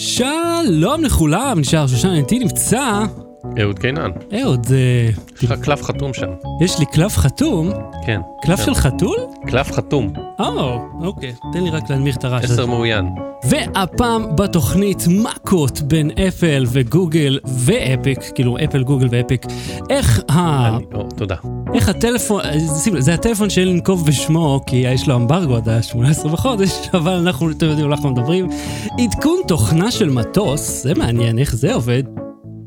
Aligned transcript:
שלום 0.00 1.04
לכולם, 1.04 1.60
נשאר 1.60 1.86
שושן 1.86 2.14
איתי 2.14 2.38
נמצא. 2.38 3.04
אהוד 3.60 3.78
קינן, 3.78 4.10
אהוד, 4.40 4.66
אה, 4.70 5.10
יש 5.36 5.44
לך 5.44 5.52
קלף 5.60 5.82
חתום 5.82 6.14
שם. 6.14 6.26
יש 6.60 6.78
לי 6.78 6.86
קלף 6.86 7.16
חתום. 7.16 7.70
כן. 8.06 8.20
קלף 8.42 8.58
כן. 8.58 8.64
של 8.64 8.74
חתול? 8.74 9.18
קלף 9.46 9.72
חתום, 9.72 10.12
או, 10.38 10.78
אוקיי, 11.02 11.32
תן 11.52 11.64
לי 11.64 11.70
רק 11.70 11.90
להנמיך 11.90 12.16
את 12.16 12.24
הרעש 12.24 12.44
הזה. 12.44 12.52
עשר 12.54 12.66
מאוין. 12.66 13.08
והפעם 13.44 14.36
בתוכנית 14.36 15.04
מכות 15.08 15.80
בין 15.80 16.10
אפל 16.28 16.64
וגוגל 16.68 17.38
ואפיק, 17.46 18.18
כאילו 18.34 18.56
אפל, 18.64 18.82
גוגל 18.82 19.06
ואפיק. 19.10 19.46
איך 19.90 20.20
ה... 20.28 20.68
אני- 20.76 20.84
או, 20.94 21.02
תודה. 21.16 21.34
איך 21.74 21.88
הטלפון, 21.88 22.42
שים 22.82 22.94
לב, 22.94 23.00
זה 23.00 23.14
הטלפון 23.14 23.50
שאין 23.50 23.68
לנקוב 23.68 24.06
בשמו, 24.06 24.60
כי 24.66 24.76
יש 24.76 25.08
לו 25.08 25.16
אמברגו 25.16 25.56
עד 25.56 25.68
ה-18 25.68 26.28
בחודש, 26.28 26.70
אבל 26.94 27.12
אנחנו, 27.12 27.50
אתם 27.50 27.66
יודעים, 27.66 27.90
אנחנו 27.92 28.10
מדברים. 28.10 28.48
עדכון 29.00 29.36
תוכנה 29.48 29.90
של 29.90 30.10
מטוס, 30.10 30.82
זה 30.82 30.94
מעניין, 30.94 31.38
איך 31.38 31.56
זה 31.56 31.74
עובד. 31.74 32.02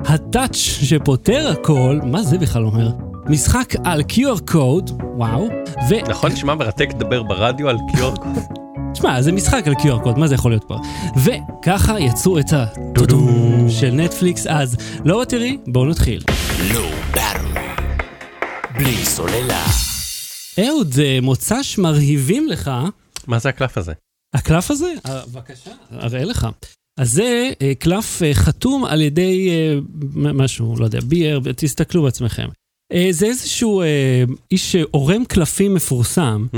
הטאץ' 0.06 0.56
שפותר 0.56 1.48
הכל, 1.52 2.00
מה 2.04 2.24
זה 2.24 2.38
בכלל 2.38 2.66
אומר? 2.66 2.90
משחק 3.30 3.74
על 3.84 4.02
QR 4.10 4.52
קוד, 4.52 5.02
וואו, 5.18 5.48
ו... 5.90 6.10
נכון, 6.10 6.32
נשמע 6.32 6.56
מרתק 6.56 6.90
לדבר 6.96 7.24
ברדיו 7.24 7.70
על 7.70 7.78
קיור 7.96 8.16
קוד. 8.16 8.38
תשמע, 8.94 9.22
זה 9.22 9.32
משחק 9.32 9.64
על 9.68 9.74
QR 9.74 10.04
קוד, 10.04 10.18
מה 10.18 10.28
זה 10.28 10.36
יכול 10.36 10.52
להיות 10.52 10.64
פה? 10.64 10.78
וככה 11.24 12.00
יצרו 12.00 12.40
את 12.40 12.46
הטודום 12.54 13.70
של 13.70 13.92
נטפליקס 13.92 14.48
אז. 14.48 14.78
לא 15.06 15.24
תראי, 15.30 15.58
בואו 15.68 15.86
נתחיל. 15.86 16.24
לא. 16.74 16.90
בלי 18.82 19.06
סוללה. 19.06 19.66
אהוד, 20.60 20.92
זה 20.92 21.20
מוצ"ש 21.22 21.78
מרהיבים 21.78 22.48
לך. 22.48 22.72
מה 23.28 23.40
זה 23.40 23.50
הקלף 23.50 23.78
הזה? 23.78 23.94
הקלף 24.34 24.72
הזה? 24.72 24.94
אה, 25.06 25.22
בבקשה, 25.26 25.72
אראה 25.94 26.24
לך. 26.24 26.48
אז 27.00 27.12
זה 27.12 27.50
אה, 27.62 27.76
קלף 27.76 28.24
אה, 28.24 28.34
חתום 28.34 28.86
על 28.86 29.02
ידי 29.02 29.50
משהו, 30.16 30.76
לא 30.80 30.86
יודע, 30.86 31.00
ביאר, 31.00 31.40
תסתכלו 31.56 32.04
בעצמכם. 32.04 32.48
אה, 32.94 33.08
זה 33.12 33.26
איזשהו 33.26 33.82
אה, 33.82 34.24
איש 34.52 34.72
שעורם 34.72 35.26
קלפים 35.26 35.74
מפורסם, 35.74 36.46
Hmm, 36.54 36.58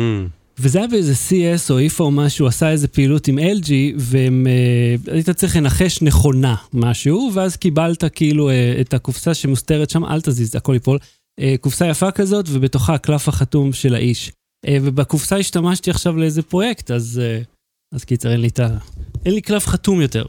וזה 0.59 0.79
היה 0.79 0.87
באיזה 0.87 1.13
CS 1.13 1.71
או 1.71 1.79
איפה 1.79 2.03
או 2.03 2.11
משהו, 2.11 2.47
עשה 2.47 2.71
איזה 2.71 2.87
פעילות 2.87 3.27
עם 3.27 3.39
LG, 3.39 3.71
והיית 3.97 5.29
צריך 5.29 5.55
לנחש 5.55 6.01
נכונה 6.01 6.55
משהו, 6.73 7.31
ואז 7.33 7.57
קיבלת 7.57 8.03
כאילו 8.15 8.49
אה, 8.49 8.77
את 8.81 8.93
הקופסה 8.93 9.33
שמוסתרת 9.33 9.89
שם, 9.89 10.05
אל 10.05 10.21
תזיז, 10.21 10.55
הכל 10.55 10.73
ייפול. 10.73 10.99
אה, 11.39 11.55
קופסה 11.61 11.87
יפה 11.87 12.11
כזאת, 12.11 12.45
ובתוכה 12.49 12.93
הקלף 12.93 13.27
החתום 13.27 13.73
של 13.73 13.95
האיש. 13.95 14.31
אה, 14.67 14.77
ובקופסה 14.81 15.37
השתמשתי 15.37 15.91
עכשיו 15.91 16.17
לאיזה 16.17 16.41
פרויקט, 16.41 16.91
אז, 16.91 17.21
אה, 17.23 17.41
אז 17.93 18.03
קיצר, 18.03 18.31
אין 18.31 18.41
לי 18.41 18.47
את 18.47 18.59
ה... 18.59 18.77
אין 19.25 19.33
לי 19.33 19.41
קלף 19.41 19.67
חתום 19.67 20.01
יותר. 20.01 20.25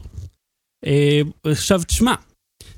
אה, 0.85 1.21
עכשיו, 1.43 1.81
תשמע, 1.83 2.13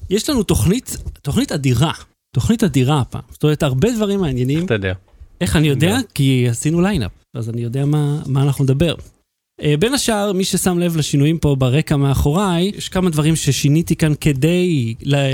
יש 0.09 0.29
לנו 0.29 0.43
תוכנית, 0.43 0.97
תוכנית 1.21 1.51
אדירה, 1.51 1.91
תוכנית 2.37 2.63
אדירה 2.63 2.99
הפעם. 2.99 3.21
זאת 3.29 3.43
אומרת, 3.43 3.63
הרבה 3.63 3.91
דברים 3.95 4.19
מעניינים. 4.19 4.57
איך 4.57 4.65
אתה 4.65 4.73
יודע? 4.73 4.93
איך 5.41 5.55
אני 5.55 5.67
יודע? 5.67 5.97
כי 6.13 6.47
עשינו 6.49 6.81
line-up, 6.81 7.11
אז 7.33 7.49
אני 7.49 7.61
יודע 7.61 7.85
מה, 7.85 8.21
מה 8.25 8.43
אנחנו 8.43 8.63
נדבר. 8.63 8.95
Uh, 9.61 9.65
בין 9.79 9.93
השאר, 9.93 10.33
מי 10.33 10.43
ששם 10.43 10.79
לב 10.79 10.97
לשינויים 10.97 11.37
פה 11.37 11.55
ברקע 11.55 11.95
מאחוריי, 11.95 12.71
יש 12.75 12.89
כמה 12.89 13.09
דברים 13.09 13.35
ששיניתי 13.35 13.95
כאן 13.95 14.13
כדי 14.21 14.93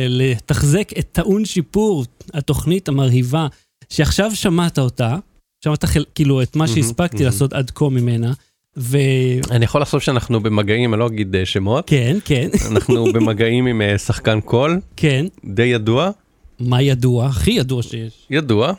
לתחזק 0.10 0.92
את 1.00 1.08
טעון 1.12 1.46
שיפור 1.46 2.06
התוכנית 2.34 2.88
המרהיבה, 2.88 3.48
שעכשיו 3.90 4.36
שמעת 4.36 4.80
אותה, 4.80 5.18
שמעת 5.64 5.86
כאילו 6.16 6.42
את 6.42 6.56
מה 6.56 6.68
שהספקתי. 6.68 7.24
לעשות 7.24 7.54
עד 7.54 7.72
כה 7.76 7.90
ממנה, 7.90 8.34
וכן, 8.78 9.52
אני 9.52 9.66
יכול 9.66 9.82
לחשוב 9.82 10.00
שאנחנו 10.00 10.44
במגעים, 10.44 10.94
אני 10.94 11.00
לא 11.00 11.08
אגיד 11.08 11.36
אה, 11.36 11.46
שמות, 11.46 11.88
כן, 11.88 12.18
אנחנו 12.72 13.06
במגעים 13.14 13.66
עם 13.66 13.82
אה, 13.82 13.98
שחקן 13.98 14.42
קול, 14.42 14.80
כן, 14.96 15.26
די 15.46 15.64
ידוע, 15.64 16.12
מה 16.60 16.82
ידוע? 16.82 17.26
הכי 17.26 17.52
ידוע 17.52 17.84
שיש, 17.84 18.28
ידוע, 18.30 18.68
אה, 18.70 18.74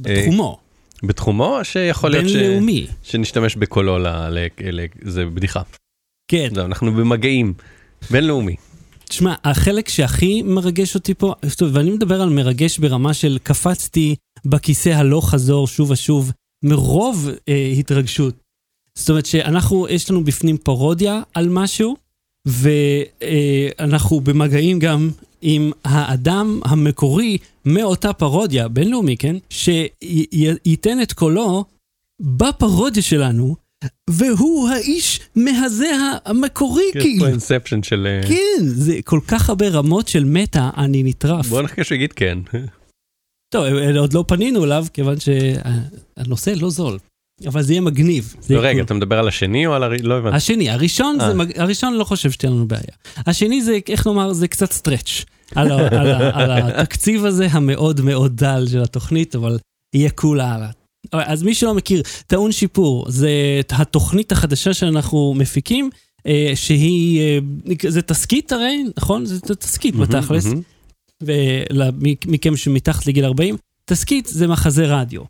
בתחומו, 0.00 0.58
בתחומו, 1.02 1.58
שיכול 1.62 2.10
להיות 2.10 2.28
ש- 2.28 2.32
בינלאומי, 2.36 2.86
שנשתמש 3.02 3.56
בקולו, 3.56 3.98
ל- 3.98 4.06
ל- 4.08 4.48
ל- 4.70 4.86
זה 5.02 5.26
בדיחה. 5.26 5.62
כן. 6.28 6.48
זהו, 6.54 6.64
אנחנו 6.64 6.92
במגעים, 6.92 7.54
בינלאומי. 8.10 8.56
תשמע, 9.08 9.34
החלק 9.44 9.88
שהכי 9.88 10.42
מרגש 10.42 10.94
אותי 10.94 11.14
פה, 11.14 11.34
טוב, 11.58 11.70
ואני 11.72 11.90
מדבר 11.90 12.22
על 12.22 12.28
מרגש 12.28 12.78
ברמה 12.78 13.14
של 13.14 13.38
קפצתי 13.42 14.14
בכיסא 14.44 14.88
הלוך 14.88 15.30
חזור 15.30 15.66
שוב 15.66 15.90
ושוב, 15.90 16.32
מרוב 16.64 17.28
אה, 17.48 17.72
התרגשות. 17.78 18.34
זאת 18.94 19.10
אומרת 19.10 19.26
שאנחנו, 19.26 19.86
יש 19.88 20.10
לנו 20.10 20.24
בפנים 20.24 20.58
פרודיה 20.58 21.22
על 21.34 21.48
משהו, 21.48 21.96
ואנחנו 22.48 24.20
במגעים 24.20 24.78
גם 24.78 25.10
עם 25.42 25.72
האדם 25.84 26.60
המקורי 26.64 27.38
מאותה 27.64 28.12
פרודיה, 28.12 28.68
בינלאומי, 28.68 29.16
כן? 29.16 29.36
שייתן 29.50 31.02
את 31.02 31.12
קולו 31.12 31.64
בפרודיה 32.20 33.02
שלנו, 33.02 33.56
והוא 34.10 34.68
האיש 34.68 35.20
מהזה 35.36 35.90
המקורי, 36.24 36.82
יש 36.94 37.02
כאילו. 37.02 37.24
פה 37.24 37.30
Inception 37.30 37.82
של... 37.82 38.06
אה, 38.06 38.28
כן, 38.28 38.64
זה 38.66 38.98
כל 39.04 39.20
כך 39.28 39.48
הרבה 39.48 39.68
רמות 39.68 40.08
של 40.08 40.24
meta, 40.24 40.70
אני 40.76 41.02
נטרף. 41.02 41.46
בוא 41.46 41.62
נחכה 41.62 41.84
שהוא 41.84 41.96
יגיד 41.96 42.12
כן. 42.12 42.38
טוב, 43.48 43.64
אה, 43.64 43.98
עוד 43.98 44.12
לא 44.12 44.24
פנינו 44.28 44.64
אליו, 44.64 44.86
כיוון 44.92 45.16
שהנושא 45.20 46.52
לא 46.60 46.70
זול. 46.70 46.98
אבל 47.46 47.62
זה 47.62 47.72
יהיה 47.72 47.80
מגניב. 47.80 48.34
זה 48.40 48.54
יהיה 48.54 48.62
רגע, 48.62 48.80
cool. 48.80 48.84
אתה 48.84 48.94
מדבר 48.94 49.18
על 49.18 49.28
השני 49.28 49.66
או 49.66 49.74
על 49.74 49.82
הר... 49.82 49.92
לא 50.02 50.18
הבנתי. 50.18 50.36
השני, 50.36 50.70
הראשון, 50.70 51.20
אה. 51.20 51.28
זה, 51.28 51.34
מג- 51.34 51.60
הראשון 51.60 51.94
לא 51.94 52.04
חושב 52.04 52.30
שתהיה 52.30 52.50
לנו 52.50 52.66
בעיה. 52.68 52.82
השני 53.16 53.62
זה, 53.62 53.78
איך 53.88 54.06
לומר, 54.06 54.32
זה 54.32 54.48
קצת 54.48 54.72
stretch 54.72 55.24
על, 55.54 55.72
ה- 55.72 56.00
על, 56.00 56.10
ה- 56.10 56.30
על 56.42 56.50
התקציב 56.50 57.24
הזה 57.24 57.46
המאוד 57.50 58.00
מאוד 58.00 58.36
דל 58.36 58.66
של 58.70 58.82
התוכנית, 58.82 59.34
אבל 59.34 59.58
יהיה 59.94 60.10
קול 60.10 60.40
הלאה. 60.40 60.70
אז 61.12 61.42
מי 61.42 61.54
שלא 61.54 61.74
מכיר, 61.74 62.02
טעון 62.26 62.52
שיפור, 62.52 63.06
זה 63.08 63.30
התוכנית 63.70 64.32
החדשה 64.32 64.74
שאנחנו 64.74 65.34
מפיקים, 65.36 65.90
אה, 66.26 66.52
שהיא, 66.54 67.20
אה, 67.20 67.38
זה 67.90 68.02
תסכית 68.02 68.52
הרי, 68.52 68.84
נכון? 68.96 69.24
זה 69.26 69.54
תסכית 69.54 69.94
בתכלס. 69.96 70.46
ומכם 71.22 72.56
שמתחת 72.56 73.06
לגיל 73.06 73.24
40, 73.24 73.56
תסכית 73.84 74.26
זה 74.26 74.46
מחזה 74.48 74.86
רדיו. 74.86 75.22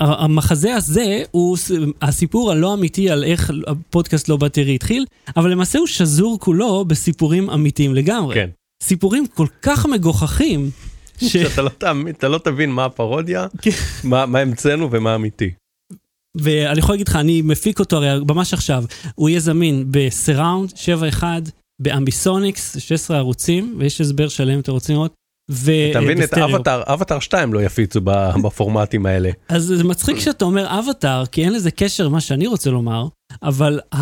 והמחזה 0.00 0.74
הזה 0.74 1.22
הוא 1.30 1.56
הסיפור 2.02 2.50
הלא 2.50 2.74
אמיתי 2.74 3.10
על 3.10 3.24
איך 3.24 3.50
הפודקאסט 3.66 4.28
לא 4.28 4.36
בטרי 4.36 4.74
התחיל, 4.74 5.04
אבל 5.36 5.50
למעשה 5.50 5.78
הוא 5.78 5.86
שזור 5.86 6.38
כולו 6.40 6.84
בסיפורים 6.84 7.50
אמיתיים 7.50 7.94
לגמרי. 7.94 8.34
כן. 8.34 8.50
סיפורים 8.82 9.26
כל 9.26 9.46
כך 9.62 9.86
מגוחכים, 9.86 10.70
ש... 11.20 11.32
שאתה 11.32 11.62
לא 11.62 11.68
תאמין- 11.68 12.14
לא 12.22 12.38
תבין 12.38 12.70
מה 12.70 12.84
הפרודיה, 12.84 13.46
כן. 13.62 13.70
מה 14.04 14.26
מה 14.26 14.38
המצאנו 14.38 14.88
ומה 14.90 15.14
אמיתי. 15.14 15.50
ואני 16.36 16.78
יכול 16.78 16.92
להגיד 16.92 17.08
לך, 17.08 17.16
אני 17.16 17.42
מפיק 17.42 17.80
אותו 17.80 17.96
הרי 17.96 18.24
ממש 18.28 18.54
עכשיו, 18.54 18.84
הוא 19.14 19.28
יהיה 19.28 19.40
זמין 19.40 19.84
בסיראונד 19.90 20.72
7.1, 21.20 21.22
באמביסוניקס, 21.82 22.76
16 22.78 23.16
ערוצים, 23.18 23.74
ויש 23.78 24.00
הסבר 24.00 24.28
שלם, 24.28 24.60
אתם 24.60 24.72
רוצים 24.72 24.94
לראות? 24.96 25.14
ו- 25.50 25.90
אתה 25.90 26.00
מבין 26.00 26.22
את. 26.22 26.34
אבטאר, 26.34 26.82
אבטאר 26.86 27.20
2 27.20 27.52
לא 27.52 27.62
יפיצו 27.62 28.00
בפורמטים 28.44 29.06
האלה. 29.06 29.30
אז 29.48 29.62
זה 29.62 29.84
מצחיק 29.84 30.18
שאתה 30.18 30.44
אומר 30.44 30.78
אבטאר, 30.78 31.26
כי 31.26 31.44
אין 31.44 31.52
לזה 31.52 31.70
קשר 31.70 32.06
למה 32.06 32.20
שאני 32.20 32.46
רוצה 32.46 32.70
לומר, 32.70 33.08
אבל 33.42 33.80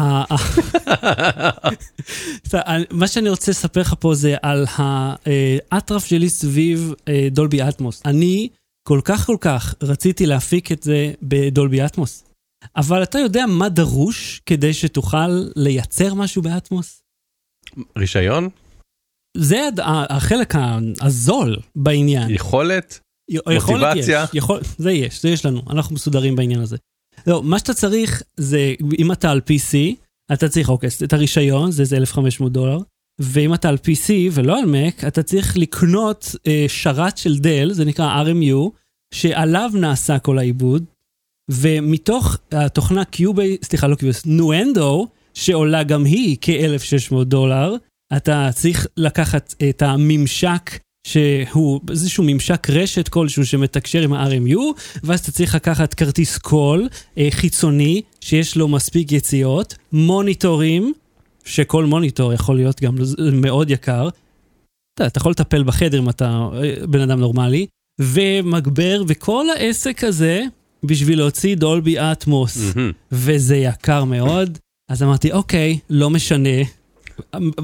מה 2.90 3.08
שאני 3.08 3.28
רוצה 3.28 3.50
לספר 3.50 3.80
לך 3.80 3.94
פה 4.00 4.14
זה 4.14 4.36
על 4.42 4.66
האטרף 5.72 6.04
שלי 6.04 6.30
סביב 6.30 6.94
אה, 7.08 7.28
דולבי 7.30 7.62
אטמוס. 7.62 8.02
אני 8.04 8.48
כל 8.88 9.00
כך 9.04 9.26
כל 9.26 9.36
כך 9.40 9.74
רציתי 9.82 10.26
להפיק 10.26 10.72
את 10.72 10.82
זה 10.82 11.12
בדולבי 11.22 11.84
אטמוס, 11.84 12.24
אבל 12.76 13.02
אתה 13.02 13.18
יודע 13.18 13.46
מה 13.46 13.68
דרוש 13.68 14.42
כדי 14.46 14.74
שתוכל 14.74 15.44
לייצר 15.56 16.14
משהו 16.14 16.42
באטמוס? 16.42 17.02
רישיון, 17.98 18.48
זה 19.36 19.68
החלק 20.10 20.54
הזול 21.00 21.56
בעניין. 21.76 22.30
יכולת, 22.30 23.00
יכולת 23.30 23.82
מוטיבציה. 23.82 24.24
יש, 24.24 24.30
יכול, 24.34 24.60
זה 24.78 24.92
יש, 24.92 25.22
זה 25.22 25.28
יש 25.28 25.46
לנו, 25.46 25.62
אנחנו 25.70 25.94
מסודרים 25.94 26.36
בעניין 26.36 26.60
הזה. 26.60 26.76
לא, 27.26 27.42
מה 27.42 27.58
שאתה 27.58 27.74
צריך 27.74 28.22
זה, 28.36 28.74
אם 28.98 29.12
אתה 29.12 29.30
על 29.30 29.40
PC, 29.46 29.76
אתה 30.32 30.48
צריך, 30.48 30.68
אוקיי, 30.68 30.88
את 31.04 31.12
הרישיון, 31.12 31.70
זה 31.70 31.82
איזה 31.82 31.96
1,500 31.96 32.52
דולר, 32.52 32.78
ואם 33.18 33.54
אתה 33.54 33.68
על 33.68 33.76
PC 33.76 34.10
ולא 34.32 34.58
על 34.58 34.64
Mac, 34.64 35.06
אתה 35.06 35.22
צריך 35.22 35.56
לקנות 35.56 36.34
אה, 36.46 36.64
שרת 36.68 37.18
של 37.18 37.38
דל, 37.38 37.72
זה 37.72 37.84
נקרא 37.84 38.24
RMU, 38.24 38.70
שעליו 39.14 39.70
נעשה 39.74 40.18
כל 40.18 40.38
העיבוד, 40.38 40.84
ומתוך 41.50 42.36
התוכנה 42.52 43.04
קיובי, 43.04 43.56
סליחה, 43.62 43.86
לא 43.86 43.94
קיובי, 43.94 44.18
נואנדו, 44.26 45.08
שעולה 45.34 45.82
גם 45.82 46.04
היא 46.04 46.36
כ-1,600 46.40 47.24
דולר, 47.24 47.74
אתה 48.16 48.50
צריך 48.54 48.86
לקחת 48.96 49.54
את 49.68 49.82
הממשק 49.82 50.78
שהוא 51.06 51.80
איזשהו 51.90 52.24
ממשק 52.26 52.66
רשת 52.70 53.08
כלשהו 53.08 53.46
שמתקשר 53.46 54.02
עם 54.02 54.12
ה-RMU, 54.12 54.58
ואז 55.04 55.20
אתה 55.20 55.32
צריך 55.32 55.54
לקחת 55.54 55.94
כרטיס 55.94 56.38
קול 56.38 56.88
אה, 57.18 57.28
חיצוני 57.30 58.02
שיש 58.20 58.56
לו 58.56 58.68
מספיק 58.68 59.12
יציאות, 59.12 59.74
מוניטורים, 59.92 60.92
שכל 61.44 61.84
מוניטור 61.84 62.32
יכול 62.32 62.56
להיות 62.56 62.80
גם 62.80 62.96
מאוד 63.32 63.70
יקר. 63.70 64.08
אתה, 64.94 65.06
אתה 65.06 65.18
יכול 65.18 65.32
לטפל 65.32 65.62
בחדר 65.62 65.98
אם 65.98 66.08
אתה 66.08 66.48
אה, 66.54 66.86
בן 66.86 67.00
אדם 67.00 67.20
נורמלי, 67.20 67.66
ומגבר, 68.00 69.02
וכל 69.08 69.46
העסק 69.56 70.04
הזה 70.04 70.42
בשביל 70.84 71.18
להוציא 71.18 71.56
דולבי 71.56 71.98
אטמוס, 71.98 72.74
מהמם. 72.76 72.92
וזה 73.12 73.56
יקר 73.56 74.04
מאוד. 74.04 74.58
אז 74.90 75.02
אמרתי, 75.02 75.32
אוקיי, 75.32 75.78
לא 75.90 76.10
משנה. 76.10 76.81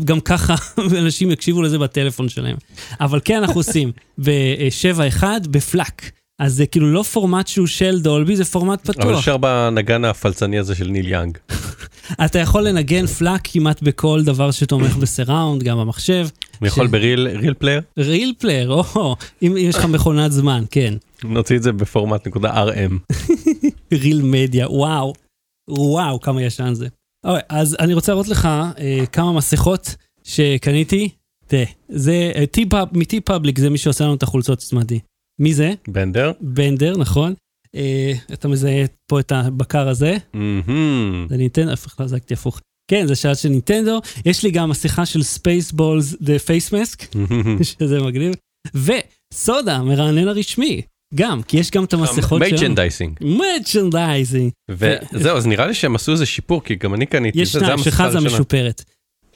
גם 0.05 0.21
ככה 0.21 0.55
אנשים 1.03 1.31
יקשיבו 1.31 1.63
לזה 1.63 1.79
בטלפון 1.79 2.29
שלהם. 2.29 2.57
אבל 3.01 3.21
כן 3.25 3.37
אנחנו 3.37 3.61
עושים 3.61 3.93
ב-7.1 4.25 5.25
ב 5.51 5.61
FLAC. 5.61 6.11
אז 6.41 6.55
זה 6.55 6.67
כאילו 6.67 6.93
לא 6.93 7.03
פורמט 7.03 7.47
שהוא 7.47 7.67
של 7.67 8.01
דולבי, 8.01 8.37
זה 8.37 8.45
פורמט 8.45 8.91
אבל 8.91 8.95
פתוח. 8.95 9.19
אפשר 9.19 9.37
בנגן 9.37 10.05
הפלצני 10.05 10.59
הזה 10.59 10.75
של 10.75 10.89
ניל 10.89 11.09
יאנג. 11.09 11.39
אתה 12.25 12.39
יכול 12.39 12.69
לנגן 12.69 13.07
FLAC 13.07 13.41
כמעט 13.45 13.83
בכל 13.83 14.23
דבר 14.25 14.51
שתומך 14.51 14.97
ב 15.03 15.09
surround, 15.09 15.63
גם 15.63 15.79
במחשב. 15.79 16.29
אני 16.61 16.69
יכול 16.69 16.87
ב 16.87 16.95
Real 16.95 17.29
RealPlayer? 17.29 17.81
RealPlayer, 17.99 18.71
או, 18.73 19.17
אם 19.43 19.55
יש 19.59 19.77
לך 19.77 19.85
מכונת 19.85 20.33
זמן, 20.33 20.65
כן. 20.71 20.95
נוציא 21.25 21.57
את 21.57 21.63
זה 21.63 21.73
בפורמט 21.73 22.27
נקודה 22.27 22.65
RM. 22.65 23.15
RealMedia, 23.93 24.71
וואו. 24.71 25.13
וואו, 25.69 26.21
כמה 26.21 26.43
ישן 26.43 26.75
זה. 26.75 26.89
אוקיי, 27.25 27.43
אז 27.49 27.77
אני 27.81 27.95
רוצה 27.95 28.13
להראות 28.13 28.29
לך 28.29 28.49
אה, 28.79 29.05
כמה 29.13 29.33
מסכות 29.33 29.95
שקניתי. 30.25 31.09
תראה, 31.47 31.65
זה 31.89 32.33
אה, 32.35 32.85
מטי 32.93 33.21
פאבליק, 33.21 33.59
זה 33.59 33.71
מי 33.71 33.79
שעושה 33.79 34.05
לנו 34.05 34.15
את 34.15 34.23
החולצות, 34.23 34.59
תצמדי. 34.59 34.99
מי 35.41 35.55
זה? 35.55 35.75
בנדר? 35.89 36.33
בנדר, 36.41 36.97
נכון. 36.97 37.35
אה, 37.75 38.13
אתה 38.33 38.49
מזהה 38.49 38.85
פה 39.07 39.21
את 39.21 39.33
הבקר 39.33 39.89
הזה. 39.89 40.17
מהמם. 40.35 41.27
זה 41.29 41.37
ניטנדו, 41.37 41.73
הפוך, 41.73 41.93
חזקתי 41.93 42.35
הפוך. 42.35 42.61
כן, 42.91 43.07
זה 43.07 43.17
שאלה 43.17 43.35
של 43.35 43.49
ניטנדו. 43.49 44.01
יש 44.25 44.43
לי 44.43 44.51
גם 44.51 44.71
מסכה 44.71 45.07
של 45.07 45.23
ספייסבולס 45.23 46.15
דה 46.21 46.39
פייס 46.39 46.73
מסק, 46.73 47.15
מהמם. 47.15 47.63
שזה 47.65 48.01
מגניב. 48.01 48.35
וסודה, 48.75 49.83
מרענן 49.83 50.29
הרשמי. 50.29 50.83
גם, 51.15 51.43
כי 51.43 51.57
יש 51.57 51.71
גם 51.71 51.85
את 51.85 51.93
המסכות 51.93 52.23
שלנו. 52.23 52.39
מייצ'נדייסינג. 52.39 53.19
מרצ'נדייזינג. 53.21 54.51
וזהו, 54.69 55.37
אז 55.37 55.47
נראה 55.47 55.67
לי 55.67 55.75
שהם 55.75 55.95
עשו 55.95 56.13
איזה 56.13 56.27
שיפור, 56.27 56.65
כי 56.65 56.75
גם 56.75 56.95
אני 56.95 57.07
קניתי. 57.07 57.41
יש 57.41 57.53
שניים, 57.53 57.79
שלך 57.79 58.03
זה. 58.11 58.19
המשופרת. 58.19 58.85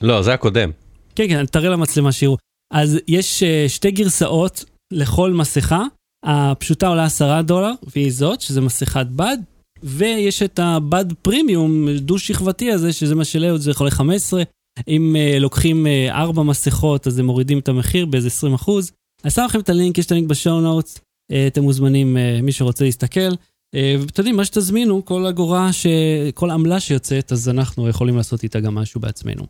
לא, 0.00 0.22
זה 0.22 0.34
הקודם. 0.34 0.70
כן, 1.14 1.28
כן, 1.28 1.46
תראה 1.46 1.70
למצלמה 1.70 2.12
שיראו. 2.12 2.36
אז 2.74 2.98
יש 3.08 3.42
אה, 3.42 3.64
שתי 3.68 3.90
גרסאות 3.90 4.64
לכל 4.92 5.30
מסכה. 5.32 5.82
הפשוטה 6.24 6.88
עולה 6.88 7.04
10 7.04 7.42
דולר, 7.42 7.72
והיא 7.94 8.12
זאת, 8.12 8.40
שזה 8.40 8.60
מסכת 8.60 9.06
בד. 9.06 9.38
ויש 9.82 10.42
את 10.42 10.58
הבד 10.58 11.04
פרימיום 11.22 11.88
דו-שכבתי 11.96 12.72
הזה, 12.72 12.92
שזה 12.92 13.14
מה 13.14 13.24
שלאהוד, 13.24 13.60
זה 13.60 13.70
יכול 13.70 13.86
להיות 13.86 13.94
15. 13.94 14.42
אם 14.88 15.16
uh, 15.16 15.40
לוקחים 15.40 15.86
4 16.10 16.42
מסכות, 16.42 17.06
אז 17.06 17.18
הם 17.18 17.24
מורידים 17.26 17.58
את 17.58 17.68
המחיר 17.68 18.06
באיזה 18.06 18.26
20 18.26 18.54
אחוז. 18.54 18.92
אני 19.24 19.30
שם 19.30 19.42
לכם 19.44 19.60
את 19.60 19.68
הלינק, 19.68 19.98
יש 19.98 20.06
את 20.06 20.12
הלינק 20.12 20.28
בשואו 20.28 20.60
נוטס. 20.60 20.98
Uh, 21.32 21.34
אתם 21.46 21.62
מוזמנים, 21.62 22.16
uh, 22.16 22.42
מי 22.42 22.52
שרוצה 22.52 22.84
להסתכל. 22.84 23.30
Uh, 23.30 23.78
ואתם 24.00 24.20
יודעים, 24.20 24.36
מה 24.36 24.44
שתזמינו, 24.44 25.04
כל 25.04 25.26
אגורה, 25.26 25.72
ש... 25.72 25.86
כל 26.34 26.50
עמלה 26.50 26.80
שיוצאת, 26.80 27.32
אז 27.32 27.48
אנחנו 27.48 27.88
יכולים 27.88 28.16
לעשות 28.16 28.42
איתה 28.42 28.60
גם 28.60 28.74
משהו 28.74 29.00
בעצמנו. 29.00 29.46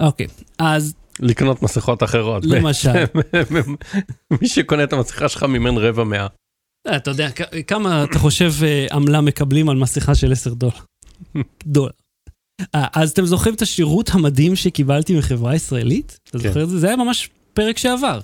אוקיי, 0.00 0.26
אז 0.58 0.94
לקנות 1.20 1.62
מסכות 1.62 2.02
אחרות. 2.02 2.44
למשל. 2.44 3.04
מי 4.40 4.48
שקונה 4.48 4.84
את 4.84 4.92
המסכה 4.92 5.28
שלך 5.28 5.42
מימן 5.42 5.76
רבע 5.78 6.04
מאה. 6.04 6.26
אה, 6.86 6.96
אתה 6.96 7.10
יודע, 7.10 7.28
כמה 7.66 8.04
אתה 8.04 8.18
חושב 8.18 8.52
אה, 8.62 8.86
עמלה 8.92 9.20
מקבלים 9.20 9.68
על 9.68 9.76
מסכה 9.76 10.14
של 10.14 10.32
10 10.32 10.54
דולר? 10.54 10.72
דולר. 11.66 11.90
אה, 12.74 12.86
אז 12.94 13.10
אתם 13.10 13.24
זוכרים 13.24 13.54
את 13.54 13.62
השירות 13.62 14.10
המדהים 14.12 14.56
שקיבלתי 14.56 15.18
מחברה 15.18 15.54
ישראלית? 15.54 16.18
אתה 16.28 16.38
כן. 16.38 16.48
זוכר 16.48 16.62
את 16.62 16.68
זה? 16.68 16.78
זה 16.78 16.86
היה 16.86 16.96
ממש 16.96 17.30
פרק 17.54 17.78
שעבר. 17.78 18.20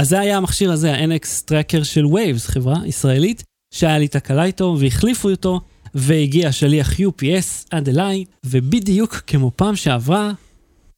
אז 0.00 0.08
זה 0.08 0.20
היה 0.20 0.36
המכשיר 0.36 0.72
הזה, 0.72 0.94
ה-NX 0.94 1.50
Tracker 1.50 1.84
של 1.84 2.04
Waves, 2.04 2.40
חברה 2.40 2.76
ישראלית, 2.86 3.44
שהיה 3.74 3.98
לי 3.98 4.08
תקלה 4.08 4.44
איתו 4.44 4.76
והחליפו 4.80 5.30
אותו, 5.30 5.60
והגיע 5.94 6.52
שליח 6.52 6.92
UPS 6.92 7.66
עד 7.70 7.88
אליי, 7.88 8.24
ובדיוק 8.46 9.14
כמו 9.14 9.50
פעם 9.56 9.76
שעברה, 9.76 10.32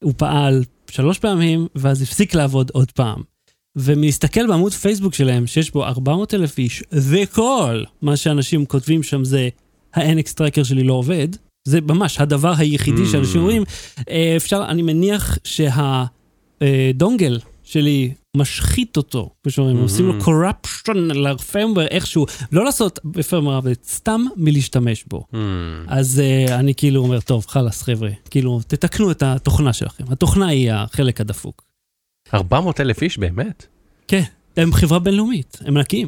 הוא 0.03 0.13
פעל 0.17 0.63
שלוש 0.91 1.19
פעמים, 1.19 1.67
ואז 1.75 2.01
הפסיק 2.01 2.33
לעבוד 2.33 2.71
עוד 2.73 2.91
פעם. 2.91 3.21
ומלהסתכל 3.75 4.47
בעמוד 4.47 4.73
פייסבוק 4.73 5.13
שלהם, 5.13 5.47
שיש 5.47 5.71
בו 5.71 5.85
400 5.85 6.33
אלף 6.33 6.57
איש, 6.57 6.83
וכל 6.91 7.83
מה 8.01 8.17
שאנשים 8.17 8.65
כותבים 8.65 9.03
שם 9.03 9.23
זה, 9.23 9.49
ה-NX 9.93 10.33
טרקר 10.35 10.63
שלי 10.63 10.83
לא 10.83 10.93
עובד, 10.93 11.27
זה 11.67 11.81
ממש 11.81 12.19
הדבר 12.19 12.53
היחידי 12.57 13.03
Mm. 13.03 13.11
שאנשים 13.11 13.41
אומרים, 13.41 13.63
אה, 14.09 14.33
אפשר, 14.37 14.65
אני 14.69 14.81
מניח 14.81 15.37
שהדונגל 15.43 17.39
שלי 17.63 18.13
משחית 18.37 18.97
אותו, 18.97 19.29
כמו 19.43 19.51
שאומרים, 19.51 19.77
Mhm. 19.77 19.81
עושים 19.81 20.05
לו 20.07 20.13
corruption 20.19 20.93
לפרמוור 21.13 21.81
איכשהו, 21.87 22.25
לא 22.51 22.65
לעשות 22.65 22.99
בפרמוור, 23.05 23.57
אבל 23.57 23.73
סתם 23.83 24.21
מלהשתמש 24.37 25.03
בו. 25.07 25.25
Hmm. 25.31 25.35
אז 25.87 26.21
uh, 26.47 26.51
אני 26.51 26.75
כאילו 26.75 27.01
אומר, 27.01 27.19
טוב, 27.19 27.45
חלאס 27.47 27.81
חבר'ה, 27.81 28.09
כאילו, 28.29 28.59
תתקנו 28.67 29.11
את 29.11 29.23
התוכנה 29.23 29.73
שלכם. 29.73 30.03
התוכנה 30.09 30.47
היא 30.47 30.71
החלק 30.71 31.21
הדפוק. 31.21 31.63
400 32.33 32.79
אלף 32.81 33.01
איש 33.03 33.17
באמת? 33.17 33.65
כן, 34.07 34.23
הם 34.57 34.73
חברה 34.73 34.99
בינלאומית, 34.99 35.59
הם 35.65 35.77
ענקיים. 35.77 36.07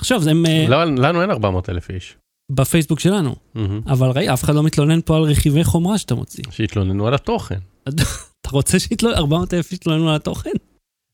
עכשיו, 0.00 0.28
הם 0.28 0.44
uh, 0.46 0.70
לא, 0.70 0.84
לנו 0.84 1.22
אין 1.22 1.30
400 1.30 1.68
אלף 1.70 1.90
איש. 1.90 2.16
בפייסבוק 2.52 3.00
שלנו, 3.00 3.34
מהמם. 3.54 3.80
אבל 3.86 4.08
ראי, 4.10 4.32
אף 4.32 4.44
אחד 4.44 4.54
לא 4.54 4.62
מתלונן 4.62 5.00
פה 5.04 5.16
על 5.16 5.22
רכיבי 5.22 5.64
חומרה 5.64 5.98
שאתה 5.98 6.14
מוציא. 6.14 6.44
שהתלוננו 6.50 7.06
על 7.06 7.14
התוכן. 7.14 7.58
אתה 7.88 8.50
רוצה 8.50 8.78
שיתלונן, 8.78 9.16
400 9.16 9.54
אלף 9.54 9.72
יתלוננו 9.72 10.08
על 10.10 10.16
התוכן? 10.16 10.50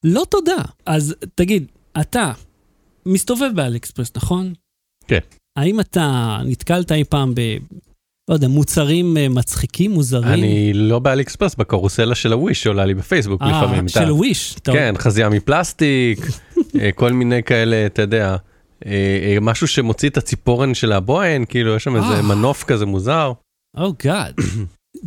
לא 0.04 0.22
תודה. 0.30 0.56
אז 0.86 1.14
תגיד, 1.34 1.66
אתה 2.00 2.32
מסתובב 3.06 3.50
באליקספרס, 3.54 4.10
נכון? 4.16 4.52
כן. 5.06 5.18
האם 5.58 5.80
אתה 5.80 6.38
נתקלת 6.44 6.92
אי 6.92 7.04
פעם 7.04 7.34
ב... 7.34 7.40
לא 8.30 8.34
יודע, 8.34 8.48
מוצרים 8.48 9.16
אה, 9.16 9.28
מצחיקים, 9.28 9.90
מוזרים? 9.90 10.32
אני 10.44 10.72
לא 10.72 10.98
באלי 10.98 11.22
אקספרס, 11.22 11.54
בקרוסלה 11.54 12.14
של 12.14 12.32
הוויש 12.32 12.62
שעולה 12.62 12.84
לי 12.86 12.94
בפייסבוק 12.94 13.42
אה, 13.42 13.48
לפעמים. 13.48 13.86
אתה- 13.86 13.92
של 14.04 14.10
וויש. 14.12 14.54
אתה- 14.58 14.72
כן, 14.72 14.94
חזייה 14.98 15.28
מפלסטיק, 15.28 16.18
אה, 16.80 16.92
כל 16.92 17.12
מיני 17.12 17.42
כאלה, 17.42 17.86
אתה 17.86 18.02
יודע, 18.02 18.36
אה, 18.86 18.90
אה, 19.22 19.36
משהו 19.40 19.66
שמוציא 19.68 20.08
את 20.08 20.16
הציפורן 20.16 20.74
של 20.74 20.92
הבוהן, 20.92 21.44
כאילו 21.48 21.74
יש 21.76 21.84
שם 21.84 21.96
איזה 21.96 22.06
אה. 22.16 22.22
מנוף 22.22 22.64
כזה 22.64 22.86
מוזר. 22.86 23.32
או 23.76 23.92
גאד. 24.02 24.34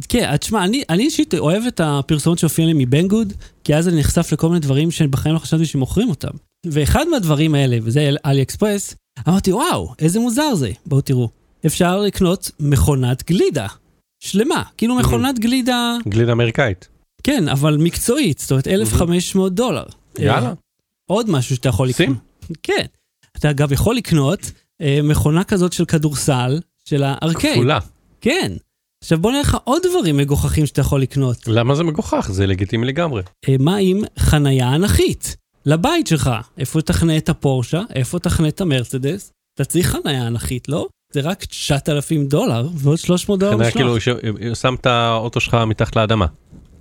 כן, 0.10 0.38
תשמע, 0.38 0.66
אני, 0.66 0.84
אני 0.90 1.04
אישית 1.04 1.34
אוהב 1.34 1.64
את 1.64 1.82
הפרסומות 1.84 2.40
שהופיעו 2.40 2.68
לי 2.68 2.74
מבנגוד, 2.76 3.34
כי 3.64 3.76
אז 3.76 3.88
אני 3.88 4.00
נחשף 4.00 4.32
לכל 4.32 4.48
מיני 4.48 4.60
דברים 4.60 4.92
שבחיים 4.92 5.36
לא 5.36 5.40
חשבתי 5.40 5.66
שמוכרים 5.66 6.10
אותם. 6.10 6.32
ואחד 6.66 7.08
מהדברים 7.08 7.56
האלה, 7.56 7.78
וזה 7.84 8.10
אלי 8.26 8.42
אקספרס, 8.42 8.96
אמרתי, 9.28 9.54
וואו, 9.54 9.94
איזה 10.00 10.20
מוזר 10.20 10.56
זה. 10.56 10.72
בואו 10.86 11.02
תראו, 11.02 11.30
אפשר 11.66 12.00
לקנות 12.02 12.52
מכונת 12.60 13.24
גלידה. 13.28 13.68
שלמה, 14.20 14.64
כאילו 14.78 14.96
מכונת 14.96 15.40
גלידה, 15.40 15.98
גלידה 16.08 16.32
אמריקאית. 16.32 16.88
כן, 17.24 17.48
אבל 17.48 17.78
מקצועית, 17.78 18.40
זאת 18.40 18.52
אומרת 18.52 18.68
1,500 18.68 19.54
דולר. 19.54 19.84
יאללה. 20.20 20.48
אה, 20.48 20.54
עוד 21.06 21.30
משהו 21.30 21.56
שאתה 21.56 21.70
יכול 21.70 21.88
לקנות. 21.88 22.08
שים. 22.08 22.16
כן. 22.64 22.86
אתה 23.38 23.50
אגב 23.50 23.72
יכול 23.72 23.96
לקנות 23.96 24.52
אה, 24.82 25.00
מכונה 25.04 25.44
כזאת 25.44 25.74
של 25.74 25.86
כדורסל, 25.86 26.60
של 26.86 27.04
הארקייד. 27.04 27.54
כפולה. 27.54 27.80
כן. 28.22 28.52
עכשיו 29.04 29.20
בוא 29.20 29.32
נראה 29.32 29.42
לך 29.42 29.58
עוד 29.64 29.82
דברים 29.90 30.18
מגוחכים 30.18 30.66
שאתה 30.66 30.82
יכול 30.82 31.02
לקנות. 31.02 31.38
למה 31.48 31.76
זה 31.76 31.84
מגוחך? 31.84 32.30
זה 32.32 32.48
לגיטימי 32.48 32.88
לגמרי. 32.88 33.22
אה, 33.50 33.56
מה 33.60 33.76
עם 33.76 34.02
חנייה 34.20 34.76
אנכית? 34.76 35.36
לבית 35.66 36.08
שלך. 36.08 36.30
איפה 36.58 36.82
תחנה 36.82 37.18
את 37.18 37.30
הפורשה? 37.30 37.82
איפה 37.96 38.20
תחנה 38.20 38.48
את 38.48 38.62
המרצדס? 38.62 39.32
אתה 39.56 39.66
צריך 39.66 39.96
חנייה 40.04 40.28
אנכית, 40.28 40.70
לא? 40.70 40.88
זה 41.14 41.22
רק 41.22 41.46
9,000 41.46 42.26
דולר 42.28 42.68
ועוד 42.76 42.98
300 42.98 43.40
דולר 43.40 43.58
משלוח. 43.58 43.74
כאילו 43.74 44.02
ש- 44.02 44.10
שם 44.62 44.74
את 44.82 44.86
האוטו 44.86 45.40
שלך 45.40 45.54
מתחת 45.54 45.96
לאדמה. 45.96 46.26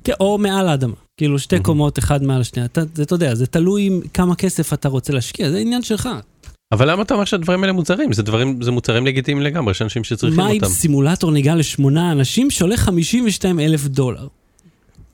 כן, 0.05 0.13
או 0.21 0.39
מעל 0.39 0.69
האדמה. 0.69 0.95
כאילו 1.21 1.39
שתי 1.39 1.55
מהמם. 1.57 1.65
קומות, 1.65 1.99
אחד 1.99 2.23
מעל 2.23 2.41
השנייה. 2.41 2.67
אתה, 2.67 2.81
זה, 2.95 3.03
אתה 3.03 3.15
יודע, 3.15 3.35
זה 3.35 3.47
תלוי 3.47 4.01
כמה 4.15 4.35
כסף 4.35 4.73
אתה 4.73 4.89
רוצה 4.89 5.13
להשקיע, 5.13 5.51
זה 5.51 5.59
עניין 5.59 5.83
שלך. 5.83 6.09
אבל 6.73 6.91
למה 6.91 7.03
אתה 7.03 7.15
אומר 7.15 7.25
שהדברים 7.25 7.63
האלה 7.63 7.73
מוצרים? 7.73 8.13
זה 8.13 8.23
דברים, 8.23 8.63
זה 8.63 8.71
מוצרים 8.71 9.07
לגיטימיים 9.07 9.47
לגמרי, 9.47 9.71
יש 9.71 9.83
אנשים 9.83 10.05
שצריכים 10.05 10.37
מה 10.37 10.49
עם 10.49 10.55
אותם. 10.57 10.67
סימולטור 10.67 11.31
נהיגה 11.31 11.55
לשמונה 11.55 12.13
אנשים 12.13 12.51
שעולה 12.51 12.77
52 12.77 13.61
אלף 13.61 13.85
דולר? 13.85 14.29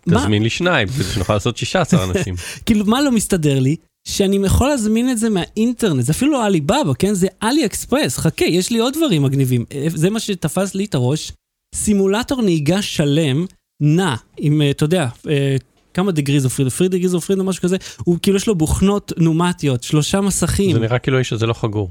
מה? 0.07 0.21
תזמין 0.21 0.43
לי 0.43 0.51
שניים, 0.51 0.89
כדי 0.89 1.05
שנוכל 1.05 1.33
לעשות 1.33 1.57
16 1.57 2.05
אנשים. 2.05 2.35
כאילו, 2.67 2.85
מה 2.85 3.03
לא 3.03 3.13
מסתדר 3.13 3.59
לי? 3.59 3.77
שאני 4.09 4.47
יכול 4.47 4.69
להזמין 4.69 5.11
את 5.11 5.19
זה 5.19 5.31
מהאינטרנט, 5.31 6.05
זה 6.05 6.13
אפילו 6.13 6.33
לא 6.33 6.45
עליבאבא, 6.45 6.93
כן? 6.99 7.15
זה 7.15 7.27
אלי 7.43 7.67
אקספרס, 7.67 8.19
חכה, 8.19 8.45
יש 8.45 8.71
לי 8.71 8.79
עוד 8.79 8.95
דברים 8.95 9.23
מגניבים. 9.23 9.65
אה, 9.73 9.87
זה 9.95 10.11
מה 10.11 10.21
שתפס 10.21 10.75
לי 10.75 10.85
את 10.85 10.95
הראש. 10.95 11.33
סימולטור 11.75 12.43
נהיגה 12.43 12.83
שלם, 12.83 13.47
נע, 13.83 14.15
עם, 14.39 14.63
אה, 14.63 14.71
אתה 14.71 14.85
יודע, 14.85 15.09
אה, 15.29 15.57
כמה 15.97 16.11
או 16.45 16.51
פריד, 16.51 16.69
פריד 16.69 16.91
דגריז 16.91 17.15
או 17.15 17.21
פריד 17.21 17.39
או 17.39 17.45
משהו 17.45 17.63
כזה, 17.63 17.77
הוא 18.05 18.19
כאילו 18.23 18.37
יש 18.37 18.47
לו 18.47 18.55
בוכנות 18.55 19.13
נומטיות, 19.17 19.83
שלושה 19.83 20.21
מסכים, 20.21 20.73
זה 20.73 20.79
נראה 20.79 20.99
כאילו 20.99 21.17
האיש 21.17 21.33
הזה 21.33 21.47
לא 21.47 21.53
חגור. 21.53 21.91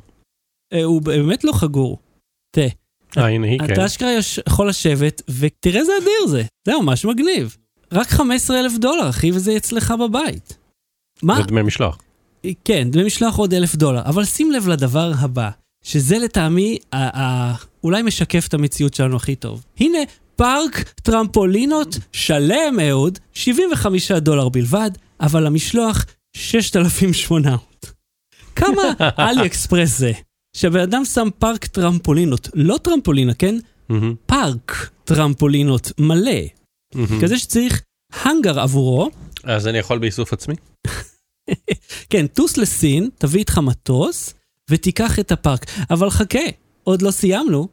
אה, 0.73 0.83
הוא 0.83 1.01
באמת 1.01 1.43
לא 1.43 1.51
חגור. 1.51 1.97
תראה, 2.51 2.67
אה, 3.17 3.27
הנה 3.27 3.47
היא, 3.47 3.59
כן. 3.59 3.73
אתה 3.73 3.85
אשכרה 3.85 4.09
יכול 4.47 4.69
לשבת, 4.69 5.21
ותראה 5.39 5.79
איזה 5.79 5.91
אדיר 6.01 6.27
זה, 6.27 6.43
זה 6.67 6.73
ממש 6.81 7.05
מגניב. 7.05 7.57
רק 7.91 8.07
15 8.07 8.59
אלף 8.59 8.77
דולר, 8.77 9.09
אחי, 9.09 9.31
וזה 9.31 9.57
אצלך 9.57 9.93
בבית. 9.99 10.57
מה? 11.23 11.37
זה 11.37 11.43
דמי 11.43 11.61
משלוח. 11.61 11.97
כן, 12.65 12.91
דמי 12.91 13.03
משלוח 13.03 13.37
עוד 13.37 13.53
אלף 13.53 13.75
דולר, 13.75 14.01
אבל 14.05 14.25
שים 14.25 14.51
לב 14.51 14.67
לדבר 14.67 15.11
הבא, 15.19 15.49
שזה 15.83 16.17
לטעמי 16.17 16.77
אולי 17.83 18.01
משקף 18.01 18.47
את 18.47 18.53
המציאות 18.53 18.93
שלנו 18.93 19.15
הכי 19.15 19.35
טוב. 19.35 19.65
הנה, 19.79 19.97
פארק 20.35 20.93
טרמפולינות 21.03 21.97
שלם, 22.11 22.79
אהוד, 22.89 23.19
75 23.33 24.11
דולר 24.11 24.49
בלבד, 24.49 24.91
אבל 25.19 25.47
המשלוח 25.47 26.05
6,800. 26.37 27.91
כמה 28.55 28.81
AliExpress 29.29 29.97
זה? 29.97 30.11
שהבן 30.57 30.79
אדם 30.79 31.05
שם 31.05 31.27
פארק 31.39 31.65
טרמפולינות, 31.65 32.49
לא 32.53 32.77
טרמפולינה, 32.77 33.33
כן? 33.33 33.55
פארק 34.25 34.89
טרמפולינות 35.03 35.91
מלא. 35.99 36.41
כזה 37.21 37.37
שצריך 37.37 37.81
האנגר 38.13 38.59
עבורו, 38.59 39.09
אז 39.43 39.67
אני 39.67 39.77
יכול 39.77 39.99
באיסוף 39.99 40.33
עצמי? 40.33 40.55
כן, 42.09 42.27
טוס 42.27 42.57
לסין, 42.57 43.09
תביא 43.17 43.39
איתך 43.39 43.57
מטוס, 43.57 44.33
ותיקח 44.69 45.19
את 45.19 45.31
הפארק. 45.31 45.65
אבל 45.89 46.09
חכה, 46.09 46.39
עוד 46.83 47.01
לא 47.01 47.11
סיימנו, 47.11 47.67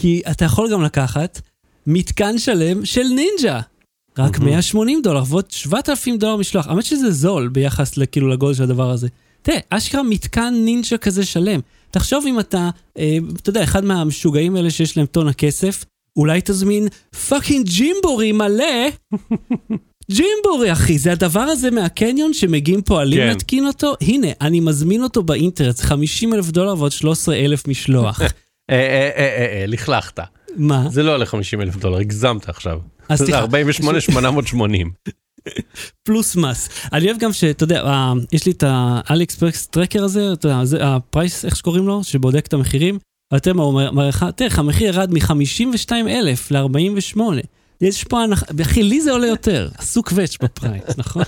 כי 0.00 0.22
אתה 0.30 0.44
יכול 0.44 0.72
גם 0.72 0.82
לקחת 0.82 1.40
מתקן 1.86 2.38
שלם 2.38 2.84
של 2.84 3.02
נינג'ה. 3.02 3.60
רק 4.18 4.38
מהמם. 4.38 4.50
180 4.50 5.02
דולר 5.02 5.22
ועוד 5.28 5.50
7,000 5.50 6.16
דולר 6.16 6.36
משלוח. 6.36 6.66
האמת 6.66 6.84
שזה 6.84 7.10
זול 7.10 7.48
ביחס 7.48 7.96
לכאילו 7.96 8.28
לגודל 8.28 8.54
של 8.54 8.62
הדבר 8.62 8.90
הזה. 8.90 9.08
תראה, 9.42 9.58
אשכרה 9.70 10.02
מתקן 10.02 10.54
נינג'ה 10.64 10.98
כזה 10.98 11.24
שלם. 11.24 11.60
תחשוב 11.90 12.24
אם 12.28 12.40
אתה, 12.40 12.70
אה, 12.98 13.18
אתה 13.42 13.50
יודע, 13.50 13.64
אחד 13.64 13.84
מהמשוגעים 13.84 14.56
האלה 14.56 14.70
שיש 14.70 14.96
להם 14.96 15.06
טון 15.06 15.28
הכסף, 15.28 15.84
אולי 16.16 16.40
תזמין 16.44 16.88
fucking 17.28 17.66
ג'ימבורי 17.66 18.32
מלא. 18.32 18.88
ג'ימבורי, 20.10 20.72
אחי, 20.72 20.98
זה 20.98 21.12
הדבר 21.12 21.40
הזה 21.40 21.70
מהקניון 21.70 22.34
שמגיעים 22.34 22.82
פועלים 22.82 23.18
כן. 23.18 23.26
להתקין 23.26 23.66
אותו? 23.66 23.94
הנה, 24.00 24.28
אני 24.40 24.60
מזמין 24.60 25.02
אותו 25.02 25.22
באינטרנט, 25.22 25.80
50 25.80 26.34
אלף 26.34 26.50
דולר 26.50 26.74
ועוד 26.78 26.92
13 26.92 27.36
אלף 27.36 27.68
משלוח. 27.68 28.20
אה, 28.22 28.26
אה, 28.70 28.76
אה, 28.76 29.10
אה, 29.16 29.60
אה, 29.60 29.64
לכלכת. 29.66 30.20
מה? 30.56 30.86
זה 30.90 31.02
לא 31.02 31.14
עולה 31.14 31.26
50 31.26 31.60
אלף 31.60 31.76
דולר, 31.76 31.98
הגזמת 31.98 32.48
עכשיו. 32.48 32.78
אז 33.08 33.18
זה 33.18 33.24
סליחה. 33.24 33.38
48, 33.40 34.00
880. 34.00 34.90
פלוס 36.06 36.36
מס. 36.36 36.68
אני 36.92 37.06
אוהב 37.06 37.18
גם 37.18 37.32
שאתה 37.32 37.64
יודע, 37.64 37.82
אה, 37.82 38.12
יש 38.32 38.46
לי 38.46 38.52
את 38.52 38.64
ה 38.66 39.24
AliExpress 39.24 39.66
tracker 39.66 40.04
הזה, 40.04 40.32
אתה 40.32 40.48
יודע, 40.48 40.64
זה 40.64 40.78
ה 40.86 40.94
price, 40.94 41.44
איך 41.44 41.56
שקוראים 41.56 41.86
לו, 41.86 42.04
שבודק 42.04 42.46
את 42.46 42.52
המחירים. 42.52 42.98
ואתם 43.32 43.58
אומר- 43.58 43.90
לך, 43.90 44.26
תראה, 44.36 44.50
המחיר 44.56 44.88
ירד 44.88 45.10
מ-52 45.14 45.92
אלף 46.08 46.50
ל-48. 46.50 47.20
יש 47.80 48.04
פה 48.04 48.22
הנחה, 48.22 48.46
אחי, 48.62 48.82
לי 48.82 49.00
זה 49.00 49.12
עולה 49.12 49.26
יותר, 49.26 49.68
עשו 49.78 50.02
קווץ' 50.02 50.36
ב 50.42 50.48
price, 50.48 50.84
נכון? 50.98 51.22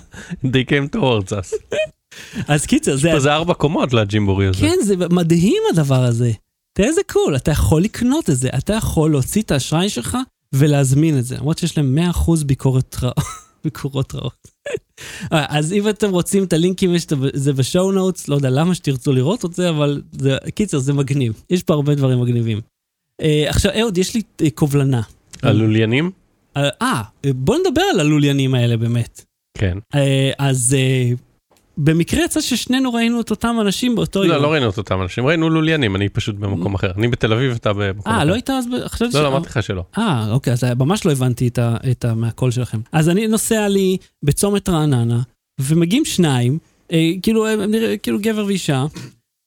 They 0.45 0.65
came 0.71 0.97
towards 0.97 1.31
us. 1.33 1.77
אז 2.49 2.67
קיצר, 2.67 2.97
זה... 2.97 3.11
פה 3.13 3.21
זה 3.21 3.33
ארבע 3.35 3.55
קומות 3.55 3.93
לג'ימבורי 3.93 4.47
הזה. 4.47 4.61
כן, 4.61 4.77
זה 4.83 4.95
מדהים 4.97 5.63
הדבר 5.73 6.03
הזה. 6.05 6.31
תראה 6.77 6.89
איזה 6.89 7.01
קול, 7.07 7.37
אתה 7.37 7.51
יכול 7.51 7.83
לקנות 7.83 8.31
את 8.31 8.37
זה, 8.37 8.49
אתה 8.59 8.73
יכול 8.73 9.11
להוציא 9.11 9.43
את 9.43 9.51
האשראי 9.51 9.89
שלך 9.89 10.19
ולהזמין 10.55 11.19
את 11.19 11.25
זה, 11.25 11.37
למרות 11.37 11.59
שיש 11.59 11.79
להם 11.79 11.99
100% 12.13 12.45
ביקורת 12.47 12.97
רע... 13.03 13.13
ביקורות 13.65 14.15
רעות. 14.15 14.49
אה, 15.33 15.47
אז 15.49 15.73
אם 15.73 15.89
אתם 15.89 16.11
רוצים 16.11 16.45
את 16.45 16.53
הלינקים, 16.53 16.95
יש 16.95 17.05
את 17.05 17.13
זה 17.35 17.53
בשואו 17.53 17.93
נוטס, 17.93 18.29
לא 18.29 18.35
יודע 18.35 18.51
למה 18.51 18.75
שתרצו 18.75 19.13
לראות 19.13 19.45
את 19.45 19.53
זה, 19.55 19.71
אבל 19.71 20.03
זה, 20.13 20.37
קיצר, 20.55 20.79
זה 20.79 20.93
מגניב. 20.93 21.43
יש 21.51 21.63
פה 21.63 21.75
הרבה 21.75 21.95
דברים 21.95 22.21
מגניבים. 22.21 22.61
אה, 23.21 23.45
עכשיו, 23.49 23.73
אהוד, 23.81 23.99
יש 23.99 24.15
לי 24.15 24.23
אה, 24.43 24.51
קובלנה. 24.51 25.01
הלוליינים? 25.43 26.11
אה, 26.57 26.69
אה, 26.83 27.03
בוא 27.35 27.57
נדבר 27.59 27.83
על 27.83 28.01
הלוליינים 28.01 28.55
האלה 28.55 28.77
באמת. 28.77 29.25
כן. 29.59 29.79
אה, 29.95 30.31
אז 30.39 30.77
אה, 30.79 31.11
במקרה 31.79 32.25
יצא 32.25 32.41
ששנינו 32.41 32.93
ראינו 32.95 33.21
את 33.21 33.31
אותם 33.31 33.57
אנשים 33.61 33.95
באותו 33.95 34.25
יום. 34.25 34.29
לא, 34.37 34.43
לא 34.43 34.53
ראינו 34.53 34.71
את 34.71 34.79
אותם 34.79 35.03
אנשים, 35.03 35.27
ראינו 35.27 35.51
לוליינים, 35.51 35.97
אני 35.97 36.09
פשוט 36.09 36.37
במקום 36.37 36.75
אחר. 36.75 36.91
אני 36.97 37.09
בתל 37.09 37.33
אביב, 37.33 37.53
אתה 37.53 37.73
במקום 37.73 38.13
אחר. 38.13 38.19
אה, 38.21 38.25
לא 38.25 38.33
היית 38.35 38.51
אז? 38.51 38.65
חשבתי 38.87 39.15
לא, 39.15 39.21
ש- 39.21 39.23
לא, 39.23 39.29
אמרתי 39.29 39.47
לך 39.49 39.63
שלא. 39.63 39.85
אה, 39.99 40.31
אוקיי, 40.31 40.53
אז 40.53 40.65
ממש 40.79 41.05
לא 41.07 41.13
הבנתי 41.13 41.49
את 41.49 41.59
ה, 41.59 41.77
את 41.91 42.05
ה, 42.05 42.15
מהקול 42.15 42.51
שלכם. 42.51 42.79
אז 42.93 43.09
אני 43.09 43.27
נוסע 43.27 43.69
לי 43.69 43.97
בצומת 44.23 44.69
רעננה, 44.69 45.21
ומגיעים 45.61 46.05
שניים, 46.05 46.59
אה, 46.93 47.11
כאילו, 47.23 47.47
הם 47.49 47.61
נראה, 47.61 47.97
כאילו 47.97 48.19
גבר 48.23 48.45
ואישה, 48.47 48.85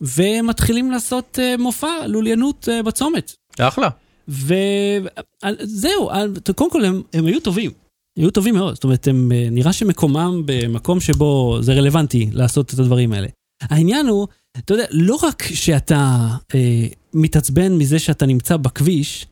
ומתחילים 0.02 0.92
לעשות 0.92 1.40
אה, 1.42 1.56
מופע 1.60 2.08
לוליינות 2.08 2.70
אה, 2.72 2.84
בצומת. 2.84 3.36
אחלה. 3.60 3.90
וזהו, 4.28 6.10
קודם 6.56 6.72
כל 6.72 6.86
הם, 6.86 7.02
הם 7.14 7.26
היו 7.26 7.40
טובים. 7.40 7.72
היו 8.18 8.32
טובים 8.32 8.56
מאוד, 8.56 8.74
זאת 8.74 8.84
אומרת, 8.84 9.08
הם, 9.08 9.32
אה, 9.36 9.48
נראה 9.52 9.74
שמקומם 9.74 10.42
במקום 10.46 11.00
שבו 11.00 11.58
זה 11.62 11.74
רלוונטי 11.74 12.30
לעשות 12.34 12.74
את 12.74 12.80
הדברים 12.80 13.14
האלה. 13.14 13.28
העניין 13.62 14.08
הוא, 14.08 14.28
אתה 14.58 14.74
יודע, 14.74 14.86
לא 14.92 15.16
רק 15.24 15.44
שאתה 15.54 16.18
אה, 16.56 16.88
מתעצבן 17.14 17.78
מזה 17.78 18.00
שאתה 18.00 18.26
נמצא 18.26 18.58
בכביש, 18.58 19.26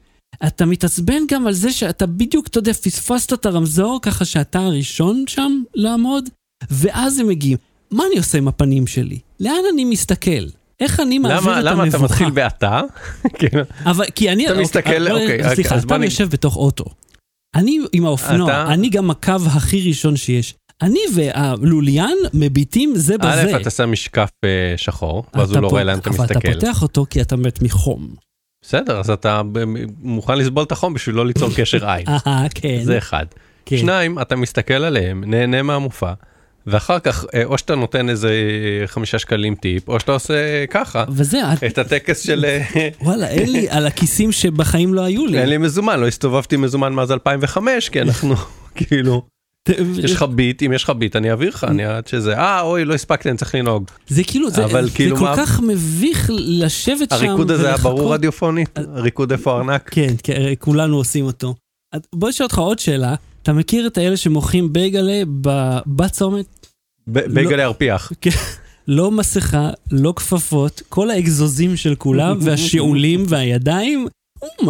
אתה 0.48 0.66
מתעצבן 0.66 1.22
גם 1.32 1.48
על 1.48 1.54
זה 1.54 1.72
שאתה 1.72 2.06
בדיוק, 2.06 2.48
אתה 2.48 2.58
יודע, 2.60 2.74
פספסת 2.74 3.34
את 3.34 3.46
הרמזור 3.46 4.00
ככה 4.02 4.26
שאתה 4.26 4.60
הראשון 4.60 5.24
שם 5.28 5.62
לעמוד, 5.76 6.30
ואז 6.72 7.20
הם 7.20 7.28
מגיעים. 7.28 7.58
מה 7.92 8.04
אני 8.10 8.18
עושה 8.18 8.38
עם 8.38 8.48
הפנים 8.48 8.88
שלי? 8.88 9.20
לאן 9.40 9.54
אני 9.74 9.86
מסתכל? 9.86 10.46
איך 10.80 11.00
אני 11.00 11.20
מעביר 11.20 11.40
למה 11.52 11.60
את 11.60 11.64
למה 11.64 11.74
אתה 11.88 11.98
המבוכה? 11.98 12.04
מתחיל 12.14 12.30
באתה? 12.30 12.82
כן. 13.40 13.62
אבל 13.86 14.06
כי 14.16 14.30
אני... 14.32 14.48
אתה 14.52 14.60
מסתכל, 14.60 15.08
אבל- 15.08 15.12
אוקיי, 15.22 15.56
סליחה, 15.56 15.78
אתה 15.78 15.98
נ- 15.98 16.04
יושב 16.04 16.30
בתוך 16.30 16.56
אוטו. 16.56 16.86
אני 17.56 17.80
עם 17.94 18.06
האופנוע, 18.06 18.48
אתה- 18.64 18.74
אני 18.74 18.90
גם 18.90 19.12
הקו 19.12 19.32
הכי 19.48 19.88
ראשון 19.88 20.16
שיש. 20.16 20.54
אני 20.82 21.00
והלוליין 21.16 22.18
מביטים 22.34 22.94
זה 22.96 23.18
בזה. 23.18 23.56
א', 23.58 23.62
אתה 23.62 23.70
שם 23.70 23.92
משקף 23.92 24.30
אה, 24.44 24.50
שחור, 24.78 25.24
ואז 25.34 25.52
הוא 25.52 25.60
לא 25.62 25.68
רואה 25.68 25.84
לאן 25.84 26.00
אתה 26.00 26.10
אבל 26.10 26.26
אתה 26.26 26.34
מסתכל. 26.34 26.54
פותח 26.54 26.82
אותו 26.82 27.06
כי 27.10 27.22
אתה 27.22 27.36
מת 27.36 27.62
מחום. 27.62 28.08
בסדר, 28.62 29.00
אז 29.00 29.10
אתה 29.10 29.42
מוכן 30.02 30.38
לסבול 30.38 30.64
את 30.64 30.72
החום 30.72 30.94
בשביל 30.94 31.16
לא 31.16 31.26
ליצור 31.26 31.50
קשר 31.56 31.90
עין. 31.90 32.06
אה, 32.28 32.46
כן. 32.56 32.80
זה 32.84 32.98
אחד. 32.98 33.26
כן. 33.66 33.78
שניים, 33.78 34.20
אתה 34.20 34.36
מסתכל 34.36 34.74
עליהם, 34.74 35.24
נהנה 35.24 35.62
מהמופע, 35.62 36.14
ואחר 36.68 37.00
כך 37.00 37.26
אה, 37.34 37.44
או 37.44 37.58
שאתה 37.58 37.76
נותן 37.76 38.10
איזה 38.10 38.30
אה, 38.82 38.88
חמישה 38.88 39.20
שקלים 39.20 39.56
טיפ, 39.56 39.90
או 39.90 40.00
שאתה 40.00 40.12
עושה 40.12 40.34
ככה, 40.70 41.04
וזה, 41.10 41.40
את- 41.68 41.78
הטקס 41.78 42.20
של 42.26 42.46
אה, 42.46 42.90
וואלה, 43.02 43.28
אין 43.30 43.52
לי 43.52 43.70
על 43.70 43.88
הכיסים 43.88 44.32
שבחיים 44.32 44.94
לא 44.94 45.02
היו 45.02 45.26
לי. 45.26 45.40
אין 45.40 45.50
לי 45.50 45.58
מזומן, 45.58 46.00
לא 46.00 46.08
הסתובבתי 46.08 46.58
מזומן 46.58 46.94
מאז 46.94 47.12
2005, 47.12 47.90
כי 47.90 48.02
אנחנו 48.02 48.36
כאילו, 48.76 49.22
יש 49.98 50.12
לך 50.14 50.24
ביט, 50.24 50.64
אם 50.64 50.74
יש 50.74 50.84
לך 50.84 50.90
ביט 50.90 51.16
אני 51.16 51.32
אעביר 51.32 51.50
לך, 51.50 51.64
אני 51.64 51.86
עד 51.86 52.08
שזה, 52.08 52.38
אה 52.38 52.62
אוי 52.62 52.86
לא 52.86 52.94
הספקתי, 52.94 53.30
אני 53.30 53.38
צריך 53.38 53.56
לנהוג. 53.56 53.84
זה 54.08 54.24
כאילו, 54.24 54.50
זה 54.52 54.66
אבל 54.66 54.86
זה 54.90 54.96
כאילו 54.96 55.18
כל 55.18 55.24
מה- 55.24 55.36
כך 55.38 55.60
מביך 55.62 56.30
לשבת 56.36 57.10
שם 57.10 57.16
הריקוד 57.16 57.52
הזה 57.52 57.68
היה. 57.68 57.78
ברור 57.78 58.14
רדיופונית? 58.14 58.70
ריקוד 58.96 59.32
איפה 59.32 59.58
ארנק? 59.58 59.90
כן, 59.94 60.14
כן, 60.24 60.42
כולנו 60.60 60.98
עושים 60.98 61.26
אותו. 61.26 61.56
בוא 62.14 62.30
נשאל 62.30 62.44
אותך 62.44 62.58
עוד 62.58 62.80
שאלה. 62.80 63.16
אתה 63.46 63.54
מכיר 63.54 63.88
את 63.88 63.98
האלה 63.98 64.18
שמוכרים 64.18 64.74
בייגלה 64.74 65.22
בצומת? 65.88 66.68
בייגלה 67.08 67.66
ארפיח. 67.66 68.12
לא 68.88 69.12
מסכה, 69.12 69.70
לא 69.92 70.14
כפפות, 70.16 70.82
כל 70.90 71.10
האגזוזים 71.10 71.76
של 71.76 71.96
כולם, 71.96 72.38
והשיעולים 72.44 73.24
והידיים. 73.28 74.08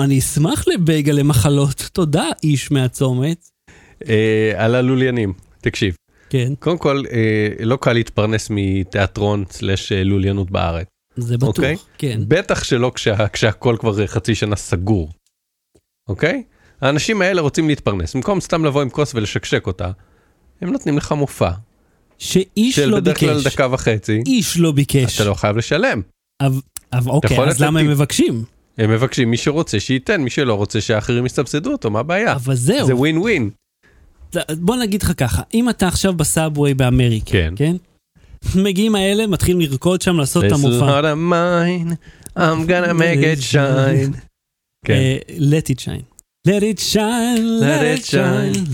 אני 0.03 0.19
אשמח 0.19 0.67
לבייגלה 0.67 1.23
מחלות. 1.23 1.89
תודה, 1.93 2.25
איש 2.43 2.71
מהצומת. 2.71 3.49
אה, 4.09 4.53
על 4.55 4.75
הלוליינים, 4.75 5.33
תקשיב. 5.61 5.95
כן, 6.29 6.53
קודם 6.59 6.77
כל, 6.77 7.03
אה, 7.11 7.65
לא 7.65 7.77
קל 7.81 7.93
להתפרנס 7.93 8.47
מתיאטרון 8.49 9.43
סלש 9.49 9.91
אה, 9.91 10.03
לוליינות 10.03 10.51
בארץ. 10.51 10.87
זה 11.15 11.37
בטוח. 11.37 11.47
אוקיי. 11.47 11.75
כן. 11.97 12.21
בטח 12.27 12.63
שלא 12.63 12.91
כשה, 12.95 13.27
כשהכל 13.27 13.75
כבר 13.79 14.07
חצי 14.07 14.35
שנה 14.35 14.55
סגור. 14.55 15.11
אוקיי? 16.09 16.43
האנשים 16.85 17.21
האלה 17.21 17.41
רוצים 17.41 17.67
להתפרנס. 17.67 18.15
במקום 18.15 18.39
סתם 18.41 18.65
לבוא 18.65 18.81
עם 18.81 18.89
כוס 18.89 19.15
ולשקשק 19.15 19.67
אותה, 19.67 19.91
הם 20.61 20.71
נותנים 20.71 20.97
לך 20.97 21.11
מופע. 21.11 21.51
שאיש 22.17 22.75
של 22.75 22.85
לא 22.89 22.99
בדרך 22.99 23.19
כלל 23.19 23.37
ביקש. 23.37 23.53
דקה 23.53 23.67
וחצי. 23.71 24.21
איש 24.25 24.57
לא 24.57 24.71
ביקש. 24.71 25.15
אתה 25.21 25.29
לא 25.29 25.33
חייב 25.33 25.57
לשלם. 25.57 26.01
אבל 26.41 26.61
אוקיי, 27.07 27.39
אז 27.39 27.61
למה 27.61 27.79
הם. 27.79 27.87
מבקשים? 27.87 28.43
הם 28.77 28.89
מבקשים 28.91 29.31
מי 29.31 29.37
שרוצה 29.37 29.79
שייתן, 29.79 30.21
מי 30.21 30.29
שלא 30.29 30.53
רוצה 30.53 30.81
שאחרים 30.81 31.25
יסבסדו 31.25 31.71
אותו, 31.71 31.91
מה 31.91 31.99
הבעיה? 31.99 32.33
אבל 32.33 32.55
זהו. 32.55 32.87
זה 32.87 32.95
ווין 32.95 33.17
ווין. 33.17 33.49
בוא 34.57 34.75
נגיד 34.75 35.03
לך 35.03 35.11
ככה, 35.17 35.41
אם 35.53 35.69
אתה 35.69 35.87
עכשיו 35.87 36.13
בסאבווי 36.13 36.73
באמריקה, 36.73 37.31
כן. 37.31 37.53
כן? 37.55 37.75
מגיעים 38.55 38.95
האלה, 38.95 39.27
מתחילים 39.27 39.61
לרקוד 39.61 40.01
שם, 40.01 40.15
לעשות 40.17 40.43
את 40.43 40.51
This 40.51 40.55
is 40.55 40.57
המופע. 40.57 40.99
not 41.01 41.03
a 41.03 41.15
mine, 41.31 41.91
I'm 42.37 42.69
gonna 42.69 42.93
make 42.93 43.23
it 43.23 43.41
shine. 43.53 44.17
כן. 44.85 44.93
אה, 44.93 45.17
let 45.27 45.71
it 45.75 45.79
shine. 45.81 46.14
Let 46.47 46.61
it 46.61 46.79
shine, 46.93 47.43
let 47.61 47.99
it 47.99 48.05
shine. 48.11 48.65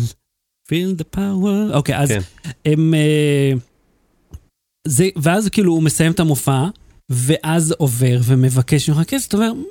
feel 0.70 1.02
the 1.02 1.18
power. 1.18 1.74
אוקיי, 1.76 1.98
אז 1.98 2.10
כן. 2.10 2.20
הם... 2.66 2.94
אה, 2.94 3.52
זה, 4.88 5.10
ואז 5.16 5.50
כאילו 5.50 5.74
הוא 5.74 5.84
מסיים 5.84 6.12
את 6.12 6.20
המופע, 6.20 6.66
ואז 7.10 7.72
עובר 7.72 8.20
ומבקש 8.24 8.90
ממך 8.90 9.00
כסף, 9.08 9.28
אתה 9.28 9.38
אומר, 9.38 9.54
"מה- 9.54 9.62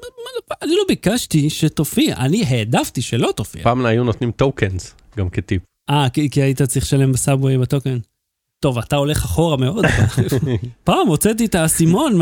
מה- 0.49 0.55
אני 0.63 0.73
לא 0.75 0.83
ביקשתי 0.89 1.51
שתופיע, 1.51 2.17
אני 2.17 2.45
העדפתי 2.45 3.03
שלא 3.03 3.33
תופיע. 3.37 3.63
פעם 3.63 3.87
היו 3.87 4.05
נותנים 4.05 4.31
טוקנס, 4.33 4.95
גם 5.17 5.29
כטיפ. 5.31 5.63
אה, 5.91 6.09
כי, 6.13 6.31
כי 6.31 6.43
היית 6.43 6.63
צריך 6.63 6.85
לשלם 6.85 7.13
בסאבווי 7.13 7.59
בטוקן. 7.59 7.99
טוב, 8.63 8.79
אתה 8.79 8.97
הולך 8.97 9.25
אחורה 9.25 9.57
מאוד. 9.57 9.85
פעם 10.85 11.09
הוצאתי 11.09 11.45
את 11.45 11.55
האסימון, 11.55 12.21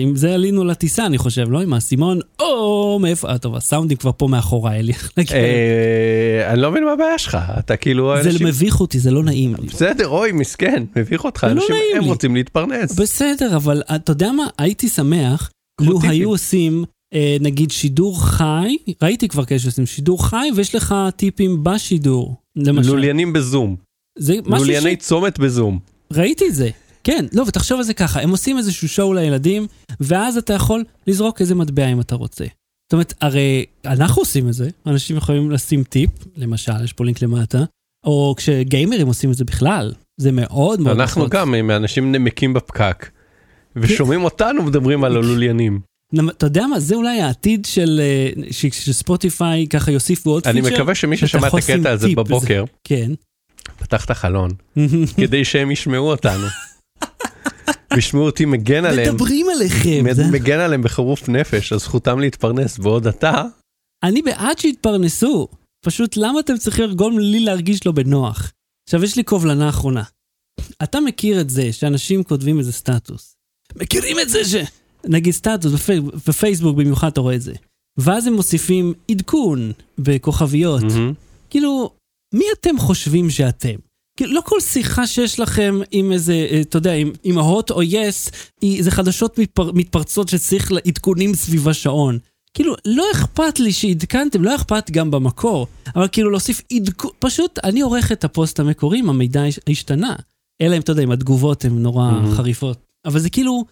עם 0.00 0.16
זה 0.16 0.34
עלינו 0.34 0.64
לטיסה, 0.64 1.06
אני 1.06 1.18
חושב, 1.18 1.50
לא 1.50 1.60
עם 1.60 1.72
האסימון, 1.72 2.20
או 2.40 2.98
מאיפה, 3.02 3.28
אה, 3.28 3.38
טוב, 3.38 3.56
הסאונדים 3.56 3.96
כבר 3.96 4.10
פה 4.16 4.28
מאחוריי, 4.28 4.78
אלי. 4.80 4.92
אה, 5.32 6.52
אני 6.52 6.60
לא 6.60 6.70
מבין 6.70 6.84
מה 6.84 6.92
הבעיה 6.92 7.18
שלך, 7.18 7.38
אתה 7.58 7.76
כאילו... 7.76 8.14
זה 8.22 8.44
מביך 8.44 8.80
אותי, 8.80 8.98
זה 8.98 9.10
לא 9.10 9.22
נעים 9.22 9.54
לי. 9.60 9.66
בסדר, 9.66 10.08
אוי, 10.08 10.32
מסכן, 10.32 10.84
מביך 10.96 11.24
אותך, 11.24 11.44
לא 11.44 11.50
אנשים, 11.50 11.76
הם. 11.96 12.04
רוצים 12.04 12.34
להתפרנס. 12.34 13.00
בסדר, 13.00 13.56
אבל 13.56 13.82
אתה 13.94 14.12
יודע 14.12 14.32
מה? 14.32 14.46
הייתי 14.58 14.88
שמח 14.88 15.50
לו. 15.80 15.98
היו 16.02 16.30
עושים, 16.30 16.84
אה, 17.14 17.36
נגיד, 17.40 17.70
שידור 17.70 18.26
חי, 18.26 18.76
ראיתי 19.02 19.28
כבר 19.28 19.44
כאלה 19.44 19.60
שעושים 19.60 19.86
שידור 19.86 20.26
חי, 20.26 20.48
ויש 20.56 20.74
לך 20.74 20.94
טיפים 21.16 21.64
בשידור, 21.64 22.36
למשל. 22.56 22.90
לוליינים 22.90 23.32
בזום, 23.32 23.87
זה 24.18 24.34
משהו 24.46 24.66
ש... 24.66 24.68
לולייני 24.68 24.96
צומת 24.96 25.38
בזום. 25.38 25.78
ראיתי 26.12 26.48
את 26.48 26.54
זה. 26.54 26.70
כן, 27.04 27.24
לא, 27.32 27.44
ותחשוב 27.46 27.78
על 27.78 27.84
זה 27.84 27.94
ככה, 27.94 28.20
הם 28.20 28.30
עושים 28.30 28.58
איזשהו 28.58 28.88
שואו 28.88 29.14
לילדים, 29.14 29.66
ואז 30.00 30.36
אתה 30.36 30.54
יכול 30.54 30.84
לזרוק 31.06 31.40
איזה 31.40 31.54
מטבע 31.54 31.86
אם 31.86 32.00
אתה 32.00 32.14
רוצה. 32.14 32.44
זאת 32.44 32.92
אומרת, 32.92 33.14
הרי 33.20 33.64
אנחנו 33.84 34.22
עושים 34.22 34.48
את 34.48 34.52
זה, 34.52 34.68
אנשים 34.86 35.16
יכולים 35.16 35.50
לשים 35.50 35.84
טיפ, 35.84 36.10
למשל, 36.36 36.84
יש 36.84 36.92
פה 36.92 37.04
לינק 37.04 37.22
למטה, 37.22 37.64
או 38.04 38.34
כשגיימרים 38.36 39.06
עושים 39.06 39.30
את 39.30 39.36
זה 39.36 39.44
בכלל, 39.44 39.92
זה 40.20 40.32
מאוד 40.32 40.80
מאוד 40.80 41.00
אנחנו. 41.00 41.28
גם 41.28 41.50
מאנשים 41.50 42.12
נמקים 42.12 42.54
בפקק, 42.54 43.10
ושומעים 43.76 44.24
אותנו 44.24 44.62
מדברים 44.62 45.04
על 45.04 45.16
הלוליינים. 45.16 45.80
אתה 46.30 46.46
יודע 46.46 46.66
מה, 46.66 46.80
זה 46.80 46.94
אולי 46.94 47.20
העתיד 47.20 47.64
של 47.64 48.00
אה, 48.02 48.30
שספוטיפיי 48.50 49.66
ככה 49.66 49.90
יוסיפו 49.90 50.30
עוד 50.30 50.46
אני 50.46 50.62
פיצ'ר. 50.62 50.74
מקווה 50.74 50.94
שמי 50.94 51.16
ששמע 51.16 51.48
את 51.48 51.54
הקטע 51.54 51.90
הזה 51.90 52.08
בבוקר, 52.16 52.64
כן. 52.84 53.12
פתח 53.78 54.04
את 54.04 54.10
החלון, 54.10 54.50
כדי 55.20 55.44
שהם 55.44 55.70
ישמעו 55.70 56.10
אותנו. 56.10 56.46
וישמעו 57.94 58.24
אותי 58.24 58.44
מגן 58.44 58.84
עליהם, 58.84 59.14
מדברים 59.14 59.46
עליכם. 59.56 60.04
מגן 60.32 60.60
עליהם 60.60 60.82
בחירוף 60.82 61.28
נפש, 61.28 61.72
אז 61.72 61.80
זכותם 61.80 62.18
להתפרנס, 62.18 62.78
בעוד 62.78 63.06
אתה, 63.06 63.44
אני 64.02 64.22
בעד 64.22 64.58
שיתפרנסו. 64.58 65.48
פשוט 65.84 66.16
למה 66.16 66.40
אתם 66.40 66.56
צריכים 66.56 66.84
לגרום 66.84 67.18
לי 67.18 67.40
להרגיש 67.40 67.86
לא 67.86 67.92
בנוח? 67.92 68.52
עכשיו, 68.88 69.04
יש 69.04 69.16
לי 69.16 69.22
קובלנה 69.22 69.68
אחרונה. 69.68 70.02
אתה 70.82 71.00
מכיר 71.00 71.40
את 71.40 71.50
זה 71.50 71.72
שאנשים 71.72 72.24
כותבים 72.24 72.58
איזה 72.58 72.72
סטטוס. 72.72 73.34
מכירים 73.76 74.16
את 74.20 74.28
זה 74.28 74.44
ש... 74.44 74.54
נגיד 75.04 75.32
סטטוס, 75.32 75.72
בפי... 75.72 76.00
בפייסבוק 76.00 76.76
במיוחד 76.76 77.06
אתה 77.06 77.20
רואה 77.20 77.34
את 77.34 77.42
זה. 77.42 77.54
ואז 77.98 78.26
הם 78.26 78.32
מוסיפים 78.32 78.94
עדכון 79.10 79.72
בכוכביות. 79.98 80.82
מהמם. 80.82 81.12
כאילו, 81.50 81.90
מי 82.34 82.44
אתם 82.60 82.78
חושבים 82.78 83.30
שאתם? 83.30 83.74
כאילו, 84.16 84.32
לא 84.34 84.40
כל 84.44 84.60
שיחה 84.60 85.06
שיש 85.06 85.40
לכם 85.40 85.80
עם 85.90 86.12
איזה, 86.12 86.32
אה, 86.50 86.60
אתה 86.60 86.76
יודע, 86.76 86.92
עם, 86.92 87.12
עם 87.24 87.38
הוט 87.38 87.70
או 87.70 87.82
יס, 87.82 88.30
היא- 88.60 88.82
זה 88.82 88.90
חדשות 88.90 89.38
מתפר, 89.38 89.70
מתפרצות 89.72 90.28
שצריך 90.28 90.70
עדכונים 90.86 91.34
סביב 91.34 91.68
השעון. 91.68 92.18
כאילו, 92.54 92.74
לא 92.84 93.04
אכפת 93.12 93.58
לי 93.60 93.72
שעדכנתם, 93.72 94.42
לא 94.44 94.54
אכפת 94.54 94.90
גם 94.90 95.10
במקור, 95.10 95.66
אבל 95.96 96.08
כאילו 96.12 96.30
להוסיף 96.30 96.62
עדכון, 96.72 97.10
פשוט 97.18 97.58
אני 97.64 97.80
עורך 97.80 98.12
את 98.12 98.24
הפוסט 98.24 98.60
המקורי 98.60 98.98
המידע 99.08 99.44
הש- 99.44 99.58
השתנה. 99.68 100.16
אלא 100.60 100.76
אם, 100.76 100.80
אתה 100.80 100.92
יודע, 100.92 101.02
אם 101.02 101.10
התגובות 101.12 101.64
הן 101.64 101.78
נורא 101.78 102.10
מהמם. 102.10 102.34
חריפות. 102.34 102.78
אבל 103.06 103.18
זה 103.18 103.30
כאילו, 103.30 103.64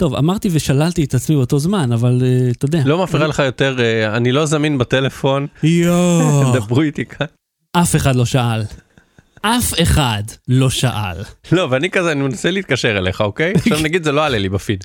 טוב, 0.00 0.14
אמרתי 0.14 0.48
ושללתי 0.52 1.04
את 1.04 1.14
עצמי 1.14 1.36
באותו 1.36 1.58
זמן, 1.58 1.92
אבל 1.92 2.22
אה, 2.24 2.50
אתה 2.50 2.64
יודע. 2.64 2.82
לא 2.86 3.02
מפריע 3.02 3.26
לך 3.26 3.38
יותר, 3.38 3.76
אה, 3.80 4.16
אני 4.16 4.32
לא 4.32 4.46
זמין 4.46 4.78
בטלפון, 4.78 5.46
יואו. 5.62 6.52
דברו 6.56 6.80
איתי 6.82 7.04
כאן. 7.06 7.26
אף 7.76 7.96
אחד 7.96 8.16
לא 8.16 8.24
שאל. 8.24 8.62
אף 9.42 9.72
אחד 9.82 10.22
לא 10.48 10.70
שאל. 10.70 11.22
לא, 11.52 11.68
ואני 11.70 11.90
כזה, 11.90 12.12
אני 12.12 12.22
מנסה 12.22 12.50
להתקשר 12.50 12.98
אליך, 12.98 13.20
אוקיי? 13.20 13.52
עכשיו 13.56 13.78
נגיד 13.82 14.04
זה 14.04 14.12
לא 14.12 14.24
עלה 14.24 14.38
לי 14.38 14.48
בפיד. 14.48 14.84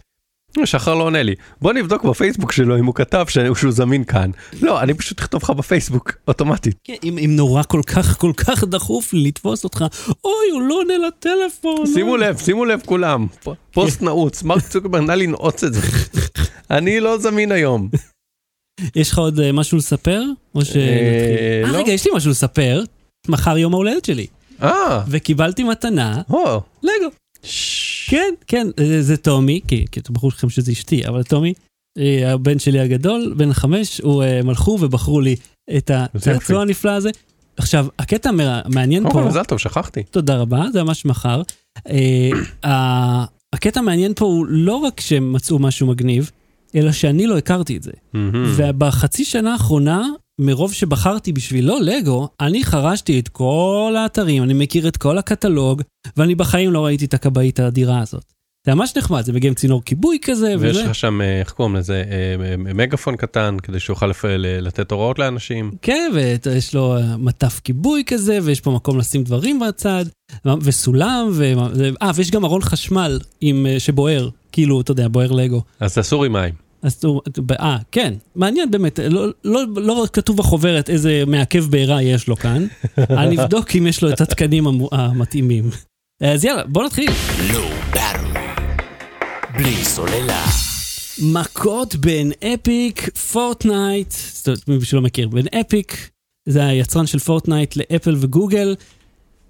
שחר 0.66 0.96
לא 0.96 1.04
עונה 1.04 1.24
לי. 1.24 1.36
בוא 1.62 1.74
נבדוק 1.74 2.04
בפייסבוק 2.04 2.52
שלו 2.52 2.80
אם 2.80 2.86
הוא 2.86 2.96
כתב 2.96 3.26
שהוא 3.28 3.72
זמין 3.72 4.04
כאן. 4.04 4.32
לא, 4.62 4.82
אני 4.82 4.94
פשוט 4.94 5.20
אכתוב 5.20 5.44
לך 5.44 5.50
בפייסבוק, 5.50 6.12
אוטומטית. 6.28 6.76
כן, 6.84 6.94
אם, 7.04 7.18
אם 7.18 7.36
נורא 7.36 7.64
כל 7.64 7.82
כך 7.88 8.18
כל 8.18 8.32
כך 8.38 8.64
דחוף 8.64 9.14
לי 9.14 9.28
לתפוס 9.28 9.64
אותך, 9.64 9.86
אוי, 10.24 10.50
הוא 10.52 10.62
לא 10.62 10.76
עונה 10.76 10.94
לטלפון. 11.08 11.86
שימו 11.86 12.12
אוי." 12.12 12.20
לב, 12.20 12.38
שימו 12.38 12.66
לב 12.66 12.82
כולם. 12.86 13.28
פוסט 13.72 14.02
נעוץ, 14.02 14.44
מרק 14.44 14.68
צוקרברג 14.68 15.04
נא 15.04 15.12
לנעוץ 15.12 15.64
את 15.64 15.74
זה. 15.74 15.82
אני 16.78 17.00
לא 17.00 17.18
זמין 17.18 17.52
היום. 17.52 17.90
יש 18.96 19.12
לך 19.12 19.18
עוד 19.18 19.40
אה, 19.40 19.52
משהו 19.52 19.78
לספר? 19.78 20.24
או 20.56 20.62
שנתחיל? 20.62 20.82
אה, 20.82 21.62
אה, 21.63 21.72
לא. 21.72 21.78
רגע, 21.78 21.92
יש 21.92 22.06
לי 22.06 22.12
משהו 22.16 22.32
לספר. 22.32 22.84
מחר 23.28 23.58
יום 23.58 23.74
ההולדת 23.74 24.06
שלי. 24.06 24.28
אה, 24.63 25.04
וקיבלתי 25.08 25.63
מתנה, 25.63 26.22
הו. 26.28 26.62
לגו. 26.84 27.10
כן, 28.08 28.34
כן, 28.48 28.68
זה, 28.80 29.02
זה 29.02 29.18
טומי, 29.18 29.60
כי, 29.68 29.86
אתם 29.98 30.13
ברור 30.13 30.32
לכם 30.36 30.50
שזה 30.50 30.72
אשתי, 30.72 31.08
אבל 31.08 31.24
טומי, 31.24 31.54
אה, 31.98 32.34
הבן 32.34 32.60
שלי 32.60 32.80
הגדול, 32.80 33.34
בן 33.38 33.54
חמש, 33.54 34.02
הוא, 34.02 34.24
אה, 34.24 34.40
הם 34.40 34.50
הלכו 34.50 34.78
ובחרו 34.82 35.22
לי 35.22 35.36
את. 35.78 35.92
הצעצוע 35.94 36.62
הנפלא 36.62 36.92
הזה. 36.92 37.10
עכשיו, 37.58 37.88
הקטע 38.00 38.30
המעניין 38.30 39.04
קודם 39.04 39.13
פה... 39.13 39.22
כל 39.22 39.28
מזל 39.28 39.44
טוב, 39.44 39.60
שכחתי. 39.60 40.04
תודה 40.04 40.38
רבה, 40.38 40.66
זה 40.74 40.84
ממש 40.84 41.06
מחר. 41.06 41.42
אה, 42.63 43.26
הקטע 43.54 43.80
המעניין 43.80 44.13
פה 44.13 44.26
הוא 44.26 44.46
לא 44.50 44.76
רק 44.76 45.00
שהם 45.00 45.34
מצאו 45.34 45.60
משהו 45.60 45.88
מגניב, 45.88 46.32
אלא 46.78 46.92
שאני 46.92 47.28
לא 47.28 47.38
הכרתי 47.38 47.78
את 47.78 47.84
זה. 47.84 47.92
מהמם. 48.13 48.54
ובחצי 48.58 49.26
שנה 49.26 49.52
האחרונה, 49.52 50.08
מרוב 50.40 50.74
שבחרתי 50.74 51.34
בשבילו 51.34 51.80
לגו, 51.80 52.30
אני 52.40 52.63
חרשתי 52.63 53.20
את 53.20 53.28
כל 53.28 53.96
האתרים, 53.98 54.44
אני 54.44 54.54
מכיר 54.54 54.88
את 54.88 54.98
כל 54.98 55.18
הקטלוג, 55.18 55.82
ואני 56.18 56.36
בחיים 56.36 56.72
לא 56.72 56.86
ראיתי 56.86 57.06
את 57.06 57.13
הכבאית 57.13 57.60
האדירה 57.60 58.02
הזאת. 58.02 58.38
זה 58.66 58.76
ממש 58.76 58.98
נחמד, 58.98 59.26
זה 59.26 59.34
מגיע 59.34 59.48
עם 59.48 59.54
צינור 59.54 59.82
כיבוי 59.86 60.18
כזה, 60.22 60.56
ויש. 60.60 60.78
לך 60.78 60.96
שם, 60.96 61.22
אה, 61.22 61.40
איך 61.40 61.52
קוראים 61.52 61.76
לזה, 61.76 62.04
אה, 62.10 62.46
אה, 62.46 62.58
מגאפון 62.58 63.16
קטן, 63.16 63.58
כדי 63.63 63.80
שיוכל 63.80 64.12
לתת 64.62 64.92
הוראות 64.92 65.20
לאנשים. 65.20 65.72
כן, 65.82 66.12
ויש 66.13 66.76
לו 66.76 66.96
מטף 67.18 67.62
כיבוי 67.63 68.04
כזה, 68.08 68.40
ויש 68.44 68.62
פה 68.62 68.72
מקום 68.72 68.98
לשים 68.98 69.24
דברים 69.24 69.60
בצד, 69.60 70.06
וסולם, 70.62 71.30
ו... 71.32 71.54
אה, 72.02 72.12
ויש 72.16 72.32
גם 72.32 72.46
ארון 72.46 72.62
חשמל 72.62 73.20
עם, 73.42 73.66
שבוער, 73.78 74.30
כאילו, 74.52 74.82
אתה 74.82 74.92
יודע, 74.92 75.08
בוער 75.08 75.32
לגו. 75.32 75.62
אז 75.80 76.00
אסור 76.00 76.26
עם 76.26 76.34
מים. 76.34 76.67
אז 76.82 77.06
הוא, 77.06 77.22
אה, 77.60 77.78
כן, 77.92 78.13
מעניין 78.36 78.72
באמת, 78.72 79.00
לא, 79.10 79.28
לא, 79.44 79.62
לא 79.76 80.06
כתוב 80.13 80.38
בחוברת 80.38 80.90
איזה 80.90 81.24
מעכב 81.28 81.66
בעירה 81.66 82.04
יש 82.04 82.28
לו 82.28 82.36
כאן, 82.36 82.68
אני 83.22 83.44
אבדוק 83.44 83.76
אם 83.76 83.88
יש 83.88 84.02
לו 84.04 84.10
את 84.13 84.22
התקנים 84.22 84.68
המו- 84.68 84.90
המתאימים. 84.92 85.70
אז 86.24 86.46
יאללה, 86.46 86.63
בוא 86.66 86.84
נתחיל. 86.84 87.12
באטרי. 87.92 88.42
בלי 89.58 89.84
סוללה. 89.86 90.46
מכות 91.34 91.96
בין 91.96 92.32
אפיק, 92.54 93.10
פורטנייט, 93.18 94.12
זאת 94.12 94.48
אומרת, 94.48 94.68
מי 94.68 94.86
שלא 94.86 95.02
מכיר, 95.02 95.28
בין 95.28 95.48
אפיק, 95.62 96.10
זה 96.50 96.66
היצרן 96.66 97.08
של 97.08 97.20
Fortnite 97.20 97.76
לאפל 97.76 98.16
וגוגל, 98.20 98.76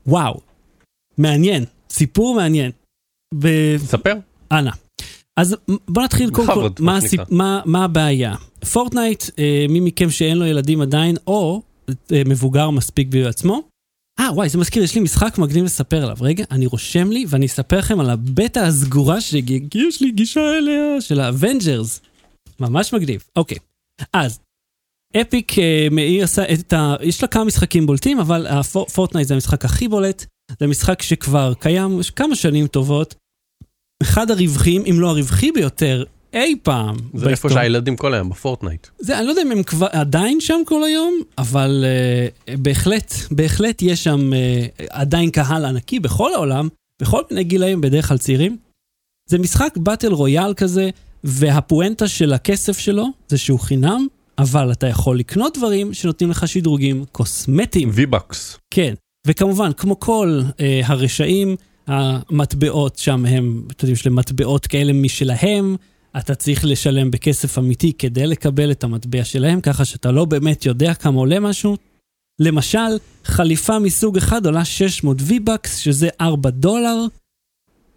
וואו, 0.07 0.39
מעניין, 1.17 1.63
סיפור 1.89 2.35
מעניין. 2.35 2.71
ב- 3.39 3.77
ספר. 3.77 4.13
אנא. 4.51 4.71
אז 5.37 5.55
בוא 5.87 6.03
נתחיל 6.03 6.29
קודם 6.31 6.47
כל, 6.47 6.61
מה, 6.79 6.91
מה 6.91 6.97
הסיפ... 6.97 7.21
מה, 7.29 7.61
מה 7.65 7.83
הבעיה? 7.83 8.35
Fortnite, 8.71 9.23
אה, 9.39 9.65
מי 9.69 9.79
מכם 9.79 10.09
שאין 10.09 10.37
לו 10.37 10.45
ילדים 10.45 10.81
עדיין, 10.81 11.15
או 11.27 11.61
אה, 12.11 12.21
מבוגר 12.25 12.69
מספיק 12.69 13.07
בעצמו. 13.07 13.61
אה, 14.19 14.33
וואי, 14.33 14.49
זה 14.49 14.57
מזכיר, 14.57 14.83
יש 14.83 14.95
לי 14.95 15.01
משחק 15.01 15.37
מגניב 15.37 15.63
לספר 15.65 16.03
עליו. 16.03 16.17
רגע, 16.21 16.43
אני 16.51 16.65
רושם 16.65 17.11
לי 17.11 17.25
ואני 17.29 17.45
אספר 17.45 17.77
לכם 17.77 17.99
על 17.99 18.09
הבטא 18.09 18.59
הסגורה 18.59 19.21
שיש 19.21 20.01
לי 20.01 20.11
גישה 20.11 20.57
אליה, 20.57 21.01
של 21.01 21.19
ה 21.19 21.27
Avengers. 21.27 22.01
ממש 22.59 22.93
מגניב. 22.93 23.23
אוקיי, 23.35 23.57
אז, 24.13 24.39
Epic, 25.21 25.59
אה, 25.59 25.87
היא 25.97 26.23
עושה 26.23 26.53
את 26.53 26.73
ה... 26.73 26.95
יש 27.01 27.21
לה 27.21 27.27
כמה 27.27 27.43
משחקים 27.43 27.85
בולטים, 27.85 28.19
אבל 28.19 28.47
הפור- 28.47 28.85
פורטנייט 28.85 29.27
זה 29.27 29.33
המשחק 29.33 29.65
הכי 29.65 29.87
בולט. 29.87 30.25
זה 30.59 30.67
משחק 30.67 31.01
שכבר 31.01 31.53
קיים 31.59 31.99
כמה 32.15 32.35
שנים 32.35 32.67
טובות. 32.67 33.15
אחד 34.03 34.31
הרווחים, 34.31 34.83
אם 34.89 34.99
לא 34.99 35.09
הרווחי 35.09 35.51
ביותר, 35.51 36.03
אי 36.33 36.55
פעם. 36.63 36.95
זה 36.95 37.03
איפה 37.13 37.25
בהיסטוריה. 37.25 37.55
שהילדים 37.55 37.95
כל 37.95 38.13
היום, 38.13 38.29
בפורטנייט. 38.29 38.87
זה, 38.99 39.17
אני 39.17 39.25
לא 39.25 39.31
יודע 39.31 39.41
אם 39.41 39.51
הם 39.51 39.63
כבר 39.63 39.87
עדיין 39.91 40.41
שם 40.41 40.61
כל 40.65 40.83
היום, 40.83 41.13
אבל 41.37 41.85
אה, 41.85 42.57
בהחלט, 42.57 43.13
בהחלט 43.31 43.81
יש 43.81 44.03
שם 44.03 44.31
אה, 44.33 44.83
עדיין 44.89 45.31
קהל 45.31 45.65
ענקי 45.65 45.99
בכל 45.99 46.33
העולם, 46.33 46.67
בכל 47.01 47.21
מיני 47.31 47.43
גילאים, 47.43 47.81
בדרך 47.81 48.07
כלל 48.07 48.17
צעירים. 48.17 48.57
זה 49.29 49.37
משחק 49.37 49.77
באטל 49.77 50.13
רויאל 50.13 50.53
כזה, 50.53 50.89
והפואנטה 51.23 52.07
של 52.07 52.33
הכסף 52.33 52.79
שלו 52.79 53.05
זה 53.27 53.37
שהוא 53.37 53.59
חינם, 53.59 54.07
אבל 54.37 54.71
אתה 54.71 54.87
יכול 54.87 55.19
לקנות 55.19 55.57
דברים 55.57 55.93
שנותנים 55.93 56.29
לך 56.29 56.47
שדרוגים 56.47 57.05
קוסמטיים. 57.11 57.89
V-Bucks. 57.89 58.57
כן, 58.71 58.93
וכמובן, 59.27 59.73
כמו 59.73 59.99
כל 59.99 60.41
אה, 60.59 60.81
הרשעים, 60.83 61.55
המטבעות 61.87 62.97
שם 62.97 63.25
הם, 63.25 63.63
אתה 63.71 63.85
יודע, 63.85 63.93
יש 63.93 64.05
להם 64.05 64.15
מטבעות 64.15 64.67
כאלה 64.67 64.93
משלהם, 64.93 65.75
אתה 66.17 66.35
צריך 66.35 66.65
לשלם 66.65 67.11
בכסף 67.11 67.57
אמיתי 67.57 67.93
כדי 67.93 68.27
לקבל 68.27 68.71
את 68.71 68.83
המטבע 68.83 69.23
שלהם, 69.23 69.61
ככה 69.61 69.85
שאתה 69.85 70.11
לא 70.11 70.25
באמת 70.25 70.65
יודע 70.65 70.93
כמה 70.93 71.19
עולה 71.19 71.39
משהו. 71.39 71.77
למשל, 72.39 72.97
חליפה 73.23 73.79
מסוג 73.79 74.17
אחד 74.17 74.45
עולה 74.45 74.65
600 74.65 75.17
V-Bucks, 75.19 75.69
שזה 75.77 76.09
4 76.21 76.49
דולר. 76.49 77.05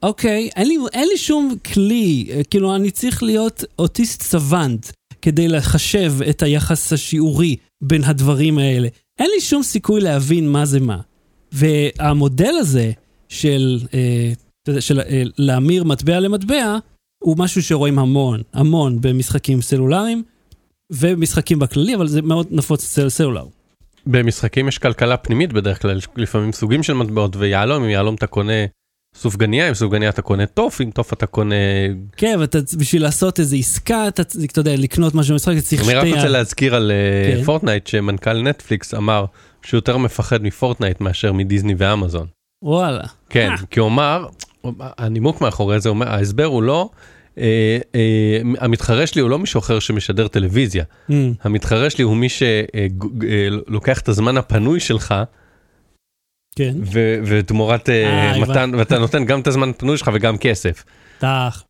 אוקיי, 0.03 0.51
אין 0.57 0.69
לי, 0.69 0.77
אין 0.93 1.09
לי 1.09 1.19
שום 1.19 1.55
כלי, 1.73 2.29
כאילו, 2.51 2.77
אני 2.77 2.91
צריך 2.91 3.23
להיות 3.23 3.65
אוטיסט 3.79 4.23
סוונט 4.23 4.87
כדי 5.23 5.49
לחשב 5.49 6.15
את 6.31 6.43
היחס 6.43 6.93
השיעורי 6.93 7.57
בין 7.83 8.05
הדברים 8.05 8.59
האלה. 8.59 8.89
אין 9.19 9.31
לי 9.35 9.41
שום 9.41 9.63
סיכוי 9.63 10.01
להבין 10.01 10.49
מה 10.49 10.67
זה 10.67 10.81
מה. 10.81 11.01
והמודל 11.53 12.55
הזה 12.59 12.93
של, 13.31 13.79
אה, 13.95 14.33
יודע, 14.69 14.81
של 14.81 15.01
אה, 15.01 15.23
להמיר 15.39 15.85
מטבע 15.85 16.21
למטבע, 16.21 16.79
הוא 17.25 17.39
משהו 17.39 17.63
שרואים 17.63 17.99
המון, 17.99 18.43
המון 18.53 19.01
במשחקים 19.01 19.63
סלולריים 19.63 20.23
ומשחקים 20.93 21.59
בכללי, 21.59 21.95
אבל 21.95 22.09
זה 22.09 22.23
מאוד 22.23 22.47
נפוץ 22.51 22.85
אצל 22.85 23.09
סלולר. 23.09 23.45
במשחקים 24.07 24.69
יש 24.69 24.79
כלכלה 24.79 25.17
פנימית 25.17 25.53
בדרך 25.53 25.83
כלל, 25.83 25.99
לפעמים 26.17 26.53
סוגים 26.53 26.83
של 26.83 26.93
מטבעות 26.93 27.37
ויהלום, 27.37 27.83
עם 27.83 27.89
יהלום 27.89 28.15
אתה 28.15 28.27
קונה 28.27 28.53
סופגניה, 29.15 29.69
עם 29.69 29.75
סופגניה 29.75 30.09
אתה 30.09 30.23
קונה 30.23 30.47
תוף, 30.47 30.81
עם 30.81 30.91
תוף 30.91 31.13
אתה 31.13 31.27
קונה... 31.27 31.55
כן, 32.17 32.37
ואתה, 32.41 32.59
בשביל 32.79 33.03
לעשות 33.03 33.41
איזו 33.41 33.57
עסקה, 33.57 34.09
אתה, 34.09 34.23
אתה 34.23 34.61
יודע, 34.61 34.77
לקנות 34.77 35.15
משהו 35.15 35.33
במשחק, 35.33 35.53
אתה 35.53 35.63
צריך 35.63 35.83
אני 35.83 35.95
רק 35.95 36.07
שתי... 36.07 36.15
רוצה 36.15 36.29
להזכיר 36.29 36.75
על 36.75 36.91
אה, 36.91 37.37
כן. 37.37 37.45
פורטנייט, 37.45 37.87
שמנכ"ל 37.87 38.43
נטפליקס 38.43 38.95
אמר 38.95 39.25
שהוא 39.63 39.79
יותר 39.79 39.97
מפחד 39.97 40.43
מפורטנייט 40.43 41.01
מאשר 41.01 41.33
מדיסני 41.33 41.75
ואמזון. 41.79 42.27
וואלה. 42.65 43.05
כן, 43.31 43.51
אה. 43.51 43.57
כי 43.71 43.81
הוא 43.81 43.89
אמר, 43.89 44.27
הנימוק 44.81 45.41
מאחורי 45.41 45.81
זה, 45.81 45.89
אומר, 45.89 46.09
ההסבר 46.09 46.45
הוא 46.45 46.63
לא, 46.63 46.91
אה, 47.39 47.79
אה, 47.95 48.41
המתחרה 48.59 49.07
שלי 49.07 49.23
הוא 49.23 49.31
לא 49.31 49.39
מישהו 49.39 49.59
אחר 49.59 49.79
שמשדר 49.79 50.29
טלוויזיה. 50.29 50.85
Mm, 51.11 51.13
המתחרה 51.43 51.91
שלי 51.91 52.05
הוא 52.05 52.17
מי 52.17 52.29
שלוקח 52.29 54.01
את 54.01 54.09
הזמן 54.09 54.37
הפנוי 54.37 54.81
שלך, 54.81 55.15
כן, 56.57 56.75
ותמורת 57.27 57.89
אה, 57.89 58.33
אה. 58.33 58.39
מתן, 58.39 58.71
ואתה 58.79 58.99
נותן 58.99 59.25
גם 59.25 59.41
את 59.41 59.47
הזמן 59.47 59.71
הפנוי 59.71 59.99
שלך 59.99 60.11
וגם 60.15 60.39
כסף. 60.39 60.85
טח. 61.19 61.65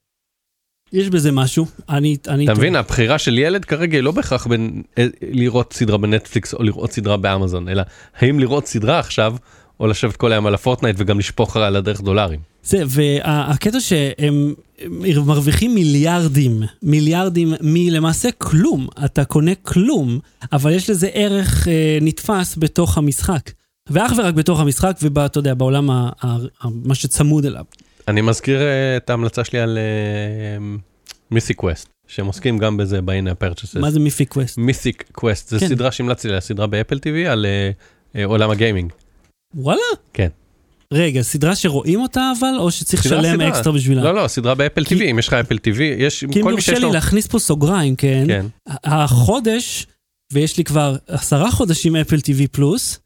יש 0.92 1.08
בזה 1.08 1.32
משהו, 1.32 1.66
אני... 1.88 2.16
אני 2.28 2.44
אתה 2.44 2.54
מבין, 2.54 2.76
הבחירה 2.76 3.18
של 3.18 3.38
ילד 3.38 3.64
כרגע 3.64 3.96
היא 3.96 4.02
לא 4.02 4.12
בהכרח 4.12 4.46
בין 4.46 4.82
אה, 4.98 5.06
לראות 5.22 5.72
סדרה 5.72 5.98
בנטפליקס 5.98 6.54
או 6.54 6.62
לראות 6.62 6.92
סדרה 6.92 7.16
באמזון, 7.16 7.68
אלא 7.68 7.82
האם 8.16 8.38
לראות 8.38 8.66
סדרה 8.66 8.98
עכשיו, 8.98 9.36
או 9.80 9.86
לשבת 9.86 10.16
כל 10.16 10.32
היום 10.32 10.46
על 10.46 10.54
הפורטנייט 10.54 10.96
וגם 10.98 11.18
לשפוך 11.18 11.56
על 11.56 11.76
הדרך 11.76 12.00
דולרים. 12.00 12.40
זה, 12.62 12.82
והקטע 12.86 13.80
שהם 13.80 14.54
הם 14.78 15.26
מרוויחים 15.26 15.74
מיליארדים, 15.74 16.62
מיליארדים 16.82 17.54
מלמעשה 17.60 18.28
כלום, 18.38 18.86
אתה 19.04 19.24
קונה 19.24 19.54
כלום, 19.62 20.18
אבל 20.52 20.72
יש 20.72 20.90
לזה 20.90 21.08
ערך 21.12 21.68
אה, 21.68 21.98
נתפס 22.00 22.56
בתוך 22.58 22.98
המשחק. 22.98 23.50
ואך 23.90 24.12
ורק 24.18 24.34
בתוך 24.34 24.60
המשחק 24.60 24.96
ואתה 25.14 25.38
יודע, 25.38 25.54
בעולם 25.54 25.90
ה, 25.90 26.10
ה, 26.22 26.36
ה, 26.60 26.68
מה 26.84 26.94
שצמוד 26.94 27.44
אליו. 27.44 27.64
אני 28.08 28.20
מזכיר 28.20 28.60
אה, 28.60 28.96
את 28.96 29.10
ההמלצה 29.10 29.44
שלי 29.44 29.58
על 29.58 29.78
Mythic 31.30 31.56
Quest, 31.56 31.88
שהם 32.06 32.26
עוסקים 32.26 32.58
גם 32.58 32.76
בזה 32.76 33.02
ב-in 33.02 33.44
purchases. 33.44 33.80
מה 33.80 33.90
זה 33.90 34.00
Mythic 34.00 34.28
Quest? 34.28 34.58
Mythic 34.58 35.04
Quest, 35.12 35.48
זו 35.48 35.58
כן. 35.60 35.68
סדרה 35.68 35.92
שהמלצתי 35.92 36.28
עליה, 36.28 36.40
סדרה 36.40 36.66
באפל 36.66 36.96
TV 36.96 37.28
על 37.28 37.46
אה, 37.46 37.70
אה, 38.16 38.24
עולם 38.24 38.50
הגיימינג. 38.50 38.92
וואלה? 39.54 39.80
כן. 40.12 40.28
רגע, 40.92 41.22
סדרה 41.22 41.54
שרואים 41.56 42.00
אותה 42.00 42.32
אבל, 42.38 42.54
או 42.58 42.70
שצריך 42.70 43.06
לשלם. 43.06 43.40
אקסטרה 43.40 43.72
בשבילה? 43.72 44.02
לא, 44.02 44.14
לא, 44.14 44.28
סדרה 44.28 44.54
באפל 44.54 44.84
כי- 44.84 44.94
TV, 44.94 45.02
אם 45.10 45.18
יש 45.18 45.28
לך 45.28 45.34
אפל 45.34 45.56
TV, 45.56 45.80
יש, 45.98 46.20
כי 46.20 46.26
אם 46.26 46.32
כל 46.32 46.40
מי 46.44 46.50
יורשה 46.50 46.66
שיש 46.66 46.78
לי 46.78 46.84
לו... 46.84 46.92
להכניס 46.92 47.26
פה 47.26 47.38
סוגריים, 47.38 47.96
כן? 47.96 48.24
כן. 48.26 48.46
החודש, 48.84 49.86
ויש 50.32 50.58
לי 50.58 50.64
כבר 50.64 50.96
עשרה 51.08 51.50
חודשים 51.50 51.96
אפל 51.96 52.16
TV 52.16 52.48
פלוס, 52.52 52.98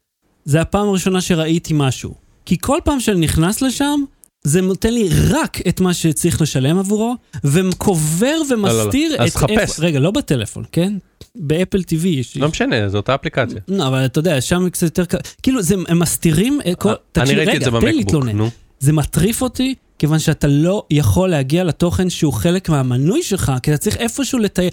זה 0.44 0.60
הפעם 0.60 0.88
הראשונה 0.88 1.20
שראיתי 1.20 1.74
משהו. 1.76 2.14
כי 2.46 2.56
כל 2.60 2.78
פעם 2.84 3.00
שאני 3.00 3.20
נכנס 3.20 3.62
לשם, 3.62 4.00
זה 4.46 4.60
נותן 4.60 4.94
לי 4.94 5.08
רק 5.30 5.58
את 5.68 5.80
מה 5.80 5.94
שצריך 5.94 6.42
לשלם 6.42 6.78
עבורו, 6.78 7.14
וקובר 7.44 8.36
ומסתיר 8.50 9.12
לא, 9.12 9.18
לא. 9.18 9.24
אז 9.24 9.30
את... 9.30 9.36
חפש. 9.36 9.50
איפה- 9.50 9.82
רגע, 9.82 9.98
לא 9.98 10.10
בטלפון, 10.10 10.64
כן? 10.72 10.92
באפל 11.36 11.78
TV 11.78 12.06
יש... 12.06 12.36
לא 12.36 12.48
משנה, 12.48 12.88
זו 12.88 12.96
אותה 12.96 13.14
אפליקציה. 13.14 13.60
לא, 13.68 13.86
אבל 13.88 14.04
אתה 14.04 14.18
יודע, 14.18 14.40
שם 14.40 14.68
קצת 14.70 14.82
יותר 14.82 15.04
קל... 15.04 15.18
כאילו, 15.42 15.62
זה, 15.62 15.74
הם 15.88 15.98
מסתירים... 15.98 16.60
אה, 16.66 16.74
כל... 16.74 16.88
אני 16.88 16.96
תקשיב, 17.12 17.38
ראיתי 17.38 17.52
את 17.52 17.56
רגע, 17.56 17.64
זה 17.64 17.70
תן 17.70 17.86
לי 17.86 17.92
במקבוק, 17.92 18.04
להתלונן. 18.04 18.36
נו. 18.36 18.50
זה 18.80 18.92
מטריף 18.92 19.42
אותי, 19.42 19.74
כיוון 19.98 20.18
שאתה 20.18 20.46
לא 20.46 20.86
יכול 20.90 21.30
להגיע 21.30 21.64
לתוכן 21.64 22.10
שהוא 22.10 22.32
חלק 22.32 22.68
מהמנוי 22.68 23.22
שלך, 23.22 23.52
כי 23.62 23.70
אתה 23.74 23.78
צריך 23.78 23.96
איפשהו 23.96 24.38
לתאר... 24.38 24.68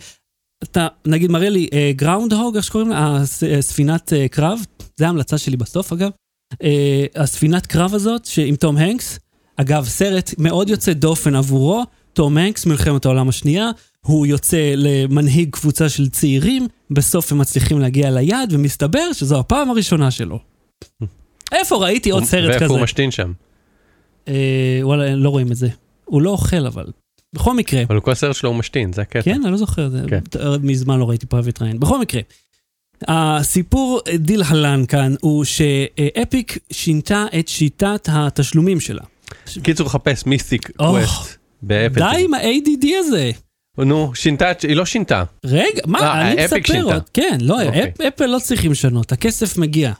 אתה 0.63 0.87
נגיד 1.05 1.31
מראה 1.31 1.49
לי 1.49 1.67
גרייהאונד, 1.95 2.55
איך 2.55 2.65
שקוראים 2.65 2.89
לה? 2.89 3.17
אה, 3.47 3.61
ספינת 3.61 4.13
אה, 4.13 4.27
קרב, 4.27 4.59
זו 4.99 5.05
ההמלצה 5.05 5.37
שלי 5.37 5.57
בסוף 5.57 5.93
אגב. 5.93 6.09
אה, 6.63 7.05
הספינת 7.15 7.65
קרב 7.65 7.93
הזאת, 7.95 8.27
עם 8.37 8.55
תום 8.55 8.77
הנקס, 8.77 9.19
אגב, 9.61 9.85
סרט 9.85 10.33
מאוד 10.37 10.69
יוצא 10.69 10.93
דופן 10.93 11.35
עבורו, 11.35 11.83
תום 12.13 12.37
הנקס, 12.37 12.65
מלחמת 12.65 13.05
העולם 13.05 13.29
השנייה, 13.29 13.69
הוא 14.05 14.25
יוצא 14.25 14.73
למנהיג 14.75 15.49
קבוצה 15.51 15.89
של 15.89 16.09
צעירים, 16.09 16.67
בסוף 16.91 17.31
הם 17.31 17.37
מצליחים 17.37 17.79
להגיע 17.79 18.11
ליעד, 18.11 18.53
ומסתבר 18.53 19.13
שזו 19.13 19.39
הפעם 19.39 19.69
הראשונה 19.69 20.11
שלו. 20.11 20.39
איפה 21.51 21.75
ראיתי 21.75 22.09
עוד 22.09 22.23
סרט 22.23 22.49
כזה? 22.49 22.59
ואיפה 22.59 22.73
הוא 22.73 22.83
משתין 22.83 23.11
שם? 23.11 23.31
אה, 24.27 24.79
וואלה, 24.81 25.15
לא 25.15 25.29
רואים 25.29 25.51
את 25.51 25.55
זה. 25.55 25.67
הוא 26.05 26.21
לא 26.21 26.29
אוכל 26.29 26.65
אבל. 26.65 26.85
בכל 27.33 27.53
מקרה, 27.53 27.83
אבל 27.83 27.99
כל 27.99 28.13
סרט 28.13 28.35
שלו 28.35 28.49
הוא 28.49 28.57
משתין, 28.57 28.93
זה 28.93 29.01
הקטע. 29.01 29.21
כן, 29.21 29.41
אני 29.43 29.51
לא 29.51 29.57
זוכר, 29.57 29.89
זה 29.89 30.01
כן. 30.07 30.19
מזמן 30.61 30.99
לא 30.99 31.09
ראיתי 31.09 31.25
Private 31.25 31.61
Ryan. 31.61 31.79
בכל 31.79 31.99
מקרה, 31.99 32.21
הסיפור 33.07 33.99
אה, 34.07 34.17
דילן 34.17 34.85
כאן 34.85 35.15
הוא 35.21 35.43
ש 35.43 35.81
Epic 35.81 36.57
שינתה 36.71 37.25
את 37.39 37.47
שיטת 37.47 38.09
התשלומים 38.11 38.79
שלה. 38.79 39.03
קיצור, 39.63 39.89
חפש 39.89 40.25
Mythic 40.25 40.71
Quest 40.77 41.37
באפל. 41.61 41.99
די. 41.99 42.23
עם 42.23 42.33
ה-ADD 42.33 42.85
הזה. 42.99 43.31
נו, 43.77 44.15
שינתה, 44.15 44.51
היא 44.63 44.75
לא 44.75 44.85
שינתה. 44.85 45.23
רגע, 45.45 45.81
מה, 45.87 45.99
אה, 45.99 46.31
אני 46.31 46.43
מספר. 46.45 46.81
עוד. 46.83 47.09
כן, 47.13 47.37
לא, 47.41 47.63
אוקיי. 47.63 47.89
אפ- 47.89 48.01
אפל 48.01 48.25
לא 48.25 48.39
צריכים 48.39 48.71
לשנות, 48.71 49.11
הכסף 49.11 49.57
מגיע. 49.57 49.93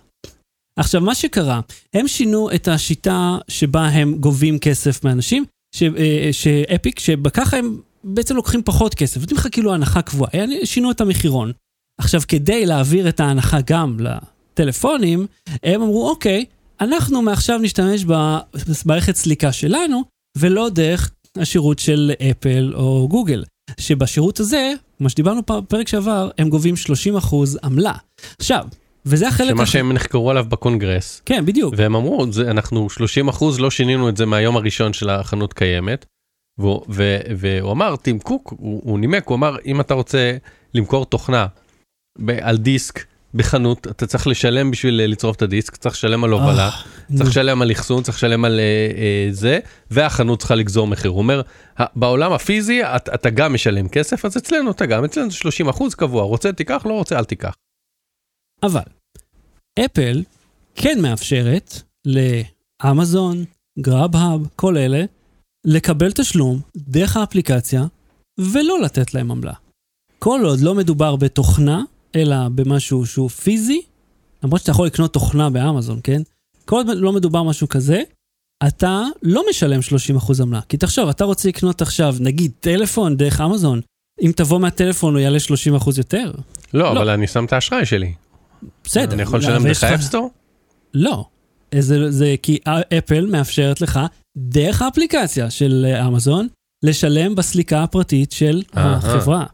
עכשיו, 0.80 1.02
מה 1.02 1.16
שקרה, 1.16 1.60
הם 1.94 2.08
שינו 2.08 2.52
את 2.56 2.68
השיטה 2.68 3.38
שבה 3.48 3.88
הם 3.88 4.16
גובים 4.16 4.60
כסף 4.60 5.04
מאנשים, 5.04 5.46
ש- 5.76 5.84
אה, 5.84 6.30
שאפיק, 6.32 7.00
שבככה 7.00 7.58
הם 7.58 7.78
בעצם 8.04 8.36
לוקחים 8.36 8.62
פחות 8.66 8.96
כסף, 8.96 9.20
נותנים 9.22 9.38
לך 9.38 9.48
כאילו 9.52 9.74
הנחה 9.74 10.02
קבועה, 10.02 10.32
הם 10.34 10.50
שינו 10.64 10.92
את 10.92 11.02
המחירון. 11.02 11.52
עכשיו, 12.00 12.22
כדי 12.28 12.66
להעביר 12.66 13.10
את 13.10 13.20
ההנחה 13.20 13.58
גם 13.66 13.98
לטלפונים, 14.00 15.28
הם 15.64 15.82
אמרו, 15.82 16.10
אוקיי, 16.10 16.46
אנחנו 16.82 17.22
מעכשיו 17.22 17.58
נשתמש 17.58 18.06
במערכת 18.06 19.16
סליקה 19.16 19.52
שלנו, 19.52 20.04
ולא 20.38 20.70
דרך 20.70 21.12
השירות 21.38 21.80
של 21.80 22.12
אפל 22.32 22.74
או 22.76 23.08
גוגל. 23.10 23.44
שבשירות 23.80 24.40
הזה, 24.40 24.74
מה 25.00 25.10
שדיברנו 25.10 25.42
בפרק 25.50 25.88
שעבר, 25.88 26.30
הם 26.38 26.50
גובים 26.50 26.76
30% 27.24 27.36
עמלה. 27.64 27.94
עכשיו, 28.40 28.66
וזה 29.06 29.28
החלק... 29.28 29.50
שמה 29.52 29.64
הח- 29.64 29.70
שהם 29.70 29.92
נחקרו 29.94 30.32
עליו 30.32 30.46
בקונגרס, 30.50 31.22
כן, 31.26 31.46
בדיוק. 31.46 31.74
והם 31.78 31.96
אמרו, 31.96 32.32
זה, 32.32 32.52
אנחנו 32.52 32.90
30 32.90 33.28
אחוז, 33.30 33.60
לא 33.60 33.72
שינינו 33.72 34.10
את 34.10 34.18
זה 34.18 34.26
מהיום 34.26 34.58
הראשון 34.58 34.94
של 34.94 35.10
החנות 35.10 35.54
קיימת. 35.54 36.06
והוא, 36.60 36.82
ו, 36.90 37.18
והוא 37.38 37.72
אמר, 37.72 37.96
טים 37.96 38.20
קוק, 38.20 38.54
הוא, 38.58 38.82
הוא 38.84 39.00
נימק, 39.00 39.28
הוא 39.28 39.36
אמר, 39.36 39.56
אם 39.66 39.82
אתה 39.82 39.94
רוצה 39.94 40.38
למכור 40.74 41.06
תוכנה 41.06 41.48
ב, 42.20 42.30
על 42.42 42.58
דיסק 42.58 43.06
בחנות, 43.34 43.88
אתה 43.88 44.08
צריך 44.08 44.28
לשלם 44.28 44.72
בשביל 44.72 45.02
אה, 45.02 45.08
לצרוף 45.08 45.36
את 45.36 45.42
הדיסק, 45.42 45.76
צריך 45.76 45.96
לשלם 45.96 46.24
על 46.24 46.32
הובלה, 46.32 46.70
אה. 46.70 47.18
צריך 47.18 47.30
לשלם 47.30 47.62
על 47.62 47.72
אחסון, 47.72 48.04
צריך 48.04 48.18
לשלם 48.18 48.46
על 48.46 48.60
אה, 48.60 49.28
זה, 49.32 49.60
והחנות 49.92 50.40
צריכה 50.40 50.56
לגזור 50.56 50.88
מחיר. 50.88 51.12
הוא 51.12 51.18
אומר, 51.18 51.42
"ה- 51.80 51.86
בעולם 52.00 52.34
הפיזי 52.34 52.84
את, 52.84 53.10
אתה 53.10 53.30
גם 53.30 53.54
משלם 53.54 53.90
כסף, 53.90 54.26
אז 54.26 54.38
אצלנו 54.38 54.72
אתה 54.72 54.86
גם, 54.86 55.04
אצלנו 55.04 55.32
זה 55.32 55.36
30 55.38 55.70
אחוז 55.70 55.96
קבוע, 55.96 56.24
רוצה 56.24 56.54
תיקח, 56.54 56.82
לא 56.86 56.94
רוצה 56.94 57.20
אל 57.20 57.24
תיקח. 57.24 57.54
אבל, 58.64 58.82
אפל 59.80 60.24
כן 60.76 60.98
מאפשרת 61.02 61.74
לאמזון, 62.06 63.46
גראב-האב, 63.80 64.48
כל 64.56 64.78
אלה, 64.78 65.04
לקבל 65.66 66.12
תשלום 66.12 66.60
דרך 66.78 67.18
האפליקציה 67.18 67.84
ולא 68.40 68.82
לתת 68.82 69.14
להם 69.14 69.32
עמלה. 69.32 69.54
כל 70.20 70.42
עוד 70.44 70.60
לא 70.60 70.76
מדובר 70.76 71.16
בתוכנה, 71.16 71.82
אלא 72.16 72.36
במשהו 72.56 73.06
שהוא 73.06 73.30
פיזי, 73.30 73.82
למרות 74.44 74.62
שאתה 74.62 74.72
יכול 74.72 74.86
לקנות 74.86 75.14
תוכנה 75.14 75.50
באמזון, 75.50 76.00
כן? 76.04 76.22
כל 76.66 76.76
עוד 76.76 76.88
לא 76.98 77.14
מדובר 77.14 77.44
משהו 77.44 77.70
כזה, 77.70 78.02
אתה 78.68 79.04
לא 79.24 79.44
משלם 79.50 79.80
30% 80.20 80.42
עמלה. 80.42 80.62
כי 80.70 80.78
תחשוב, 80.78 81.10
אתה 81.10 81.24
רוצה 81.24 81.50
לקנות 81.50 81.82
עכשיו, 81.82 82.16
נגיד, 82.20 82.52
טלפון 82.60 83.18
דרך 83.18 83.42
אמזון, 83.42 83.82
אם 84.22 84.32
תבוא 84.36 84.60
מהטלפון 84.60 85.14
הוא 85.14 85.22
יעלה 85.22 85.38
30% 85.84 85.98
יותר? 85.98 86.32
לא, 86.74 86.96
לא. 86.96 87.02
אבל 87.02 87.10
אני 87.10 87.28
שם 87.28 87.46
את 87.46 87.54
האשראי 87.54 87.86
שלי. 87.86 88.14
בסדר. 88.84 89.14
אני 89.14 89.22
יכול 89.22 89.40
לשלם 89.40 89.64
דרך 89.64 89.84
ה 89.84 89.89
App 89.89 90.03
Store? 90.03 90.32
לא. 90.94 91.26
זה, 91.80 92.12
זה 92.12 92.36
כי 92.42 92.60
אפל 92.98 93.26
מאפשרת 93.26 93.82
לך, 93.82 94.00
דרך 94.38 94.82
האפליקציה 94.82 95.50
של 95.50 95.86
אה, 95.90 96.08
אמזון, 96.08 96.48
לשלם 96.84 97.36
בסליקה 97.36 97.84
הפרטית 97.84 98.32
של. 98.32 98.64
החברה. 98.74 99.46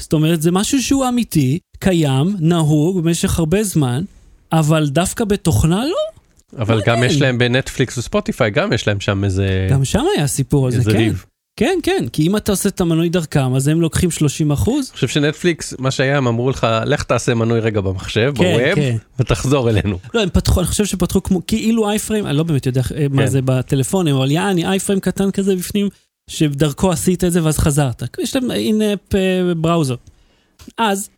זאת 0.00 0.12
אומרת, 0.12 0.42
זה 0.42 0.50
משהו 0.52 0.82
שהוא 0.82 1.08
אמיתי, 1.08 1.58
קיים, 1.78 2.36
נהוג 2.40 3.00
במשך 3.00 3.38
הרבה 3.38 3.62
זמן, 3.62 4.04
אבל 4.52 4.88
דווקא 4.88 5.24
בתוכנה 5.24 5.84
לא. 5.84 6.16
אבל 6.62 6.82
גם 6.86 6.94
מעניין. 6.94 7.10
יש 7.10 7.20
להם 7.20 7.38
בנטפליקס 7.38 7.98
וספוטיפיי, 7.98 8.50
גם 8.50 8.72
יש 8.72 8.88
להם 8.88 9.00
שם 9.00 9.24
איזה 9.24 9.68
גם 9.70 9.84
שם 9.84 10.04
היה 10.16 10.26
סיפור 10.26 10.66
על 10.66 10.72
זה, 10.72 10.78
איזה 10.78 10.90
כן. 10.90 10.96
ריב. 10.96 11.24
כן, 11.56 11.78
כן, 11.82 12.04
כי 12.12 12.26
אם 12.26 12.36
אתה 12.36 12.52
עושה 12.52 12.68
את 12.68 12.80
המנוי 12.80 13.08
דרכם, 13.08 13.54
אז 13.54 13.68
הם 13.68 13.80
לוקחים 13.80 14.10
30 14.10 14.50
אחוז. 14.50 14.86
אני 14.88 14.94
חושב 14.94 15.08
שנטפליקס, 15.08 15.74
מה 15.78 15.90
שהיה, 15.90 16.16
הם 16.16 16.26
אמרו 16.26 16.50
לך, 16.50 16.66
לך 16.86 17.02
תעשה 17.02 17.34
מנוי 17.34 17.60
רגע 17.60 17.80
במחשב, 17.80 18.32
כן, 18.36 18.56
בווב, 18.56 18.74
כן. 18.74 18.96
ותחזור 19.18 19.70
אלינו. 19.70 19.98
לא, 20.14 20.22
הם 20.22 20.28
פתחו, 20.30 20.60
אני 20.60 20.68
חושב 20.68 20.84
שפתחו 20.84 21.22
כמו, 21.22 21.40
כאילו 21.46 21.90
אייפריים, 21.90 22.26
אני 22.26 22.36
לא 22.36 22.42
באמת 22.42 22.66
יודע 22.66 22.82
אה, 22.96 23.06
מה 23.10 23.22
כן. 23.22 23.28
זה 23.28 23.42
בטלפונים, 23.42 24.16
אבל 24.16 24.30
יעני 24.30 24.66
אייפריים 24.66 25.00
קטן 25.00 25.30
כזה 25.30 25.56
בפנים, 25.56 25.88
שדרכו 26.30 26.90
עשית 26.90 27.24
את 27.24 27.32
זה 27.32 27.44
ואז 27.44 27.58
חזרת. 27.58 28.02
יש 28.18 28.36
להם 28.36 28.50
אין-אפ 28.50 29.14
בראוזר. 29.56 29.94
אז, 30.78 31.08
אה, 31.10 31.15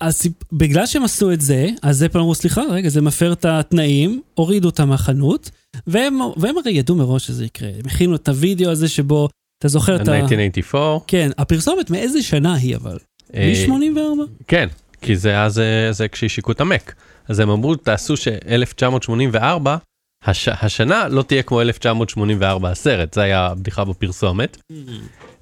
אז 0.00 0.26
בגלל 0.52 0.86
שהם 0.86 1.04
עשו 1.04 1.32
את 1.32 1.40
זה, 1.40 1.68
אז 1.82 2.04
אפל 2.04 2.18
אמרו, 2.18 2.34
סליחה, 2.34 2.62
רגע, 2.70 2.88
זה 2.88 3.00
מפר 3.00 3.32
את 3.32 3.44
התנאים, 3.44 4.22
הורידו 4.34 4.68
אותם 4.68 4.88
מהחנות, 4.88 5.50
והם, 5.86 6.18
והם 6.36 6.58
הרי 6.58 6.72
ידעו 6.72 6.96
מראש 6.96 7.26
שזה 7.26 7.44
יקרה. 7.44 7.68
הם 7.68 7.86
הכינו 7.86 8.14
את 8.14 8.28
הוידאו 8.28 8.70
הזה 8.70 8.88
שבו, 8.88 9.28
אתה 9.58 9.68
זוכר 9.68 9.96
את 9.96 10.08
ה... 10.08 10.16
1984. 10.16 11.04
כן, 11.06 11.30
הפרסומת 11.38 11.90
מאיזה 11.90 12.22
שנה 12.22 12.54
היא 12.54 12.76
אבל? 12.76 12.98
אה, 13.34 13.52
מ-84? 13.68 14.00
כן, 14.46 14.68
כי 15.02 15.16
זה 15.16 15.28
היה 15.28 15.48
זה, 15.48 15.88
זה 15.90 16.08
כשהשיקו 16.08 16.52
את 16.52 16.60
המק. 16.60 16.94
אז 17.28 17.40
הם 17.40 17.50
אמרו, 17.50 17.74
תעשו 17.74 18.16
ש-1984, 18.16 19.68
הש, 20.24 20.48
השנה 20.48 21.08
לא 21.08 21.22
תהיה 21.22 21.42
כמו 21.42 21.60
1984 21.60 22.70
הסרט, 22.70 23.14
זה 23.14 23.22
היה 23.22 23.46
הבדיחה 23.46 23.84
בפרסומת. 23.84 24.56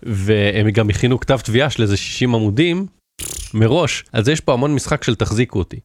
והם 0.03 0.71
גם 0.71 0.91
הכינו 0.91 1.21
כתב 1.21 1.39
תביעה 1.45 1.71
של 1.71 1.83
איזה 1.83 1.97
60 1.97 2.35
עמודים 2.35 2.87
מראש, 3.55 4.05
אז 4.13 4.29
יש 4.29 4.41
פה 4.41 4.53
המון 4.53 4.75
משחק 4.75 5.05
של 5.05 5.15
תחזיקו 5.15 5.59
אותי. 5.59 5.81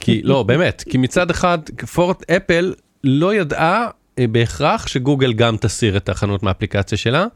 כי 0.00 0.20
לא, 0.22 0.42
באמת, 0.42 0.84
כי 0.88 0.98
מצד 0.98 1.30
אחד, 1.30 1.58
פורט 1.94 2.30
אפל 2.30 2.74
לא 3.04 3.34
ידעה 3.34 3.88
אה, 4.18 4.26
בהכרח 4.26 4.86
שגוגל 4.86 5.32
גם 5.32 5.56
תסיר 5.56 5.96
את 5.96 6.08
החנות 6.08 6.42
מהאפליקציה 6.42 6.98
שלה, 6.98 7.26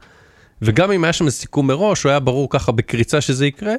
וגם 0.61 0.91
אם 0.91 1.03
היה 1.03 1.13
שם 1.13 1.29
סיכום 1.29 1.67
מראש, 1.67 2.03
הוא 2.03 2.09
היה 2.09 2.19
ברור 2.19 2.47
ככה 2.49 2.71
בקריצה 2.71 3.21
שזה 3.21 3.45
יקרה, 3.45 3.73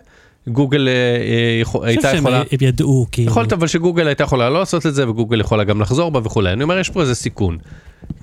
גוגל 0.49 0.89
אה, 0.89 0.93
אה, 0.93 1.59
יכול, 1.61 1.85
אני 1.85 1.97
חושב 1.97 2.07
הייתה 2.07 2.17
שהם 2.17 2.19
יכולה... 2.19 2.43
הם 2.53 2.59
ידעו, 2.61 3.07
כאילו. 3.13 3.31
יכול 3.31 3.43
להיות 3.43 3.53
אבל 3.53 3.67
שגוגל 3.67 4.07
הייתה 4.07 4.25
יכולה 4.25 4.51
לא 4.51 4.59
לעשות 4.59 4.87
את 4.87 4.95
זה 4.95 5.09
וגוגל 5.09 5.41
יכולה 5.41 5.65
גם 5.65 5.81
לחזור 5.81 6.11
בה 6.11 6.21
וכולי 6.25 6.53
אני 6.53 6.63
אומר 6.63 6.79
יש 6.79 6.91
פה 6.91 7.01
איזה 7.01 7.15
סיכון. 7.15 7.59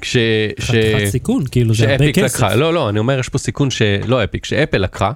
כש... 0.02 0.18
ש... 0.60 0.70
חתיכת 0.70 1.06
סיכון, 1.06 1.44
כאילו, 1.52 1.74
זה 1.74 1.92
הרבה 1.92 1.98
שאפיק 1.98 2.16
כסף. 2.16 2.36
לקחה 2.36 2.56
לא 2.56 2.74
לא 2.74 2.90
אני 2.90 3.00
אומר 3.00 3.20
יש 3.20 3.30
פה 3.30 3.38
סיכון 3.38 3.70
שלא 3.70 4.24
אפיק 4.24 4.46
שאפל 4.46 4.78
לקחה. 4.78 5.12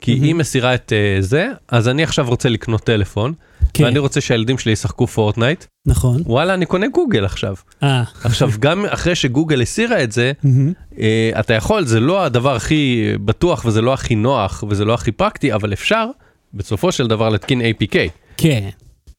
כי 0.00 0.12
היא 0.12 0.34
מסירה 0.34 0.74
את 0.74 0.92
אה, 0.92 1.22
זה 1.22 1.48
אז 1.68 1.88
אני 1.88 2.02
עכשיו 2.02 2.28
רוצה 2.28 2.48
לקנות 2.48 2.80
טלפון 2.80 3.32
כן, 3.74 3.84
ואני 3.84 3.98
רוצה 3.98 4.20
שהילדים 4.20 4.58
שלי 4.58 4.72
ישחקו 4.72 5.06
פורטנייט 5.06 5.64
נכון. 5.86 6.22
וואלה 6.26 6.54
אני 6.54 6.66
קונה 6.66 6.88
גוגל 6.88 7.24
עכשיו 7.24 7.54
אה, 7.82 8.02
עכשיו 8.24 8.50
גם 8.58 8.86
אחרי 8.86 9.14
שגוגל 9.14 9.62
הסירה 9.62 10.02
את 10.02 10.12
זה 10.12 10.32
מהמם. 10.42 10.72
אה, 10.92 10.96
אתה 11.40 11.54
יכול 11.54 11.84
זה 11.84 12.00
לא 12.00 12.24
הדבר 12.24 12.56
הכי 12.56 13.12
בטוח 13.24 13.64
וזה 13.64 13.80
לא 13.80 13.94
הכי 13.94 14.14
נוח 14.14 14.64
וזה 14.68 14.84
לא 14.84 14.94
הכי 14.94 15.12
פרקטי 15.12 15.54
אבל 15.54 15.72
אפשר 15.72 16.06
בסופו 16.54 16.92
של 16.92 17.06
דבר 17.06 17.28
להתקין 17.28 17.60
APK. 17.60 17.96
כן. 18.36 18.68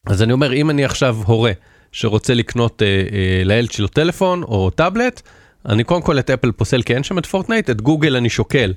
אז 0.05 0.23
אני 0.23 0.33
אומר, 0.33 0.53
אם 0.53 0.69
אני 0.69 0.85
עכשיו 0.85 1.17
הורה 1.25 1.51
שרוצה 1.91 2.33
לקנות 2.33 2.81
אה, 2.81 2.87
אה, 2.87 3.43
לילד 3.43 3.71
שלו 3.71 3.87
טלפון 3.87 4.43
או 4.43 4.69
טאבלט, 4.69 5.21
אני 5.65 5.83
קודם 5.83 6.01
כל 6.01 6.19
את 6.19 6.29
אפל 6.29 6.51
פוסל 6.51 6.81
כי 6.81 6.93
אין 6.93 7.03
שם 7.03 7.17
את 7.17 7.25
פורטנייט, 7.25 7.69
את 7.69 7.81
גוגל 7.81 8.15
אני 8.15 8.29
שוקל. 8.29 8.73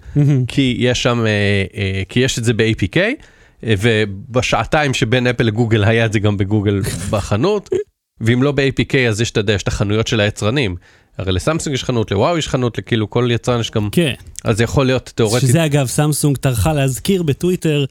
כי 0.48 0.76
יש 0.78 1.02
שם, 1.02 1.26
אה, 1.26 1.64
אה, 1.76 2.02
כי 2.08 2.20
יש 2.20 2.38
את 2.38 2.44
זה 2.44 2.52
ב-APK, 2.54 2.96
אה, 3.64 3.74
ובשעתיים 3.80 4.94
שבין 4.94 5.26
אפל 5.26 5.44
לגוגל 5.44 5.84
היה 5.84 6.06
את 6.06 6.12
זה 6.12 6.18
גם 6.18 6.36
בגוגל 6.36 6.80
בחנות, 7.10 7.68
ואם 8.20 8.42
לא 8.42 8.52
ב-APK 8.52 8.96
אז 9.08 9.20
יש, 9.20 9.30
אתה 9.30 9.40
יודע, 9.40 9.52
יש 9.52 9.62
את 9.62 9.68
החנויות 9.68 10.06
של 10.06 10.20
היצרנים. 10.20 10.76
הרי 11.18 11.32
לסמסונג 11.32 11.74
יש 11.74 11.84
חנות, 11.84 12.10
לוואווי 12.10 12.38
יש 12.38 12.48
חנות, 12.48 12.78
כאילו 12.86 13.10
כל 13.10 13.28
יצרן 13.30 13.60
יש 13.60 13.70
גם, 13.70 13.88
כן. 13.92 14.12
אז 14.44 14.56
זה 14.56 14.64
יכול 14.64 14.86
להיות 14.86 15.12
תאורטית. 15.14 15.48
שזה 15.48 15.64
אגב, 15.64 15.86
סמסונג 15.86 16.36
טרחה 16.36 16.72
להזכיר 16.72 17.22
בטוויטר, 17.22 17.84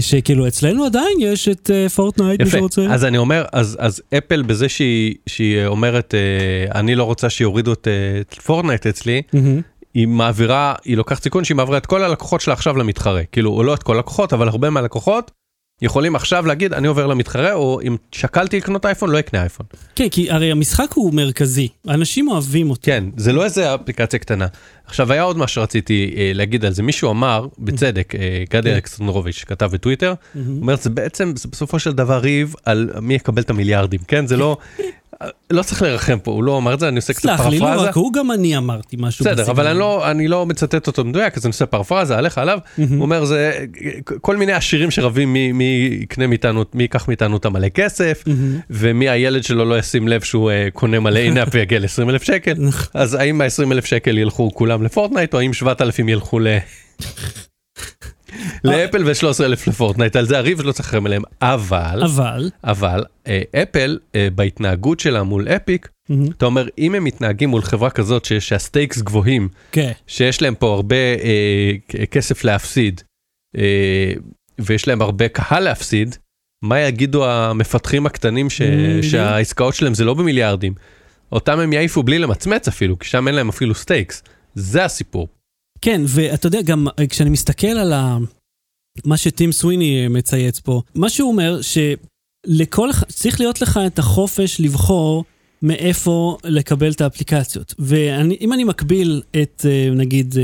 שכאילו 0.00 0.48
אצלנו 0.48 0.84
עדיין 0.84 1.16
יש 1.20 1.48
את 1.48 1.70
אה, 1.74 1.88
פורטנייט, 1.88 2.40
מי 2.40 2.48
יפה, 2.48 2.58
שרוצה. 2.58 2.86
אז 2.90 3.04
אני 3.04 3.18
אומר, 3.18 3.44
אז, 3.52 3.76
אז 3.80 4.02
אפל 4.18 4.42
בזה 4.42 4.68
שהיא, 4.68 5.14
שהיא 5.26 5.66
אומרת, 5.66 6.14
אה, 6.14 6.80
אני 6.80 6.94
לא 6.94 7.04
רוצה 7.04 7.30
שיורידו 7.30 7.72
את, 7.72 7.88
אה, 7.88 8.40
פורטנייט 8.40 8.86
אצלי, 8.86 9.22
מהמם. 9.32 9.60
היא 9.94 10.08
מעבירה, 10.08 10.74
היא 10.84 10.96
לוקחת 10.96 11.22
סיכון 11.22 11.44
שהיא 11.44 11.56
מעבירה 11.56 11.78
את 11.78 11.86
כל 11.86 12.02
הלקוחות 12.02 12.40
שלה 12.40 12.54
עכשיו 12.54 12.76
למתחרה. 12.76 13.24
כאילו, 13.32 13.50
או 13.50 13.62
לא 13.62 13.74
את 13.74 13.82
כל 13.82 13.96
הלקוחות, 13.96 14.32
אבל 14.32 14.48
הרבה 14.48 14.70
מהלקוחות 14.70 15.30
יכולים 15.82 16.16
עכשיו 16.16 16.46
להגיד, 16.46 16.72
אני 16.72 16.88
עובר 16.88 17.06
למתחרה, 17.06 17.52
או 17.52 17.80
אם 17.86 17.96
שקלתי 18.12 18.56
לקנות 18.56 18.86
אייפון, 18.86 19.10
לא 19.10 19.18
אקנה 19.18 19.40
אייפון. 19.40 19.66
כן, 19.94 20.08
כי 20.08 20.30
הרי 20.30 20.50
המשחק 20.50 20.92
הוא 20.94 21.14
מרכזי, 21.14 21.68
אנשים 21.88 22.28
אוהבים 22.28 22.70
אותו. 22.70 22.82
כן, 22.82 23.04
זה 23.16 23.32
לא 23.32 23.44
איזה 23.44 23.74
אפליקציה 23.74 24.18
קטנה. 24.18 24.46
עכשיו, 24.86 25.12
היה 25.12 25.22
עוד 25.22 25.36
מה 25.36 25.48
שרציתי 25.48 26.14
אה, 26.16 26.30
להגיד 26.34 26.64
על 26.64 26.72
זה. 26.72 26.82
מישהו 26.82 27.10
אמר, 27.10 27.46
בצדק, 27.58 28.14
אה, 28.14 28.44
גדי 28.50 28.70
כן. 28.70 28.74
אלכסנדרוביץ', 28.74 29.34
שכתב 29.36 29.70
בטוויטר. 29.72 30.14
הוא 30.34 30.42
אומר, 30.60 30.76
זה 30.76 30.90
בעצם, 30.90 31.32
זה 31.36 31.48
בסופו 31.52 31.78
של 31.78 31.92
דבר 31.92 32.18
ריב 32.18 32.54
על 32.64 32.90
מי 33.02 33.14
יקבל 33.14 33.42
את 33.42 33.50
המיליארדים, 33.50 34.00
כן? 34.08 34.26
זה 34.26 34.36
לא, 34.36 34.56
לא 35.50 35.62
צריך 35.62 35.82
לרחם 35.82 36.18
פה, 36.18 36.30
הוא 36.30 36.44
לא 36.44 36.58
אמר 36.58 36.74
את 36.74 36.80
זה, 36.80 36.88
אני 36.88 36.96
עושה 36.96 37.12
קצת 37.12 37.22
סלח 37.22 37.46
לי, 37.46 37.58
לא 37.58 37.66
פרפרזה. 37.66 37.88
רק 37.88 37.94
הוא, 37.94 38.12
גם 38.12 38.32
אני 38.32 38.56
אמרתי 38.56 38.96
משהו. 39.00 39.24
בסדר. 39.24 39.50
אבל 39.50 39.66
אני 39.66 39.78
לא, 39.78 40.10
אני 40.10 40.28
לא 40.28 40.46
מצטט 40.46 40.86
אותו 40.86 41.04
מדויק, 41.04 41.36
אז 41.36 41.46
אני 41.46 41.50
עושה 41.50 41.66
פרפרזה 41.66 42.18
עליך 42.18 42.38
עליו. 42.38 42.58
הוא 42.76 42.86
אומר, 43.00 43.24
זה 43.24 43.64
כל 44.20 44.36
מיני 44.36 44.52
עשירים 44.52 44.90
שרבים 44.90 45.32
מי, 45.32 45.52
מי 45.52 45.98
יקנה 46.02 46.26
מאיתנו, 46.26 46.64
מי 46.74 46.82
ייקח 46.82 47.08
מאיתנו 47.08 47.36
את 47.36 47.44
המלא 47.44 47.68
כסף, 47.68 48.22
מהמם. 48.26 48.58
ומי 48.70 49.08
הילד 49.08 49.44
שלו 49.44 49.64
לא 49.64 49.78
ישים 49.78 50.08
לב 50.08 50.20
שהוא 50.20 50.50
uh, 50.50 50.70
קונה 50.70 51.00
מלא 51.00 51.18
אינאפ 51.18 51.48
ויגיע 51.54 51.78
ל-20 51.78 52.10
אלף 52.10 52.22
שקל. 52.22 52.54
אז 52.94 53.14
האם 53.14 53.40
ה-20 53.40 53.72
אלף 53.72 53.84
שקל 53.84 54.18
ילכו 54.18 54.50
כולם 54.54 54.82
לפורטנייט, 54.82 55.34
או 55.34 55.38
האם 55.38 55.52
7,000 55.52 56.08
ילכו 56.08 56.40
ל... 56.40 56.46
לאפל 58.64 59.04
ו-13 59.04 59.44
אלף 59.44 59.66
לפורטנייט, 59.66 60.16
על 60.16 60.26
זה 60.26 60.38
הריב 60.38 60.62
שלא 60.62 60.72
צריך 60.72 60.94
לרחם 60.94 61.06
עליהם, 61.06 61.22
אבל, 61.42 62.02
אבל, 62.04 62.50
אבל, 62.64 63.04
אה, 63.26 63.42
אפל, 63.62 63.98
אה, 64.14 64.28
בהתנהגות 64.34 65.00
שלה 65.00 65.22
מול 65.22 65.48
אפיק. 65.48 65.88
אתה 66.36 66.46
אומר, 66.46 66.68
אם 66.78 66.94
הם 66.94 67.04
מתנהגים 67.04 67.48
מול 67.48 67.62
חברה 67.62 67.90
כזאת 67.90 68.24
שה 68.24 68.50
stakes 68.50 69.02
גבוהים, 69.02 69.48
כן, 69.72 69.92
שיש 70.06 70.42
להם 70.42 70.54
פה 70.54 70.74
הרבה 70.74 70.96
אה, 70.96 72.06
כסף 72.10 72.44
להפסיד, 72.44 73.00
ויש 74.58 74.88
להם 74.88 75.02
הרבה 75.02 75.28
קהל 75.28 75.62
להפסיד, 75.62 76.16
מה 76.64 76.80
יגידו 76.80 77.26
המפתחים 77.26 78.06
הקטנים 78.06 78.50
ש-. 78.50 78.62
שהעסקאות 79.02 79.74
שלהם 79.74 79.94
זה 79.94 80.04
לא 80.04 80.14
במיליארדים? 80.14 80.74
אותם 81.32 81.60
הם 81.60 81.72
יעיפו 81.72 82.02
בלי 82.02 82.18
למצמץ 82.18 82.68
אפילו, 82.68 82.98
כי 82.98 83.08
שם 83.08 83.28
אין 83.28 83.34
להם 83.34 83.48
אפילו 83.48 83.74
stakes. 83.74 84.22
זה 84.54 84.84
הסיפור. 84.84 85.28
כן, 85.84 86.02
ואתה 86.06 86.46
יודע, 86.46 86.62
גם 86.62 86.86
אה, 86.98 87.06
כשאני 87.06 87.30
מסתכל 87.30 87.66
על 87.66 87.92
ה... 87.92 88.18
מה 89.04 89.16
שטים 89.16 89.52
סוויני 89.52 90.02
אה, 90.02 90.08
מצייץ 90.08 90.60
פה, 90.60 90.82
מה 90.94 91.08
שהוא 91.08 91.30
אומר, 91.30 91.60
שלכל 91.62 92.90
אחד, 92.90 93.06
צריך 93.06 93.40
להיות 93.40 93.62
לך 93.62 93.80
את 93.86 93.98
החופש 93.98 94.60
לבחור 94.60 95.24
מאיפה 95.62 96.36
לקבל 96.44 96.92
את 96.92 97.00
האפליקציות. 97.00 97.74
ואם 97.78 98.52
אני 98.52 98.64
מקביל 98.64 99.22
את, 99.42 99.66
אה, 99.68 99.90
נגיד, 99.94 100.34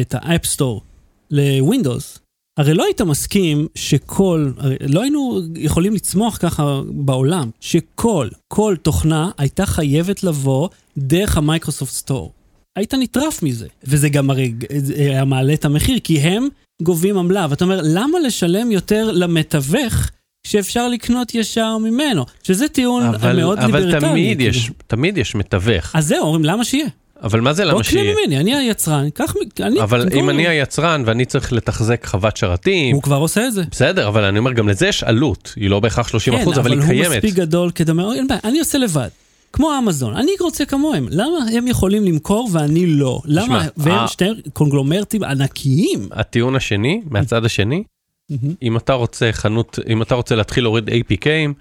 את 0.00 0.14
ה 0.18 0.25
App 0.25 0.46
Store 0.46 0.82
לווינדוס, 1.30 2.18
הרי 2.58 2.74
לא 2.74 2.84
היית 2.84 3.00
מסכים 3.00 3.66
שכל, 3.74 4.50
הרי 4.56 4.76
לא 4.88 5.02
היינו 5.02 5.40
יכולים 5.56 5.94
לצמוח 5.94 6.36
ככה 6.36 6.80
בעולם, 6.90 7.50
שכל, 7.60 8.28
כל 8.48 8.76
תוכנה 8.82 9.30
הייתה 9.38 9.66
חייבת 9.66 10.22
לבוא 10.22 10.68
דרך 10.98 11.36
ה 11.36 11.42
Microsoft 11.42 11.92
Store. 11.92 12.32
היית 12.76 12.94
נטרף 12.94 13.42
מזה. 13.42 13.66
וזה 13.84 14.08
גם 14.08 14.30
הרי 14.30 14.52
היה 14.96 15.24
מעלה 15.24 15.54
את 15.54 15.64
המחיר, 15.64 15.98
כי 16.04 16.18
הם 16.18 16.48
גובים 16.82 17.18
עמלה. 17.18 17.46
ואתה 17.50 17.64
אומר, 17.64 17.80
למה 17.84 18.18
לשלם 18.18 18.72
יותר 18.72 19.10
למתווך 19.12 20.10
שאפשר 20.46 20.88
לקנות 20.88 21.34
ישר 21.34 21.78
ממנו? 21.78 22.24
שזה 22.42 22.68
טיעון 22.68 23.02
אבל, 23.02 23.36
מאוד 23.36 23.58
אבל 23.58 23.80
ליברטלי. 23.80 24.08
תמיד, 24.10 24.38
כאילו. 24.38 24.50
יש, 24.50 24.70
תמיד 24.86 25.18
יש 25.18 25.34
מתווך. 25.34 25.96
אז 25.96 26.06
זהו, 26.06 26.22
אומרים, 26.22 26.44
למה 26.44 26.64
שיהיה? 26.64 26.86
אבל 27.22 27.40
מה 27.40 27.52
זה 27.52 27.62
בוא 27.62 27.70
למה 27.70 27.82
קנה 27.82 27.90
שיהיה? 27.90 28.14
ממני, 28.26 28.38
אני 28.38 28.54
היצרן, 28.54 29.10
קח 29.10 29.34
מ... 29.36 29.62
אני... 29.62 29.80
אבל 29.80 30.08
אם 30.14 30.30
אני 30.30 30.48
היצרן 30.48 31.02
ואני 31.06 31.24
צריך 31.24 31.52
לתחזק 31.52 32.06
חוות 32.06 32.36
שרתים, 32.36 32.94
הוא 32.94 33.02
כבר 33.02 33.16
עושה 33.16 33.46
את 33.46 33.52
זה. 33.52 33.62
בסדר, 33.70 34.08
אבל 34.08 34.24
אני 34.24 34.38
אומר, 34.38 34.52
גם 34.52 34.68
לזה 34.68 34.86
יש 34.86 35.02
עלות, 35.02 35.52
היא 35.56 35.70
לא 35.70 35.80
בהכרח 35.80 36.08
30 36.08 36.34
כן, 36.34 36.40
אחוז, 36.42 36.58
אבל 36.58 36.72
היא 36.72 36.80
הוא 36.80 36.88
קיימת. 36.88 37.16
מספיק 37.16 37.34
גדול 37.34 37.70
כדי 37.70 37.92
אין 38.16 38.28
בעיה, 38.28 38.40
אני 38.44 38.58
עושה 38.58 38.78
לבד. 38.78 39.08
כמו 39.56 39.78
אמזון, 39.78 40.16
אני 40.16 40.32
רוצה 40.40 40.64
כמוהם. 40.64 41.06
למה 41.10 41.38
הם 41.52 41.68
יכולים 41.68 42.04
למכור 42.04 42.48
ואני 42.52 42.86
לא? 42.86 43.20
למה? 43.24 43.42
תשמע, 43.44 43.62
והם 43.76 43.98
אה- 43.98 44.08
שתי 44.08 44.24
קונגלומרטים 44.52 45.24
ענקיים. 45.24 46.08
הטיעון 46.10 46.56
השני, 46.56 47.02
מהצד 47.10 47.44
השני, 47.44 47.84
אם 48.62 48.76
אתה 48.76 48.92
רוצה 48.92 49.32
חנות, 49.32 49.78
אם 49.88 50.02
אתה 50.02 50.14
רוצה 50.14 50.34
להתחיל 50.34 50.64
להוריד 50.64 50.88
APK 50.88 51.20
ים, 51.20 51.52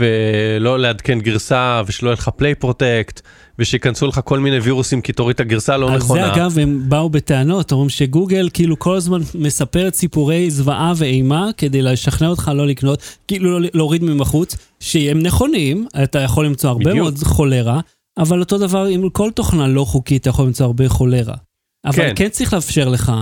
ולא 0.00 0.78
לעדכן 0.78 1.20
גרסה 1.20 1.82
ושלא 1.86 2.08
יהיה 2.08 2.14
לך 2.14 2.28
Play 2.36 2.54
Protect 2.54 3.20
ושייכנסו 3.58 4.06
לך 4.06 4.20
כל 4.24 4.38
מיני 4.38 4.58
וירוסים 4.58 5.00
כי 5.00 5.12
תוריד 5.12 5.34
את 5.34 5.40
הגרסה 5.40 5.74
הלא 5.74 5.96
נכונה. 5.96 6.20
זה 6.26 6.32
אגב 6.32 6.58
הם 6.58 6.82
באו 6.88 7.10
בטענות, 7.10 7.72
אומרים 7.72 7.88
שגוגל 7.88 8.48
כאילו 8.52 8.78
כל 8.78 8.96
הזמן 8.96 9.20
מספרת 9.34 9.94
סיפורי 9.94 10.50
זוועה 10.50 10.92
ואימה 10.96 11.50
כדי 11.56 11.82
לשכנע 11.82 12.28
אותך 12.28 12.50
לא 12.54 12.66
לקנות, 12.66 13.02
כאילו 13.28 13.60
לא 13.60 13.68
להוריד 13.74 14.04
מבחוץ, 14.04 14.56
שהם 14.80 15.18
נכונים, 15.18 15.86
אתה 16.02 16.18
יכול 16.18 16.46
למצוא 16.46 16.70
הרבה 16.70 16.84
בדיוק. 16.84 16.98
מאוד 16.98 17.18
חולרה, 17.18 17.80
אבל 18.18 18.40
אותו 18.40 18.58
דבר 18.58 18.84
עם 18.84 19.08
כל 19.08 19.30
תוכנה 19.30 19.68
לא 19.68 19.84
חוקית 19.84 20.22
אתה 20.22 20.30
יכול 20.30 20.46
למצוא 20.46 20.66
הרבה 20.66 20.88
חולרה. 20.88 21.34
אבל 21.84 21.92
כן. 21.96 22.12
כן 22.16 22.28
צריך 22.28 22.54
לאפשר 22.54 22.88
לך 22.88 23.12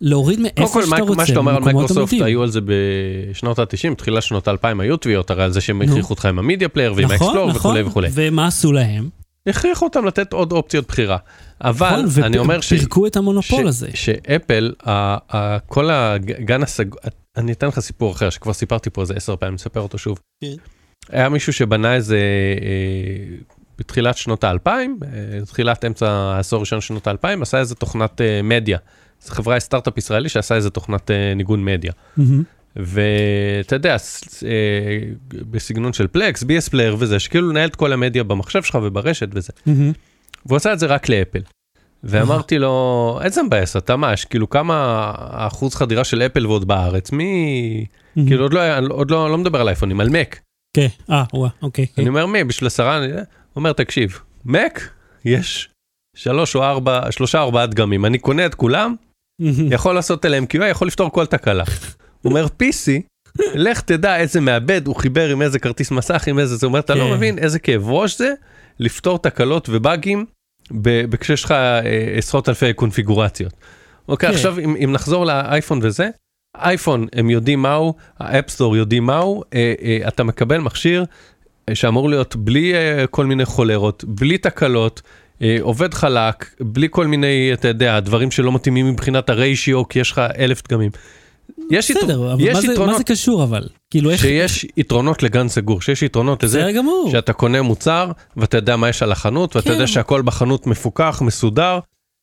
להוריד 0.00 0.38
קודם 0.38 0.50
מאיפה 0.56 0.82
שאתה 0.82 1.02
רוצה, 1.02 1.14
מה 1.14 1.26
שאתה 1.26 1.38
אומר 1.38 1.56
על 1.56 1.62
מייקרוסופט. 1.62 2.20
היו 2.20 2.42
על 2.42 2.50
זה 2.50 2.60
בשנות 2.64 3.58
ה-90, 3.58 3.94
תחילת 3.94 4.22
שנות 4.22 4.48
ה-2000 4.48 4.82
היו 4.82 4.96
תביעות 4.96 5.30
הרי 5.30 5.44
על 5.44 5.52
זה 5.52 5.60
שהם. 5.60 5.82
הכריחו 5.82 6.10
אותך 6.10 6.24
עם 6.26 6.38
ה 6.38 6.43
Media 6.43 6.68
Player 6.68 6.92
ועם 6.96 7.04
נכון, 7.04 7.26
ה 7.26 7.28
Explorer 7.28 7.48
נכון, 7.48 7.70
וכולי 7.70 7.82
וכולי. 7.82 8.08
ומה 8.12 8.46
עשו 8.46 8.72
להם? 8.72 9.19
הכריחו 9.46 9.84
אותם 9.84 10.04
לתת 10.04 10.32
עוד 10.32 10.52
אופציות 10.52 10.88
בחירה. 10.88 11.16
אבל 11.60 12.02
נכון, 12.06 12.24
אני 12.24 12.38
אומר 12.38 12.60
ש... 12.60 12.72
ופירקו 12.72 13.06
את 13.06 13.16
המונופול 13.16 13.64
ש- 13.64 13.68
הזה. 13.68 13.88
שאפל, 13.94 14.72
ה- 14.86 15.36
ה- 15.36 15.58
כל 15.58 15.90
הגן 15.90 16.62
הסגור, 16.62 16.98
אני 17.36 17.52
אתן 17.52 17.66
לך 17.68 17.80
סיפור 17.80 18.12
אחר 18.12 18.30
שכבר 18.30 18.52
סיפרתי 18.52 18.90
פה 18.90 19.00
איזה 19.00 19.14
עשר 19.14 19.36
פעמים, 19.36 19.54
נספר 19.54 19.80
אותו 19.80 19.98
שוב. 19.98 20.18
כן. 20.44 20.46
היה 21.08 21.28
מישהו 21.28 21.52
שבנה 21.52 21.94
איזה, 21.94 22.18
אה, 22.62 23.36
בתחילת 23.78 24.16
שנות 24.16 24.44
האלפיים, 24.44 24.98
אה, 25.02 25.44
תחילת 25.46 25.84
אמצע 25.84 26.10
העשור 26.10 26.56
הראשון 26.56 26.80
שנות 26.80 27.06
האלפיים, 27.06 27.42
עשה 27.42 27.58
איזה 27.58 27.74
תוכנת 27.74 28.20
אה, 28.20 28.40
מדיה. 28.42 28.78
זו 29.22 29.34
חברה, 29.34 29.60
סטארט-אפ 29.60 29.98
ישראלי 29.98 30.28
שעשה 30.28 30.54
איזה 30.54 30.70
תוכנת 30.70 31.10
אה, 31.10 31.34
ניגון 31.34 31.64
מדיה. 31.64 31.92
מהמם. 32.16 32.42
ואתה 32.76 33.76
יודע, 33.76 33.96
אה, 34.46 34.98
בסגנון 35.32 35.92
של 35.92 36.06
Plex, 36.06 36.42
BS 36.42 36.70
Player 36.70 36.96
וזה, 36.98 37.18
שכאילו 37.18 37.50
לנהל 37.50 37.68
את 37.68 37.76
כל 37.76 37.92
המדיה 37.92 38.24
במחשב 38.24 38.62
שלך 38.62 38.78
וברשת 38.82 39.28
וזה. 39.32 39.52
והוא 40.46 40.56
עשה 40.56 40.72
את 40.72 40.78
זה 40.78 40.86
רק 40.86 41.08
לאפל. 41.08 41.40
ואמרתי 42.04 42.58
לו, 42.58 43.18
איזה 43.24 43.42
מבאס, 43.42 43.76
אתה 43.76 43.96
מה, 43.96 44.12
כאילו 44.30 44.50
כמה 44.50 45.12
אחוז 45.30 45.74
חדירה 45.74 46.04
של 46.04 46.22
אפל 46.22 46.46
ועוד 46.46 46.68
בארץ, 46.68 47.12
מי... 47.12 47.84
כאילו 48.26 48.42
עוד 48.42 48.54
לא, 48.54 48.60
עוד 48.88 49.10
לא, 49.10 49.30
לא 49.30 49.38
מדבר 49.38 49.60
על 49.60 49.68
אייפונים, 49.68 50.00
על 50.00 50.08
מק. 50.08 50.40
כן, 50.76 50.86
אה, 51.10 51.24
וואה, 51.34 51.50
אוקיי. 51.62 51.86
אני 51.98 52.08
אומר, 52.08 52.26
מי, 52.26 52.44
בשביל 52.44 52.66
עשרה, 52.66 52.98
אני 52.98 53.12
אומר, 53.56 53.72
תקשיב, 53.72 54.18
מק, 54.44 54.90
יש 55.24 55.68
שלוש 56.16 56.56
או 56.56 56.64
ארבע, 56.64 57.12
שלושה 57.12 57.40
ארבעה 57.40 57.66
דגמים, 57.66 58.04
אני 58.04 58.18
קונה 58.18 58.46
את 58.46 58.54
כולם. 58.54 58.94
יכול 59.70 59.94
לעשות 59.94 60.24
אליהם 60.24 60.44
QA, 60.52 60.64
יכול 60.64 60.86
לפתור 60.86 61.10
כל 61.12 61.26
תקלה. 61.26 61.64
הוא 62.22 62.30
אומר, 62.30 62.46
PC, 62.46 63.02
לך 63.54 63.80
תדע 63.80 64.16
איזה 64.16 64.40
מעבד 64.40 64.86
הוא 64.86 64.96
חיבר 64.96 65.28
עם 65.28 65.42
איזה 65.42 65.58
כרטיס 65.58 65.90
מסך, 65.90 66.28
עם 66.28 66.38
איזה, 66.38 66.56
זה 66.56 66.66
אומר, 66.66 66.78
אתה 66.78 66.94
לא 66.94 67.04
כן. 67.04 67.12
מבין 67.12 67.38
איזה 67.38 67.58
כאב 67.58 67.90
ראש 67.90 68.18
זה, 68.18 68.32
לפתור 68.78 69.18
תקלות 69.18 69.68
ובאגים 69.68 70.24
כשיש 71.20 71.44
לך 71.44 71.52
אה, 71.52 71.80
עשרות 72.16 72.48
אלפי 72.48 72.72
קונפיגורציות. 72.72 73.52
אוקיי, 74.08 74.28
כן. 74.28 74.34
עכשיו 74.34 74.58
אם, 74.58 74.92
נחזור 74.92 75.26
לאייפון 75.26 75.80
וזה, 75.82 76.08
אייפון 76.56 77.06
הם 77.12 77.30
יודעים 77.30 77.62
מהו, 77.62 77.94
ה 78.18 78.24
App 78.24 78.44
Store 78.44 78.76
יודעים 78.76 79.06
מהו, 79.06 79.42
אה, 79.54 79.74
אה, 79.82 80.08
אתה 80.08 80.24
מקבל 80.24 80.58
מכשיר 80.58 81.04
שאמור 81.74 82.10
להיות 82.10 82.36
בלי 82.36 82.72
כל 83.10 83.26
מיני 83.26 83.44
חולרות, 83.44 84.04
בלי 84.04 84.38
תקלות. 84.38 85.02
עובד 85.60 85.94
חלק, 85.94 86.54
בלי 86.60 86.88
כל 86.90 87.06
מיני, 87.06 87.50
אתה 87.52 87.68
יודע, 87.68 88.00
דברים 88.00 88.30
שלא 88.30 88.52
מתאימים 88.52 88.88
מבחינת 88.88 89.30
הריישיו, 89.30 89.88
כי 89.88 89.98
יש 89.98 90.10
לך 90.10 90.20
אלף 90.38 90.62
דגמים. 90.68 90.90
יש, 91.70 91.90
בסדר, 91.90 92.32
אבל 92.32 92.40
יש 92.40 92.54
מה 92.54 92.60
זה- 92.60 92.66
מה 92.66 92.72
יתרונות, 92.72 92.96
זה 92.98 93.04
קשור 93.04 93.42
אבל? 93.44 93.62
כאילו 93.90 94.10
איך... 94.10 94.20
שיש 94.20 94.66
יתרונות 94.76 95.22
לגן 95.22 95.48
סגור, 95.48 95.80
שיש 95.80 96.02
יתרונות 96.02 96.42
לזה. 96.42 96.66
שאתה 97.10 97.32
קונה 97.32 97.62
מוצר 97.62 98.10
ואתה 98.36 98.56
יודע 98.56 98.76
מה 98.76 98.88
יש 98.88 99.02
על 99.02 99.12
החנות 99.12 99.56
ואתה 99.56 99.68
כן. 99.68 99.72
יודע 99.72 99.86
שהכל 99.86 100.22
בחנות 100.22 100.66
מפוקח, 100.66 101.22
מסודר, 101.24 101.78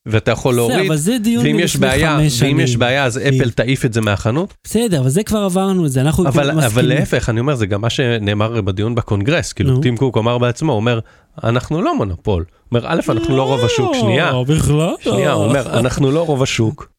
ואתה 0.06 0.32
יכול 0.32 0.56
להוריד. 0.56 0.86
אבל 0.88 0.96
זה 0.96 1.18
דיון 1.18 1.46
ואם 1.46 1.60
יש 1.60 1.78
בעיה, 1.78 2.20
ואם 2.42 2.60
יש. 2.60 2.76
בעיה 2.78 3.06
אז 3.06 3.18
אפל 3.18 3.50
תעיף 3.52 3.86
את 3.86 3.94
זה 3.94 4.02
מהחנות. 4.02 4.54
בסדר, 4.64 5.00
אבל 5.00 5.10
זה 5.10 5.24
כבר 5.24 5.40
עברנו 5.40 5.86
את 5.86 5.92
זה, 5.92 6.02
אנחנו 6.02 6.24
אבל, 6.24 6.32
כבר 6.32 6.52
אבל 6.52 6.66
מסכימים. 6.68 6.90
להפך, 6.90 7.30
אני 7.30 7.40
אומר, 7.40 7.56
זה 7.56 7.66
גם 7.66 7.82
מה 7.82 7.90
שנאמר 7.90 8.62
בדיון 8.62 8.96
בקונגרס, 8.96 9.54
כאילו 9.54 9.72
נו. 9.74 9.82
טים 9.82 9.98
קוק 9.98 10.18
אמר 10.18 10.38
בעצמו, 10.38 10.72
הוא 10.72 10.78
אומר, 10.80 11.00
אנחנו 11.44 11.82
לא 11.82 11.98
מונופול. 11.98 12.46
אומר, 12.72 12.88
א', 12.88 13.00
אנחנו 13.10 13.38
לא 13.38 13.44
רוב 13.44 13.66
השוק, 13.66 13.96
שנייה, 14.02 14.32
לא, 14.32 14.44
בכלל. 14.48 14.90
שנייה, 15.02 15.32
הוא 15.32 15.46
אומר, 15.46 15.80
אנחנו 15.80 16.12
לא 16.12 16.26
רוב 16.26 16.44
השוק. 16.44 16.90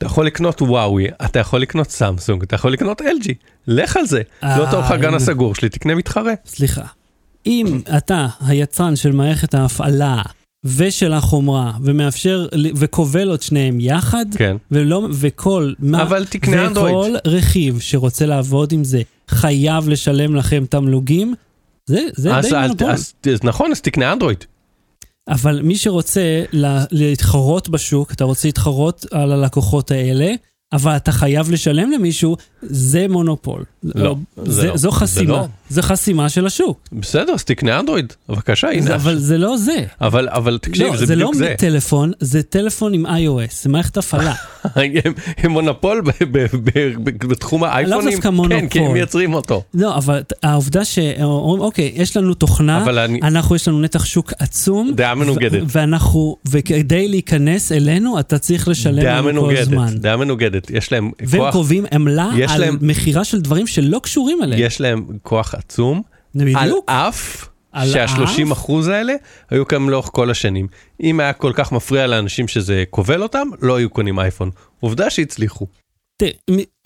אתה 0.00 0.06
יכול 0.06 0.26
לקנות 0.26 0.62
וואוי, 0.62 1.06
אתה 1.24 1.38
יכול 1.38 1.60
לקנות 1.60 1.90
סמסונג, 1.90 2.42
אתה 2.42 2.54
יכול 2.54 2.72
לקנות 2.72 3.00
LG, 3.00 3.32
לך 3.66 3.96
על 3.96 4.06
זה. 4.06 4.22
לא 4.42 4.66
טוב 4.70 4.84
לך 4.84 4.90
אה, 4.92 4.96
גן 4.96 5.14
הסגור 5.14 5.54
שלי, 5.54 5.68
תקנה 5.68 5.94
מתחרה. 5.94 6.32
סליחה. 6.46 6.82
אם 7.46 7.80
אתה 7.96 8.26
היצרן 8.46 8.96
של 8.96 9.12
מערכת 9.12 9.54
ההפעלה 9.54 10.22
ושל 10.64 11.12
החומרה, 11.12 11.72
ומאפשר, 11.82 12.46
וכובל 12.76 13.34
את 13.34 13.42
שניהם 13.42 13.80
יחד, 13.80 14.26
כן. 14.36 14.56
ולא, 14.70 15.08
וכל, 15.12 15.72
מה- 15.78 16.02
אבל 16.02 16.24
תקנה 16.24 16.66
אנדרואיד. 16.66 16.94
וכל 16.96 17.30
רכיב 17.30 17.80
שרוצה 17.80 18.26
לעבוד 18.26 18.72
עם 18.72 18.84
זה 18.84 19.02
חייב 19.28 19.88
לשלם 19.88 20.36
לכם 20.36 20.64
תמלוגים, 20.70 21.34
זה, 21.86 22.00
זה 22.12 22.36
אז 22.36 22.44
די 22.46 22.56
מונופול. 22.60 22.90
אז- 22.90 23.12
אז 23.32 23.38
נכון, 23.44 23.70
אז 23.72 23.80
תקנה 23.80 24.12
אנדרואיד. 24.12 24.44
אבל 25.30 25.62
מי 25.62 25.76
שרוצה 25.76 26.20
לה- 26.52 26.84
להתחרות 26.90 27.68
בשוק, 27.68 28.12
אתה 28.12 28.24
רוצה 28.24 28.48
להתחרות 28.48 29.06
על 29.10 29.32
הלקוחות 29.32 29.90
האלה, 29.90 30.32
אבל 30.72 30.96
אתה 30.96 31.12
חייב 31.12 31.50
לשלם 31.50 31.90
למישהו, 31.90 32.36
זה 32.62 33.06
מונופול. 33.08 33.64
לא, 33.82 34.16
זה 34.36 34.52
זה, 34.52 34.66
לא. 34.68 34.76
זו 34.76 34.90
זה 34.90 34.96
חסימה, 34.96 35.32
לא. 35.32 35.46
זו 35.70 35.82
חסימה 35.82 36.28
של 36.28 36.46
השוק. 36.46 36.88
בסדר, 36.92 37.32
אז 37.32 37.44
תקנה 37.44 37.80
אנדרואיד, 37.80 38.12
בבקשה, 38.28 38.66
זה, 38.66 38.78
הנה. 38.78 38.94
אבל 38.94 39.18
זה 39.18 39.38
לא 39.38 39.56
זה. 39.56 39.84
אבל, 40.00 40.28
אבל 40.28 40.58
תקשיב, 40.62 40.86
לא, 40.86 40.96
זה 40.96 41.06
זה 41.06 41.16
לא 41.16 41.20
בדיוק 41.30 41.34
זה. 41.34 41.54
טלפון, 41.58 42.12
זה 42.20 42.42
טלפון 42.42 42.94
עם 42.94 43.06
iOS, 43.06 43.54
זה 43.62 43.68
מערכת 43.68 43.96
הפעלה. 43.96 44.34
הם- 44.76 45.12
הם 45.38 45.50
מונופול 45.50 46.00
ב- 46.00 46.08
ב- 46.08 46.46
ב- 46.64 46.76
ב- 47.04 47.26
בתחום 47.26 47.64
האייפונים. 47.64 48.00
דווקא 48.10 48.20
כן, 48.20 48.20
כי 48.20 48.28
הם 48.28 48.34
מונופול. 48.34 48.92
מייצרים 48.92 49.34
אותו. 49.34 49.62
לא, 49.74 49.96
אבל 49.96 50.20
העובדה 50.42 50.84
שאומרים, 50.84 51.62
אוקיי, 51.62 51.92
יש 51.94 52.16
לנו 52.16 52.34
תוכנה, 52.34 53.04
אני... 53.04 53.20
אנחנו, 53.22 53.56
יש 53.56 53.68
לנו 53.68 53.80
נתח 53.80 54.04
שוק 54.04 54.32
עצום. 54.38 54.92
דעה 54.94 55.14
מנוגדת. 55.14 55.62
ואנחנו, 55.66 56.36
וכדי 56.48 57.08
להיכנס 57.08 57.72
אלינו, 57.72 58.20
אתה 58.20 58.38
צריך 58.38 58.68
לשלם 58.68 59.02
דעה 59.02 59.14
לנו 59.20 59.22
כל 59.24 59.32
מנוגדת, 59.32 59.60
הזמן. 59.60 59.94
דעה 59.98 60.16
מנוגדת. 60.16 60.59
יש 60.70 60.92
להם 60.92 61.10
והם 61.20 61.42
כוח, 61.42 61.52
קובעים 61.52 61.84
עמלה 61.92 62.30
על 62.48 62.60
להם- 62.60 62.78
מכירה 62.80 63.24
של 63.24 63.40
דברים 63.40 63.66
שלא 63.66 63.98
קשורים 64.02 64.42
אליהם. 64.42 64.62
יש 64.62 64.80
להם 64.80 65.06
כוח 65.22 65.54
עצום, 65.54 66.02
על 66.38 66.44
בדיוק. 66.54 66.84
אף 66.90 67.48
על 67.72 67.88
שה-30 67.92 68.22
אף? 68.46 68.52
אחוז 68.52 68.88
האלה 68.88 69.12
היו 69.50 69.66
קיימים 69.66 69.90
לאורך 69.90 70.08
כל 70.12 70.30
השנים. 70.30 70.66
אם 71.02 71.20
היה 71.20 71.32
כל 71.32 71.52
כך 71.54 71.72
מפריע 71.72 72.06
לאנשים 72.06 72.48
שזה 72.48 72.84
כובל 72.90 73.22
אותם, 73.22 73.48
לא 73.62 73.76
היו 73.76 73.90
קונים 73.90 74.18
אייפון. 74.18 74.50
עובדה 74.80 75.10
שהצליחו. 75.10 75.66
תראה, 76.16 76.32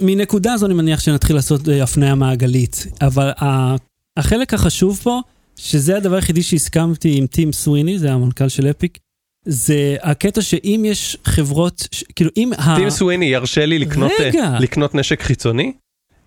מנקודה 0.02 0.52
הזו 0.52 0.66
אני 0.66 0.74
מניח 0.74 1.00
שנתחיל 1.00 1.36
לעשות 1.36 1.68
אה, 1.68 1.82
הפניה 1.82 2.14
מעגלית, 2.14 2.86
אבל 3.00 3.30
ה- 3.42 3.74
החלק 4.16 4.54
החשוב 4.54 5.00
פה, 5.02 5.20
שזה 5.56 5.96
הדבר 5.96 6.14
היחידי 6.14 6.42
שהסכמתי 6.42 7.14
עם 7.18 7.26
טים 7.26 7.52
סוויני, 7.52 7.98
זה 7.98 8.12
המנכ"ל 8.12 8.48
של 8.48 8.70
אפיק, 8.70 8.98
זה 9.44 9.96
הקטע 10.02 10.42
שאם 10.42 10.82
יש 10.86 11.16
חברות, 11.24 11.88
ש- 11.92 12.04
כאילו 12.16 12.30
אם 12.36 12.50
ה... 12.58 12.76
טים 12.76 12.90
סוויני 12.90 13.24
ירשה 13.24 13.66
לי 13.66 13.78
לקנות, 13.78 14.12
רגע. 14.20 14.44
אה, 14.44 14.58
לקנות 14.60 14.94
נשק 14.94 15.22
חיצוני? 15.22 15.72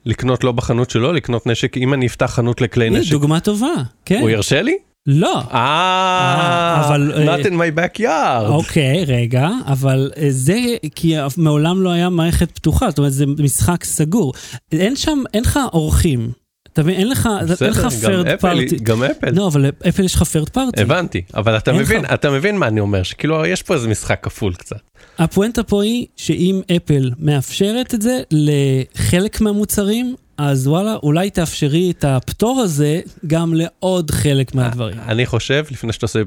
לקנות 0.06 0.43
לא 0.43 0.51
בחנות 0.51 0.89
שלו, 0.89 1.13
לקנות 1.13 1.47
נשק, 1.47 1.77
אם 1.77 1.93
אני 1.93 2.08
אפתח 2.08 2.25
חנות 2.25 2.62
לכלי 2.62 2.88
הנה, 2.88 2.99
נשק, 2.99 3.12
דוגמה 3.12 3.39
טובה, 3.39 3.73
כן. 4.06 4.19
הוא 4.21 4.30
ירשה 4.30 4.62
לי? 4.62 4.77
לא. 5.08 5.41
אה, 5.53 6.86
אבל, 6.88 7.12
not 7.25 7.30
אה, 7.30 7.41
in 7.41 7.53
my 7.53 7.80
backyard. 7.80 8.47
אוקיי, 8.47 9.06
רגע, 9.06 9.49
אבל 9.65 10.12
אה, 10.17 10.27
זה 10.30 10.58
כי 10.95 11.15
מעולם 11.38 11.82
לא 11.82 11.89
היה 11.89 12.10
מערכת 12.10 12.51
פתוחה, 12.51 12.89
זאת 12.89 12.97
אומרת, 12.97 13.13
זה 13.13 13.25
משחק 13.25 13.84
סגור. 13.84 14.34
אין 14.71 14.95
שם, 14.95 15.23
אין 15.34 15.43
לך 15.43 15.60
אורחים. 15.73 16.32
אתה 16.77 16.83
מבין, 16.83 16.95
אין 16.95 17.09
לך, 17.09 17.29
אין 17.61 17.69
לך 17.69 17.85
בסדר, 17.85 18.23
גם 18.23 18.27
third 18.27 18.33
אפל, 18.33 18.59
party. 18.59 18.83
גם 18.83 19.03
אפל. 19.03 19.31
לא, 19.33 19.47
אבל 19.47 19.65
אפל 19.89 20.03
יש 20.03 20.15
לך 20.15 20.21
third 20.21 20.49
party. 20.55 20.81
הבנתי, 20.81 21.21
אבל 21.33 21.57
אתה 21.57 21.71
אין 21.71 21.79
מבין, 21.79 22.01
לך. 22.03 22.13
אתה 22.13 22.31
מבין 22.31 22.57
מה 22.57 22.67
אני 22.67 22.79
אומר, 22.79 23.03
שכאילו 23.03 23.45
יש 23.45 23.63
פה 23.63 23.73
איזה 23.73 23.87
משחק 23.87 24.19
כפול 24.21 24.53
קצת. 24.53 24.79
הפואנטה 25.17 25.63
פה 25.63 25.83
היא 25.83 26.05
שאם 26.15 26.61
אפל 26.75 27.11
מאפשרת 27.19 27.93
את 27.93 28.01
זה 28.01 28.21
לחלק 28.31 29.41
מהמוצרים, 29.41 30.15
אז 30.37 30.67
וואלה, 30.67 30.95
אולי 31.04 31.29
תאפשרי 31.29 31.91
את 31.91 32.06
הפטור 32.06 32.62
הזה 32.62 32.99
גם 33.27 33.54
לעוד 33.54 34.12
חלק 34.12 34.56
מהדברים. 34.56 34.97
אני 34.99 35.25
חושב, 35.25 35.65
לפני 35.71 35.93
שאתה 35.93 36.06
עושה 36.06 36.19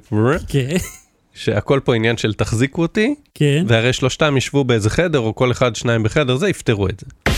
כן, 0.49 0.77
שהכל 1.35 1.81
פה 1.85 1.95
עניין 1.95 2.16
של 2.16 2.35
תחזיקו 2.35 2.83
אותי, 2.83 3.14
כן. 3.35 3.64
והרי 3.68 3.93
שלושתם 3.93 4.37
ישבו 4.37 4.64
באיזה 4.64 4.91
חדר, 4.91 5.18
או 5.18 5.35
כל 5.35 5.53
אחד 5.53 5.77
שניים 5.77 6.03
בחדר, 6.03 6.37
זה 6.37 6.49
יפתרו 6.49 6.89
את 6.89 7.01
זה. 7.01 7.33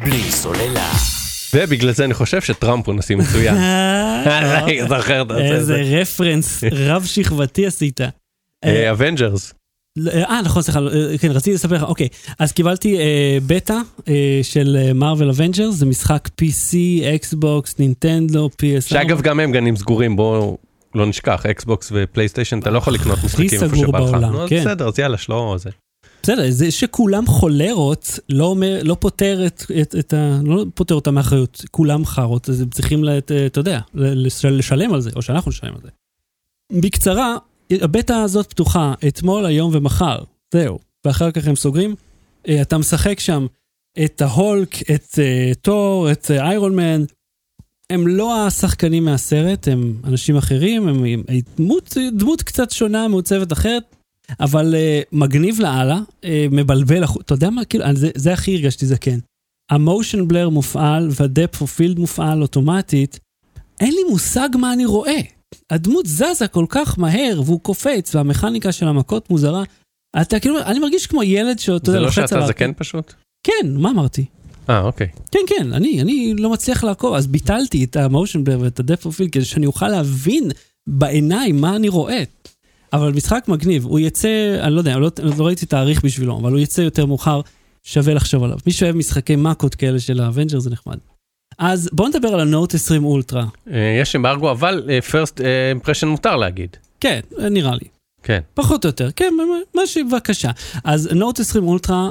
בלי 0.00 0.30
סוללה. 0.30 0.92
ובגלל 1.54 1.92
זה 1.92 2.04
אני 2.04 2.14
חושב 2.14 2.40
שטראמפ 2.40 2.86
הוא 2.86 2.94
נשיא 2.94 3.16
מצוין. 3.16 3.54
זוכר 4.88 5.22
את 5.22 5.30
איזה 5.30 5.64
זה. 5.64 5.82
reference 6.00 6.64
רב 6.72 7.04
שכבתי 7.04 7.66
עשית. 7.66 8.00
אה, 8.64 8.90
Avengers. 8.90 9.54
אה, 10.12 10.40
נכון, 10.44 10.62
סליחה, 10.62 10.80
אה, 10.80 11.18
כן, 11.18 11.30
רציתי 11.30 11.54
לספר 11.54 11.74
לך, 11.74 11.82
אוקיי. 11.82 12.08
אז 12.38 12.52
קיבלתי 12.52 12.98
אה, 12.98 13.38
בטא 13.46 13.78
אה, 14.08 14.40
של 14.42 14.92
Marvel 14.94 15.28
Avengers, 15.28 15.74
זה 15.74 15.86
משחק 15.86 16.28
PC, 16.40 16.76
אקסבוקס, 17.14 17.78
נינטנדו, 17.78 18.50
PS4. 18.62 18.80
שאגב, 18.80 19.20
גם 19.20 19.40
הם 19.40 19.52
גנים 19.52 19.76
סגורים, 19.76 20.16
בואו 20.16 20.58
לא 20.94 21.06
נשכח, 21.06 21.46
אקסבוקס 21.46 21.92
ופלייסטיישן, 21.94 22.58
אתה 22.58 22.70
לא 22.70 22.78
יכול 22.78 22.94
לקנות 22.94 23.18
הכי 23.18 23.26
משחקים 23.26 23.62
איפה 23.62 23.76
סגור 23.76 23.86
שבא 23.86 23.98
לך. 23.98 24.10
בעולם, 24.10 24.32
נו, 24.32 24.42
אז 24.42 24.48
כן. 24.48 24.60
בסדר, 24.60 24.88
אז 24.88 24.98
יאללה, 24.98 25.18
שלא 25.18 25.56
זה. 25.58 25.70
בסדר, 26.28 26.50
זה 26.50 26.70
שכולם 26.70 27.26
חולרות, 27.26 28.18
לא, 28.28 28.44
אומר, 28.44 28.80
לא 28.82 28.96
פותר 29.00 29.46
את, 29.46 29.62
את, 29.82 29.94
את 29.98 30.12
ה... 30.12 30.40
לא 30.44 30.64
פותר 30.74 30.94
אותם 30.94 31.14
מאחריות, 31.14 31.64
כולם 31.70 32.04
חארות, 32.04 32.48
אז 32.48 32.60
הם 32.60 32.70
צריכים, 32.70 33.04
אתה 33.46 33.60
יודע, 33.60 33.80
לש- 33.94 34.44
לשלם 34.44 34.94
על 34.94 35.00
זה, 35.00 35.10
או 35.16 35.22
שאנחנו 35.22 35.48
נשלם 35.50 35.74
על 35.74 35.80
זה. 35.82 35.88
בקצרה, 36.72 37.36
הבטא 37.70 38.12
הזאת 38.12 38.46
פתוחה 38.46 38.94
אתמול, 39.08 39.46
היום 39.46 39.70
ומחר, 39.74 40.18
זהו. 40.54 40.78
ואחר 41.04 41.30
כך 41.30 41.46
הם 41.46 41.56
סוגרים. 41.56 41.94
אה, 42.48 42.62
אתה 42.62 42.78
משחק 42.78 43.20
שם 43.20 43.46
את 44.04 44.22
ההולק, 44.22 44.90
את 44.90 45.18
אה, 45.18 45.52
תור, 45.62 46.12
את 46.12 46.30
אה, 46.30 46.48
איירון 46.48 46.76
מן. 46.76 47.04
הם 47.90 48.06
לא 48.08 48.46
השחקנים 48.46 49.04
מהסרט, 49.04 49.68
הם 49.68 49.94
אנשים 50.04 50.36
אחרים, 50.36 50.88
הם, 50.88 51.04
הם 51.04 51.22
דמות, 51.56 51.96
דמות 52.16 52.42
קצת 52.42 52.70
שונה, 52.70 53.08
מעוצבת 53.08 53.52
אחרת. 53.52 53.97
אבל 54.40 54.74
uh, 54.74 55.08
מגניב 55.12 55.60
לאללה, 55.60 55.98
uh, 56.22 56.24
מבלבל, 56.50 57.04
אתה 57.04 57.34
יודע 57.34 57.50
מה, 57.50 57.64
כאילו, 57.64 57.84
זה, 57.94 58.10
זה 58.14 58.32
הכי 58.32 58.54
הרגשתי, 58.54 58.86
זה 58.86 58.98
כן. 58.98 59.18
ה 59.70 59.78
motion 59.78 60.28
blur 60.28 60.48
מופעל 60.48 61.08
וה 61.10 61.24
depth 61.24 61.60
of 61.60 61.72
field 61.74 61.98
מופעל 61.98 62.42
אוטומטית, 62.42 63.18
אין 63.80 63.92
לי 63.94 64.00
מושג 64.10 64.48
מה 64.58 64.72
אני 64.72 64.84
רואה. 64.84 65.20
הדמות 65.70 66.06
זזה 66.06 66.48
כל 66.50 66.66
כך 66.68 66.98
מהר, 66.98 67.40
והוא 67.44 67.60
קופץ, 67.60 68.14
והמכניקה 68.14 68.72
של 68.72 68.88
המכות 68.88 69.30
מוזרה. 69.30 69.62
אתה 70.22 70.40
כאילו, 70.40 70.58
אני 70.60 70.78
מרגיש 70.78 71.06
כמו 71.06 71.22
ילד 71.22 71.58
שאתה 71.58 71.72
זה 71.84 71.90
יודע, 71.90 72.00
לא 72.00 72.06
לוחץ 72.06 72.14
שאתה 72.14 72.36
על 72.36 72.42
ה- 72.42 72.46
זקן 72.46 72.72
פשוט? 72.76 73.12
כן, 73.46 73.66
מה 73.76 73.90
אמרתי? 73.90 74.24
אה, 74.70 74.80
אוקיי. 74.80 75.06
כן, 75.30 75.38
כן, 75.46 75.72
אני, 75.72 76.02
אני 76.02 76.34
לא 76.38 76.50
מצליח 76.50 76.84
לעקוב, 76.84 77.14
אז 77.14 77.26
ביטלתי 77.26 77.84
את 77.84 77.96
ה 77.96 78.03
motion 78.03 78.44
blur 78.44 78.60
ואת 78.60 78.80
ה 78.80 78.84
depth 78.84 79.06
of 79.06 79.16
field 79.16 79.30
כדי 79.30 79.44
שאני 79.44 79.66
אוכל 79.66 79.88
להבין 79.88 80.50
בעיניים 80.88 81.60
מה 81.60 81.76
אני 81.76 81.88
רואה. 81.88 82.22
אבל 82.92 83.12
משחק 83.12 83.44
מגניב, 83.48 83.84
הוא 83.84 83.98
יצא, 83.98 84.58
אני 84.62 84.74
לא 84.74 84.78
יודע, 84.78 84.92
אני 84.92 85.00
לא, 85.00 85.10
לא 85.38 85.46
ראיתי 85.46 85.66
תאריך 85.66 86.04
בשבילו, 86.04 86.38
אבל 86.38 86.52
הוא 86.52 86.58
יצא 86.58 86.80
יותר 86.80 87.06
מאוחר, 87.06 87.40
שווה 87.82 88.14
לחשוב 88.14 88.44
עליו. 88.44 88.58
מי 88.66 88.72
שאוהב 88.72 88.96
משחקי 88.96 89.36
מכות 89.36 89.74
כאלה 89.74 90.00
של 90.00 90.20
ה 90.20 90.24
Avengers 90.24 90.58
זה 90.58 90.70
נחמד. 90.70 90.98
אז 91.58 91.90
בואו 91.92 92.08
נדבר 92.08 92.28
על 92.28 92.40
ה 92.40 92.47
Note 92.47 92.74
20 92.74 93.04
אולטרה. 93.04 93.46
אה, 93.70 93.98
יש 94.00 94.16
אמברגו, 94.16 94.50
אבל 94.50 94.90
אה, 94.90 94.98
first 95.10 95.42
אה, 95.44 96.06
מותר 96.06 96.36
להגיד. 96.36 96.76
כן, 97.00 97.20
נראה 97.50 97.74
לי. 97.74 97.88
כן. 98.22 98.40
פחות 98.54 98.84
או 98.84 98.88
יותר, 98.88 99.10
כן, 99.10 99.34
מה 99.74 99.86
שבבקשה. 99.86 100.50
אז 100.84 101.08
Note 101.12 101.40
20 101.40 101.68
אולטרה, 101.68 102.10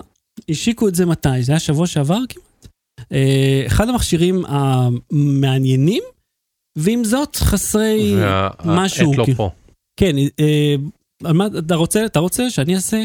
השיקו 0.49 0.87
את 0.87 0.95
זה 0.95 1.05
מתי? 1.05 1.41
זה 1.43 1.51
היה 1.51 1.59
שבוע 1.59 1.87
שעבר 1.87 2.19
כמעט? 2.29 2.67
אחד 3.67 3.89
המכשירים 3.89 4.43
המעניינים, 4.47 6.03
ועם 6.77 7.03
זאת 7.03 7.35
חסרי 7.35 8.15
משהו. 8.65 9.09
העט 9.09 9.29
לא. 9.29 9.33
פה. 9.35 9.49
כן, 9.97 10.15
אה, 10.39 10.75
על 11.23 11.33
מה, 11.33 11.47
אתה 11.57 11.75
רוצה, 11.75 12.05
אתה 12.05 12.19
רוצה 12.19 12.49
שאני 12.49 12.75
אעשה? 12.75 13.03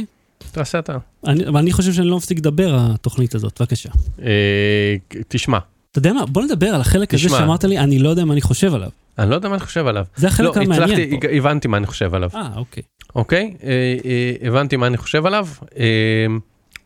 תעשה 0.53 0.78
אתה. 0.78 0.97
אני, 1.26 1.47
אבל 1.47 1.59
אני 1.59 1.72
חושב 1.72 1.93
שאני 1.93 2.07
לא 2.07 2.16
מפסיק 2.16 2.38
לדבר, 2.38 2.76
התוכנית 2.80 3.34
הזאת, 3.34 3.61
בבקשה. 3.61 3.90
אה, 4.22 4.97
תשמע, 5.28 5.59
אתה 5.90 5.99
יודע 5.99 6.12
מה, 6.12 6.26
בוא 6.26 6.43
נדבר 6.43 6.66
על 6.66 6.80
החלק 6.80 7.14
הזה 7.14 7.26
תשמע. 7.26 7.38
שאמרת 7.38 7.64
לי, 7.64 7.78
אני 7.78 7.99
לא 7.99 8.09
יודע 8.09 8.24
מה 8.24 8.32
אני 8.32 8.40
חושב 8.40 8.74
עליו. 8.74 8.88
אני 9.18 9.30
לא 9.30 9.34
יודע 9.34 9.49
מה 9.49 9.55
אני 9.55 9.64
חושב 9.64 9.86
עליו. 9.86 10.05
זה 10.16 10.26
החלק 10.26 10.57
לא, 10.57 10.62
המעניין 10.62 10.82
הצלחתי, 10.82 11.20
פה. 11.20 11.36
הבנתי 11.36 11.68
מה 11.68 11.76
אני 11.76 11.86
חושב 11.86 12.14
עליו. 12.14 12.30
אה, 12.34 12.49
אוקיי. 12.57 12.82
אוקיי? 13.14 13.55
אה, 13.64 13.68
אה, 14.05 14.49
הבנתי 14.49 14.76
מה 14.76 14.86
אני 14.86 14.97
חושב 14.97 15.26
עליו. 15.26 15.49
אה, 15.78 16.26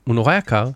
הוא 0.05 0.15
נורא 0.15 0.35
יקר, 0.35 0.71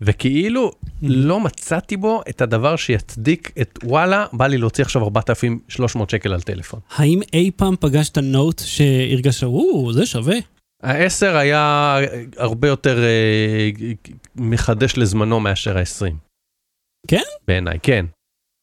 וכאילו 0.00 0.70
לא 1.02 1.40
מצאתי 1.40 1.96
בו 1.96 2.22
את 2.28 2.40
הדבר 2.40 2.76
שיצדיק 2.76 3.52
את 3.60 3.78
וואלה, 3.84 4.26
בא 4.32 4.46
לי 4.46 4.58
להוציא 4.58 4.84
עכשיו 4.84 5.04
4,300 5.04 6.10
שקל 6.10 6.32
על 6.32 6.40
טלפון. 6.40 6.80
האם 6.96 7.20
אי 7.32 7.50
פעם 7.56 7.74
פגשת 7.80 8.18
נוט 8.18 8.62
שהרגשת, 8.64 9.42
או, 9.42 9.92
זה 9.92 10.06
שווה? 10.06 10.36
ה-10 10.82 11.26
היה 11.26 11.98
הרבה 12.36 12.68
יותר 12.68 12.98
אה, 13.04 13.70
מחדש 14.36 14.96
לזמנו 14.96 15.40
מאשר 15.40 15.78
ה-20. 15.78 16.14
כן? 17.08 17.22
בעיניי, 17.48 17.78
כן. 17.82 18.06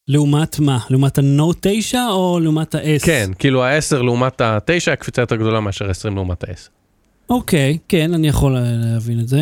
לעומת 0.07 0.59
מה? 0.59 0.79
לעומת 0.89 1.17
הנוט 1.17 1.57
9 1.61 1.99
או 2.09 2.39
לעומת 2.39 2.75
ה-S? 2.75 3.05
כן, 3.05 3.31
כאילו 3.39 3.63
ה-10 3.63 3.95
לעומת 3.95 4.41
ה-9 4.41 4.83
היה 4.87 4.95
קפיצה 4.95 5.21
יותר 5.21 5.35
גדולה 5.35 5.59
מאשר 5.59 5.87
ה-20 5.87 6.13
לעומת 6.13 6.43
ה-10. 6.43 6.69
אוקיי, 7.29 7.77
כן, 7.87 8.13
אני 8.13 8.27
יכול 8.27 8.57
להבין 8.59 9.19
את 9.19 9.27
זה. 9.27 9.41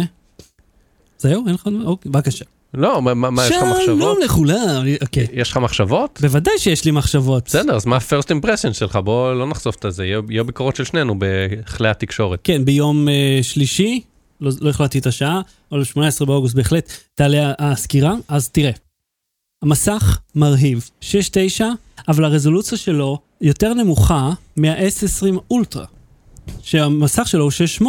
זהו, 1.21 1.47
אין 1.47 1.55
לך... 1.55 1.67
אוקיי, 1.85 2.11
בבקשה. 2.11 2.45
לא, 2.73 3.01
מה- 3.01 3.13
מה 3.13 3.45
יש 3.45 3.51
לך 3.51 3.63
מחשבות? 3.63 3.85
שלום 3.85 4.17
לכולם. 4.25 4.83
אוקיי. 5.01 5.27
יש 5.33 5.51
לך 5.51 5.57
מחשבות? 5.57 6.19
בוודאי 6.21 6.53
שיש 6.57 6.85
לי 6.85 6.91
מחשבות. 6.91 7.43
בסדר, 7.45 7.75
אז 7.75 7.85
מה 7.85 7.95
ה-first 7.95 8.27
impression 8.41 8.73
שלך? 8.73 8.95
בוא 9.03 9.33
לא 9.33 9.47
נחשוף 9.47 9.85
את 9.85 9.93
זה, 9.93 10.05
יהיו 10.05 10.45
ביקורות 10.45 10.75
של 10.75 10.83
שנינו 10.83 11.15
בכלי 11.19 11.89
התקשורת. 11.89 12.39
כן, 12.43 12.65
ביום 12.65 13.09
אה, 13.09 13.39
שלישי, 13.41 14.01
לא, 14.41 14.51
לא 14.61 14.69
החלטתי 14.69 14.99
את 14.99 15.05
השעה, 15.07 15.41
אבל 15.71 15.81
ב-18 15.83 16.25
באוגוסט 16.25 16.55
בהחלט 16.55 16.91
תעלה 17.15 17.53
הסקירה, 17.59 18.13
אז 18.27 18.49
תראה. 18.49 18.71
המסך 19.63 20.19
מרהיב, 20.35 20.89
6.9, 21.01 21.63
אבל 22.07 22.25
הרזולוציה 22.25 22.77
שלו 22.77 23.17
יותר 23.41 23.73
נמוכה 23.73 24.29
מה-S20 24.57 25.25
אולטרה, 25.51 25.85
שהמסך 26.61 27.27
שלו 27.27 27.43
הוא 27.43 27.51
6.8. 27.81 27.85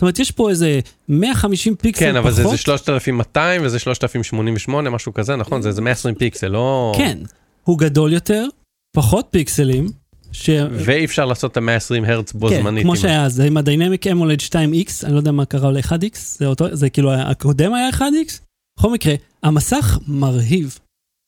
זאת 0.00 0.02
אומרת, 0.02 0.18
יש 0.18 0.30
פה 0.30 0.50
איזה 0.50 0.80
150 1.08 1.74
פיקסל 1.76 2.00
כן, 2.04 2.12
פחות. 2.12 2.22
אבל 2.22 2.32
זה 2.32 2.44
זה 2.48 2.56
3200 2.56 3.60
וזה 3.64 3.78
3088, 3.78 4.90
משהו 4.90 5.14
כזה, 5.14 5.36
נכון? 5.36 5.62
זה 5.62 5.72
זה 5.72 5.82
120 5.82 6.14
פיקסל, 6.14 6.48
לא... 6.48 6.92
כן, 6.96 7.18
הוא 7.64 7.78
גדול 7.78 8.12
יותר, 8.12 8.46
פחות 8.96 9.26
פיקסלים, 9.30 9.86
ש... 10.32 10.50
ואי 10.72 11.04
אפשר 11.04 11.24
לעשות 11.24 11.52
את 11.52 11.56
ה-120 11.56 12.06
הרץ 12.06 12.32
בו 12.32 12.48
כן, 12.48 12.60
זמנית. 12.62 12.82
כמו 12.82 12.92
עם- 12.92 12.98
שהיה 13.00 13.24
אז, 13.24 13.40
עם 13.40 13.56
ה 13.56 13.62
Dynamic 13.62 14.06
AMOLED 14.06 14.40
2X, 14.40 15.04
אני 15.04 15.12
לא 15.12 15.18
יודע 15.18 15.32
מה 15.32 15.44
קרה 15.44 15.72
ל-1X, 15.72 16.16
זה, 16.38 16.46
אותו, 16.46 16.76
זה 16.76 16.90
כאילו 16.90 17.12
הקודם 17.12 17.74
היה 17.74 17.90
1X. 17.90 18.32
בכל 18.78 18.92
מקרה, 18.92 19.14
המסך 19.42 19.98
מרהיב. 20.06 20.78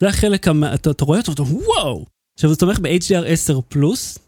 זה 0.02 0.08
החלק, 0.08 0.48
המ... 0.48 0.64
אתה, 0.64 0.90
אתה 0.90 1.04
רואה 1.04 1.20
אותו, 1.28 1.46
וואו! 1.46 2.04
עכשיו 2.38 2.50
הוא 2.50 2.56
תומך 2.56 2.78
ב-HDR 2.78 3.24
10 3.26 3.60
פלוס. 3.68 4.18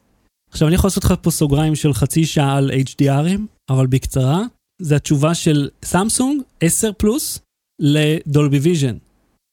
עכשיו 0.50 0.68
אני 0.68 0.74
יכול 0.74 0.88
לעשות 0.88 1.04
לך 1.04 1.14
פה 1.22 1.30
סוגריים 1.30 1.74
של 1.74 1.94
חצי 1.94 2.26
שעה 2.26 2.56
על 2.56 2.70
HDR 2.70 3.05
ים, 3.05 3.40
אבל 3.70 3.86
בקצרה, 3.86 4.42
זה 4.82 4.96
התשובה 4.96 5.34
של 5.34 5.68
סמסונג 5.84 6.42
10 6.60 6.92
פלוס 6.92 7.38
ל 7.80 7.93
Dolby 7.93 8.58
Vision, 8.58 8.96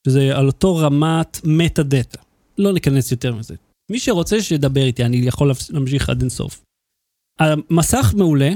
שזה 0.07 0.37
על 0.37 0.47
אותו 0.47 0.75
רמת 0.75 1.41
metadata. 1.43 2.19
לא 2.57 2.73
ניכנס 2.73 3.11
יותר 3.11 3.35
מזה. 3.35 3.55
מי 3.91 3.99
שרוצה 3.99 4.41
שידבר 4.41 4.83
איתי, 4.83 5.05
אני 5.05 5.17
יכול 5.17 5.51
להמשיך 5.69 6.09
עד 6.09 6.21
אינסוף. 6.21 6.61
המסך 7.39 8.13
מעולה, 8.17 8.51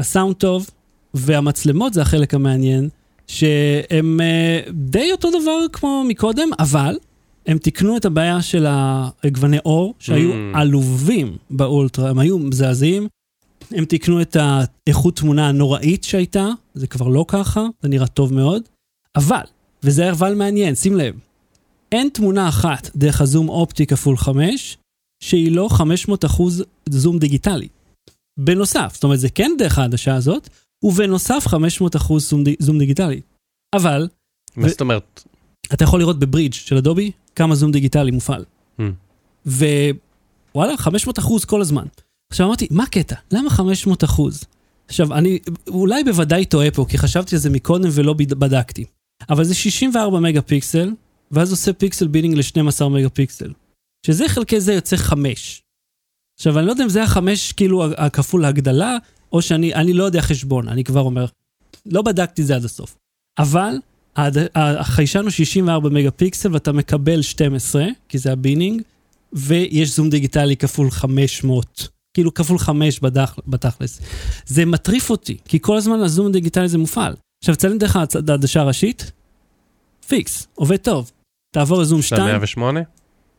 הסאונד 0.00 0.36
טוב, 0.36 0.70
והמצלמות 1.14 1.94
זה 1.94 2.02
החלק 2.02 2.34
המעניין, 2.34 2.88
שהם 3.26 4.20
אה, 4.20 4.60
די 4.72 5.12
אותו 5.12 5.30
דבר 5.30 5.58
כמו 5.72 6.04
מקודם, 6.08 6.48
אבל 6.58 6.98
הם 7.46 7.58
תיקנו 7.58 7.96
את 7.96 8.04
הבעיה 8.04 8.42
של 8.42 8.66
הגווני 8.68 9.58
אור, 9.64 9.94
שהיו 9.98 10.32
Mm. 10.32 10.58
עלובים 10.58 11.36
באולטרה, 11.50 12.10
הם 12.10 12.18
היו 12.18 12.38
מזעזעים. 12.38 13.08
הם 13.70 13.84
תיקנו 13.84 14.22
את 14.22 14.36
האיכות 14.36 15.16
תמונה 15.16 15.48
הנוראית 15.48 16.04
שהייתה, 16.04 16.48
זה 16.74 16.86
כבר 16.86 17.08
לא 17.08 17.24
ככה, 17.28 17.66
זה 17.82 17.88
נראה 17.88 18.06
טוב 18.06 18.34
מאוד. 18.34 18.62
אבל, 19.16 19.42
וזה 19.82 20.10
אבל 20.10 20.34
מעניין, 20.34 20.74
שים 20.74 20.96
לב, 20.96 21.14
אין 21.92 22.08
תמונה 22.14 22.48
אחת 22.48 22.90
דרך 22.96 23.20
הזום 23.20 23.48
אופטי 23.48 23.86
כפול 23.86 24.16
5, 24.16 24.76
שהיא 25.22 25.52
לא 25.52 25.68
500 25.70 26.24
אחוז 26.24 26.64
זום 26.88 27.18
דיגיטלי. 27.18 27.68
בנוסף, 28.38 28.90
זאת 28.94 29.04
אומרת, 29.04 29.20
זה 29.20 29.28
כן 29.30 29.52
דרך 29.58 29.78
העדשה 29.78 30.14
הזאת, 30.14 30.48
ובנוסף 30.82 31.44
500 31.46 31.96
אחוז 31.96 32.30
זום, 32.30 32.44
די- 32.44 32.56
זום 32.58 32.78
דיגיטלי. 32.78 33.20
אבל, 33.74 34.08
מה 34.56 34.66
ו- 34.66 34.68
זאת 34.68 34.80
אומרת? 34.80 35.24
אתה 35.72 35.84
יכול 35.84 36.00
לראות 36.00 36.18
בברידג' 36.18 36.52
של 36.54 36.76
אדובי 36.76 37.10
כמה 37.36 37.54
זום 37.54 37.72
דיגיטלי 37.72 38.10
מופעל. 38.10 38.44
Hmm. 38.80 38.82
ווואלה, 39.46 40.76
500 40.76 41.18
אחוז 41.18 41.44
כל 41.44 41.60
הזמן. 41.60 41.84
עכשיו 42.30 42.46
אמרתי, 42.46 42.68
מה 42.70 42.82
הקטע? 42.82 43.14
למה 43.32 43.50
500 43.50 44.04
אחוז? 44.04 44.44
עכשיו, 44.88 45.14
אני 45.14 45.38
אולי 45.68 46.04
בוודאי 46.04 46.44
טועה 46.44 46.70
פה, 46.70 46.86
כי 46.88 46.98
חשבתי 46.98 47.34
על 47.34 47.40
זה 47.40 47.50
מקודם 47.50 47.88
ולא 47.92 48.12
בד- 48.12 48.34
בדקתי. 48.34 48.84
אבל 49.30 49.44
זה 49.44 49.54
64 49.54 50.20
מגה 50.20 50.42
פיקסל, 50.42 50.90
ואז 51.30 51.50
עושה 51.50 51.72
pixel 51.72 52.06
binning 52.06 52.36
ל-12 52.36 52.84
מגה 52.88 53.08
פיקסל. 53.08 53.52
שזה 54.06 54.28
חלקי 54.28 54.60
זה 54.60 54.72
יוצא 54.74 54.96
5. 54.96 55.62
עכשיו, 56.38 56.58
אני 56.58 56.66
לא 56.66 56.70
יודע 56.72 56.84
אם 56.84 56.88
זה 56.88 57.06
5 57.06 57.52
כאילו 57.52 57.84
הכפול 57.96 58.44
ההגדלה, 58.44 58.96
או 59.32 59.42
שאני 59.42 59.74
אני 59.74 59.92
לא 59.92 60.04
יודע 60.04 60.20
חשבון, 60.20 60.68
אני 60.68 60.84
כבר 60.84 61.00
אומר. 61.00 61.26
לא 61.86 62.02
בדקתי 62.02 62.44
זה 62.44 62.56
עד 62.56 62.64
הסוף. 62.64 62.96
אבל 63.38 63.76
החיישן 64.54 65.22
הוא 65.22 65.30
64 65.30 65.88
מגה 65.88 66.10
פיקסל 66.10 66.52
ואתה 66.52 66.72
מקבל 66.72 67.22
12, 67.22 67.86
כי 68.08 68.18
זה 68.18 68.32
ה 68.32 68.38
binning, 68.38 68.82
ויש 69.32 69.96
זום 69.96 70.10
דיגיטלי 70.10 70.56
כפול 70.56 70.90
500 70.90 71.88
כאילו 72.14 72.34
כפול 72.34 72.58
חמש 72.58 73.00
בדח, 73.00 73.38
בתכלס. 73.48 74.00
זה 74.46 74.64
מטריף 74.64 75.10
אותי, 75.10 75.36
כי 75.48 75.58
כל 75.60 75.76
הזמן 75.76 76.00
הזום 76.00 76.26
הדיגיטלי 76.26 76.68
זה 76.68 76.78
מופעל. 76.78 77.14
עכשיו, 77.42 77.56
צלם 77.56 77.78
דרך 77.78 77.96
העדשה 77.96 78.60
הראשית, 78.60 79.12
פיקס, 80.08 80.46
עובד 80.54 80.76
טוב. 80.76 81.10
תעבור 81.54 81.80
לזום 81.80 82.02
2, 82.02 82.22
108? 82.26 82.80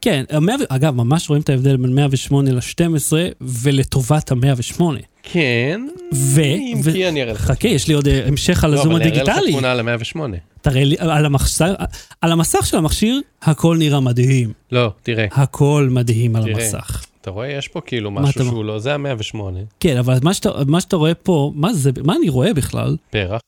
כן, 0.01 0.23
המאה 0.29 0.55
ו- 0.55 0.63
אגב, 0.75 0.95
ממש 0.95 1.29
רואים 1.29 1.41
את 1.43 1.49
ההבדל 1.49 1.77
בין 1.77 1.95
108 1.95 2.51
ל-12 2.51 3.13
ולטובת 3.41 4.31
ה-108. 4.31 4.83
כן. 5.23 5.87
ו- 6.13 6.41
אם 6.41 6.81
ו- 6.83 6.91
כי 6.91 7.07
אני 7.07 7.21
אראה 7.23 7.33
לך. 7.33 7.41
חכה, 7.41 7.67
יש 7.67 7.87
לי 7.87 7.93
עוד 7.93 8.07
אה, 8.07 8.27
המשך 8.27 8.63
על 8.63 8.71
לא, 8.71 8.79
הזום 8.79 8.91
אבל 8.91 9.01
אני 9.01 9.11
אראה 9.11 9.23
לך 9.23 9.29
הדיגיטלי. 9.29 9.51
תמונה 9.51 9.71
על 9.71 9.79
ה-108. 9.89 10.19
תראה 10.61 10.83
לי, 10.83 10.95
על 10.99 11.25
המחסר, 11.25 11.73
על 12.21 12.31
המסך 12.31 12.65
של 12.65 12.77
המכשיר, 12.77 13.21
הכל 13.41 13.77
נראה 13.77 13.99
מדהים. 13.99 14.53
לא, 14.71 14.91
תראה, 15.03 15.25
הכל 15.31 15.87
מדהים 15.91 16.35
על 16.35 16.43
תראה. 16.43 16.53
המסך. 16.63 17.05
אתה 17.29 17.35
רואה, 17.35 17.47
יש 17.47 17.67
פה 17.67 17.81
כאילו 17.81 18.11
מה 18.11 18.21
משהו 18.21 18.41
אתה- 18.41 18.49
שהוא 18.49 18.65
לא, 18.65 18.79
זה 18.79 18.93
ה-108, 18.93 19.37
כן, 19.79 19.97
אבל 19.97 20.17
מה 20.23 20.33
שאתה, 20.33 20.49
מה 20.67 20.81
שאתה 20.81 20.95
רואה 20.95 21.13
פה, 21.15 21.51
מה 21.55 21.73
זה, 21.73 21.91
מה 22.03 22.15
אני 22.15 22.29
רואה 22.29 22.53
בכלל? 22.53 22.97
פרח, 23.09 23.41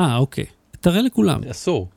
אה, 0.00 0.16
אוקיי. 0.16 0.44
תראה 0.80 1.02
לכולם. 1.02 1.40
אסור, 1.50 1.88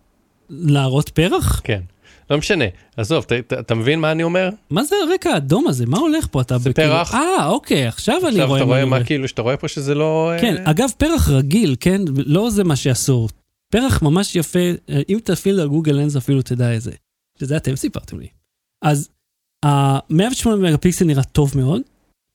להראות 0.50 1.10
פרח? 1.10 1.62
כן. 1.64 1.82
לא 2.30 2.38
משנה, 2.38 2.66
עזוב, 2.98 3.24
ת- 3.24 3.34
ת- 3.34 3.54
אתה 3.54 3.76
מבין 3.76 4.00
מה 4.00 4.12
אני 4.12 4.24
אומר? 4.24 4.50
מה 4.70 4.84
זה 4.84 4.96
הרקע 5.10 5.30
האדום 5.30 5.68
הזה? 5.68 5.86
מה 5.86 5.98
הולך 5.98 6.28
פה? 6.32 6.42
אתה 6.42 6.58
זה 6.58 6.70
בכאילו- 6.70 6.90
פרח. 6.92 7.14
אה, 7.14 7.48
אוקיי, 7.48 7.88
עכשיו 7.88 8.16
אני 8.22 8.28
עכשיו 8.28 8.48
רואה 8.48 8.58
אתה 8.60 8.66
מה 8.66 8.70
רואה 8.72 8.82
אני 8.82 8.90
מה 8.90 8.96
רואה. 8.96 9.06
כאילו, 9.08 9.28
שאתה 9.28 9.42
רואה 9.42 9.58
פה 9.58 9.68
שזה 9.68 9.96
לא... 9.96 10.32
אה, 10.34 10.42
כן, 10.42 10.56
אגב, 10.68 10.90
פרח 10.98 11.30
רגיל, 11.30 11.76
כן? 11.80 12.02
לא 12.16 12.50
זה 12.50 12.64
מה 12.64 12.76
שאסור. 12.76 13.30
פרח 13.70 14.02
ממש 14.02 14.36
יפה, 14.36 14.60
אה, 14.90 15.02
אם 15.10 15.20
תפעיל 15.24 15.60
על 15.60 15.68
גוגל 15.68 15.92
לנס 15.92 16.16
אפילו 16.16 16.42
תדע 16.42 16.76
את 16.76 16.82
זה. 16.82 16.92
שזה 17.40 17.58
אתם 17.58 17.76
סיפרתם 17.76 18.20
לי. 18.20 18.28
אז 18.82 19.10
ה-108 19.66 20.50
מגה 20.62 20.78
פיקסל 20.78 21.06
נראה 21.06 21.24
טוב 21.24 21.52
מאוד, 21.58 21.82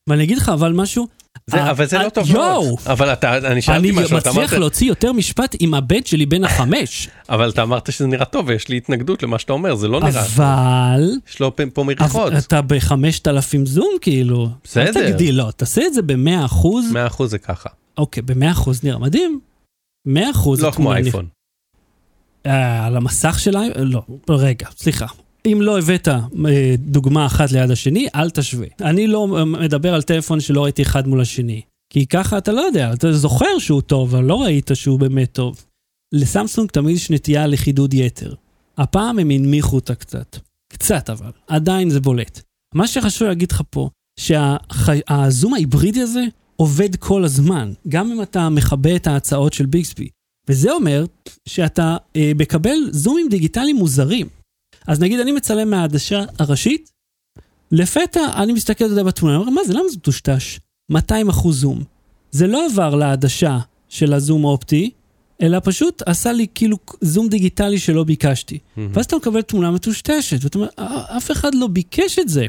ואני 0.09 0.23
אגיד 0.23 0.37
לך 0.37 0.49
אבל 0.49 0.73
משהו, 0.73 1.07
זה- 1.47 1.71
אבל 1.71 1.85
זה 1.85 1.97
לא 1.97 2.09
טוב! 2.09 2.31
מאוד. 2.33 2.79
אבל 2.85 3.13
אתה, 3.13 3.37
אני 3.37 3.61
שאלתי 3.61 3.79
אני 3.79 3.91
משהו, 3.91 4.17
אתה 4.17 4.29
מצליח 4.29 4.49
אמרת, 4.51 4.59
להוציא 4.59 4.87
יותר 4.87 5.11
משפט 5.13 5.55
עם 5.59 5.73
הבן 5.73 6.03
שלי 6.05 6.25
בן 6.25 6.43
החמש, 6.43 7.07
אבל 7.29 7.49
אתה 7.49 7.63
אמרת 7.63 7.91
שזה 7.91 8.07
נראה 8.07 8.25
טוב 8.25 8.45
ויש 8.47 8.67
לי 8.69 8.77
התנגדות 8.77 9.23
למה 9.23 9.39
שאתה 9.39 9.53
אומר, 9.53 9.75
זה 9.75 9.87
לא 9.87 9.99
נראה. 9.99 10.25
אבל 10.25 11.09
יש 11.29 11.39
לו 11.39 11.51
פה- 11.73 11.83
מריחות. 11.83 12.33
אתה 12.37 12.61
ב-5000 12.61 13.29
זום 13.65 13.89
כאילו. 14.01 14.49
בסדר. 14.63 14.83
אל 15.01 15.11
תגדיל, 15.11 15.35
לא, 15.35 15.51
תעשה 15.55 15.87
את 15.87 15.93
זה 15.93 16.01
ב-100 16.01 16.45
אחוז. 16.45 16.85
100% 16.91 17.23
זה 17.25 17.37
ככה. 17.37 17.69
אוקיי, 17.97 18.23
ב-100 18.23 18.51
אחוז 18.51 18.83
נראה 18.83 18.99
מדהים. 18.99 19.39
100 20.07 20.31
אחוז. 20.31 20.61
לא 20.61 20.71
כמו 20.71 20.93
אייפון. 20.93 21.25
אה, 22.45 22.85
על 22.85 22.97
המסך 22.97 23.39
של? 23.39 23.55
לא, 23.75 24.01
רגע, 24.29 24.67
סליחה. 24.77 25.05
אם 25.53 25.61
לא 25.61 25.77
הבאת 25.77 26.07
אה, 26.07 26.75
דוגמה 26.77 27.25
אחת 27.25 27.51
ליד 27.51 27.71
השני, 27.71 28.07
אל 28.15 28.29
תשווה. 28.29 28.67
אני 28.81 29.07
לא 29.07 29.27
מדבר 29.45 29.93
על 29.93 30.01
טלפון 30.01 30.39
שלא 30.39 30.63
ראיתי 30.63 30.81
אחד 30.81 31.07
מול 31.07 31.21
השני. 31.21 31.61
כי 31.89 32.05
ככה 32.05 32.37
אתה 32.37 32.51
לא 32.51 32.61
יודע, 32.61 32.93
אתה 32.93 33.13
זוכר 33.13 33.59
שהוא 33.59 33.81
טוב, 33.81 34.15
אבל 34.15 34.23
לא 34.23 34.41
ראית 34.41 34.71
שהוא 34.73 34.99
באמת 34.99 35.31
טוב. 35.31 35.65
לסמסונג 36.13 36.69
תמיד 36.69 36.95
יש 36.95 37.11
נטייה 37.11 37.47
לחידוד 37.47 37.93
יתר. 37.93 38.33
הפעם 38.77 39.19
הם 39.19 39.29
הנמיכו 39.29 39.75
אותה 39.75 39.95
קצת. 39.95 40.37
קצת 40.73 41.09
אבל, 41.09 41.31
עדיין 41.47 41.89
זה 41.89 41.99
בולט. 41.99 42.41
מה 42.73 42.87
שחשוב 42.87 43.27
להגיד 43.27 43.51
לך 43.51 43.61
פה, 43.69 43.89
שהזום 44.19 45.53
ההיברידי 45.53 46.01
הזה 46.01 46.23
עובד 46.55 46.95
כל 46.95 47.23
הזמן, 47.23 47.73
גם 47.87 48.11
אם 48.11 48.21
אתה 48.21 48.49
מכבה 48.49 48.95
את 48.95 49.07
ההצעות 49.07 49.53
של 49.53 49.65
ביגסבי. 49.65 50.09
וזה 50.49 50.71
אומר 50.71 51.05
שאתה 51.45 51.97
אה, 52.15 52.31
מקבל 52.35 52.77
זומים 52.91 53.29
דיגיטליים 53.29 53.75
מוזרים. 53.75 54.36
אז 54.87 54.99
נגיד 54.99 55.19
אני 55.19 55.31
מצלם 55.31 55.69
מהעדשה 55.69 56.23
הראשית, 56.39 56.91
לפתע 57.71 58.21
אני 58.35 58.53
מסתכל 58.53 58.85
אתה 58.85 58.93
יודע, 58.93 59.03
בתמונה, 59.03 59.35
אני 59.35 59.41
אומר, 59.41 59.51
מה 59.51 59.61
זה, 59.67 59.73
למה 59.73 59.89
זה 59.89 59.97
מטושטש? 59.97 60.59
200 60.91 61.29
אחוז 61.29 61.61
זום. 61.61 61.83
זה 62.31 62.47
לא 62.47 62.65
עבר 62.65 62.95
לעדשה 62.95 63.59
של 63.89 64.13
הזום 64.13 64.45
האופטי, 64.45 64.91
אלא 65.41 65.59
פשוט 65.63 66.01
עשה 66.05 66.31
לי 66.31 66.47
כאילו 66.55 66.77
זום 67.01 67.29
דיגיטלי 67.29 67.79
שלא 67.79 68.03
ביקשתי. 68.03 68.59
ואז 68.93 69.05
אתה 69.05 69.15
מקבל 69.15 69.41
תמונה 69.41 69.71
מטושטשת, 69.71 70.43
ואתה 70.43 70.57
אומר, 70.59 70.69
"אה, 70.79 71.17
אף 71.17 71.31
אחד 71.31 71.55
לא 71.55 71.67
ביקש 71.67 72.19
את 72.19 72.29
זה. 72.29 72.45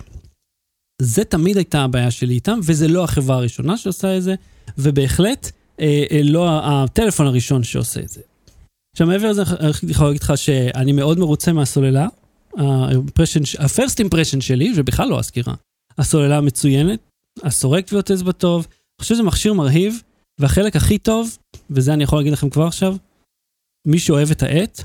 זה 1.03 1.25
תמיד 1.25 1.57
הייתה 1.57 1.85
הבעיה 1.85 2.11
שלי 2.11 2.35
איתם, 2.35 2.61
וזה 2.63 2.89
לא 2.89 3.05
החברה 3.05 3.37
הראשונה 3.37 3.77
שעושה 3.77 4.17
את 4.17 4.23
זה, 4.23 4.35
ובהחלט 4.79 5.51
אה, 5.81 6.05
אה, 6.11 6.21
לא 6.23 6.49
הטלפון 6.51 7.27
הראשון 7.27 7.63
שעושה 7.63 8.01
את 8.01 8.09
זה. 8.09 8.21
עכשיו 8.93 9.07
מעבר 9.07 9.31
לזה, 9.31 9.43
אני 9.43 9.71
יכול 9.91 10.07
להגיד 10.07 10.23
לך 10.23 10.33
שאני 10.39 10.93
מאוד 10.93 11.19
מרוצה 11.19 11.53
מהסוללה. 11.53 12.09
ה-first 12.59 14.05
impression 14.07 14.41
שלי, 14.41 14.75
שבכלל 14.75 15.09
לא 15.09 15.19
הסקירה, 15.19 15.55
הסוללה 15.99 16.41
מצוינת, 16.41 17.01
הסורק 17.43 17.87
טביעות 17.87 18.11
אצבע 18.11 18.33
טוב, 18.33 18.67
אני 18.71 19.03
חושב 19.03 19.15
שזה 19.15 19.23
מכשיר 19.23 19.53
מרהיב, 19.53 20.03
והחלק 20.41 20.77
הכי 20.77 20.99
טוב, 20.99 21.37
וזה 21.71 21.93
אני 21.93 22.05
יכול 22.05 22.19
להגיד 22.19 22.33
לכם 22.33 22.51
כבר 22.51 22.67
עכשיו, 22.67 22.97
מי 23.87 23.99
שאוהב 23.99 24.31
את 24.31 24.43
העט, 24.43 24.83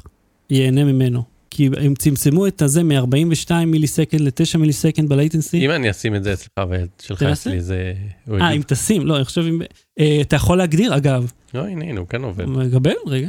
ייהנה 0.50 0.84
ממנו. 0.84 1.24
כי 1.50 1.70
הם 1.78 1.96
צמצמו 1.96 2.48
את 2.48 2.62
הזה 2.62 2.84
מ-42 2.84 3.52
מיליסקנד 3.66 4.22
ל-9 4.22 4.58
מיליסקנד 4.58 5.10
בלייטנסי. 5.10 5.66
אם 5.66 5.72
אני 5.72 5.92
אשים 5.92 6.16
את 6.16 6.24
זה 6.24 6.34
אצלך 6.34 6.50
ושלך. 6.70 7.24
אצלי, 7.24 7.62
זה... 7.62 7.94
אה. 8.32 8.52
אם 8.52 8.62
תשים, 8.68 9.08
לא, 9.08 9.16
אני 9.18 9.26
חושב 9.26 9.42
אם... 9.42 9.62
אה, 10.00 10.18
אתה 10.22 10.36
יכול 10.36 10.58
להגדיר, 10.58 10.98
אגב, 10.98 11.32
לא, 11.54 11.66
הנה, 11.68 11.86
הנה, 11.86 12.00
הוא 12.00 12.08
כן 12.08 12.24
עובד. 12.24 12.46
מקבל? 12.46 12.94
רגע. 13.08 13.28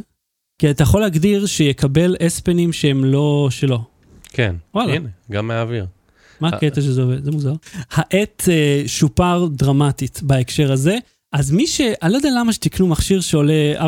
כי 0.58 0.70
אתה 0.70 0.82
יכול 0.82 1.00
להגדיר 1.00 1.46
שיקבל 1.46 2.16
אספנים 2.26 2.72
שהם 2.72 3.04
לא 3.04 3.48
שלו. 3.50 3.84
כן, 4.34 4.56
וואלה. 4.74 4.92
הנה, 4.94 5.08
גם 5.30 5.46
מהאוויר. 5.46 5.86
מה. 6.40 6.48
הקטע 6.48 6.80
שזה 6.80 7.02
עובד? 7.02 7.24
זה 7.24 7.30
מוזר. 7.30 7.52
העט 7.90 8.42
אה, 8.48 8.82
שופר 8.86 9.46
דרמטית 9.50 10.20
בהקשר 10.22 10.72
הזה. 10.72 10.98
אז 11.32 11.50
מי 11.50 11.66
ש... 11.66 11.80
אני 12.02 12.12
לא 12.12 12.16
יודע 12.16 12.28
למה 12.38 12.52
שתקנו 12.52 12.86
מכשיר 12.86 13.20
שעולה 13.20 13.72
4.5 13.78 13.84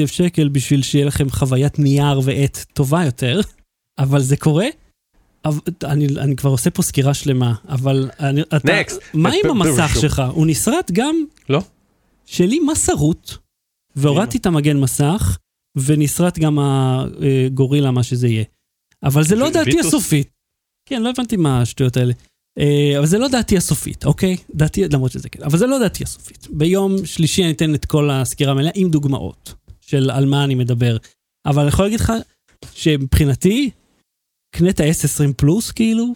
אלף 0.00 0.10
שקל 0.10 0.48
בשביל 0.48 0.82
שיהיה 0.82 1.04
לכם 1.06 1.30
חוויית 1.30 1.78
נייר 1.78 2.20
ועט 2.24 2.64
טובה 2.72 3.04
יותר, 3.04 3.40
אבל 3.98 4.20
זה 4.20 4.36
קורה. 4.36 4.66
אני, 5.84 6.06
אני 6.18 6.36
כבר 6.36 6.50
עושה 6.50 6.70
פה 6.70 6.82
סקירה 6.82 7.14
שלמה, 7.14 7.54
אבל 7.68 8.10
אני, 8.20 8.42
אתה, 8.42 8.56
Next. 8.56 8.94
מה 9.14 9.30
עם 9.44 9.50
המסך. 9.66 9.96
שלך? 10.00 10.22
הוא 10.32 10.46
נסרט 10.46 10.90
גם? 10.90 11.14
לא. 11.48 11.60
שלי 12.26 12.60
מסרות, 12.60 13.38
והורדתי 13.96 14.38
את 14.38 14.46
המגן 14.46 14.76
מסך, 14.80 15.38
ונסרט 15.76 16.38
גם 16.38 16.58
הגורילה, 16.58 17.90
מה 17.90 18.02
שזה 18.02 18.28
יהיה. 18.28 18.44
אבל 19.04 19.24
זה 19.24 19.36
לא 19.36 19.50
דעתי? 19.50 19.80
הסופית. 19.80 20.28
כן, 20.88 21.02
לא 21.02 21.10
הבנתי 21.10 21.36
מה 21.36 21.60
השטויות 21.60 21.96
האלה. 21.96 22.12
אה, 22.58 22.98
אבל 22.98 23.06
זה 23.06 23.18
לא 23.18 23.28
דעתי 23.28 23.56
הסופית, 23.56 24.04
אוקיי? 24.04 24.36
דעתי, 24.54 24.88
למרות 24.88 25.12
שזה 25.12 25.28
כן, 25.28 25.42
אבל 25.42 25.58
זה 25.58 25.66
לא 25.66 25.78
דעתי 25.78 26.04
הסופית. 26.04 26.48
ביום 26.50 27.06
שלישי 27.06 27.42
אני 27.42 27.52
אתן 27.52 27.74
את 27.74 27.84
כל 27.84 28.10
הסקירה 28.10 28.52
המלאה 28.52 28.70
עם 28.74 28.90
דוגמאות 28.90 29.54
של 29.80 30.10
על 30.10 30.26
מה 30.26 30.44
אני 30.44 30.54
מדבר. 30.54 30.96
אבל 31.46 31.62
אני 31.62 31.68
יכול 31.68 31.84
להגיד 31.84 32.00
לך 32.00 32.12
שמבחינתי, 32.74 33.70
קנה 34.54 34.70
את 34.70 34.80
ה-S20 34.80 35.32
פלוס 35.36 35.70
כאילו, 35.70 36.14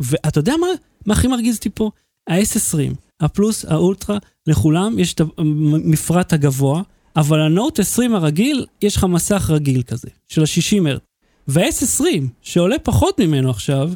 ואתה 0.00 0.38
יודע 0.38 0.56
מה, 0.60 0.66
מה 1.06 1.14
הכי 1.14 1.28
מרגיז 1.28 1.56
אותי 1.56 1.70
פה? 1.70 1.90
ה-S20, 2.28 2.94
הפלוס, 3.20 3.64
האולטרה, 3.64 4.18
לכולם 4.46 4.98
יש 4.98 5.14
את 5.14 5.20
המפרט 5.38 6.32
הגבוה, 6.32 6.82
אבל 7.16 7.40
הנוט 7.40 7.80
20 7.80 8.14
הרגיל, 8.14 8.66
יש 8.82 8.96
לך 8.96 9.04
מסך 9.04 9.50
רגיל 9.50 9.82
כזה, 9.82 10.08
של 10.28 10.42
ה-60 10.42 10.88
הרץ. 10.88 11.02
וה-S20, 11.48 12.04
שעולה 12.42 12.78
פחות 12.78 13.20
ממנו 13.20 13.50
עכשיו, 13.50 13.90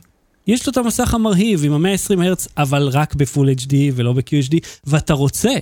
יש 0.46 0.66
לו 0.66 0.70
את 0.70 0.76
המסך 0.76 1.14
המרהיב 1.14 1.64
עם 1.64 1.86
ה-120 1.86 2.22
הרץ, 2.22 2.48
אבל 2.56 2.88
רק 2.88 3.14
בפול 3.14 3.50
HD 3.50 3.74
ולא 3.94 4.12
ב-QHD, 4.12 4.56
ואתה 4.84 5.14
רוצה, 5.14 5.52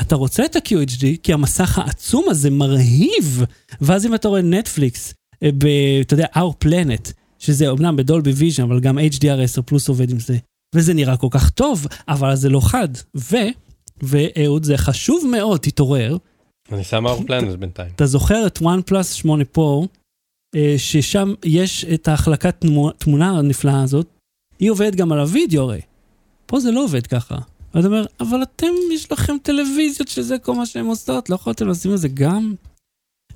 אתה 0.00 0.14
רוצה 0.14 0.44
את 0.44 0.56
ה-QHD, 0.56 1.04
כי 1.22 1.32
המסך 1.32 1.78
העצום 1.78 2.24
הזה 2.28 2.50
מרהיב. 2.50 3.44
ואז 3.80 4.06
אם 4.06 4.14
אתה 4.14 4.28
רואה 4.28 4.42
נטפליקס, 4.42 5.14
אה, 5.42 5.50
ב, 5.58 5.66
אתה 6.00 6.14
יודע, 6.14 6.26
Our 6.34 6.64
Planet, 6.64 7.12
שזה 7.38 7.70
אמנם 7.70 7.96
ב 7.96 8.02
Dolby 8.02 8.30
Vision, 8.30 8.62
אבל 8.62 8.80
גם 8.80 8.98
HDR10 8.98 9.62
פלוס 9.62 9.88
עובד 9.88 10.10
עם 10.10 10.20
זה, 10.20 10.36
וזה 10.74 10.94
נראה 10.94 11.16
כל 11.16 11.28
כך 11.30 11.50
טוב, 11.50 11.86
אבל 12.08 12.36
זה 12.36 12.48
לא 12.48 12.60
חד. 12.60 12.88
ו, 13.16 13.36
ואהוד, 14.02 14.64
זה 14.64 14.76
חשוב 14.76 15.26
מאוד, 15.32 15.60
תתעורר, 15.60 16.16
אני 16.72 16.84
שם 16.84 17.06
Our 17.06 17.22
Planet 17.26 17.58
בינתיים. 17.58 17.90
אתה 17.96 18.06
זוכר 18.06 18.46
את 18.46 18.62
פלוס 18.86 19.12
8 19.12 19.44
Pro, 19.44 19.82
אה, 19.82 19.88
ששם 20.76 21.34
יש 21.44 21.84
את 21.84 22.08
ההחלקת 22.08 22.60
תמו- 22.60 22.90
תמונה 22.90 23.38
הנפלאה 23.38 23.82
הזאת, 23.82 24.06
היא 24.58 24.70
עובדת 24.70 24.94
גם 24.94 25.12
על 25.12 25.18
הוידאו 25.18 25.62
הרי. 25.62 25.80
פה 26.46 26.60
זה 26.60 26.70
לא 26.70 26.84
עובד 26.84 27.06
ככה. 27.06 27.38
ואתה 27.74 27.86
אומר, 27.86 28.04
אבל 28.20 28.42
אתם, 28.42 28.66
יש 28.92 29.12
לכם 29.12 29.36
טלוויזיות 29.42 30.08
שזה 30.08 30.38
כל 30.38 30.54
מה 30.54 30.66
שהן 30.66 30.86
עושות, 30.86 31.30
לא 31.30 31.34
יכולתם 31.34 31.68
לשים 31.68 31.92
את 31.94 31.98
זה 31.98 32.08
גם? 32.08 32.54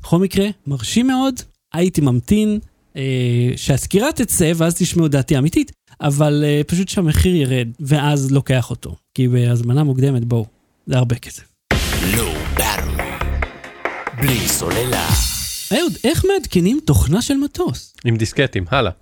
בכל 0.02 0.18
מקרה, 0.18 0.46
מרשים 0.66 1.06
מאוד, 1.06 1.34
הייתי 1.74 2.00
ממתין 2.00 2.58
אה, 2.96 3.02
שהסקירה 3.56 4.12
תצא 4.12 4.52
ואז 4.56 4.74
תשמעו 4.74 5.08
דעתי 5.08 5.36
האמיתית, 5.36 5.72
אבל 6.00 6.44
אה, 6.46 6.60
פשוט 6.66 6.88
שהמחיר 6.88 7.36
ירד, 7.36 7.68
ואז 7.80 8.32
לוקח 8.32 8.70
אותו. 8.70 8.96
כי 9.14 9.28
בהזמנה 9.28 9.84
מוקדמת, 9.84 10.24
בואו, 10.24 10.46
זה 10.86 10.96
הרבה 10.98 11.14
כסף. 11.14 11.44
אהוד, 15.72 15.92
איך 16.04 16.24
מעדכנים 16.24 16.80
תוכנה 16.84 17.22
של 17.22 17.34
מטוס? 17.34 17.94
עם 18.04 18.16
דיסקטים, 18.16 18.64
הלאה. 18.70 18.92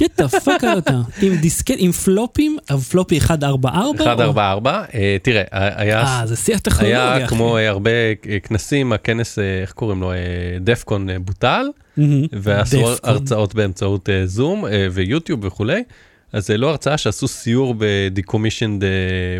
get 0.00 0.20
the 0.20 0.44
fuck 0.44 0.62
out 0.62 0.90
עם 1.22 1.36
דיסקט, 1.36 1.74
עם 1.78 1.92
פלופים, 1.92 2.56
הפלופי 2.68 3.18
144? 3.18 3.70
144, 4.04 4.84
אה, 4.94 5.16
תראה, 5.22 5.42
היה... 5.50 6.02
אה, 6.02 6.26
זה 6.26 6.36
שיא 6.36 6.54
הטכנולוגיה. 6.54 7.14
היה. 7.14 7.28
כמו 7.28 7.56
אה, 7.56 7.68
הרבה 7.68 7.90
אה, 7.90 8.14
כנסים, 8.42 8.92
הכנס, 8.92 9.38
איך 9.38 9.72
קוראים 9.72 10.00
לו, 10.00 10.12
דפקון 10.60 11.08
בוטל. 11.24 11.66
ועשו. 12.32 12.86
הרצאות 13.02 13.54
באמצעות 13.54 14.08
זום 14.24 14.64
ויוטיוב 14.92 15.44
וכולי. 15.44 15.82
אז 16.32 16.46
זה 16.46 16.56
לא 16.56 16.70
הרצאה 16.70 16.98
שעשו 16.98 17.28
סיור 17.28 17.74
בדיקומישנד 17.78 18.84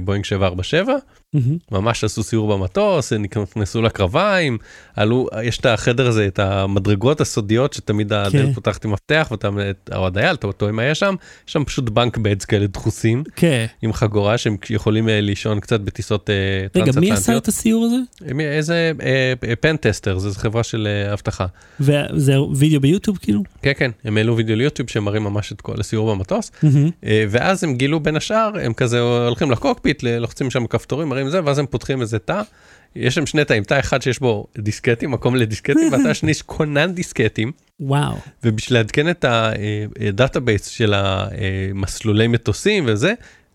בואינג 0.04 0.24
747, 0.24 0.84
מהמם. 0.92 0.98
ממש 1.72 2.04
עשו 2.04 2.22
סיור 2.22 2.56
במטוס, 2.56 3.12
נכנסו 3.12 3.82
לקרביים, 3.82 4.58
עלו, 4.96 5.26
יש 5.42 5.58
את 5.58 5.66
החדר 5.66 6.06
הזה, 6.08 6.26
את 6.26 6.38
המדרגות 6.38 7.20
הסודיות 7.20 7.72
שתמיד 7.72 8.12
הדלת 8.12 8.54
פותחת 8.54 8.84
עם 8.84 8.90
מפתח, 8.90 9.28
ואתה, 9.30 9.48
או 9.96 10.06
הדייל, 10.06 10.34
אתה 10.34 10.52
טועה 10.52 10.72
מה 10.72 10.84
יש 10.84 10.98
שם, 10.98 11.14
יש 11.46 11.52
שם 11.52 11.64
פשוט 11.64 11.88
bunk 11.88 12.18
beds 12.18 12.44
כאלה 12.44 12.66
דחוסים, 12.66 13.24
כן. 13.36 13.66
עם 13.82 13.92
חגורה 13.92 14.38
שהם 14.38 14.56
יכולים 14.70 15.08
אה, 15.08 15.20
לישון 15.20 15.60
קצת 15.60 15.80
בטיסות 15.80 16.30
אה, 16.30 16.34
רגע, 16.82 16.84
מי 16.84 16.90
עשה 16.90 17.02
טרנס-אטלנטיות. 17.06 17.42
את 17.42 17.48
הסיור 17.48 17.84
הזה? 17.84 17.96
מי- 18.34 18.44
איזה 18.46 18.92
pen 19.60 19.76
tester, 19.76 20.18
זו 20.18 20.30
חברה 20.40 20.62
של 20.62 20.88
אה, 21.06 21.12
אבטחה. 21.12 21.46
וזה 21.80 22.40
וידאו 22.56 22.80
ביוטיוב 22.80 23.18
כאילו? 23.22 23.42
כן, 23.62 23.72
כן, 23.76 23.90
הם 24.04 24.16
העלו 24.16 24.36
וידאו 24.36 24.56
ליוטיוב 24.56 24.90
שמראים 24.90 25.22
ממש 25.24 25.52
את 25.52 25.60
כל 25.60 25.74
הסיור 25.80 26.14
במטוס, 26.14 26.50
מהמם. 26.62 26.90
אה, 27.04 27.24
ואז 27.30 27.64
הם 27.64 27.74
גילו 27.74 28.00
בין 28.00 28.16
השאר, 28.16 28.50
הם 28.62 28.72
כזה 28.72 29.00
הולכים 29.00 29.50
לקוקפיט, 29.50 30.02
לוחצים 30.02 30.50
שם 30.50 30.66
כפתורים, 30.66 31.08
מראים 31.08 31.21
זה, 31.28 31.40
ואז 31.44 31.58
הם 31.58 31.66
פותחים 31.66 32.00
איזה 32.00 32.18
תא. 32.18 32.42
יש 32.96 33.14
שם 33.14 33.26
שני 33.26 33.44
תאים, 33.44 33.64
תא 33.64 33.80
אחד 33.80 34.02
שיש 34.02 34.18
בו 34.18 34.46
דיסקטים, 34.58 35.10
מקום 35.10 35.36
לדיסקטים, 35.36 35.92
והתא 35.92 36.08
השני 36.10 36.30
יש 36.30 36.42
כונן 36.42 36.92
דיסקטים, 36.92 37.52
וואו. 37.80 38.16
ובשביל 38.44 38.78
לעדכן 38.78 39.10
את 39.10 39.24
ה 39.28 39.44
database 39.44 40.66
של 40.66 40.94
המסלולי 40.96 42.28
מטוסים 42.28 42.84
וזה, 42.86 43.14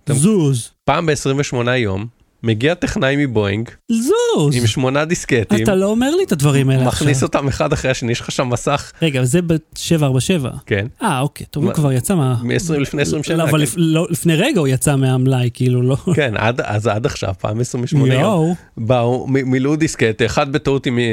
זוז. 0.09 0.71
פעם 0.85 1.05
ב-28 1.05 1.69
יום, 1.71 2.07
מגיע 2.43 2.73
טכנאי 2.73 3.15
מבואינג, 3.25 3.69
זוז. 3.91 4.55
עם 4.55 4.67
שמונה 4.67 5.05
דיסקטים, 5.05 5.63
אתה 5.63 5.75
לא 5.75 5.85
אומר 5.85 6.15
לי 6.15 6.23
את 6.23 6.31
הדברים 6.31 6.69
האלה 6.69 6.87
עכשיו. 6.87 7.01
מכניס 7.07 7.23
אותם 7.23 7.47
אחד 7.47 7.73
אחרי 7.73 7.91
השני, 7.91 8.11
יש 8.11 8.19
לך 8.21 8.31
שם 8.31 8.49
מסך, 8.49 8.91
רגע, 9.01 9.23
זה 9.23 9.41
ב-747. 9.41 10.47
כן, 10.65 10.87
אה, 11.01 11.19
אוקיי, 11.19 11.45
טוב, 11.51 11.63
הוא 11.65 11.73
כבר 11.73 11.91
יצא 11.91 12.15
מה... 12.15 12.35
מ-20 12.43 12.73
לפני 12.79 13.01
20 13.01 13.23
שנה, 13.23 13.37
לא, 13.37 13.43
אבל 13.43 13.51
כן. 13.59 13.63
לפ- 13.63 13.73
לא, 13.77 14.07
לפני 14.09 14.35
רגע 14.35 14.59
הוא 14.59 14.67
יצא 14.67 14.95
מהמלאי, 14.95 15.49
כאילו, 15.53 15.81
לא... 15.81 15.97
כן, 16.15 16.33
עד, 16.37 16.61
אז 16.61 16.87
עד 16.87 17.05
עכשיו, 17.05 17.33
פעם 17.39 17.59
28 17.59 18.13
יום. 18.13 18.53
באו, 18.77 19.27
מ- 19.27 19.51
מילאו 19.51 19.75
דיסקט, 19.75 20.21
אחד 20.25 20.51
בטעות 20.51 20.85
עם, 20.85 20.99
אה, 20.99 21.03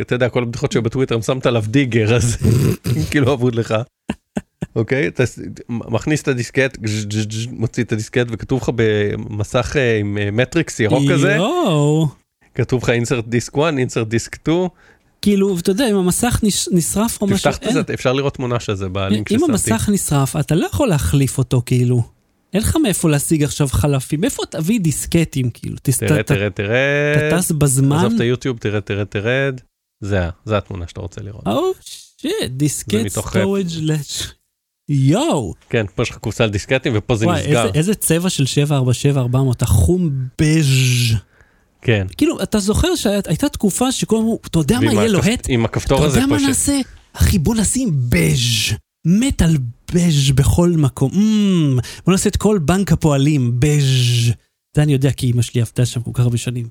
אתה 0.00 0.14
יודע, 0.14 0.28
כל 0.28 0.42
הבדיחות 0.42 0.72
שהיו 0.72 0.82
בטוויטר, 0.82 1.14
הם 1.14 1.22
שמת 1.22 1.46
עליו 1.46 1.64
Digger, 1.66 2.16
אז 2.16 2.36
כאילו 3.10 3.32
אבוד 3.32 3.54
לך. 3.54 3.74
אוקיי, 4.76 5.06
אתה 5.08 5.24
מכניס 5.68 6.22
את 6.22 6.28
הדיסקט, 6.28 6.78
מוציא 7.50 7.84
את 7.84 7.92
הדיסקט 7.92 8.26
וכתוב 8.30 8.62
לך 8.62 8.70
במסך 8.74 9.76
אה, 9.76 9.98
עם 9.98 10.18
אה, 10.18 10.30
מטריקס 10.30 10.80
ירוק 10.80 11.02
כזה. 11.12 11.38
כתוב 12.54 12.82
לך 12.82 12.88
insert 12.88 13.22
disk 13.32 13.58
1, 13.60 13.74
insert 13.74 14.12
disk 14.12 14.36
2, 14.42 14.68
כאילו, 15.22 15.58
אתה 15.58 15.70
יודע, 15.70 15.90
אם 15.90 15.96
המסך 15.96 16.40
נש- 16.42 16.68
נשרף 16.72 17.22
או 17.22 17.26
משהו, 17.26 17.38
תפתח 17.52 17.56
את 17.56 17.62
אין- 17.62 17.72
זה, 17.74 17.94
אפשר 17.94 18.12
לראות 18.12 18.34
תמונה 18.34 18.60
של 18.60 18.74
זה 18.74 18.88
בלינק 18.88 19.32
אם 19.32 19.38
ששמתי. 19.38 19.52
המסך 19.52 19.88
נשרף, 19.92 20.36
אתה 20.36 20.54
לא 20.54 20.66
יכול 20.66 20.88
להחליף 20.88 21.38
אותו, 21.38 21.62
כאילו. 21.66 22.02
אין 22.52 22.62
לך 22.62 22.76
מאיפה 22.82 23.08
להשיג 23.10 23.42
עכשיו 23.44 23.68
חלפים, 23.68 24.20
מאיפה 24.20 24.42
תביא 24.50 24.80
דיסקטים, 24.80 25.50
כאילו? 25.50 25.76
אתה- 25.76 26.22
תרד, 26.22 26.48
תרד, 26.48 26.70
אתה 27.28 27.38
טס 27.38 27.50
בזמן? 27.50 27.96
עזוב 27.96 28.12
את 28.14 28.20
היוטיוב, 28.20 28.58
תרד, 28.58 28.80
תרד, 28.80 29.04
תרד, 29.06 29.60
זה 30.00 30.20
התמונה 30.56 30.84
שאתה 30.88 31.00
רוצה 31.00 31.20
לראות. 31.22 31.46
oh 31.46 31.70
shit, 31.80 32.32
diskette 32.50 33.08
storage 33.08 33.66
לש... 33.80 34.22
יואו, 34.88 35.54
כן, 35.70 35.86
פה 35.94 36.02
יש 36.02 36.10
לך 36.10 36.16
קופסה 36.18 36.44
על 36.44 36.50
דיסקטים 36.50 36.92
ופה 36.96 37.16
זה 37.16 37.26
וואי, 37.26 37.40
נסגר. 37.42 37.62
איזה- 37.66 37.78
איזה 37.78 37.94
צבע 37.94 38.30
של 38.30 38.44
747-400, 38.46 39.62
החום 39.62 40.10
בז'. 40.40 41.14
כן. 41.82 42.06
כאילו, 42.16 42.42
אתה 42.42 42.58
זוכר 42.58 42.94
שהייתה 42.96 43.48
תקופה 43.48 43.92
שכולם 43.92 44.20
אמרו, 44.20 44.38
אתה 44.46 44.58
יודע 44.58 44.80
מה 44.80 44.92
יהיה 44.92 45.08
לוהט? 45.08 45.46
עם 45.48 45.64
אתה 45.64 45.70
הכפתור 45.70 46.04
הזה 46.04 46.16
יודע 46.18 46.26
מה 46.26 46.36
פה, 46.36 46.42
ש- 46.42 46.46
נעשה? 46.46 46.80
אחי, 47.12 47.38
בוא 47.38 47.54
נשים 47.54 47.90
בז'. 48.08 48.74
מת 49.06 49.42
על 49.42 49.56
בז' 49.94 50.30
בכל 50.34 50.70
מקום. 50.70 51.10
אמ, 51.14 51.78
בוא 52.04 52.12
נעשה 52.12 52.28
את 52.28 52.36
כל 52.36 52.58
בנק 52.58 52.92
הפועלים, 52.92 53.52
בז'. 53.58 54.32
זה 54.76 54.82
אני 54.82 54.92
יודע 54.92 55.12
כי 55.12 55.30
אמא 55.30 55.42
שלי 55.42 55.60
עבדה 55.60 55.86
שם 55.86 56.00
כל 56.00 56.10
כך 56.14 56.20
הרבה 56.20 56.36
שנים. 56.36 56.68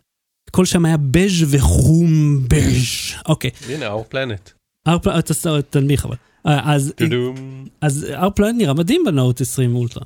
הכל 0.49 0.65
שם 0.65 0.85
היה 0.85 0.97
בז' 0.97 1.43
וחום 1.47 2.39
בז'. 2.47 3.13
אוקיי, 3.25 3.49
הנה, 3.69 3.93
our 3.95 4.13
planet. 4.13 4.51
אתה 5.19 5.61
תנמיך 5.69 6.05
אבל. 6.05 6.15
אז. 6.45 6.93
אז 7.81 8.05
ארפלנט 8.13 8.55
נראה 8.57 8.73
מדהים 8.73 9.03
בנוט 9.05 9.41
20 9.41 9.75
אולטרה. 9.75 10.03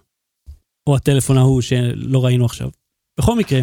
או 0.89 0.95
הטלפון 0.95 1.37
ההוא 1.37 1.61
שלא 1.61 2.25
ראינו 2.25 2.45
עכשיו. 2.45 2.69
בכל 3.19 3.35
מקרה, 3.35 3.61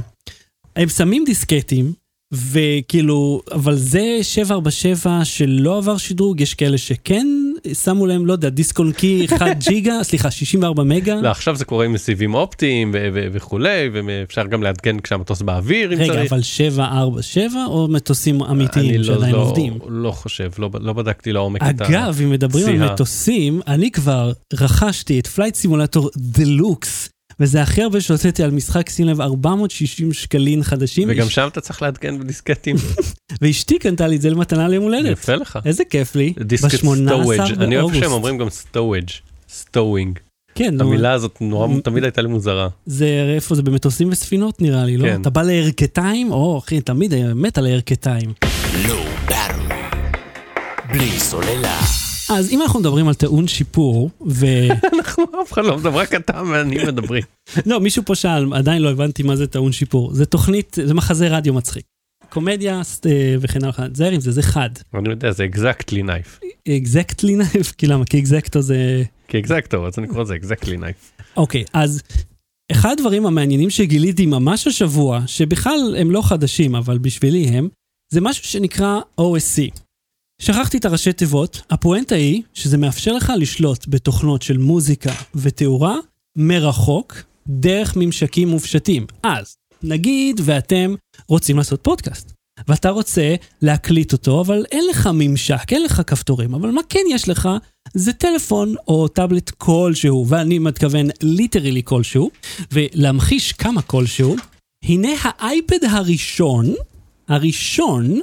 הם 0.76 0.88
שמים 0.88 1.24
דיסקטים, 1.24 1.92
וכאילו, 2.32 3.42
אבל 3.52 3.76
זה 3.76 4.18
747 4.22 5.24
שלא 5.24 5.78
עבר 5.78 5.96
שדרוג, 5.96 6.40
יש 6.40 6.54
כאלה 6.54 6.78
שכן 6.78 7.26
שמו 7.74 8.06
להם, 8.06 8.26
לא 8.26 8.32
יודע, 8.32 8.48
דיסק 8.48 8.78
און 8.78 8.92
קי 8.92 9.26
1 9.36 9.46
ג'יגה, 9.58 9.92
סליחה, 10.02 10.30
64 10.30 10.82
מגה. 10.82 11.14
לא, 11.14 11.28
עכשיו 11.28 11.56
זה 11.56 11.64
קורה 11.64 11.84
עם 11.84 11.96
סיבים 11.96 12.34
אופטיים 12.34 12.90
וכולי, 13.32 13.90
ואפשר 13.92 14.46
גם 14.46 14.62
לעדכן 14.62 15.00
כשהמטוס 15.00 15.42
באוויר 15.42 15.92
אם 15.94 15.98
רגע, 15.98 16.12
צריך. 16.12 16.32
אבל 16.32 16.42
747 16.42 17.64
או 17.66 17.88
מטוסים 17.88 18.42
אני 18.42 18.52
אמיתיים 18.52 18.94
לא- 19.00 19.04
שעדיין 19.04 19.34
לא- 19.34 19.38
עובדים? 19.42 19.78
לא 19.88 20.10
חושב, 20.10 20.50
לא 20.58 20.70
לא 20.80 20.92
בדקתי 20.92 21.32
לעומק 21.32 21.62
את 21.62 21.80
ה... 21.80 21.86
אגב, 21.88 22.18
אם 22.22 22.30
מדברים 22.30 22.82
על. 22.82 22.92
מטוסים, 22.92 23.60
אני 23.66 23.90
כבר 23.90 24.32
רכשתי 24.54 25.18
את 25.20 25.26
Flight 25.26 25.54
Simulator 25.54 26.10
Deluxe, 26.16 27.08
וזה 27.40 27.62
הכי 27.62 27.82
הרבה 27.82 28.00
שהוצאתי 28.00 28.42
על 28.42 28.50
משחק, 28.50 28.88
שים 28.88 29.06
לב, 29.06 29.20
460 29.20 30.12
שקלים 30.12 30.62
חדשים. 30.62 31.08
וגם 31.10 31.28
שם 31.28 31.48
אתה 31.52 31.60
צריך 31.60 31.82
לעדכן 31.82 32.18
בדיסקטים. 32.18 32.76
ואשתי 33.42 33.78
קנתה 33.78 34.06
לי 34.06 34.16
את 34.16 34.20
זה 34.20 34.30
למתנה 34.30 34.68
ליום 34.68 34.84
הולדת. 34.84 35.10
יפה 35.10 35.34
לך. 35.34 35.58
איזה 35.64 35.84
כיף 35.84 36.14
לי. 36.14 36.32
diskette 36.40 36.84
ב-18 36.84 36.94
storage. 36.94 37.62
אני 37.62 37.78
אוהב 37.78 37.94
שהם. 37.94 38.12
אומרים 38.12 38.38
גם 38.38 38.50
סטואג'. 38.50 39.10
סטואינג. 39.50 40.18
כן, 40.54 40.74
נו, 40.74 40.84
המילה 40.84 41.12
הזאת 41.12 41.38
נורא 41.40 41.68
תמיד 41.84 42.04
הייתה 42.04 42.22
לי 42.22 42.28
מוזרה. 42.28 42.68
זה 42.86 43.32
איפה 43.34 43.54
זה 43.54 43.62
במטוסים 43.62 44.08
וספינות 44.12 44.62
נראה 44.62 44.84
לי, 44.84 44.96
לא? 44.96 45.04
כן. 45.04 45.20
אתה 45.20 45.30
בא 45.30 45.42
לירכתיים? 45.42 46.32
או, 46.32 46.58
אחי, 46.58 46.80
תמיד 46.80 47.12
היה 47.12 47.34
מת 47.34 47.58
על 47.58 47.66
הירכתיים. 47.66 48.32
בלי 50.92 51.10
סוללה. 51.18 52.05
אז 52.28 52.50
אם 52.50 52.62
אנחנו 52.62 52.80
מדברים 52.80 53.08
על 53.08 53.14
טעון 53.14 53.48
שיפור, 53.48 54.10
ו... 54.26 54.46
אנחנו 54.94 55.24
אף 55.42 55.52
אחד 55.52 55.64
לא 55.64 55.76
מדבר, 55.76 55.98
רק 55.98 56.14
אתה 56.14 56.42
ואני 56.52 56.84
מדברים. 56.84 57.22
לא, 57.66 57.80
מישהו 57.80 58.02
פה 58.04 58.14
שאל, 58.14 58.54
עדיין 58.54 58.82
לא 58.82 58.90
הבנתי 58.90 59.22
מה 59.22 59.36
זה 59.36 59.46
טעון 59.46 59.72
שיפור. 59.72 60.14
זה 60.14 60.26
תוכנית, 60.26 60.78
זה 60.86 60.94
מחזה 60.94 61.28
רדיו 61.28 61.54
מצחיק. 61.54 61.84
קומדיה 62.28 62.82
אה, 63.06 63.34
וכן 63.40 63.64
הלאה, 63.64 63.88
תזהר 63.92 64.10
עם 64.10 64.20
זה, 64.20 64.32
זה 64.32 64.42
חד. 64.42 64.70
אני 64.94 65.10
יודע, 65.10 65.32
זה 65.32 65.46
exactly 65.52 66.04
knife. 66.06 66.46
אקזקטלי 66.68 67.36
נייף? 67.36 67.72
כי 67.78 67.86
למה? 67.86 68.04
כי 68.04 68.18
אקזקטו 68.18 68.62
זה... 68.62 69.02
כי 69.28 69.38
אקזקטור, 69.38 69.86
אז 69.86 69.98
אני 69.98 70.08
קורא 70.08 70.22
לזה 70.22 70.34
exactly 70.34 70.78
knife. 70.78 71.22
אוקיי, 71.36 71.64
אז 71.72 72.02
אחד 72.72 72.90
הדברים 72.98 73.26
המעניינים 73.26 73.70
שגיליתי 73.70 74.26
ממש 74.26 74.66
השבוע, 74.66 75.20
שבכלל 75.26 75.96
הם 75.98 76.10
לא 76.10 76.22
חדשים, 76.22 76.74
אבל 76.74 76.98
בשבילי 76.98 77.44
הם, 77.44 77.68
זה 78.12 78.20
משהו 78.20 78.44
שנקרא 78.44 79.00
OSC. 79.20 79.85
שכחתי 80.42 80.76
את 80.76 80.84
הראשי 80.84 81.12
תיבות, 81.12 81.62
הפואנטה 81.70 82.14
היא 82.14 82.42
שזה 82.54 82.78
מאפשר 82.78 83.12
לך 83.12 83.32
לשלוט 83.38 83.84
בתוכנות 83.88 84.42
של 84.42 84.58
מוזיקה 84.58 85.12
ותאורה 85.34 85.96
מרחוק, 86.36 87.16
דרך 87.48 87.96
ממשקים 87.96 88.48
מופשטים. 88.48 89.06
אז, 89.22 89.56
נגיד 89.82 90.40
ואתם 90.44 90.94
רוצים 91.28 91.56
לעשות 91.56 91.80
פודקאסט, 91.82 92.32
ואתה 92.68 92.90
רוצה 92.90 93.34
להקליט 93.62 94.12
אותו, 94.12 94.40
אבל 94.40 94.64
אין 94.72 94.84
לך 94.90 95.10
ממשק, 95.14 95.72
אין 95.72 95.82
לך 95.82 96.02
כפתורים, 96.06 96.54
אבל 96.54 96.70
מה 96.70 96.80
כן 96.88 97.00
יש 97.10 97.28
לך? 97.28 97.48
זה 97.94 98.12
טלפון 98.12 98.74
או 98.88 99.08
טאבלט 99.08 99.50
כלשהו, 99.50 100.26
ואני 100.28 100.58
מתכוון 100.58 101.06
literally 101.22 101.82
כלשהו, 101.84 102.30
ולהמחיש 102.72 103.52
כמה 103.52 103.82
כלשהו, 103.82 104.36
הנה 104.84 105.08
האייפד 105.22 105.84
הראשון, 105.84 106.74
הראשון, 107.28 108.20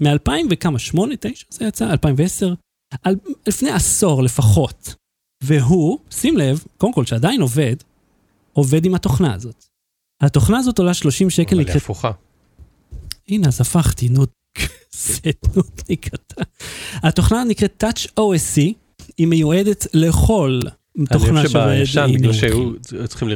מ-2000 0.00 0.30
וכמה, 0.50 0.78
8, 0.78 1.14
9 1.20 1.44
זה 1.50 1.64
יצא? 1.64 1.90
2010? 1.90 2.54
על, 3.02 3.14
לפני 3.46 3.70
עשור 3.70 4.22
לפחות. 4.22 4.94
והוא, 5.42 5.98
שים 6.10 6.36
לב, 6.36 6.64
קודם 6.78 6.92
כל 6.92 7.04
שעדיין 7.04 7.40
עובד, 7.40 7.76
עובד 8.52 8.84
עם 8.84 8.94
התוכנה 8.94 9.34
הזאת. 9.34 9.64
התוכנה 10.20 10.58
הזאת 10.58 10.78
עולה 10.78 10.94
30 10.94 11.30
שקל, 11.30 11.60
אבל 11.60 11.68
היא. 11.68 11.76
הפוכה. 11.76 12.10
הנה, 13.28 13.48
אז 13.48 13.60
הפכתי, 13.60 14.08
נו, 14.08 14.26
זה 14.92 15.30
נודניק 15.56 16.14
אתה. 16.14 16.42
התוכנה 16.94 17.44
נקראת 17.44 17.84
Touch 17.84 18.06
OSC, 18.20 18.60
היא 19.18 19.26
מיועדת 19.26 19.86
לכל 19.94 20.60
תוכנה 21.12 21.40
אני 21.40 21.46
חושב 21.48 21.60
שבישן, 21.76 22.06
בגלל 22.14 22.30
הוא 22.30 22.32
שהיו. 22.32 22.72
צריכים 23.06 23.28
אה, 23.28 23.34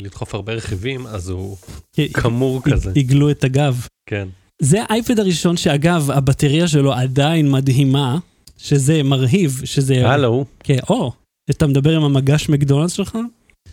לדחוף 0.00 0.34
הרבה 0.34 0.52
רכיבים, 0.52 1.06
אז 1.06 1.28
הוא 1.28 1.56
כן, 1.92 2.06
כמור 2.12 2.62
כזה. 2.62 2.92
עיגלו 2.94 3.30
את 3.30 3.44
הגב. 3.44 3.86
כן. 4.06 4.28
זה 4.62 4.78
האייפד 4.88 5.18
הראשון 5.18 5.56
שאגב, 5.56 6.10
הבטריה 6.10 6.68
שלו 6.68 6.92
עדיין 6.92 7.50
מדהימה, 7.50 8.18
שזה 8.56 9.02
מרהיב, 9.02 9.60
שזה... 9.64 10.08
הלו, 10.10 10.44
כן, 10.60 10.78
או, 10.90 11.12
אתה 11.50 11.66
מדבר 11.66 11.96
עם 11.96 12.02
המגש 12.04 12.48
מקדונלדס 12.48 12.92
שלך? 12.92 13.18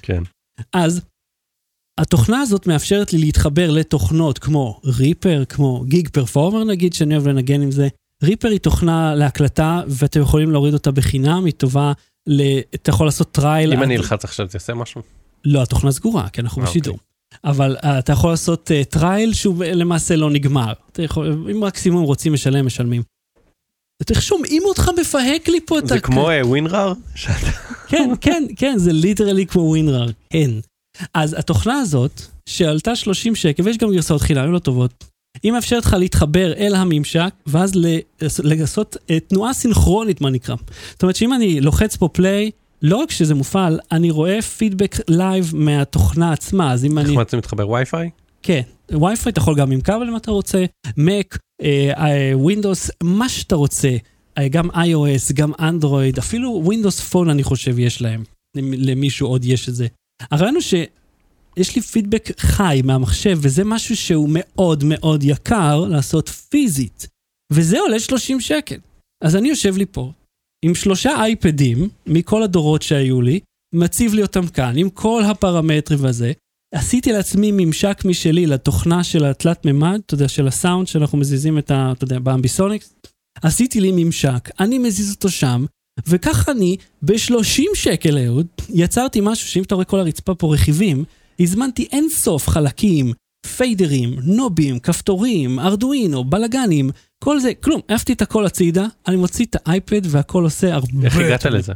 כן. 0.01 0.23
אז 0.73 1.01
התוכנה 1.99 2.41
הזאת 2.41 2.67
מאפשרת 2.67 3.13
לי 3.13 3.19
להתחבר 3.19 3.71
לתוכנות 3.71 4.39
כמו 4.39 4.79
Reaper, 4.85 5.43
כמו 5.49 5.83
Gig 5.87 6.09
Performer 6.09 6.63
נגיד, 6.63 6.93
שאני 6.93 7.15
אוהב 7.15 7.27
לנגן 7.27 7.61
עם 7.61 7.71
זה. 7.71 7.87
Reaper 8.23 8.47
היא 8.47 8.59
תוכנה 8.59 9.15
להקלטה 9.15 9.81
ואתם 9.87 10.21
יכולים 10.21 10.51
להוריד 10.51 10.73
אותה 10.73 10.91
בחינם, 10.91 11.45
היא 11.45 11.53
טובה, 11.53 11.93
ל... 12.27 12.41
אתה 12.75 12.89
יכול 12.89 13.07
לעשות 13.07 13.31
trial. 13.31 13.71
אם 13.73 13.77
עד- 13.77 13.83
אני 13.83 13.97
אלחץ 13.97 14.23
עכשיו 14.25 14.47
תעשה 14.47 14.73
משהו? 14.73 15.01
לא, 15.45 15.61
התוכנה 15.61 15.91
סגורה, 15.91 16.29
כי 16.29 16.41
אנחנו 16.41 16.61
אה, 16.61 16.67
בשידור. 16.67 16.97
אבל 17.43 17.75
uh, 17.77 17.87
אתה 17.99 18.11
יכול 18.13 18.29
לעשות 18.29 18.71
uh, 18.71 18.85
trial 18.89 19.33
שהוא 19.33 19.63
למעשה 19.65 20.15
לא 20.15 20.29
נגמר. 20.29 20.73
אתה 20.91 21.03
יכול, 21.03 21.47
אם 21.51 21.63
מקסימום 21.63 22.03
רוצים 22.03 22.33
לשלם, 22.33 22.65
משלמים. 22.65 23.01
איך 24.09 24.21
שומעים 24.21 24.61
אותך 24.65 24.89
מפהק 25.01 25.47
לי 25.47 25.59
פה 25.65 25.79
את 25.79 25.87
זה 25.87 25.95
ה- 25.95 25.99
כמו 25.99 26.27
WinRAR? 26.43 26.93
כן, 27.87 28.09
כן, 28.21 28.43
כן, 28.55 28.73
זה 28.77 28.93
literally 28.93 29.45
כמו 29.45 29.61
WinRAR, 29.61 30.07
כן. 30.29 30.51
אז 31.13 31.35
התוכנה 31.39 31.79
הזאת, 31.79 32.21
שעלתה 32.49 32.95
30 32.95 33.35
שקל, 33.35 33.63
ויש 33.63 33.77
גם 33.77 33.91
גרסאות 33.91 34.21
חינם, 34.21 34.51
לא 34.53 34.59
טובות, 34.59 35.03
היא 35.43 35.51
מאפשרת 35.51 35.85
לך 35.85 35.93
להתחבר 35.99 36.53
אל 36.53 36.75
הממשק, 36.75 37.29
ואז 37.47 37.71
לעשות 38.43 38.97
אה, 39.09 39.19
תנועה 39.19 39.53
סינכרונית, 39.53 40.21
מה 40.21 40.29
נקרא. 40.29 40.55
זאת 40.91 41.01
אומרת 41.03 41.15
שאם 41.15 41.33
אני 41.33 41.61
לוחץ 41.61 41.95
פה 41.95 42.07
play, 42.07 42.51
לא 42.81 42.97
רק 42.97 43.11
שזה 43.11 43.35
מופעל, 43.35 43.79
אני 43.91 44.11
רואה 44.11 44.41
פידבק 44.41 44.95
live 45.09 45.51
מהתוכנה 45.55 46.31
עצמה, 46.33 46.73
אז 46.73 46.85
אם 46.85 46.97
אני... 46.97 47.09
איך 47.09 47.17
מצליחים 47.17 47.37
להתחבר 47.37 47.69
וי-פיי? 47.69 48.09
כן, 48.43 48.61
וי-פיי 48.91 49.31
אתה 49.31 49.39
יכול 49.39 49.55
גם 49.55 49.71
עם 49.71 49.81
כבל 49.81 50.07
אם 50.09 50.15
אתה 50.17 50.31
רוצה, 50.31 50.65
Mac, 50.87 51.37
Windows, 52.33 52.91
מה 53.03 53.29
שאתה 53.29 53.55
רוצה, 53.55 53.89
אה, 54.37 54.47
גם 54.47 54.69
iOS, 54.69 55.33
גם 55.33 55.51
אנדרואיד, 55.59 56.17
אפילו 56.17 56.61
Windows 56.63 56.99
Phone 56.99 57.29
אני 57.29 57.43
חושב 57.43 57.79
יש 57.79 58.01
להם, 58.01 58.23
למ- 58.57 58.73
למישהו 58.73 59.27
עוד 59.27 59.45
יש 59.45 59.69
את 59.69 59.75
זה. 59.75 59.87
הרעיון 60.31 60.55
הוא 60.55 60.61
שיש 60.61 61.75
לי 61.75 61.81
פידבק 61.81 62.39
חי 62.39 62.81
מהמחשב, 62.83 63.39
וזה 63.41 63.63
משהו 63.63 63.95
שהוא 63.97 64.29
מאוד 64.31 64.83
מאוד 64.83 65.23
יקר 65.23 65.79
לעשות 65.79 66.29
פיזית, 66.29 67.07
וזה 67.53 67.79
עולה 67.79 67.99
30 67.99 68.39
שקל. 68.39 68.77
אז 69.23 69.35
אני 69.35 69.49
יושב 69.49 69.77
לי 69.77 69.85
פה 69.91 70.11
עם 70.65 70.75
שלושה 70.75 71.15
אייפדים 71.15 71.89
מכל 72.07 72.43
הדורות 72.43 72.81
שהיו 72.81 73.21
לי, 73.21 73.39
מציב 73.75 74.13
לי 74.13 74.21
אותם 74.21 74.47
כאן 74.47 74.77
עם 74.77 74.89
כל 74.89 75.23
הפרמטרים 75.25 75.99
וזה, 76.03 76.31
עשיתי 76.75 77.11
לעצמי 77.11 77.51
ממשק 77.51 78.01
משלי 78.05 78.45
לתוכנה 78.45 79.03
של 79.03 79.25
התלת 79.25 79.65
מימד, 79.65 80.01
אתה 80.05 80.13
יודע, 80.13 80.27
של 80.27 80.47
הסאונד 80.47 80.87
שאנחנו 80.87 81.17
מזיזים 81.17 81.57
את 81.57 81.71
ה... 81.71 81.91
אתה 81.91 82.03
יודע, 82.03 82.19
ב-Ambisonics. 82.19 82.93
עשיתי 83.41 83.79
לי 83.79 83.91
ממשק, 83.95 84.49
אני 84.59 84.77
מזיז 84.77 85.11
אותו 85.15 85.29
שם, 85.29 85.65
וכך 86.07 86.49
אני, 86.49 86.77
ב-30 87.01 87.63
שקל 87.73 88.17
אהוד, 88.17 88.47
יצרתי 88.69 89.19
משהו 89.23 89.47
שאם 89.47 89.63
אתה 89.63 89.75
רואה 89.75 89.85
כל 89.85 89.99
הרצפה 89.99 90.35
פה 90.35 90.53
רכיבים, 90.53 91.03
הזמנתי 91.39 91.87
אין 91.91 92.09
סוף 92.09 92.47
חלקים, 92.47 93.13
פיידרים, 93.57 94.15
knobים, 94.23 94.79
כפתורים, 94.79 95.59
Arduino, 95.59 96.23
בלאגנים, 96.23 96.89
כל 97.23 97.39
זה, 97.39 97.53
כלום, 97.53 97.81
העפתי 97.89 98.13
את 98.13 98.21
הכל 98.21 98.45
הצידה, 98.45 98.85
אני 99.07 99.15
מוציא 99.15 99.45
את 99.45 99.55
האייפד 99.65 100.01
והכל 100.03 100.43
עושה 100.43 100.73
הרבה... 100.73 101.05
איך 101.05 101.17
הגעת 101.17 101.45
לזה? 101.45 101.73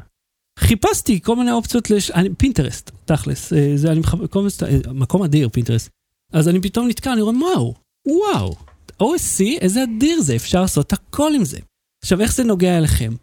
חיפשתי 0.59 1.22
כל 1.22 1.36
מיני 1.36 1.51
אופציות, 1.51 1.89
לש... 1.89 2.11
אני, 2.11 2.30
Pinterest, 2.38 2.91
תכלס, 3.05 3.53
אה, 3.53 3.72
זה 3.76 3.91
אני 3.91 3.99
מחפש, 3.99 4.63
אה, 4.63 4.93
מקום 4.93 5.24
אדיר 5.24 5.49
Pinterest. 5.49 5.89
אז 6.34 6.49
אני 6.49 6.61
פתאום 6.61 6.88
נתקע, 6.88 7.13
אני 7.13 7.22
רואה, 7.22 7.36
וואו, 7.38 7.74
וואו, 8.07 8.55
OSC, 9.03 9.43
איזה 9.61 9.84
אדיר 9.84 10.22
זה, 10.22 10.36
אפשר 10.36 10.61
לעשות 10.61 10.93
הכל 10.93 11.32
עם 11.36 11.45
זה. 11.45 11.59
עכשיו, 12.03 12.22
איך 12.22 12.36
זה 12.36 12.43
נוגע 12.43 12.78
אליכם? 12.78 13.13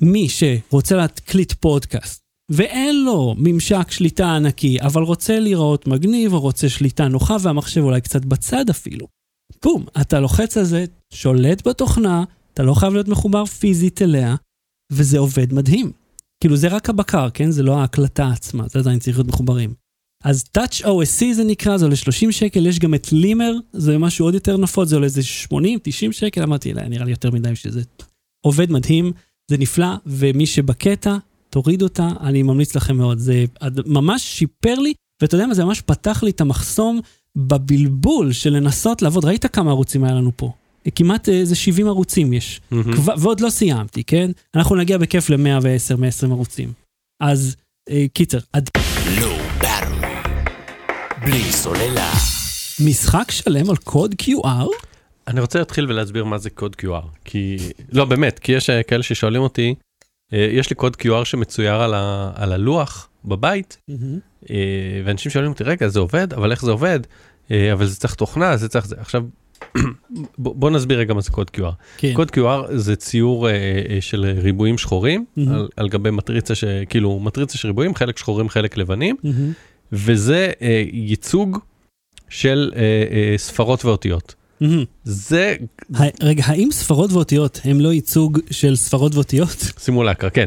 מי 0.00 0.28
שרוצה 0.28 0.96
להקליט 0.96 1.52
פודקאסט, 1.52 2.21
ואין 2.52 3.04
לו 3.04 3.34
ממשק 3.38 3.90
שליטה 3.90 4.36
ענקי, 4.36 4.80
אבל 4.80 5.02
רוצה 5.02 5.40
להיראות 5.40 5.86
מגניב, 5.86 6.32
או 6.32 6.40
רוצה 6.40 6.68
שליטה 6.68 7.08
נוחה, 7.08 7.36
והמחשב 7.40 7.80
אולי 7.80 8.00
קצת 8.00 8.24
בצד 8.24 8.70
אפילו. 8.70 9.06
בום, 9.64 9.86
אתה 10.00 10.20
לוחץ 10.20 10.56
על 10.56 10.64
זה, 10.64 10.84
שולט 11.12 11.68
בתוכנה, 11.68 12.24
אתה 12.54 12.62
לא 12.62 12.74
חייב 12.74 12.92
להיות 12.92 13.08
מחובר 13.08 13.44
פיזית 13.44 14.02
אליה, 14.02 14.36
וזה 14.92 15.18
עובד 15.18 15.52
מדהים. 15.52 15.92
כאילו 16.40 16.56
זה 16.56 16.68
רק 16.68 16.90
הבקר, 16.90 17.30
כן? 17.34 17.50
זה 17.50 17.62
לא 17.62 17.78
ההקלטה 17.78 18.28
עצמה, 18.28 18.68
זה 18.68 18.78
עדיין 18.78 18.98
צריך 18.98 19.16
להיות 19.16 19.28
מחוברים. 19.28 19.74
אז 20.24 20.44
Touch 20.58 20.82
OSC 20.84 21.32
זה 21.32 21.44
נקרא, 21.44 21.76
זה 21.76 21.84
עולה 21.84 21.96
30 21.96 22.32
שקל, 22.32 22.66
יש 22.66 22.78
גם 22.78 22.94
את 22.94 23.12
לימר, 23.12 23.52
זה 23.72 23.98
משהו 23.98 24.26
עוד 24.26 24.34
יותר 24.34 24.56
נפוץ, 24.56 24.88
זה 24.88 24.96
עולה 24.96 25.06
איזה 25.06 25.20
80-90 25.20 26.12
שקל, 26.12 26.42
אמרתי, 26.42 26.74
"לא, 26.74 26.82
נראה 26.82 27.04
לי 27.04 27.10
יותר 27.10 27.30
מדי 27.30 27.52
בשביל 27.52 27.72
זה. 27.72 27.82
עובד 28.46 28.70
מדהים, 28.70 29.12
זה 29.50 29.58
נפלא, 29.58 29.94
ומי 30.06 30.46
שבקטע, 30.46 31.16
תוריד 31.52 31.82
אותה, 31.82 32.08
אני 32.20 32.42
ממליץ 32.42 32.76
לכם 32.76 32.96
מאוד. 32.96 33.18
זה 33.18 33.44
ממש 33.86 34.22
שיפר 34.22 34.74
לי, 34.74 34.94
ואתה 35.22 35.34
יודע 35.34 35.46
מה, 35.46 35.54
זה 35.54 35.64
ממש 35.64 35.80
פתח 35.80 36.22
לי 36.22 36.30
את 36.30 36.40
המחסום 36.40 37.00
בבלבול 37.36 38.32
של 38.32 38.50
לנסות 38.50 39.02
לעבוד. 39.02 39.24
ראית 39.24 39.46
כמה 39.46 39.70
ערוצים 39.70 40.04
היה 40.04 40.14
לנו 40.14 40.30
פה? 40.36 40.52
כמעט 40.94 41.28
אה, 41.28 41.34
איזה 41.34 41.54
70 41.54 41.86
ערוצים 41.86 42.32
יש. 42.32 42.60
מהמם. 42.70 42.92
כבר, 42.92 43.14
ועוד 43.18 43.40
לא 43.40 43.50
סיימתי, 43.50 44.04
כן? 44.04 44.30
אנחנו 44.54 44.76
נגיע 44.76 44.98
בכיף 44.98 45.30
ל-110, 45.30 45.96
120 45.98 46.32
ערוצים. 46.32 46.72
אז 47.22 47.56
אה, 47.90 48.06
קיצר, 48.12 48.38
עד 48.52 48.68
לא. 49.20 49.42
בלי 51.24 51.52
סוללה. 51.52 52.12
משחק 52.84 53.30
שלם 53.30 53.70
על 53.70 53.76
קוד 53.76 54.14
QR? 54.22 54.68
אני 55.28 55.40
רוצה 55.40 55.58
להתחיל 55.58 55.86
ולהסביר 55.86 56.24
מה 56.24 56.38
זה 56.38 56.50
קוד 56.50 56.76
QR, 56.82 57.06
כי, 57.24 57.56
לא 57.92 58.04
באמת, 58.04 58.38
כי 58.38 58.52
יש 58.52 58.70
אה, 58.70 58.82
כאלה 58.82 59.02
ששואלים 59.02 59.42
אותי, 59.42 59.68
אה, 59.68 59.74
יש 60.32 60.70
לי 60.70 60.76
קוד 60.76 60.96
QR 60.96 61.24
שמצויר 61.24 61.74
על, 61.74 61.94
ה, 61.94 62.32
על 62.34 62.52
הלוח 62.52 63.08
בבית, 63.24 63.78
אה, 64.50 64.56
ואנשים 65.04 65.32
שואלים 65.32 65.50
אותי, 65.50 65.64
רגע, 65.64 65.88
זה 65.88 66.00
עובד? 66.00 66.34
אבל 66.34 66.50
איך 66.50 66.64
זה 66.64 66.70
עובד? 66.70 67.00
אה, 67.50 67.72
אבל 67.72 67.86
זה 67.86 67.96
צריך 67.96 68.14
תוכנה, 68.14 68.56
זה 68.56 68.68
צריך 68.68 68.86
זה. 68.86 68.96
עכשיו, 68.98 69.22
בוא, 70.38 70.70
נסביר 70.70 70.98
רגע 70.98 71.14
מה 71.14 71.20
זה 71.20 71.30
קוד 71.30 71.50
QR. 71.56 71.72
כן. 71.96 72.14
קוד 72.14 72.30
QR 72.30 72.72
זה 72.72 72.96
ציור 72.96 73.48
אה, 73.48 73.52
אה, 73.90 73.98
של 74.00 74.34
ריבועים 74.42 74.78
שחורים, 74.78 75.24
מהמם. 75.36 75.52
על, 75.52 75.68
על 75.76 75.88
גבי 75.88 76.10
מטריצה, 76.10 76.54
ש, 76.54 76.64
כאילו 76.88 77.20
מטריצה 77.20 77.58
של 77.58 77.68
ריבועים, 77.68 77.94
חלק 77.94 78.18
שחורים, 78.18 78.48
חלק 78.48 78.76
לבנים, 78.76 79.16
מהמם. 79.22 79.52
וזה 79.92 80.52
אה, 80.62 80.84
ייצוג 80.92 81.58
של 82.28 82.72
אה, 82.76 82.80
אה, 82.80 83.34
ספרות 83.38 83.84
ואותיות. 83.84 84.34
מהמם. 84.62 84.84
זה 85.04 85.54
ה- 85.94 86.02
רגע, 86.22 86.42
האם 86.46 86.68
ספרות 86.72 87.12
ואותיות 87.12 87.60
הם 87.64 87.80
לא 87.80 87.92
ייצוג 87.92 88.38
של 88.50 88.76
ספרות 88.76 89.14
ואותיות? 89.14 89.48
סימולקרה, 89.78 90.30
כן. 90.30 90.46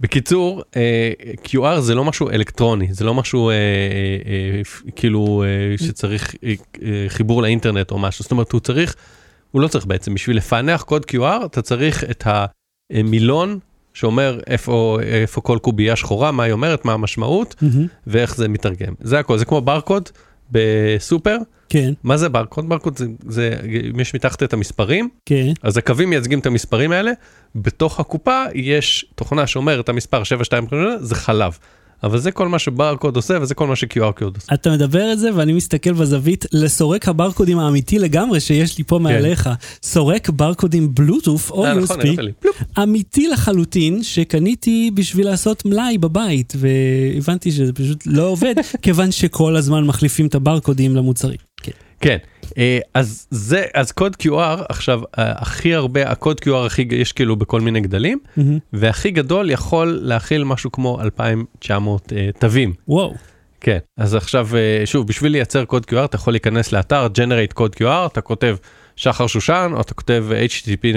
בקיצור, 0.00 0.62
אה, 0.76 1.12
QR 1.44 1.80
זה 1.80 1.94
לא 1.94 2.04
משהו 2.04 2.30
אלקטרוני, 2.30 2.88
זה 2.90 3.04
לא 3.04 3.14
משהו 3.14 3.50
אה, 3.50 3.54
אה, 3.54 4.64
פ- 4.64 4.82
כאילו 4.96 5.44
אה, 5.46 5.86
שצריך 5.86 6.34
אה, 6.44 6.52
אה, 6.82 7.04
חיבור 7.08 7.42
לאינטרנט 7.42 7.90
או 7.90 7.98
משהו, 7.98 8.22
זאת 8.22 8.30
אומרת 8.30 8.52
הוא 8.52 8.60
צריך, 8.60 8.94
הוא 9.50 9.62
לא 9.62 9.68
צריך 9.68 9.86
בעצם, 9.86 10.14
בשביל 10.14 10.36
לפענח 10.36 10.82
קוד 10.82 11.06
QR 11.12 11.44
אתה 11.44 11.62
צריך 11.62 12.04
את 12.04 12.24
המילון 12.92 13.58
שאומר 13.94 14.40
איפה, 14.46 14.98
איפה 15.02 15.40
כל 15.40 15.58
קובייה 15.62 15.96
שחורה, 15.96 16.32
מה 16.32 16.42
היא 16.42 16.52
אומרת, 16.52 16.84
מה 16.84 16.92
המשמעות 16.92 17.54
מהמם. 17.62 17.86
ואיך 18.06 18.36
זה 18.36 18.48
מתרגם. 18.48 18.92
זה 19.00 19.18
הכל, 19.18 19.38
זה 19.38 19.44
כמו 19.44 19.60
ברקוד 19.60 20.08
בסופר, 20.50 21.36
כן, 21.68 21.92
מה 22.04 22.16
זה 22.16 22.28
ברקוד? 22.28 22.68
ברקוד 22.68 22.98
זה, 22.98 23.06
זה, 23.28 23.56
אם 23.94 24.00
יש 24.00 24.14
מתחת 24.14 24.42
את 24.42 24.52
המספרים, 24.52 25.08
כן. 25.26 25.52
אז 25.62 25.76
הקווים 25.76 26.10
מייצגים 26.10 26.38
את 26.38 26.46
המספרים 26.46 26.92
האלה, 26.92 27.12
בתוך 27.54 28.00
הקופה 28.00 28.44
יש 28.54 29.06
תוכנה 29.14 29.46
שאומרת 29.46 29.88
המספר 29.88 30.24
725, 30.24 31.08
זה 31.08 31.14
חלב. 31.14 31.58
אבל 32.02 32.18
זה 32.18 32.30
כל 32.30 32.48
מה 32.48 32.58
שברקוד 32.58 33.16
עושה 33.16 33.38
וזה 33.42 33.54
כל 33.54 33.66
מה 33.66 33.76
ש-QR 33.76 34.12
קוד 34.16 34.36
עושה. 34.36 34.54
אתה 34.54 34.70
מדבר 34.70 35.02
על 35.02 35.16
זה 35.16 35.30
ואני 35.34 35.52
מסתכל 35.52 35.92
בזווית 35.92 36.44
לסורק 36.52 37.08
הברקודים 37.08 37.58
האמיתי 37.58 37.98
לגמרי 37.98 38.40
שיש 38.40 38.78
לי 38.78 38.84
פה 38.84 38.98
מעליך. 38.98 39.50
סורק 39.82 40.30
ברקודים 40.30 40.94
בלוטוף 40.94 41.50
או 41.50 41.64
אה, 41.64 41.74
נכון, 41.74 42.00
USB. 42.00 42.06
פלופ. 42.40 42.62
אמיתי 42.82 43.28
לחלוטין, 43.28 44.02
שקניתי 44.02 44.90
בשביל 44.94 45.26
לעשות 45.26 45.64
מלאי 45.64 45.98
בבית, 45.98 46.52
והבנתי 46.56 47.52
שזה 47.52 47.72
פשוט 47.72 48.02
לא 48.06 48.28
עובד, 48.28 48.54
כיוון 48.82 49.10
שכל 49.12 49.56
הזמן 49.56 49.84
מחליפים 49.84 50.26
את 50.26 50.34
הברקודים 50.34 50.96
למוצרים. 50.96 51.38
כן. 51.62 51.72
כן, 52.00 52.16
אז 52.94 53.26
זה, 53.30 53.64
אז 53.74 53.92
קוד 53.92 54.16
QR, 54.22 54.64
עכשיו, 54.68 55.00
אה, 55.18 55.32
הכי 55.36 55.74
הרבה, 55.74 56.10
הקוד 56.10 56.40
QR 56.40 56.66
הכי, 56.66 56.88
יש 56.90 57.12
כאילו 57.12 57.36
בכל 57.36 57.60
מיני 57.60 57.80
גדלים, 57.80 58.18
מהמם. 58.36 58.58
והכי 58.72 59.10
גדול 59.10 59.50
יכול 59.50 59.98
להכיל 60.02 60.44
משהו 60.44 60.72
כמו 60.72 61.00
2,900 61.00 62.12
אה, 62.12 62.28
תווים. 62.38 62.72
וואו. 62.88 63.14
כן, 63.60 63.78
אז 63.96 64.14
עכשיו, 64.14 64.48
אה, 64.56 64.82
שוב, 64.86 65.06
בשביל 65.06 65.32
לייצר 65.32 65.64
קוד 65.64 65.86
QR, 65.90 66.04
אתה 66.04 66.16
יכול 66.16 66.32
להיכנס 66.32 66.72
לאתר, 66.72 67.06
generate 67.14 67.54
קוד 67.54 67.76
QR, 67.76 68.06
אתה 68.06 68.20
כותב 68.20 68.56
שחר 68.96 69.26
שושן, 69.26 69.72
או 69.74 69.80
אתה 69.80 69.94
כותב 69.94 70.26
http 70.48 70.94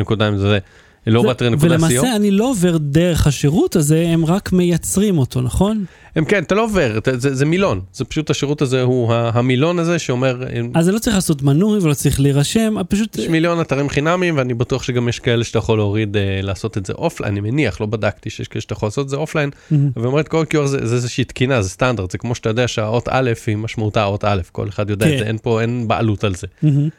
נקודה 1.07 1.17
עם 1.47 1.59
זה, 1.59 1.67
לורת 1.67 1.89
זה- 1.89 1.97
ולמעשה 1.99 2.15
אני 2.15 2.31
לא 2.31 2.49
עובר 2.49 2.77
דרך 2.77 3.27
השירות 3.27 3.75
הזה, 3.75 4.05
הם 4.07 4.25
רק 4.25 4.51
מייצרים 4.53 5.17
אותו, 5.17 5.41
נכון? 5.41 5.85
הם 6.15 6.25
כן, 6.25 6.43
אתה 6.43 6.55
לא 6.55 6.63
עובר, 6.63 6.97
אתה- 6.97 7.17
זה, 7.17 7.35
זה 7.35 7.45
מילון, 7.45 7.79
זה 7.93 8.05
פשוט 8.05 8.29
השירות 8.29 8.61
הזה 8.61 8.81
הוא 8.81 9.13
המילון 9.13 9.79
הזה 9.79 9.99
שאומר, 9.99 10.43
הם- 10.55 10.71
אז 10.75 10.85
זה 10.85 10.91
לא 10.91 10.99
צריך 10.99 11.15
לעשות 11.15 11.41
מנוי 11.41 11.79
ולא 11.81 11.93
צריך 11.93 12.19
להירשם, 12.19 12.75
פשוט... 12.89 13.17
יש 13.17 13.27
מיליון 13.27 13.61
אתרים 13.61 13.89
חינמיים 13.89 14.37
ואני 14.37 14.53
בטוח 14.53 14.83
שגם 14.83 15.09
יש 15.09 15.19
כאלה 15.19 15.43
שאתה 15.43 15.57
יכול 15.57 15.77
להוריד, 15.77 16.17
אה, 16.17 16.39
לעשות 16.43 16.77
את 16.77 16.85
זה 16.85 16.93
offline, 16.93 17.33
אני 17.37 17.51
מניח, 17.51 17.81
לא 17.81 17.87
בדקתי 17.87 18.29
שיש 18.29 18.47
כאלה 18.47 18.61
שאתה 18.61 18.73
יכול 18.73 18.87
לעשות 18.87 19.05
את 19.05 19.09
זה 19.09 19.15
offline, 19.15 19.49
מהמם. 19.71 19.89
ואומרת 19.95 20.27
כל 20.27 20.43
QR 20.53 20.65
זה, 20.65 20.87
זה 20.87 20.95
איזושהי 20.95 21.23
תקינה, 21.23 21.61
זה 21.61 21.69
סטנדרט, 21.69 22.11
זה 22.11 22.17
כמו 22.17 22.35
שאתה 22.35 22.49
יודע 22.49 22.67
שהאות 22.67 23.07
א' 23.11 23.31
היא 23.47 23.57
משמעותה 23.57 24.03
אות 24.03 24.23
א', 24.25 24.41
כל 24.51 24.69
אחד 24.69 24.89
יודע 24.89 25.05
את 25.05 25.11
כן. 25.11 25.17
זה, 25.19 25.23
אין 25.25 25.37
פה, 25.41 25.61
אין 25.61 25.87
בעלות 25.87 26.23
על 26.23 26.35
זה. 26.35 26.47
מהמם. 26.63 26.89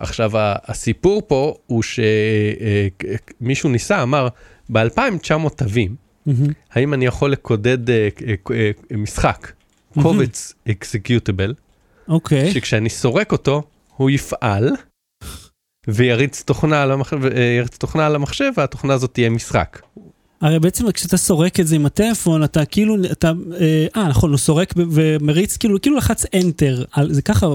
עכשיו 0.00 0.30
הסיפור 0.64 1.22
פה 1.26 1.54
הוא 1.66 1.82
שמישהו 3.40 3.68
ניסה, 3.70 4.02
אמר, 4.02 4.28
ב-2900 4.72 5.48
תווים. 5.56 5.94
האם 6.72 6.94
אני 6.94 7.06
יכול 7.06 7.32
לקודד 7.32 7.90
אה, 7.90 8.08
אה, 8.26 8.34
אה, 8.92 8.96
משחק. 8.96 9.52
קובץ 10.02 10.54
אקסקיוטיבל, 10.70 11.54
אוקיי. 12.08 12.50
שכשאני 12.52 12.90
סורק 12.90 13.32
אותו, 13.32 13.62
הוא 13.96 14.10
יפעל 14.10 14.68
ויריץ 15.88 16.42
תוכנה 16.42 16.82
על 16.82 16.90
המחשב, 16.92 17.24
אה, 17.24 17.62
תוכנה 17.78 18.06
על 18.06 18.14
המחשב 18.14 18.52
והתוכנה 18.56 18.94
הזאת 18.94 19.14
תהיה 19.14 19.30
משחק. 19.30 19.82
הרי 20.40 20.58
בעצם 20.60 20.92
כשאתה 20.92 21.16
סורק 21.16 21.60
את 21.60 21.66
זה 21.66 21.76
עם 21.76 21.86
הטלפון, 21.86 22.44
אתה 22.44 22.64
כאילו, 22.64 22.96
אתה, 23.12 23.32
אה, 23.60 23.86
אה, 23.96 24.08
נכון, 24.08 24.30
הוא 24.30 24.38
סורק 24.38 24.74
ומריץ, 24.76 25.56
כאילו, 25.56 25.80
כאילו 25.80 25.96
לחץ 25.96 26.24
enter, 26.24 26.84
על- 26.92 27.12
זה 27.12 27.22
ככה 27.22 27.46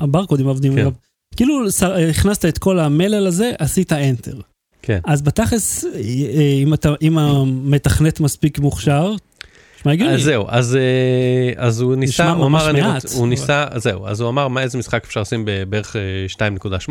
הברקודים 0.00 0.46
עובדים. 0.46 0.74
כן. 0.74 0.88
כאילו 1.36 1.64
אה, 1.82 2.10
הכנסת 2.10 2.44
את 2.44 2.58
כל 2.58 2.78
המלל 2.78 3.26
הזה, 3.26 3.52
עשית 3.58 3.92
enter. 3.92 4.42
כן. 4.82 4.98
אז 5.04 5.22
בתכלס, 5.22 5.84
אה, 5.84 5.90
אה, 5.94 6.58
אם 6.62 6.74
אתה, 6.74 6.94
אם 7.02 7.18
המתכנת 7.18 8.20
מספיק 8.20 8.58
מוכשר, 8.58 9.14
נשמע 9.78 9.92
הגיוני. 9.92 10.14
אז 10.14 10.22
זהו, 10.22 10.44
אז, 10.48 10.78
אז 11.56 11.80
הוא 11.80 11.96
ניסה, 11.96 12.22
נשמע 12.22 12.32
הוא 12.32 12.46
אמר, 12.46 12.70
אני 12.70 12.82
רוצה, 12.82 13.16
הוא 13.16 13.28
ניסה, 13.28 13.64
זהו, 13.76 14.06
אז 14.06 14.20
הוא 14.20 14.28
אמר, 14.28 14.48
מה, 14.48 14.62
איזה 14.62 14.78
משחק 14.78 15.04
אפשר 15.04 15.20
לשים 15.20 15.42
בבערך 15.46 15.96
אה, 15.96 16.48
2.8 16.88 16.90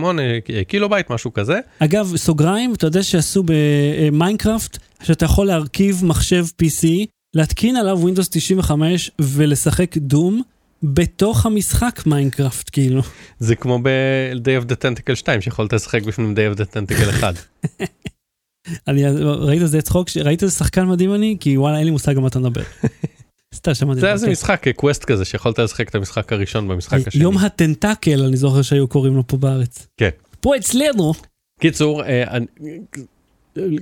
קילובייט, 0.67 1.09
משהו 1.09 1.33
כזה. 1.33 1.59
אגב, 1.79 2.13
סוגריים, 2.15 2.73
אתה 2.73 2.87
יודע 2.87 3.03
שעשו 3.03 3.43
ב-Minecraft, 3.45 4.77
שאתה 5.03 5.25
יכול 5.25 5.47
להרכיב 5.47 6.05
מחשב 6.05 6.45
PC, 6.61 6.87
להתקין 7.33 7.75
עליו 7.75 7.99
Windows 8.07 8.27
95 8.31 9.11
ולשחק 9.21 9.97
Doom 9.97 10.41
בתוך 10.83 11.45
המשחק 11.45 12.01
Minecraft, 12.05 12.69
כאילו. 12.71 13.01
זה 13.39 13.55
כמו 13.55 13.79
ב-Day 13.83 14.63
of 14.63 14.65
the 14.65 14.75
Tentacle 14.75 15.15
2, 15.15 15.41
שיכולת 15.41 15.73
לשחק 15.73 16.03
בפנים 16.03 16.35
Day 16.35 16.55
of 16.55 16.59
the 16.59 16.65
Tentacle 16.73 17.09
1. 17.09 17.35
אני, 18.87 19.03
ראית 19.21 19.61
איזה 19.61 19.81
צחוק, 19.81 20.07
ראית 20.23 20.43
איזה 20.43 20.55
שחקן 20.55 20.87
מדהים 20.87 21.13
אני? 21.13 21.37
כי 21.39 21.57
וואלה, 21.57 21.77
אין 21.77 21.85
לי 21.85 21.91
מושג 21.91 22.15
על 22.15 22.21
מה 22.21 22.27
אתה 22.27 22.39
מדבר. 22.39 22.61
סתם 23.55 23.73
שמעתי. 23.73 23.99
זה 23.99 24.05
היה 24.05 24.13
איזה 24.13 24.25
כן. 24.25 24.31
משחק, 24.31 24.65
quest 24.75 25.03
כזה, 25.03 25.25
שיכולת 25.25 25.59
לשחק 25.59 25.89
את 25.89 25.95
המשחק 25.95 26.33
הראשון 26.33 26.67
במשחק 26.67 27.07
השני. 27.07 27.23
יום 27.23 27.37
הטנטקל, 27.37 28.23
אני 28.23 28.37
זוכר 28.37 28.61
שהיו 28.61 28.87
קוראים 28.87 29.15
לו 29.15 29.27
פה 29.27 29.37
בארץ. 29.37 29.87
כן. 29.97 30.09
פה 30.41 30.57
אצלנו. 30.57 31.13
קיצור, 31.59 32.03
אה, 32.03 32.37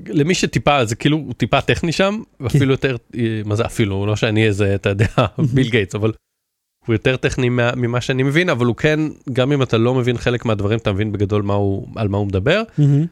למי 0.07 0.35
שטיפה, 0.35 0.85
זה 0.85 0.95
כאילו, 0.95 1.25
טיפה 1.37 1.61
טכני 1.61 1.91
שם, 1.91 2.21
ואפילו 2.39 2.71
יותר, 2.71 2.95
אה, 3.15 3.41
מה 3.45 3.55
זה 3.55 3.65
אפילו, 3.65 4.05
לא 4.05 4.15
שאני 4.15 4.47
איזה, 4.47 4.75
אתה 4.75 4.89
יודע, 4.89 5.07
ביל 5.53 5.69
גייטס, 5.69 5.95
אבל 5.95 6.11
הוא 6.87 6.93
יותר 6.93 7.17
טכני 7.17 7.49
מה- 7.49 7.75
ממה 7.75 8.01
שאני 8.01 8.23
מבין, 8.23 8.49
אבל 8.49 8.65
הוא 8.65 8.75
כן, 8.75 8.99
גם 9.33 9.51
אם 9.51 9.61
אתה 9.61 9.77
לא 9.77 9.93
מבין 9.93 10.17
חלק 10.17 10.45
מהדברים, 10.45 10.79
אתה 10.79 10.91
מבין 10.93 11.11
בגדול 11.11 11.41
מה 11.41 11.53
הוא, 11.53 11.87
על 11.95 12.07
מה 12.07 12.17
הוא 12.17 12.27
מדבר. 12.27 12.63
מהמם, 12.77 13.05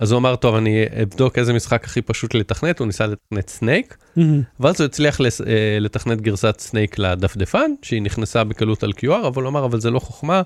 אז 0.00 0.12
הוא 0.12 0.18
אמר, 0.18 0.36
טוב, 0.36 0.54
אני 0.54 0.72
אבדוק 1.02 1.38
איזה 1.38 1.52
משחק 1.52 1.84
הכי 1.84 2.02
פשוט 2.02 2.34
לתכנת, 2.34 2.78
הוא 2.78 2.86
ניסה 2.86 3.06
לתכנת 3.06 3.48
Snake, 3.48 3.96
מהמם. 4.16 4.42
ואז 4.60 4.80
הוא 4.80 4.84
הצליח 4.84 5.20
לס- 5.20 5.40
אה, 5.40 5.46
לתכנת 5.80 6.20
גרסת 6.20 6.56
Snake 6.60 6.98
לדפדפן, 6.98 7.70
שהיא 7.82 8.02
נכנסה 8.02 8.44
בקלות 8.44 8.82
על 8.82 8.90
QR, 8.92 9.26
אבל 9.26 9.42
הוא 9.42 9.48
אמר, 9.50 9.64
אבל 9.64 9.80
זה 9.80 9.90
לא 9.90 9.98
חוכמה, 9.98 10.42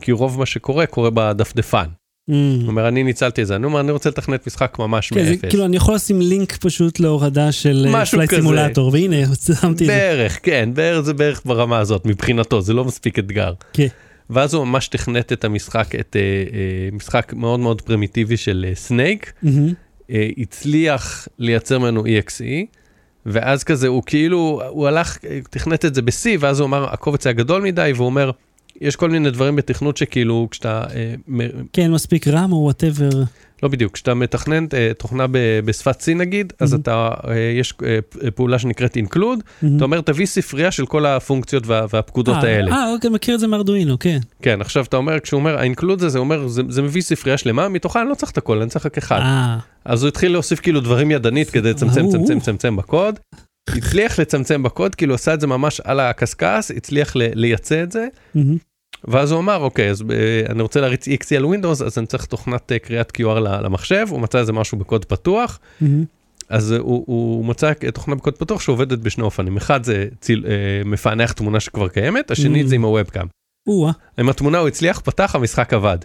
כי 0.00 0.12
רוב 0.12 0.38
מה 0.38 0.46
שקורה, 0.46 0.86
קורה 0.86 1.10
בדפדפן. 1.14 1.86
הוא 2.30 2.56
מהמם. 2.56 2.68
אומר, 2.68 2.88
אני 2.88 3.02
ניצלתי 3.02 3.42
את 3.42 3.46
זה, 3.46 3.56
אני 3.56 3.64
אומר, 3.64 3.80
אני 3.80 3.92
רוצה 3.92 4.10
לתכנת 4.10 4.46
משחק 4.46 4.76
ממש 4.78 5.08
כן, 5.08 5.24
מאפס. 5.24 5.48
כאילו 5.48 5.64
אני 5.64 5.76
יכול 5.76 5.94
לשים 5.94 6.20
לינק 6.20 6.56
פשוט 6.56 7.00
להורדה 7.00 7.52
של 7.52 7.86
אה, 7.94 8.06
Flight. 8.06 8.34
Simulator, 8.34 8.90
והנה, 8.92 9.16
שמתי 9.60 9.70
את 9.70 9.78
זה. 9.78 9.86
בערך, 9.86 10.38
כן, 10.42 10.70
זה 11.02 11.14
בערך 11.14 11.42
ברמה 11.44 11.78
הזאת, 11.78 12.06
מבחינתו, 12.06 12.60
זה 12.60 12.72
לא 12.72 12.84
מספיק 12.84 13.18
אתגר. 13.18 13.52
כן. 13.72 13.86
ואז 14.30 14.54
הוא 14.54 14.64
ממש 14.64 14.88
תכנת 14.88 15.32
את 15.32 15.44
המשחק, 15.44 15.94
את 16.00 16.16
אה, 16.16 16.20
אה, 16.20 16.88
משחק 16.92 17.32
מאוד 17.36 17.60
מאוד 17.60 17.82
פרימיטיבי 17.82 18.36
של 18.36 18.66
Snake, 18.74 19.32
הצליח 20.38 21.28
לייצר 21.38 21.78
ממנו 21.78 22.04
EXE, 22.04 22.42
ואז 23.26 23.64
כזה 23.64 23.88
הוא 23.88 24.02
כאילו, 24.06 24.62
הוא 24.68 24.88
הלך, 24.88 25.18
תכנת 25.50 25.84
את 25.84 25.94
זה 25.94 26.02
ב-C, 26.02 26.26
ואז 26.40 26.60
הוא 26.60 26.66
אמר, 26.66 26.92
הקובץ 26.92 27.26
היה 27.26 27.32
גדול 27.32 27.62
מדי, 27.62 27.92
והוא 27.94 28.06
אומר, 28.06 28.30
יש 28.80 28.96
כל 28.96 29.10
מיני 29.10 29.30
דברים 29.30 29.56
בתכנות 29.56 29.96
שכאילו, 29.96 30.48
כשאתה, 30.50 30.84
אה, 30.94 31.14
כן, 31.72 31.90
מספיק 31.92 32.28
RAM 32.28 32.52
או 32.52 32.56
whatever. 32.56 33.08
לא 33.62 33.68
בדיוק, 33.68 33.94
כשאתה 33.94 34.14
מתכנן 34.14 34.66
אה, 34.74 34.90
תוכנה 34.98 35.26
בשפת 35.64 36.00
C 36.00 36.14
נגיד, 36.14 36.52
אז 36.60 36.74
Mhm. 36.74 36.76
אתה, 36.76 37.10
אה, 37.28 37.34
יש 37.60 37.74
פעולה 38.34 38.58
שנקראת 38.58 38.96
include, 38.96 39.64
אתה 39.76 39.84
אומר 39.84 40.00
תביא 40.00 40.26
ספרייה 40.26 40.70
של 40.70 40.86
כל 40.86 41.06
הפונקציות 41.06 41.66
וה, 41.66 41.86
והפקודות 41.92 42.36
האלה. 42.36 42.72
אה, 42.72 42.92
אוקיי, 42.92 43.10
מכיר 43.10 43.34
את 43.34 43.40
זה 43.40 43.46
מארדואינו, 43.46 43.98
כן. 43.98 44.18
כן, 44.42 44.60
עכשיו 44.60 44.84
אתה 44.84 44.96
אומר, 44.96 45.20
כשהוא 45.20 45.38
אומר 45.40 45.58
ה-include 45.58 45.94
הזה, 45.96 46.08
זה 46.08 46.18
אומר, 46.18 46.48
זה, 46.48 46.62
זה 46.68 46.82
מביא 46.82 47.02
ספרייה 47.02 47.38
שלמה, 47.38 47.68
מתוכה 47.68 48.02
אני 48.02 48.08
לא 48.08 48.14
צריך 48.14 48.32
את 48.32 48.38
הכל, 48.38 48.60
אני 48.60 48.70
צריך 48.70 48.86
רק 48.86 48.98
אחד. 48.98 49.20
אז 49.84 50.02
הוא 50.02 50.08
התחיל 50.08 50.32
להוסיף 50.32 50.60
כאילו 50.60 50.80
דברים 50.80 51.10
ידנית 51.10 51.50
כדי 51.50 51.70
לצמצם, 51.70 52.08
צמצם. 52.10 52.40
צמצם 52.40 52.76
בקוד. 52.76 53.18
הצליח 53.68 54.20
לצמצם 54.20 54.62
בקוד, 54.62 54.94
כאילו 54.94 55.14
עשה 55.14 55.34
את 55.34 55.40
זה 55.40 55.46
ממש 55.46 55.80
על 55.80 56.00
הקשקש, 56.00 56.70
הצליח 56.76 57.12
לייצא 57.16 57.82
את 57.82 57.92
זה, 57.92 58.06
מהמם. 58.34 58.56
ואז 59.08 59.32
הוא 59.32 59.40
אמר, 59.40 59.56
אוקיי, 59.56 59.90
אז 59.90 60.02
אה, 60.10 60.16
אני 60.48 60.62
רוצה 60.62 60.80
להריץ 60.80 61.08
EXE 61.08 61.36
על 61.36 61.44
Windows, 61.44 61.84
אז 61.84 61.98
אני 61.98 62.06
צריך 62.06 62.24
תוכנת 62.24 62.72
אה, 62.72 62.78
קריאת 62.78 63.12
QR 63.16 63.38
למחשב, 63.40 64.06
הוא 64.10 64.20
מצא 64.20 64.38
איזה 64.38 64.52
משהו 64.52 64.78
בקוד 64.78 65.04
פתוח, 65.04 65.58
מהמם. 65.80 66.04
אז 66.48 66.72
הוא, 66.72 67.04
הוא 67.06 67.44
מצא 67.44 67.72
תוכנה 67.94 68.14
בקוד 68.14 68.36
פתוח 68.38 68.60
שעובדת 68.60 68.98
בשני 68.98 69.24
אופנים, 69.24 69.56
אחד 69.56 69.84
זה 69.84 70.06
ציל, 70.20 70.44
אה, 70.48 70.52
מפענח 70.84 71.32
תמונה 71.32 71.60
שכבר 71.60 71.88
קיימת, 71.88 72.30
השני 72.30 72.62
Mm. 72.62 72.66
זה 72.66 72.74
עם 72.74 72.82
הוובקאם. 72.84 73.26
עם 74.18 74.28
התמונה 74.28 74.58
הוא 74.58 74.68
הצליח, 74.68 75.00
פתח, 75.04 75.34
המשחק 75.34 75.74
עבד. 75.74 75.98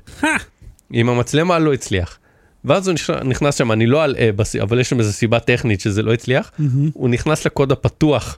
עם 0.92 1.10
המצלמה 1.10 1.60
לא 1.60 1.74
הצליח. 1.74 2.18
ואז 2.66 2.88
הוא 2.88 2.96
נכנס- 3.24 3.56
שם, 3.58 3.72
אני 3.72 3.86
לא 3.86 4.06
אלאה, 4.06 4.30
אבל 4.62 4.80
יש 4.80 4.90
שם 4.90 5.00
איזו 5.00 5.14
סיבה 5.14 5.40
טכנית 5.40 5.80
שזה 5.82 6.02
לא 6.04 6.14
הצליח, 6.14 6.52
מהמם. 6.60 6.90
הוא 6.94 7.10
נכנס 7.10 7.46
לקוד 7.46 7.72
הפתוח 7.72 8.38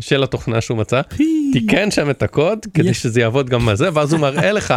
של 0.00 0.22
התוכנה 0.22 0.60
שהוא 0.60 0.78
מצא. 0.78 1.00
תיקן 1.52 1.90
שם 1.90 2.10
את 2.10 2.22
הקוד 2.22 2.58
כדי. 2.74 2.94
שזה 2.94 3.20
יעבוד 3.20 3.50
גם 3.50 3.66
בזה, 3.66 3.88
ואז 3.92 4.12
הוא 4.12 4.20
מראה 4.20 4.52
לך 4.52 4.74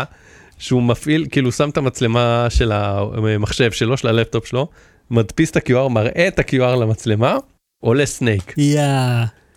שהוא 0.57 0.83
מפעיל, 0.83 1.25
כאילו 1.31 1.51
שם 1.51 1.69
את 1.69 1.77
המצלמה 1.77 2.47
של 2.49 2.71
המחשב 2.71 3.71
שלו, 3.71 3.97
של 3.97 4.07
הלפטופ 4.07 4.45
שלו, 4.45 4.67
מדפיס 5.11 5.49
את 5.49 5.57
ה-QR, 5.57 5.89
מראה 5.89 6.27
את 6.27 6.39
ה-QR 6.39 6.75
למצלמה, 6.75 7.37
עולה 7.83 8.05
Snake. 8.05 8.53
יא. 8.57 8.81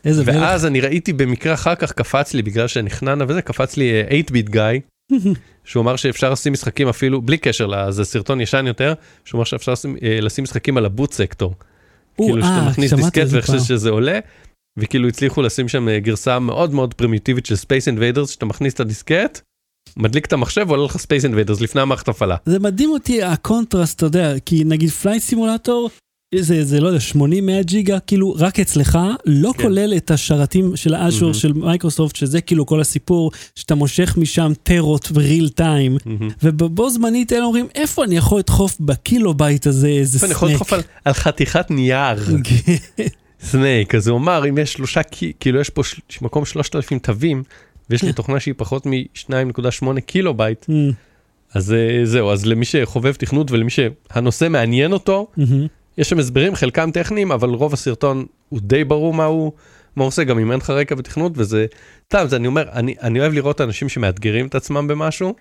איזה 0.04 0.24
מלך. 0.24 0.36
ואז 0.36 0.66
אני 0.66 0.80
ראיתי 0.80 1.12
במקרה 1.12 1.54
אחר 1.54 1.74
כך 1.74 1.92
קפץ 1.92 2.34
לי, 2.34 2.42
בגלל 2.42 2.68
שנכנענה 2.68 3.24
וזה, 3.28 3.42
קפץ 3.42 3.76
לי 3.76 3.92
אה, 3.92 4.20
8-Bit 4.20 4.48
Guy, 4.48 4.62
שהוא 5.64 5.82
אמר 5.82 5.96
שאפשר 5.96 6.30
לשים 6.30 6.52
משחקים 6.52 6.88
אפילו, 6.88 7.22
בלי 7.22 7.38
קשר 7.38 7.66
לזה 7.66 8.04
סרטון 8.04 8.40
ישן 8.40 8.66
יותר, 8.66 8.94
שהוא 9.24 9.38
אמר 9.38 9.44
שאפשר 9.44 9.72
לשים, 9.72 9.96
אה, 10.02 10.18
לשים 10.20 10.44
משחקים 10.44 10.76
על 10.76 10.84
ה 10.84 10.90
boot 10.90 11.12
sector. 11.12 11.54
כאילו 12.16 12.42
שאתה 12.42 12.54
אה, 12.54 12.68
מכניס 12.68 12.90
שמעתי 12.90 13.24
דיסקט 13.24 13.48
על 13.48 13.54
ואיך. 13.54 13.64
שזה 13.64 13.90
עולה, 13.90 14.18
וכאילו 14.78 15.08
הצליחו 15.08 15.42
לשים 15.42 15.68
שם 15.68 15.88
אה, 15.88 15.98
גרסה 16.00 16.38
מאוד 16.38 16.74
מאוד 16.74 16.94
פרימיטיבית 16.94 17.46
של 17.46 17.56
Space 17.56 17.86
Invaders, 17.88 18.30
שאתה 18.30 18.46
מכניס 18.46 18.74
את 18.74 18.80
הדיסקט, 18.80 19.40
מדליק 19.96 20.26
את 20.26 20.32
המחשב 20.32 20.64
ועולה 20.68 20.84
לך 20.84 20.96
Space 20.96 21.24
Invaders 21.24 21.60
לפני 21.60 21.80
המערכת 21.80 22.08
הפעלה. 22.08 22.36
זה 22.46 22.58
מדהים 22.58 22.90
אותי 22.90 23.22
הקונטרסט, 23.22 23.96
אתה 23.96 24.06
יודע, 24.06 24.34
כי 24.46 24.64
נגיד 24.64 24.90
Flight 24.90 25.22
Simulator, 25.22 25.90
זה, 26.34 26.64
זה 26.64 26.80
לא 26.80 26.88
יודע, 26.88 26.98
80-100 27.14 27.18
ג'יגה, 27.62 28.00
כאילו 28.00 28.34
רק 28.38 28.60
אצלך, 28.60 28.98
לא 29.26 29.52
כן. 29.56 29.62
כולל 29.62 29.94
את 29.96 30.10
השרתים 30.10 30.76
של 30.76 30.94
ה 30.94 30.99
Azure 30.99 31.20
מהמם. 31.22 31.34
של 31.34 31.52
מייקרוסופט, 31.52 32.16
שזה 32.16 32.40
כאילו 32.40 32.66
כל 32.66 32.80
הסיפור, 32.80 33.30
שאתה 33.54 33.74
מושך 33.74 34.14
משם 34.18 34.52
טרות 34.62 35.10
ב 35.10 35.18
real 35.18 35.48
time, 35.48 35.96
מהמם. 36.06 36.28
ובו 36.42 36.90
זמנית 36.90 37.32
אלה 37.32 37.44
אומרים, 37.44 37.66
איפה 37.74 38.04
אני 38.04 38.16
יכול 38.16 38.38
לדחוף 38.38 38.76
בקילובייט 38.80 39.66
הזה 39.66 39.88
איזה 39.88 40.26
אני 40.26 40.32
יכול 40.32 40.48
Snake? 40.48 40.54
לדחוף 40.54 40.72
על- 40.72 40.80
על 41.04 41.12
חתיכת 41.12 41.70
נייר. 41.70 42.18
Snake, 43.40 43.94
אז 43.94 44.08
הוא 44.08 44.18
אמר, 44.18 44.48
אם 44.48 44.58
יש 44.58 44.72
שלושה, 44.72 45.00
כאילו 45.40 45.60
יש 45.60 45.70
פה 45.70 45.84
של- 45.84 45.98
מקום 46.22 46.44
3,000 46.44 46.98
תווים, 46.98 47.42
ויש 47.90 48.02
לי 48.02 48.12
תוכנה 48.12 48.40
שהיא 48.40 48.54
פחות 48.56 48.86
מ-2.8 48.86 50.00
קילו 50.06 50.34
בייט, 50.34 50.66
אז 51.54 51.72
אה, 51.72 52.00
זהו, 52.04 52.30
אז 52.30 52.46
למי 52.46 52.64
שחובב 52.64 53.12
תכנות 53.12 53.50
ולמי 53.50 53.70
שהנושא 53.70 54.48
מעניין 54.50 54.92
אותו, 54.92 55.26
מהמם. 55.36 55.66
יש 55.98 56.08
שם 56.08 56.18
הסברים, 56.18 56.54
חלקם 56.54 56.90
טכניים, 56.90 57.32
אבל 57.32 57.48
רוב 57.48 57.72
הסרטון 57.72 58.24
הוא 58.48 58.60
די 58.62 58.84
ברור 58.84 59.14
מה 59.14 59.24
הוא, 59.24 59.52
מה 59.96 60.02
הוא 60.04 60.08
עושה, 60.08 60.24
גם 60.24 60.38
אם 60.38 60.52
אין 60.52 60.58
לך 60.60 60.70
רקע 60.70 60.94
בתכנות, 60.94 61.32
וזה 61.36 61.66
סתם, 62.06 62.24
זה 62.28 62.36
אני 62.36 62.46
אומר, 62.46 62.64
אני, 62.72 62.94
אני 63.02 63.20
אוהב 63.20 63.32
לראות 63.32 63.60
אנשים 63.60 63.88
שמאתגרים 63.88 64.46
את 64.46 64.54
עצמם 64.54 64.86
במשהו, 64.88 65.34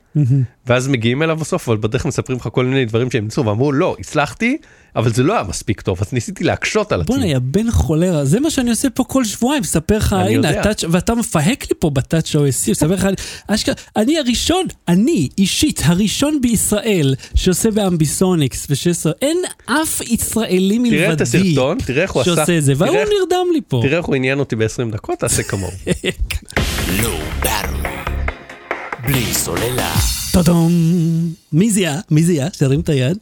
ואז 0.67 0.87
מגיעים 0.87 1.23
אליו 1.23 1.37
בסוף, 1.37 1.69
אבל 1.69 1.77
בדרך 1.77 2.05
מספרים 2.05 2.37
לך 2.39 2.49
כל 2.51 2.65
מיני 2.65 2.85
דברים 2.85 3.11
שהם 3.11 3.23
ניסו, 3.23 3.45
ואמרו, 3.45 3.71
לא, 3.71 3.95
הצלחתי, 3.99 4.57
אבל 4.97 5.13
זה 5.13 5.23
לא 5.23 5.33
היה 5.33 5.43
מספיק 5.43 5.81
טוב, 5.81 5.97
אז 6.01 6.13
ניסיתי 6.13 6.43
להקשות 6.43 6.91
על 6.91 7.03
בוא'נה, 7.03 7.21
עצמי. 7.21 7.33
יא 7.33 7.39
בן 7.41 7.71
חולרה, 7.71 8.25
זה 8.25 8.39
מה 8.39 8.49
שאני 8.49 8.69
עושה 8.69 8.89
פה 8.89 9.03
כל 9.03 9.25
שבועיים, 9.25 9.61
מספר 9.61 9.97
לך, 9.97 10.15
אני 10.19 10.35
הנה. 10.35 10.49
הטאץ', 10.49 10.83
ואתה 10.91 11.15
מפהק 11.15 11.63
לי 11.69 11.75
פה 11.79 11.89
בטאץ' 11.89 12.35
OSC, 12.35 12.71
מספר 12.71 12.93
לך, 12.93 13.07
אשכרה, 13.47 13.75
אני 13.95 14.19
הראשון, 14.19 14.65
אני, 14.87 15.29
אישית, 15.37 15.81
הראשון 15.85 16.41
בישראל 16.41 17.15
שעושה 17.35 17.71
ב 17.71 17.80
ambisonics 17.80 18.67
ו-16, 18.69 19.11
אין 19.21 19.37
אף 19.65 20.01
ישראלי 20.01 20.79
מלבדי 20.79 20.97
תראה 20.97 21.13
את 21.13 21.21
הסרטון, 21.21 21.77
תראה 21.85 22.03
איך 22.03 22.11
הוא 22.11 22.21
עשה, 22.21 22.35
שעושה 22.35 22.57
את 22.57 22.63
זה, 22.63 22.73
והוא 22.77 22.97
נרדם 22.97 23.45
לי 23.53 23.61
פה. 23.67 23.79
תראה 23.83 23.97
איך 23.97 24.05
הוא 24.05 24.15
עניין 24.15 24.39
אותי 24.39 24.55
ב-20 24.55 24.91
דקות, 24.91 25.19
תעשה 25.19 25.43
כמוהו. 25.43 25.71
באטרי. 27.39 27.89
בלי 29.05 29.33
סוללה. 29.33 29.93
טודום. 30.33 30.71
מי 31.53 31.71
זיהה? 31.71 31.99
מי 32.11 32.23
זיהה? 32.23 32.47
שירים 32.53 32.79
את 32.79 32.89
היד. 32.89 33.17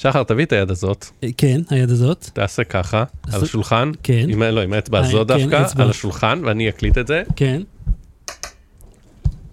שחר, 0.00 0.22
תביא 0.22 0.44
את 0.44 0.52
היד 0.52 0.70
הזאת, 0.70 1.06
כן, 1.36 1.60
היד 1.70 1.90
הזאת. 1.90 2.30
תעשה 2.32 2.64
ככה, 2.64 3.04
על 3.32 3.42
השולחן, 3.44 3.90
כן. 4.02 4.26
עם, 4.28 4.42
לא, 4.42 4.60
עם 4.60 4.72
האצבע 4.72 4.98
אה, 4.98 5.04
הזו 5.04 5.18
כן, 5.18 5.24
דווקא, 5.24 5.62
אצבע. 5.62 5.84
על 5.84 5.90
השולחן, 5.90 6.40
ואני 6.44 6.68
אקליט 6.68 6.98
את 6.98 7.06
זה, 7.06 7.22
כן. 7.36 7.62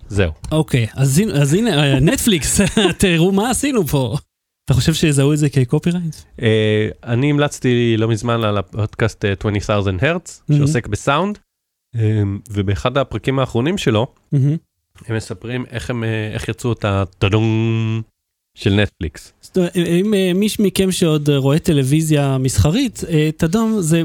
זהו. 0.07 0.31
אוקיי, 0.51 0.87
אז 0.93 1.21
אז 1.33 1.53
הנה, 1.53 1.93
אה, 1.93 1.99
נטפליקס, 1.99 2.61
תראו 2.99 3.31
מה 3.31 3.49
עשינו 3.49 3.87
פה. 3.87 4.17
אתה 4.65 4.73
חושב 4.73 4.93
שיזהו 4.93 5.33
את 5.33 5.37
זה 5.37 5.49
כקופירייט? 5.49 6.15
אה, 6.41 6.89
אני 7.03 7.29
המלצתי 7.29 7.97
לא 7.97 8.07
מזמן 8.07 8.43
על 8.43 8.57
הפודקאסט 8.57 9.25
אה, 9.25 9.33
20,000 9.39 9.97
הרץ. 10.01 10.41
שעוסק 10.57 10.87
בסאונד, 10.87 11.39
אה, 11.95 12.21
ובאחד 12.49 12.97
הפרקים 12.97 13.39
האחרונים 13.39 13.77
שלו. 13.77 14.07
הם 15.07 15.15
מספרים 15.15 15.65
איך 15.69 15.89
הם, 15.89 16.03
איך 16.33 16.49
יצאו 16.49 16.73
את 16.73 16.85
הטדום 16.85 18.01
של 18.57 18.73
נטפליקס. 18.73 19.33
אומרת, 19.57 19.75
אם 19.77 20.13
אה, 20.13 20.31
מישהו 20.35 20.63
מכם 20.63 20.91
שעוד 20.91 21.29
אה, 21.29 21.37
רואה 21.37 21.59
טלוויזיה 21.59 22.37
מסחרית, 22.37 23.01
אה, 23.09 23.29
תדום 23.37 23.77
זה 23.81 24.01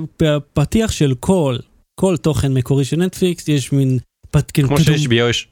פתיח 0.52 0.90
של 0.92 1.14
כל, 1.20 1.56
כל 2.00 2.16
תוכן 2.16 2.52
מקורי 2.54 2.84
של 2.84 2.96
נטפליקס, 2.96 3.48
יש 3.48 3.72
מין... 3.72 3.98
כאילו, 4.52 4.68
כמו. 4.68 4.78
שיש 4.78 5.06
יש... 5.30 5.48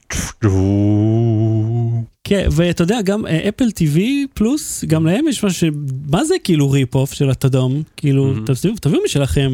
כן, 2.23 2.47
ואתה 2.51 2.83
יודע, 2.83 3.01
גם 3.01 3.25
אה, 3.27 3.49
Apple 3.49 3.65
TV 3.67 3.97
Plus, 4.33 4.83
גם 4.87 5.05
להם 5.05 5.27
יש 5.27 5.43
משהו 5.43 5.67
ש... 5.67 5.71
מה 6.09 6.23
זה 6.25 6.35
כאילו 6.43 6.71
rip-off 6.71 7.13
של 7.13 7.29
הטודום? 7.29 7.83
כאילו, 7.97 8.33
Mhm. 8.35 8.39
תביאו- 8.51 8.73
משלכם. 9.05 9.51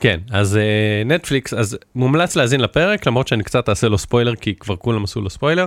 כן, 0.00 0.20
אז 0.30 0.56
אה, 0.56 0.62
נטפליקס, 1.06 1.54
אז 1.54 1.78
מומלץ 1.94 2.36
להאזין 2.36 2.60
לפרק, 2.60 3.06
למרות 3.06 3.28
שאני 3.28 3.42
קצת 3.44 3.68
אעשה 3.68 3.88
לו 3.88 3.98
ספוילר, 3.98 4.34
כי 4.34 4.54
כבר 4.54 4.76
כולם 4.76 5.04
עשו 5.04 5.20
לו 5.20 5.30
ספוילר. 5.30 5.66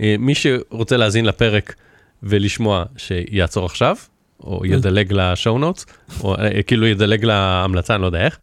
אה, 0.00 0.14
מי 0.18 0.34
שרוצה 0.34 0.96
להאזין 0.96 1.24
לפרק 1.24 1.74
ולשמוע, 2.22 2.84
שיעצור 2.96 3.66
עכשיו, 3.66 3.96
או 4.40 4.66
ידלג 4.66 5.12
ל 5.12 5.21
show 5.21 5.58
notes, 5.58 5.86
או 6.20 6.34
אה, 6.34 6.62
כאילו 6.62 6.86
ידלג 6.86 7.24
להמלצה, 7.24 7.94
אני 7.94 8.02
לא 8.02 8.06
יודע 8.06 8.24
איך. 8.24 8.38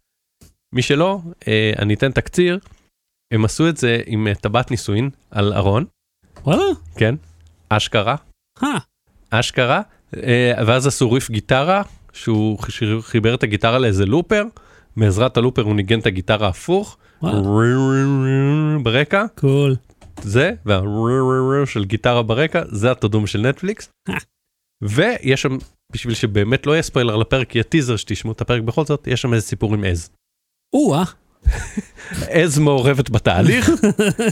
מי 0.74 0.82
שלא, 0.82 1.20
אה, 1.48 1.72
אני 1.78 1.94
אתן 1.94 2.12
תקציר. 2.12 2.58
הם 3.32 3.44
עשו 3.44 3.68
את 3.68 3.76
זה 3.76 4.00
עם 4.06 4.26
אה, 4.26 4.34
טבעת 4.34 4.70
נישואין 4.70 5.10
על 5.30 5.52
ארון, 5.52 5.84
וואלה? 6.44 6.62
כן, 6.96 7.14
אשכרה, 7.68 8.16
אשכרה, 9.30 9.82
ואז 10.66 10.86
עשו 10.86 11.12
ריף 11.12 11.30
גיטרה, 11.30 11.82
שהוא 12.12 12.58
חיבר 13.00 13.34
את 13.34 13.42
הגיטרה 13.42 13.78
לאיזה 13.78 14.06
לופר, 14.06 14.44
בעזרת 14.96 15.36
הלופר 15.36 15.62
הוא 15.62 15.74
ניגן 15.74 15.98
את 15.98 16.06
הגיטרה 16.06 16.48
הפוך, 16.48 16.96
ברקע, 18.82 19.24
קול. 19.34 19.76
זה, 20.22 20.52
וה 20.66 20.80
של 21.66 21.84
גיטרה 21.84 22.22
ברקע, 22.22 22.62
זה 22.68 22.90
התדום 22.90 23.26
של 23.26 23.40
נטפליקס. 23.40 23.88
אה. 24.08 24.14
ויש 24.82 25.42
שם, 25.42 25.58
בשביל 25.92 26.14
שבאמת 26.14 26.66
לא 26.66 26.72
יהיה 26.72 26.82
ספוילר 26.82 27.16
לפרק, 27.16 27.54
יהיה 27.54 27.64
טיזר 27.64 27.96
שתשמעו 27.96 28.32
את 28.32 28.40
הפרק 28.40 28.62
בכל 28.62 28.84
זאת, 28.84 29.06
יש 29.06 29.22
שם 29.22 29.34
איזה 29.34 29.46
סיפור 29.46 29.74
עם 29.74 29.84
עז. 29.84 30.10
או-אה. 30.72 31.04
עז 32.28 32.58
מעורבת 32.58 33.10
בתהליך, 33.10 33.70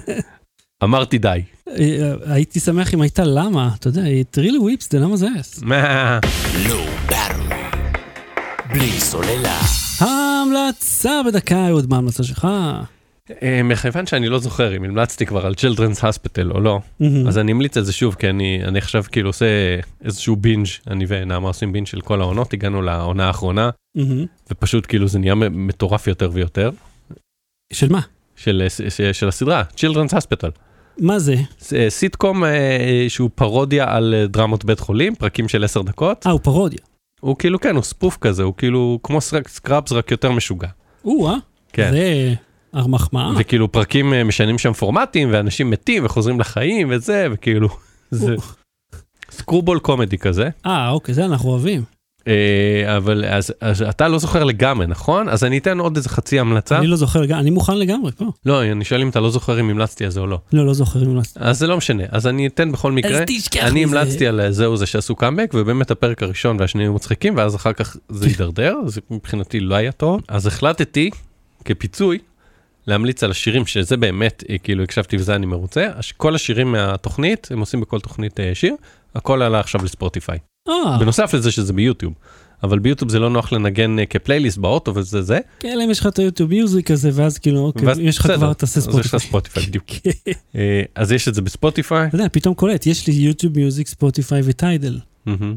אמרתי 0.84 1.18
די. 1.18 1.43
אה, 1.68 2.14
הייתי 2.26 2.61
שמח 2.61 2.95
אם 2.95 3.01
הייתה 3.01 3.24
למה, 3.24 3.70
אתה 3.78 3.88
יודע, 3.88 4.03
it 4.03 4.38
really 4.38 4.61
whips 4.61 4.86
the 4.95 4.99
למה 4.99 5.16
זה 5.16 5.28
אס. 5.41 5.62
לואו 6.68 6.84
באטרי. 7.07 7.51
בלי 8.72 9.01
סוללה. 9.01 9.61
ההמלצה 10.01 11.20
בדקה, 11.26 11.68
אהוד, 11.68 11.91
מה 11.91 11.97
ההמלצה 11.97 12.22
שלך? 12.22 12.49
אה, 13.43 13.62
מכיוון 13.62 14.07
שאני 14.07 14.28
לא 14.28 14.39
זוכר 14.39 14.76
אם 14.76 14.85
המלצתי 14.85 15.26
כבר 15.26 15.47
על 15.47 15.53
Children's 15.53 16.01
Hospital 16.01 16.51
או 16.51 16.61
לא, 16.61 16.81
מהמם. 17.01 17.26
אז 17.28 17.39
אני 17.39 17.53
אמליץ 17.53 17.76
על 17.76 17.83
זה 17.83 17.93
שוב, 17.93 18.14
כי 18.14 18.28
אני, 18.28 18.61
אני 18.64 18.78
עכשיו 18.78 19.05
כאילו 19.12 19.28
עושה 19.28 19.47
איזשהו 20.05 20.37
בינג', 20.37 20.66
אני 20.87 21.05
ונעמה 21.09 21.49
עושים 21.49 21.72
בינג' 21.72 21.87
של 21.87 22.01
כל 22.01 22.20
העונות, 22.20 22.53
הגענו 22.53 22.83
לעונה 22.83 23.26
האחרונה, 23.26 23.70
מהמם. 23.95 24.26
ופשוט 24.51 24.87
כאילו 24.89 25.09
זה 25.09 25.18
נהיה 25.18 25.35
מטורף 25.35 26.07
יותר 26.07 26.31
ויותר, 26.33 26.70
של 27.72 27.93
מה? 27.93 28.01
של, 28.37 28.66
של, 28.89 29.12
של 29.12 29.28
הסדרה, 29.28 29.62
Children's 29.76 30.12
Hospital. 30.12 30.51
מה 30.99 31.18
זה? 31.18 31.35
זה 31.59 31.87
סיטקום 31.89 32.45
אה, 32.45 33.07
שהוא 33.09 33.31
פרודיה 33.35 33.97
על 33.97 34.14
אה, 34.14 34.26
דרמות 34.26 34.64
בית 34.64 34.81
חולים, 34.81 35.14
פרקים 35.14 35.49
של 35.49 35.64
10 35.64 35.83
דקות. 35.83 36.26
אה, 36.26 36.33
הוא 36.33 36.41
פרודיה. 36.43 36.78
הוא 37.20 37.37
כאילו, 37.37 37.61
כן, 37.61 37.74
הוא 37.74 37.83
spoof 37.83 38.16
כזה, 38.20 38.43
הוא 38.43 38.55
כאילו 38.57 38.99
כמו 39.03 39.20
Scrubs, 39.20 39.93
רק 39.93 40.11
יותר 40.11 40.33
משוגע. 40.33 40.68
או-אה. 41.05 41.35
כן. 41.72 41.91
זה 41.91 42.35
המחמאה. 42.73 43.33
וכאילו 43.39 43.73
פרקים 43.73 44.14
אה, 44.14 44.25
משנים 44.25 44.59
שם 44.59 44.73
פורמטים, 44.73 45.29
ואנשים 45.33 45.71
מתים 45.71 46.05
וחוזרים 46.05 46.41
לחיים 46.41 46.89
וזה, 46.91 47.27
וכאילו, 47.33 47.68
זה 48.11 48.35
סקרובול 49.31 49.79
קומדי 49.79 50.18
כזה. 50.18 50.49
אה, 50.66 50.91
אוקיי, 50.91 51.14
זה 51.14 51.25
אנחנו 51.25 51.51
אוהבים. 51.51 51.83
אה, 52.29 52.97
אבל 52.97 53.25
אז, 53.25 53.53
אז 53.61 53.83
אתה 53.83 54.09
לא 54.09 54.18
זוכר 54.18 54.45
לגמרי, 54.45 54.87
נכון? 54.87 55.29
אז 55.29 55.45
אני 55.45 55.59
אתן 55.59 55.79
עוד 55.79 55.97
איזה 55.97 56.09
חצי 56.09 56.41
המלצה. 56.41 56.79
אני 56.79 56.87
לא 56.87 56.97
זוכר 56.97 57.21
לגמרי, 57.21 57.41
אני 57.41 57.51
מוכן 57.51 57.79
לגמרי 57.79 58.12
פה. 58.12 58.25
לא, 58.47 58.62
אני 58.62 58.85
שואל 58.85 59.01
אם 59.01 59.09
אתה 59.09 59.21
לא 59.21 59.31
זוכר 59.31 59.61
אם 59.61 59.71
המלצתי 59.71 60.05
על 60.05 60.11
זה 60.11 60.21
או 60.21 60.27
לא. 60.27 60.39
לא, 60.53 60.66
לא 60.66 60.75
זוכר 60.75 61.03
אם 61.03 61.11
המלצתי. 61.11 61.41
אז 61.43 61.59
זה 61.59 61.66
לא 61.66 61.77
משנה, 61.77 62.05
אז 62.11 62.27
אני 62.27 62.47
אתן 62.47 62.73
בכל 62.73 62.93
מקרה. 62.93 63.11
אז 63.11 63.23
תשכח 63.27 63.62
אני. 63.62 63.85
המלצתי 63.85 64.27
על 64.27 64.41
אה, 64.41 64.53
זהו 64.53 64.77
זה 64.77 64.87
שעשו 64.87 65.16
קאמבק, 65.16 65.51
ובאמת 65.55 65.91
הפרק 65.91 66.23
הראשון 66.23 66.57
והשני 66.61 66.83
היו 66.83 66.93
מצחיקים, 66.93 67.37
ואז 67.37 67.57
אחר 67.57 67.73
כך 67.73 67.97
זה 68.09 68.27
הידרדר, 68.27 68.77
זה 68.87 69.01
מבחינתי 69.11 69.61
לא 69.61 69.75
היה 69.75 69.93
טוב. 69.93 70.21
אז 70.29 70.47
החלטתי, 70.47 71.11
כפיצוי, 71.64 72.18
להמליץ 72.91 73.24
על 73.24 73.30
השירים, 73.30 73.66
שזה 73.66 73.97
באמת, 73.97 74.45
אה, 74.51 74.59
כאילו 74.59 74.82
הקשבתי 74.82 75.16
וזה 75.16 75.34
אני 75.34 75.47
מרוצה, 75.47 75.88
כל 76.16 76.34
השירים 76.34 76.72
מהתוכנית, 76.72 77.49
הם 77.51 77.61
עושים 77.61 77.80
בכל 77.80 78.01
תוכנית 78.01 78.41
אה, 78.41 78.51
שיר, 78.55 78.74
הכל 79.14 79.43
עלה 79.43 79.61
עכשיו 79.61 79.84
לספוטיפיי. 79.84 80.38
אה, 80.68 80.99
בנוסף 80.99 81.34
לזה 81.34 81.51
שזה 81.51 81.72
ביוטיוב. 81.72 82.14
אבל 82.62 82.78
ביוטיוב 82.78 83.11
זה 83.11 83.18
לא 83.18 83.30
נוח 83.30 83.53
לנגן 83.53 83.97
כפלייליסט 84.11 84.59
באוטו 84.59 84.95
וזה 84.95 85.22
זה, 85.22 85.38
כן, 85.61 85.68
אלא 85.68 85.84
אם 85.84 85.91
יש 85.91 86.01
לך 86.01 86.07
את 86.07 86.18
ה 86.18 86.22
YouTube 86.22 86.51
Music 86.51 86.91
הזה, 86.91 87.11
ואז 87.12 87.38
כאילו, 87.38 87.61
אוקיי, 87.61 87.86
ואז 87.86 87.99
יש 87.99 88.18
לך 88.18 88.32
כבר, 88.36 88.53
תעשה 88.53 88.80
אז 88.80 88.86
יש 88.86 88.88
לך 88.88 88.93
ספוטיפיי. 88.93 89.20
ספוטיפיי 89.20 89.62
בדיוק. 89.62 89.84
כן. 90.05 90.61
אז 90.95 91.12
יש 91.12 91.28
את 91.28 91.34
זה 91.34 91.43
בספוטיפיי. 91.43 92.07
אתה 92.07 92.14
יודע, 92.14 92.26
פתאום 92.32 92.55
קולט, 92.55 92.86
יש 92.86 93.07
לי 93.07 93.14
YouTube 93.14 93.57
Music, 93.57 93.89
ספוטיפיי 93.88 94.41
ו 94.45 94.52
Tidal. 94.52 94.99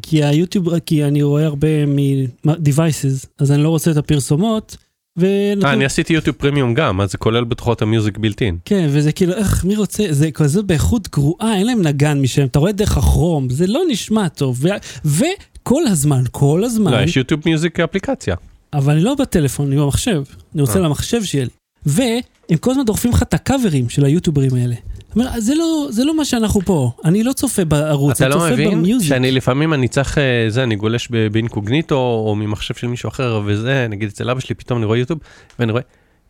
כי 0.01 0.23
היוטיוב, 0.23 0.79
כי 0.79 1.03
אני 1.03 1.23
רואה 1.23 1.45
הרבה 1.45 1.85
מ-devices, 1.85 3.27
אז 3.39 3.51
אני 3.51 3.63
לא 3.63 3.69
רוצה 3.69 3.91
את 3.91 3.97
הפרסומות, 3.97 4.77
אה, 5.17 5.23
ונותנים... 5.23 5.73
אני 5.73 5.85
עשיתי 5.85 6.13
יוטיוב 6.13 6.35
פרימיום 6.35 6.73
גם, 6.73 7.01
אז 7.01 7.11
זה 7.11 7.17
כולל 7.17 7.43
בתוכו 7.43 7.73
את 7.73 7.81
המיוזיק 7.81 8.17
בילטין. 8.17 8.57
כן, 8.65 8.87
וזה 8.89 9.11
כאילו, 9.11 9.33
איך, 9.33 9.65
מי 9.65 9.75
רוצה, 9.75 10.03
זה 10.09 10.31
כזה 10.31 10.61
באיכות 10.61 11.09
גרועה, 11.09 11.55
אין 11.55 11.67
להם 11.67 11.81
נגן 11.81 12.21
משם, 12.21 12.45
אתה 12.45 12.59
רואה 12.59 12.71
דרך 12.71 12.97
הכרום, 12.97 13.49
זה 13.49 13.67
לא 13.67 13.81
נשמע 13.89 14.27
טוב, 14.27 14.59
ו- 14.61 14.67
וכל 15.05 15.87
הזמן, 15.87 16.23
כל 16.31 16.63
הזמן, 16.63 16.91
לא, 16.91 17.01
יש 17.01 17.17
יוטיוב 17.17 17.41
מיוזיק 17.45 17.79
אפליקציה. 17.79 18.35
אבל 18.73 18.93
אני 18.93 19.03
לא 19.03 19.15
בטלפון, 19.15 19.67
אני 19.67 19.75
במחשב, 19.75 20.23
אני 20.53 20.61
רוצה 20.61 20.79
אה. 20.79 20.83
למחשב 20.83 21.23
שיהיה 21.23 21.43
לי. 21.43 21.49
והם 21.85 22.57
כל 22.59 22.71
הזמן 22.71 22.85
דוחפים 22.85 23.11
לך 23.11 23.21
את 23.21 23.33
הקאברים 23.33 23.89
של 23.89 24.05
היוטיוברים 24.05 24.55
האלה. 24.55 24.75
זאת 25.13 25.17
אומרת, 25.17 25.43
זה 25.43 25.55
לא, 25.55 25.87
זה 25.89 26.03
לא 26.03 26.17
מה 26.17 26.25
שאנחנו 26.25 26.61
פה, 26.61 26.91
אני 27.05 27.23
לא 27.23 27.33
צופה 27.33 27.65
בערוץ, 27.65 28.15
אתה 28.21 28.25
אני 28.25 28.35
לא 28.35 28.39
צופה 28.39 28.51
מבין 28.51 28.71
במיוזיק. 28.71 29.09
שאני 29.09 29.31
לפעמים 29.31 29.73
אני 29.73 29.87
צריך, 29.87 30.17
אה, 30.17 30.45
זה, 30.49 30.63
אני 30.63 30.75
גולש 30.75 31.07
באינקוגניטו 31.31 31.95
או 31.95 32.35
ממחשב 32.35 32.73
של 32.73 32.87
מישהו 32.87 33.09
אחר 33.09 33.41
וזה, 33.45 33.87
נגיד 33.89 34.09
אצל 34.09 34.29
אבא 34.29 34.39
שלי, 34.39 34.55
פתאום 34.55 34.77
אני 34.77 34.85
רואה 34.85 34.97
יוטיוב 34.97 35.19
ואני 35.59 35.71
רואה, 35.71 35.83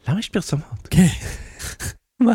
למה 0.07 0.19
יש 0.19 0.29
פרסומות? 0.29 0.87
כן. 0.89 1.07
מה? 2.19 2.33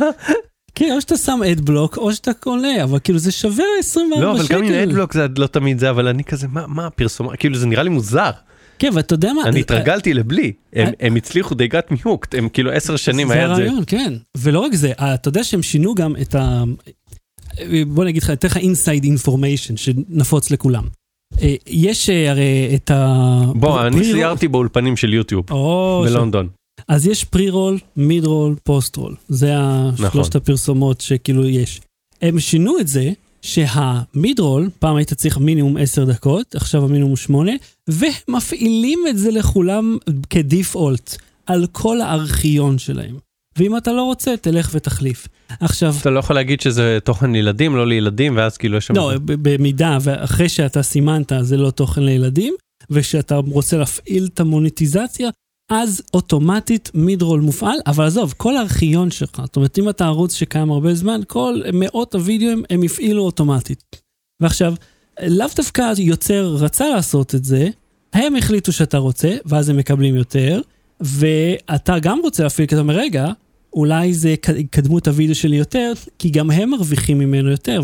כן, 0.75 0.93
או 0.95 1.01
שאתה 1.01 1.17
שם 1.17 1.41
AdBlock, 1.53 1.97
או 1.97 2.13
שאתה 2.13 2.35
קונה, 2.35 2.85
אבל 2.85 2.99
כאילו 3.05 3.19
זה 3.19 3.33
שווה 3.33 3.65
24 3.79 4.25
לא, 4.25 4.31
אבל 4.33 4.45
שקל. 4.45 4.55
גם 4.55 4.63
עם 4.63 4.75
AdBlock 4.75 5.13
זה 5.13 5.27
לא 5.39 5.47
תמיד 5.47 5.79
זה, 5.79 5.91
אבל 5.91 6.09
אני 6.09 6.25
כזה, 6.25 6.49
מה, 6.49 6.67
מה 6.67 6.87
הפרסומה? 6.87 7.37
כאילו 7.37 7.59
זה 7.59 7.67
נראה 7.67 7.83
לי 7.83 7.91
מוזר. 7.91 8.31
כן, 8.79 8.91
ואתה 8.95 9.15
יודע 9.15 9.33
מה? 9.33 9.43
אני 9.45 9.61
התרגלתי 9.61 10.15
לבלי, 10.15 10.53
הם- 10.73 10.87
אה- 10.87 10.93
הם 11.01 11.17
הצליחו, 11.17 11.55
they 11.55 11.73
got 11.73 11.93
me 11.95 11.97
hooked, 12.07 12.39
הם 12.39 12.49
כאילו 12.49 12.71
עשר 12.73 12.97
שנים 12.97 13.29
זה 13.29 13.35
היה 13.35 13.51
את 13.51 13.57
זה. 13.57 13.63
הרעיון, 13.63 13.85
כן. 13.87 14.13
ולא 14.37 14.61
רק 14.61 14.75
זה, 14.75 14.93
אתה 14.99 15.29
יודע 15.29 15.45
שהם 15.45 15.63
שינו 15.63 15.95
גם 15.95 16.17
את 16.21 16.35
ה... 16.35 16.65
בוא 17.89 18.05
נגיד 18.05 18.23
לך, 18.23 18.31
אתן 18.31 18.49
לך 18.49 18.57
inside 18.57 19.05
information 19.05 19.77
שנפוץ 19.77 20.51
לכולם. 20.51 20.85
אה, 21.43 21.55
יש 21.67 22.11
אה, 22.11 22.31
הרי 22.31 22.71
את 22.75 22.91
ה... 22.91 23.23
בוא, 23.55 23.87
אני 23.87 24.05
סיירתי 24.05 24.49
באולפנים 24.49 24.97
של 24.97 25.15
יוטיוב 25.15 25.47
בלונדון. 26.05 26.49
אז 26.89 27.07
יש 27.07 27.25
פרי 27.25 27.51
רול, 27.51 27.79
מיד 27.97 28.25
רול, 28.25 28.55
פוסט 28.63 28.97
רול. 28.97 29.15
זה 29.29 29.53
השלושת 29.57 30.01
נכון. 30.37 30.43
הפרסומות 30.43 31.01
שכאילו 31.01 31.49
יש. 31.49 31.81
הם 32.23 32.41
שינו 32.41 32.79
את 32.79 32.89
זה 32.89 33.11
שהמיד 33.43 34.41
רול, 34.41 34.71
פעם 34.79 34.97
היית 34.97 35.13
צריך 35.15 35.39
מינימום 35.39 35.77
10 35.77 36.05
דקות, 36.05 36.55
עכשיו 36.55 36.85
המינימום 36.85 37.17
8, 37.17 37.53
ומפעילים 37.89 38.99
את 39.09 39.19
זה 39.19 39.31
לכולם 39.31 39.99
כדיפולט 40.31 41.17
על 41.47 41.67
כל 41.73 42.01
הארכיון 42.01 42.79
שלהם. 42.79 43.17
ואם 43.59 43.77
אתה 43.77 43.93
לא 43.93 44.03
רוצה, 44.03 44.37
תלך 44.37 44.71
ותחליף. 44.75 45.29
עכשיו, 45.61 45.95
אתה 46.01 46.11
לא 46.11 46.19
יכול 46.19 46.37
להגיד 46.37 46.61
שזה 46.61 46.99
תוכן 47.05 47.33
לילדים, 47.33 47.77
לא 47.77 47.87
לילדים, 47.87 48.37
ואז 48.37 48.57
כאילו 48.57 48.77
יש 48.77 48.87
שם... 48.87 48.97
לא, 48.97 49.13
במידה 49.25 49.99
ואחרי 50.01 50.49
שאתה 50.49 50.83
סימנת 50.83 51.33
זה 51.41 51.57
לא 51.57 51.71
תוכן 51.71 52.03
לילדים, 52.03 52.55
וכשאתה 52.91 53.37
רוצה 53.37 53.77
להפעיל 53.77 54.29
את 54.35 54.41
המוניטיזציה, 54.41 55.31
אז 55.71 56.03
אוטומטית 56.15 56.91
מידרול 56.95 57.41
מופעל, 57.41 57.79
אבל 57.87 58.05
עזוב, 58.07 58.35
כל 58.37 58.57
הארכיון 58.57 59.11
שלך, 59.11 59.41
זאת 59.45 59.57
אומרת, 59.57 59.79
אם 59.79 59.89
אתה 59.89 60.07
ערוץ 60.07 60.35
שקיים 60.35 60.71
הרבה 60.71 60.95
זמן, 60.95 61.21
כל 61.27 61.61
מאות 61.73 62.15
הווידאוים 62.15 62.63
הם 62.71 62.83
הפעילו 62.83 63.23
אוטומטית. 63.23 63.97
ועכשיו, 64.43 64.75
לאו 65.27 65.47
דווקא 65.57 65.93
יוצר 65.99 66.57
רצה 66.59 66.89
לעשות 66.89 67.35
את 67.35 67.45
זה, 67.45 67.69
הם 68.13 68.37
החליטו 68.37 68.73
שאתה 68.73 68.99
רוצה, 68.99 69.37
ואז 69.47 69.69
הם 69.69 69.77
מקבלים 69.77 70.15
יותר, 70.15 70.61
ואתה 71.01 71.99
גם 71.99 72.21
רוצה 72.23 72.43
להפעיל, 72.43 72.69
כי 72.69 72.75
אתה 72.75 72.83
אומר, 72.83 72.95
רגע, 72.95 73.31
אולי 73.73 74.15
זה 74.15 74.35
יקדמו 74.57 74.99
את 74.99 75.09
הוידאו 75.09 75.35
שלי 75.35 75.57
יותר, 75.57 75.93
כי 76.19 76.31
גם 76.31 76.51
הם 76.51 76.71
מרוויחים 76.71 77.19
ממנו 77.19 77.51
יותר, 77.51 77.81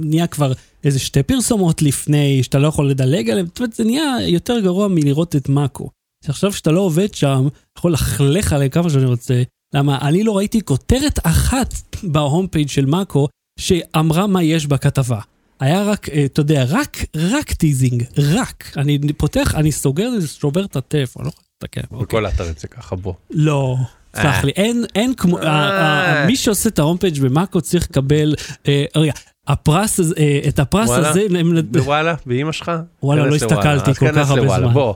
ונהיה 0.00 0.26
כבר 0.26 0.52
איזה 0.84 0.98
שתי 0.98 1.22
פרסומות 1.22 1.82
לפני, 1.82 2.42
שאתה 2.42 2.58
לא 2.58 2.68
יכול 2.68 2.90
לדלג 2.90 3.30
עליהם, 3.30 3.46
זאת 3.46 3.58
אומרת, 3.58 3.72
זה 3.72 3.84
נהיה 3.84 4.16
יותר 4.28 4.60
גרוע 4.60 4.88
מלראות 4.88 5.36
את 5.36 5.48
מאקו. 5.48 5.90
שעכשיו 6.26 6.52
שאתה 6.52 6.70
לא 6.70 6.80
עובד 6.80 7.14
שם, 7.14 7.48
יכול 7.78 7.90
ללכלך 7.90 8.52
עליהם 8.52 8.70
כמה 8.70 8.90
שאני 8.90 9.04
רוצה, 9.04 9.42
למה 9.74 9.98
אני 10.02 10.24
לא 10.24 10.36
ראיתי 10.36 10.60
כותרת 10.60 11.18
אחת 11.22 11.74
ב 12.02 12.11
home 12.11 12.46
page 12.46 12.68
של 12.68 12.86
מאקו 12.86 13.28
שאמרה 13.60 14.26
מה 14.26 14.42
יש 14.42 14.66
בכתבה. 14.66 15.20
היה 15.60 15.82
רק, 15.82 16.08
אה, 16.08 16.24
אתה 16.24 16.40
יודע, 16.40 16.64
רק, 16.68 16.96
רק 17.16 17.52
teasing, 17.52 18.04
רק. 18.18 18.72
אני 18.76 18.98
פותח, 19.16 19.54
אני 19.54 19.72
סוגר, 19.72 20.10
שובר 20.26 20.64
את 20.64 20.76
הטלפון, 20.76 21.24
לא 21.24 21.28
יכול 21.28 21.42
להסתכל. 21.62 21.80
אוקיי. 21.94 22.04
בכל 22.06 22.26
האתרים 22.26 22.52
זה 22.58 22.68
ככה, 22.68 22.96
בוא. 22.96 23.14
לא, 23.30 23.76
סלח 24.16 24.26
אה. 24.38 24.44
לי, 24.44 24.52
אין, 24.56 24.84
אין 24.94 25.14
כמו, 25.14 25.38
ה- 25.38 25.42
ה- 25.42 26.22
ה- 26.22 26.26
מי 26.26 26.36
שעושה 26.36 26.68
את 26.68 26.78
ה 26.78 26.82
home 26.82 26.96
page 26.98 27.20
במאקו 27.20 27.60
צריך 27.60 27.90
לקבל, 27.90 28.34
אה, 28.68 28.84
רגע, 28.96 29.12
הפרס 29.48 30.00
הזה, 30.00 30.14
אה, 30.18 30.40
את 30.48 30.58
הפרס 30.58 30.88
וואלה? 30.88 31.10
הזה, 31.10 31.26
בוואלה, 31.70 32.14
באמא 32.26 32.52
שלך? 32.52 32.72
וואלה, 33.02 33.26
לא. 33.26 33.34
הסתכלתי 33.34 33.94
כל 33.94 34.12
כך 34.14 34.30
הרבה 34.30 34.48
זמן. 34.48 34.72
בוא, 34.72 34.94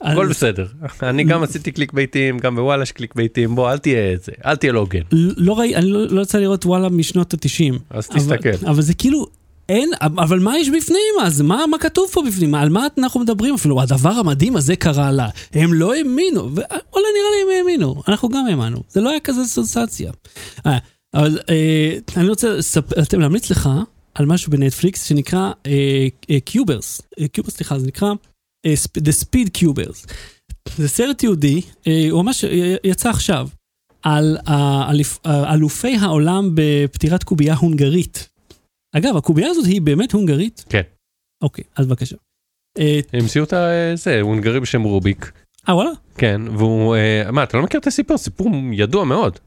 הכל 0.00 0.28
בסדר. 0.28 0.66
אני 1.02 1.24
גם 1.24 1.42
עשיתי 1.42 1.72
click 1.72 1.92
bait 1.92 2.18
ים, 2.18 2.38
גם 2.38 2.56
בוואלה 2.56 2.82
יש 2.82 2.92
click 2.92 3.14
bait 3.14 3.37
ים, 3.37 3.54
בוא, 3.54 3.72
אל 3.72 3.78
תהיה 3.78 4.12
את 4.12 4.22
זה, 4.22 4.32
אל 4.46 4.56
תהיה 4.56 4.72
לא 4.72 4.80
הוגן. 4.80 5.00
לא 5.12 5.58
ראי, 5.58 5.76
אני 5.76 5.86
לא, 5.86 6.06
לא 6.06 6.20
יצא 6.20 6.38
לראות 6.38 6.66
וואלה 6.66 6.88
משנות 6.88 7.34
התשעים. 7.34 7.78
אז 7.90 8.08
תסתכל. 8.08 8.48
אבל, 8.48 8.68
אבל 8.68 8.82
זה 8.82 8.94
כאילו, 8.94 9.26
אין, 9.68 9.90
אבל 10.00 10.38
מה 10.38 10.58
יש 10.58 10.68
בפנים 10.70 11.14
אז? 11.22 11.40
מה, 11.40 11.66
מה 11.70 11.78
כתוב 11.78 12.10
פה 12.12 12.22
בפנים? 12.26 12.54
על 12.54 12.68
מה 12.68 12.86
אנחנו 12.98 13.20
מדברים 13.20 13.54
אפילו? 13.54 13.80
הדבר 13.82 14.10
המדהים 14.10 14.56
הזה 14.56 14.76
קרה 14.76 15.12
לה. 15.12 15.28
הם 15.52 15.74
לא 15.74 15.94
האמינו. 15.94 16.40
ו- 16.40 16.48
וואלה, 16.54 16.68
נראה 17.16 17.30
לי 17.36 17.52
הם 17.52 17.58
האמינו. 17.58 18.02
אנחנו 18.08 18.28
גם 18.28 18.46
האמנו. 18.46 18.82
זה 18.88 19.00
לא 19.00 19.10
היה 19.10 19.20
כזה 19.20 19.44
סנסציה. 19.44 20.12
אה, 20.66 20.78
אבל 21.14 21.38
אה, 21.50 21.96
אני 22.16 22.28
רוצה 22.28 22.48
לספ- 22.58 23.02
אתם 23.02 23.20
להמליץ 23.20 23.50
לך 23.50 23.70
על 24.14 24.26
משהו 24.26 24.50
בנטפליקס 24.52 25.04
שנקרא 25.04 25.52
Cubers. 26.44 27.02
Cubers, 27.32 27.54
סליחה, 27.54 27.78
זה 27.78 27.86
נקרא 27.86 28.12
אה, 28.66 28.74
Sp- 28.84 29.00
The 29.00 29.24
Speed 29.24 29.48
Cubers. 29.62 30.06
זה 30.78 30.88
סרט 30.88 31.22
תיעודי, 31.22 31.60
אה, 31.86 32.06
הוא 32.10 32.22
ממש 32.22 32.44
אה, 32.44 32.74
יצא 32.84 33.08
עכשיו, 33.08 33.48
על 34.02 34.36
האליפ- 34.46 35.26
אלופי 35.26 35.96
העולם 35.96 36.50
בפתירת 36.54 37.24
קובייה 37.24 37.54
הונגרית. 37.54 38.28
אגב, 38.96 39.16
הקובייה 39.16 39.50
הזאת 39.50 39.66
היא 39.66 39.82
באמת 39.82 40.12
הונגרית? 40.12 40.64
כן. 40.68 40.82
אוקיי, 41.42 41.64
אז 41.76 41.86
בבקשה. 41.86 42.16
אה, 42.78 43.00
המציאו 43.12 43.44
את 43.44 43.52
ה- 43.52 43.68
זה, 43.94 44.20
הונגרי 44.20 44.60
בשם 44.60 44.82
רוביק. 44.82 45.32
אה, 45.68 45.74
וואלה? 45.74 45.90
כן, 46.18 46.40
והוא, 46.58 46.96
אה, 46.96 47.30
מה, 47.32 47.42
אתה 47.42 47.56
לא 47.56 47.62
מכיר 47.62 47.80
את 47.80 47.86
הסיפור? 47.86 48.18
סיפור 48.18 48.48
ידוע 48.72 49.04
מאוד. 49.04 49.38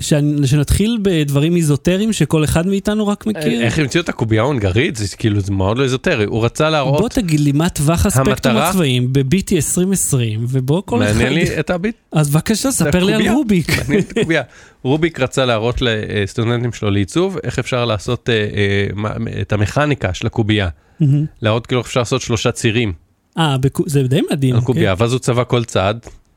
שנ- 0.00 0.46
שנתחיל 0.46 0.98
בדברים 1.02 1.56
איזוטריים 1.56 2.12
שכל 2.12 2.44
אחד 2.44 2.66
מאיתנו 2.66 3.06
רק 3.06 3.26
מכיר? 3.26 3.62
איך 3.62 3.78
המציאו 3.78 4.02
את 4.02 4.08
הקובייה 4.08 4.42
ההונגרית? 4.42 4.96
זה 4.96 5.16
כאילו, 5.16 5.40
זה 5.40 5.52
מאוד 5.52 5.78
לא 5.78 5.82
איזוטרי. 5.82 6.24
הוא 6.24 6.44
רצה 6.44 6.64
בוא 6.64 6.70
להראות, 6.70 7.12
תגיד 7.12 7.40
לי 7.40 7.52
מה 7.52 7.68
טווח 7.68 8.06
הספקטרום 8.06 8.56
הצבעים 8.56 9.12
ב-BT 9.12 9.54
2020, 9.56 10.46
ובוא 10.48 10.82
כל 10.84 11.02
אחד... 11.02 11.12
מעניין 11.12 11.32
לי 11.32 11.60
את 11.60 11.70
הביט, 11.70 11.96
אז 12.12 12.30
בבקשה, 12.30 12.70
ספר 12.70 13.04
לי 13.04 13.14
על. 13.14 13.28
רוביק. 13.28 13.66
רוביק 14.82 15.20
רצה 15.20 15.44
להראות 15.44 15.76
לסטודנטים 15.80 16.72
שלו 16.72 16.90
לעיצוב, 16.90 17.38
איך 17.44 17.58
אפשר 17.58 17.84
לעשות 17.84 18.28
אה, 18.28 18.34
אה, 18.34 19.40
את 19.40 19.52
המכניקה 19.52 20.14
של 20.14 20.26
הקובייה. 20.26 20.68
להראות 21.42 21.66
כאילו 21.66 21.80
איך 21.80 21.86
אפשר 21.86 22.00
לעשות 22.00 22.20
שלושה 22.20 22.52
צירים 22.52 22.92
אה, 23.38 23.56
זה 23.86 24.02
די 24.02 24.20
מדהים. 24.30 24.54
על 24.54 24.60
כן. 24.60 24.66
קובייה, 24.66 24.94
ואז 24.98 25.12
הוא 25.12 25.18
צבע 25.18 25.44
כל 25.44 25.64
צד, 25.64 25.94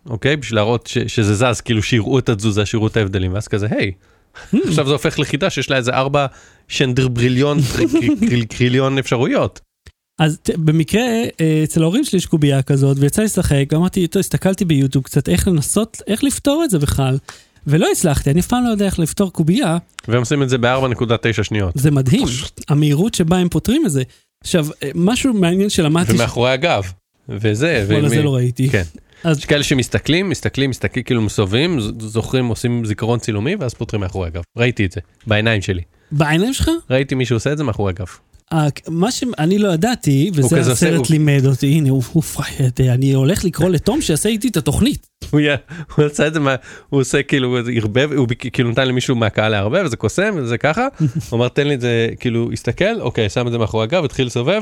אוקיי? 0.10 0.36
בשביל 0.36 0.56
להראות 0.56 0.88
ש- 0.88 0.98
שזה 0.98 1.36
זז, 1.36 1.62
כאילו 1.62 1.84
שיראו 1.84 2.20
את 2.20 2.30
התזוזה, 2.30 2.66
שיראו 2.66 2.88
את 2.88 2.98
ההבדלים, 2.98 3.34
ואז 3.34 3.48
כזה, 3.48 3.68
היי, 3.72 3.92
Hmm. 4.52 4.58
עכשיו 4.68 4.86
זה 4.88 4.92
הופך 4.94 5.20
לחידה 5.20 5.50
שיש 5.50 5.70
לה 5.70 5.78
איזה 5.78 5.92
ארבע 5.94 6.26
שנדר 6.68 7.08
בריליון, 7.08 7.58
קריל- 8.20 8.46
קריליון 8.46 8.98
אפשרויות. 8.98 9.60
אז 10.20 10.38
ת- 10.44 10.50
במקרה, 10.58 11.02
אה, 11.42 11.62
אצל 11.64 11.82
ההורים 11.82 12.04
שלי 12.04 12.18
יש 12.18 12.26
קובייה 12.26 12.62
כזאת, 12.62 12.98
ויצא 13.00 13.22
לי 13.22 13.26
לשחק, 13.26 13.66
ואמרתי, 13.72 14.08
טוב, 14.08 14.20
הסתכלתי 14.20 14.66
ביוטיוב 14.66 15.04
קצת 15.04 15.30
איך 15.30 15.48
לנסות, 15.48 16.02
איך 16.08 16.24
לפתור 16.24 16.64
את 16.64 16.70
זה 16.70 16.80
בכלל. 16.80 17.18
ולא 17.68 17.88
הצלחתי, 17.92 18.32
אני 18.32 18.40
אף 18.40 18.48
פעם 18.48 18.64
לא 18.64 18.70
יודע 18.70 18.86
איך 18.86 19.00
לפתור 19.00 19.32
קובייה, 19.34 19.78
והם 20.08 20.20
עושים 20.20 20.44
את 20.44 20.50
זה 20.50 20.58
ב-4.9 20.58 21.44
שניות. 21.44 21.72
זה 21.76 21.92
מדהים, 21.92 22.26
המהירות 22.70 23.14
שבה 23.14 23.38
הם 23.38 23.50
פותרים 23.50 23.86
את 23.86 23.92
זה. 23.92 24.04
עכשיו, 24.44 24.68
אה, 24.84 24.90
משהו 24.96 25.34
מעניין 25.34 25.70
שלמדתי, 25.70 26.12
ש- 26.12 26.16
ומאחורי 26.16 26.52
הגב. 26.52 26.84
וזה, 27.30 27.86
וואלה, 27.90 28.04
ומ- 28.04 28.10
זה 28.10 28.22
לא 28.24 28.36
ראיתי. 28.36 28.70
כן. 28.70 28.84
אז 29.24 29.38
יש 29.38 29.46
כאלה 29.46 29.64
שמסתכלים, 29.64 30.30
מסתכלים, 30.30 30.70
מסתכלים, 30.70 31.04
כאילו 31.04 31.22
מסובבים, 31.22 31.80
זוכרים, 32.00 32.48
עושים 32.48 32.86
זיכרון 32.86 33.20
צילומי, 33.20 33.56
ואז 33.56 33.74
פותרים 33.74 34.02
מאחורי 34.02 34.28
הגב. 34.28 34.42
ראיתי 34.58 34.86
את 34.86 34.92
זה, 34.92 35.02
בעיניים 35.28 35.62
שלי. 35.62 35.82
בעיניים 36.12 36.54
שלך, 36.54 36.70
ראיתי 36.90 37.16
מישהו 37.16 37.36
עושה 37.36 37.52
את 37.52 37.58
זה 37.58 37.64
מאחורי 37.64 37.94
הגב. 37.98 38.06
אה, 38.54 38.68
מה 38.88 39.12
שאני 39.12 39.60
לא 39.60 39.74
ידעתי, 39.74 40.32
וזה 40.34 40.60
עושה- 40.60 40.72
הסרט 40.72 40.98
הוא- 40.98 41.06
לימד 41.10 41.46
אותי, 41.46 41.68
הנה, 41.68 41.90
הוא 41.90 42.04
פרייר, 42.24 42.72
אני 42.94 43.14
הולך 43.14 43.46
לקרוא 43.46 43.70
לתום 43.70 44.02
שיעשה 44.02 44.30
איתי 44.30 44.48
את 44.48 44.58
התוכנית. 44.58 45.08
הוא 45.32 45.40
עשה 46.12 46.28
את 46.28 46.34
זה, 46.34 46.40
מה- 46.40 46.56
הוא 46.90 47.02
עושה 47.02 47.24
כאילו, 47.24 47.58
ערבב, 47.76 48.10
הוא 48.18 48.28
כאילו 48.54 48.70
נתן 48.72 48.88
למישהו 48.88 49.16
מהקהל 49.16 49.52
לערבב, 49.52 49.84
וזה 49.86 49.96
קוסם, 49.98 50.36
וזה 50.38 50.58
ככה, 50.58 50.88
הוא 51.30 51.38
אמר 51.38 51.48
תן 51.48 51.68
לי 51.68 51.74
את 51.74 51.82
זה, 51.82 52.08
כאילו, 52.20 52.50
הסתכל, 52.54 53.02
אוקיי, 53.02 53.30
שם 53.30 53.48
את 53.48 53.52
זה 53.52 53.58
מאחורי 53.58 53.84
הגב, 53.84 54.04
התחיל 54.06 54.28
לסובב, 54.28 54.62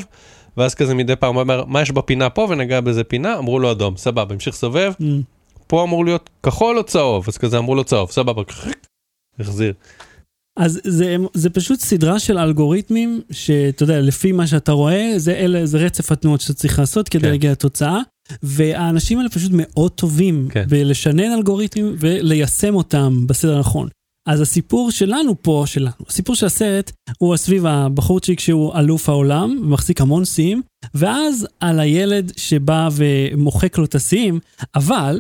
ואז 0.58 0.76
כזה 0.76 0.94
מדי 0.94 1.16
פעם 1.16 1.38
אומר, 1.38 1.66
מה 1.66 1.82
יש 1.82 1.92
בפינה 1.92 2.30
פה, 2.30 2.48
ונגע 2.50 2.82
בזה 2.82 3.04
פינה, 3.04 3.38
אמרו 3.38 3.60
לו 3.60 3.72
אדום, 3.72 3.98
סבבה, 3.98 4.34
המשיך 4.34 4.56
לסובב, 4.56 4.94
Mm. 5.00 5.04
פה 5.68 5.84
אמור 5.84 6.06
להיות 6.06 6.30
כחול 6.44 6.78
או 6.78 6.84
צהוב, 6.84 7.26
אז 7.28 7.38
כזה 7.38 7.58
אמרו 7.58 7.76
לו 7.76 7.84
צהוב, 7.84 8.12
סבבה, 8.12 8.42
החזיר. 9.40 9.74
אז 10.60 10.80
זה, 10.84 11.16
זה 11.34 11.50
פשוט 11.50 11.80
סדרה 11.80 12.20
של 12.20 12.38
אלגוריתמים, 12.38 13.22
שאתה 13.32 13.84
יודע, 13.84 14.02
לפי 14.02 14.32
מה 14.32 14.48
שאתה 14.48 14.72
רואה, 14.72 15.14
זה, 15.18 15.34
אלה, 15.36 15.66
זה 15.66 15.78
רצף 15.78 16.12
התנועות 16.12 16.42
שאתה 16.42 16.54
צריך 16.54 16.80
לעשות 16.80 17.10
כדי 17.10 17.22
כן. 17.22 17.30
להגיע 17.30 17.52
לתוצאה, 17.52 18.00
והאנשים 18.44 19.18
האלה 19.18 19.30
פשוט 19.30 19.52
מאוד 19.54 19.92
טובים 19.92 20.48
כן. 20.52 20.66
בלשנן 20.70 21.32
אלגוריתמים 21.32 21.96
וליישם 22.00 22.76
אותם 22.76 23.28
בסדר 23.28 23.56
הנכון. 23.58 23.88
אז 24.26 24.42
הסיפור 24.42 24.92
שלנו 24.92 25.36
פה, 25.42 25.64
שלנו, 25.66 25.92
הסיפור 26.08 26.36
של 26.36 26.46
הסרט, 26.46 26.92
הוא 27.18 27.38
סביב 27.38 27.66
הבחורצ'יק 27.66 28.40
שהוא 28.40 28.76
אלוף 28.76 29.10
העולם, 29.10 29.60
ומחזיק 29.62 30.02
המון 30.02 30.26
שיאים, 30.26 30.62
ואז 30.94 31.48
על 31.60 31.80
הילד 31.80 32.32
שבא 32.38 32.90
ומוחק 32.96 33.78
לו 33.78 33.86
את 33.86 33.96
השיאים, 33.96 34.40
אבל 34.76 35.20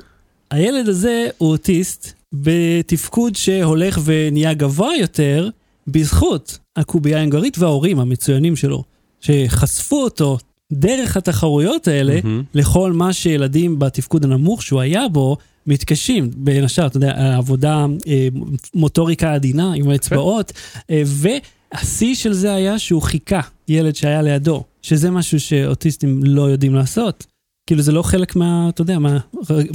הילד 0.52 0.90
הזה 0.90 1.28
הוא 1.38 1.50
אוטיסט 1.50 2.14
בתפקוד 2.34 3.36
שהולך 3.36 4.00
ונהיה 4.04 4.54
גבוה 4.54 4.96
יותר 4.96 5.50
בזכות 5.88 6.58
הקובייה 6.76 7.18
ההונגרית 7.18 7.58
וההורים 7.58 8.00
המצוינים 8.00 8.56
שלו, 8.56 8.84
שחשפו 9.22 10.04
אותו 10.04 10.38
דרך 10.74 11.18
התחרויות 11.18 11.88
האלה 11.88 12.20
מהמם. 12.24 12.44
לכל 12.54 12.94
מה 12.94 13.14
שילדים 13.14 13.80
בתפקוד 13.80 14.24
הנמוך 14.24 14.62
שהוא 14.62 14.82
היה 14.82 15.08
בו 15.08 15.38
מתקשים, 15.68 16.30
בין 16.38 16.64
השאר, 16.64 16.86
אתה 16.88 16.98
יודע, 16.98 17.38
עבודה, 17.38 17.86
אה, 18.08 18.28
מוטוריקה 18.74 19.34
עדינה 19.34 19.74
עם 19.74 19.90
האצבעות, 19.90 20.52
אה, 20.90 21.02
והשיא 21.06 22.16
של 22.16 22.34
זה 22.34 22.54
היה 22.54 22.80
שהוא 22.80 23.02
חיכה 23.02 23.40
ילד 23.68 23.96
שהיה 23.96 24.22
לידו, 24.22 24.64
שזה 24.82 25.12
משהו 25.12 25.40
שאוטיסטים 25.40 26.24
לא 26.24 26.42
יודעים 26.42 26.76
לעשות. 26.76 27.26
כאילו 27.70 27.82
זה 27.82 27.92
לא 27.92 28.02
חלק 28.02 28.36
מה, 28.36 28.70
אתה 28.70 28.82
יודע, 28.82 29.00
מה, 29.00 29.18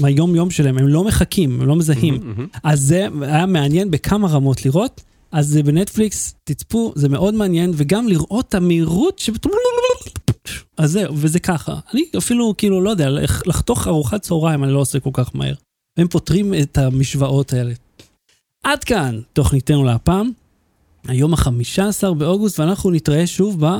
מהיום 0.01 0.35
יום 0.35 0.51
שלהם, 0.51 0.79
הם 0.79 0.89
לא 0.89 1.05
מחכים, 1.05 1.61
הם 1.61 1.67
לא 1.69 1.77
מזהים. 1.77 2.15
מהמם. 2.25 2.47
אז 2.65 2.81
זה 2.81 3.07
היה 3.23 3.47
מעניין 3.47 3.91
בכמה 3.91 4.29
רמות 4.29 4.65
לראות, 4.65 5.01
אז 5.33 5.49
זה 5.49 5.63
בנטפליקס, 5.63 6.35
תצפו, 6.45 6.93
זה 6.97 7.09
מאוד 7.09 7.35
מעניין, 7.35 7.73
וגם 7.77 8.09
לראות 8.09 8.49
את 8.49 8.55
המהירות 8.55 9.19
ש... 9.19 9.31
אז 10.79 10.91
זהו, 10.93 11.15
וזה 11.17 11.39
ככה. 11.39 11.75
אני 11.95 12.03
אפילו, 12.19 12.55
כאילו, 12.59 12.81
לא 12.81 12.91
יודע, 12.91 13.09
לח- 13.11 13.47
לחתוך 13.47 13.89
ארוחת 13.89 14.23
צהריים 14.23 14.65
אני 14.65 14.73
לא 14.73 14.79
עושה 14.79 15.01
כל 15.01 15.11
כך 15.13 15.31
מהר. 15.35 15.55
הם 16.01 16.09
פותרים 16.09 16.55
את 16.55 16.79
המשוואות 16.79 17.53
האלה. 17.53 17.73
עד 18.65 18.85
כאן 18.85 19.21
תוכניתנו 19.33 19.85
להפעם. 19.85 20.31
היום 21.09 21.35
ה-15 21.35 22.15
באוגוסט, 22.15 22.61
ואנחנו 22.61 22.91
נתראה 22.91 23.27
שוב 23.27 23.67
ב... 23.67 23.79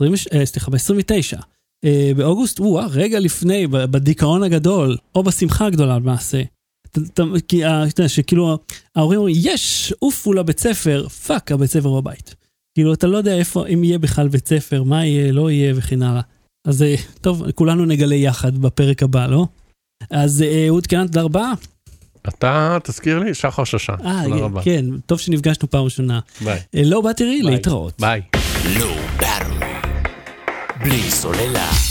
20, 0.00 0.14
אה, 0.34 0.46
סליחה, 0.46 0.70
ב-29 0.70 1.42
אה, 1.84 2.12
באוגוסט, 2.16 2.58
הוא 2.58 2.80
רגע 2.90 3.20
לפני, 3.20 3.66
בדיכאון 3.66 4.42
הגדול, 4.42 4.96
או 5.14 5.22
בשמחה 5.22 5.66
הגדולה 5.66 5.96
למעשה. 5.96 6.42
כי 7.48 7.64
אה, 7.64 7.86
אתה 7.86 8.00
יודע 8.00 8.08
שכאילו 8.08 8.58
ההורים 8.96 9.18
אומרים, 9.18 9.36
יש, 9.38 9.94
עופו 9.98 10.32
לבית 10.32 10.58
ספר, 10.58 11.08
fuck, 11.08 11.52
הבית 11.52 11.70
ספר 11.70 12.00
בבית. 12.00 12.34
כאילו, 12.74 12.94
אתה 12.94 13.06
לא 13.06 13.16
יודע 13.16 13.34
איפה, 13.34 13.66
אם 13.66 13.84
יהיה 13.84 13.98
בכלל 13.98 14.28
בית 14.28 14.48
ספר, 14.48 14.82
מה 14.82 15.06
יהיה, 15.06 15.32
לא 15.32 15.50
יהיה 15.50 15.74
וכן 15.76 16.02
הלאה. 16.02 16.22
אז 16.66 16.84
טוב, 17.20 17.50
כולנו 17.50 17.84
נגלה 17.84 18.14
יחד 18.14 18.58
בפרק 18.58 19.02
הבא, 19.02 19.26
לא? 19.26 19.46
אז 20.10 20.42
אה, 20.42 20.66
אהוד 20.68 20.86
קנן, 20.86 21.06
תודה 21.06 21.22
רבה. 21.22 21.52
אתה 22.28 22.78
תזכיר 22.84 23.18
לי 23.18 23.34
שחר 23.34 23.64
שושן. 23.64 23.94
אה, 24.04 24.22
רבה. 24.26 24.62
כן, 24.62 24.84
טוב 25.06 25.18
שנפגשנו 25.20 25.70
פעם 25.70 25.84
ראשונה. 25.84 26.20
ביי. 26.40 26.60
אה, 26.76 26.82
לא, 26.84 27.00
באתי 27.00 27.42
להתראות. 27.42 28.00
ביי. 28.00 28.22
בלי 30.80 31.10
סוללה. 31.10 31.85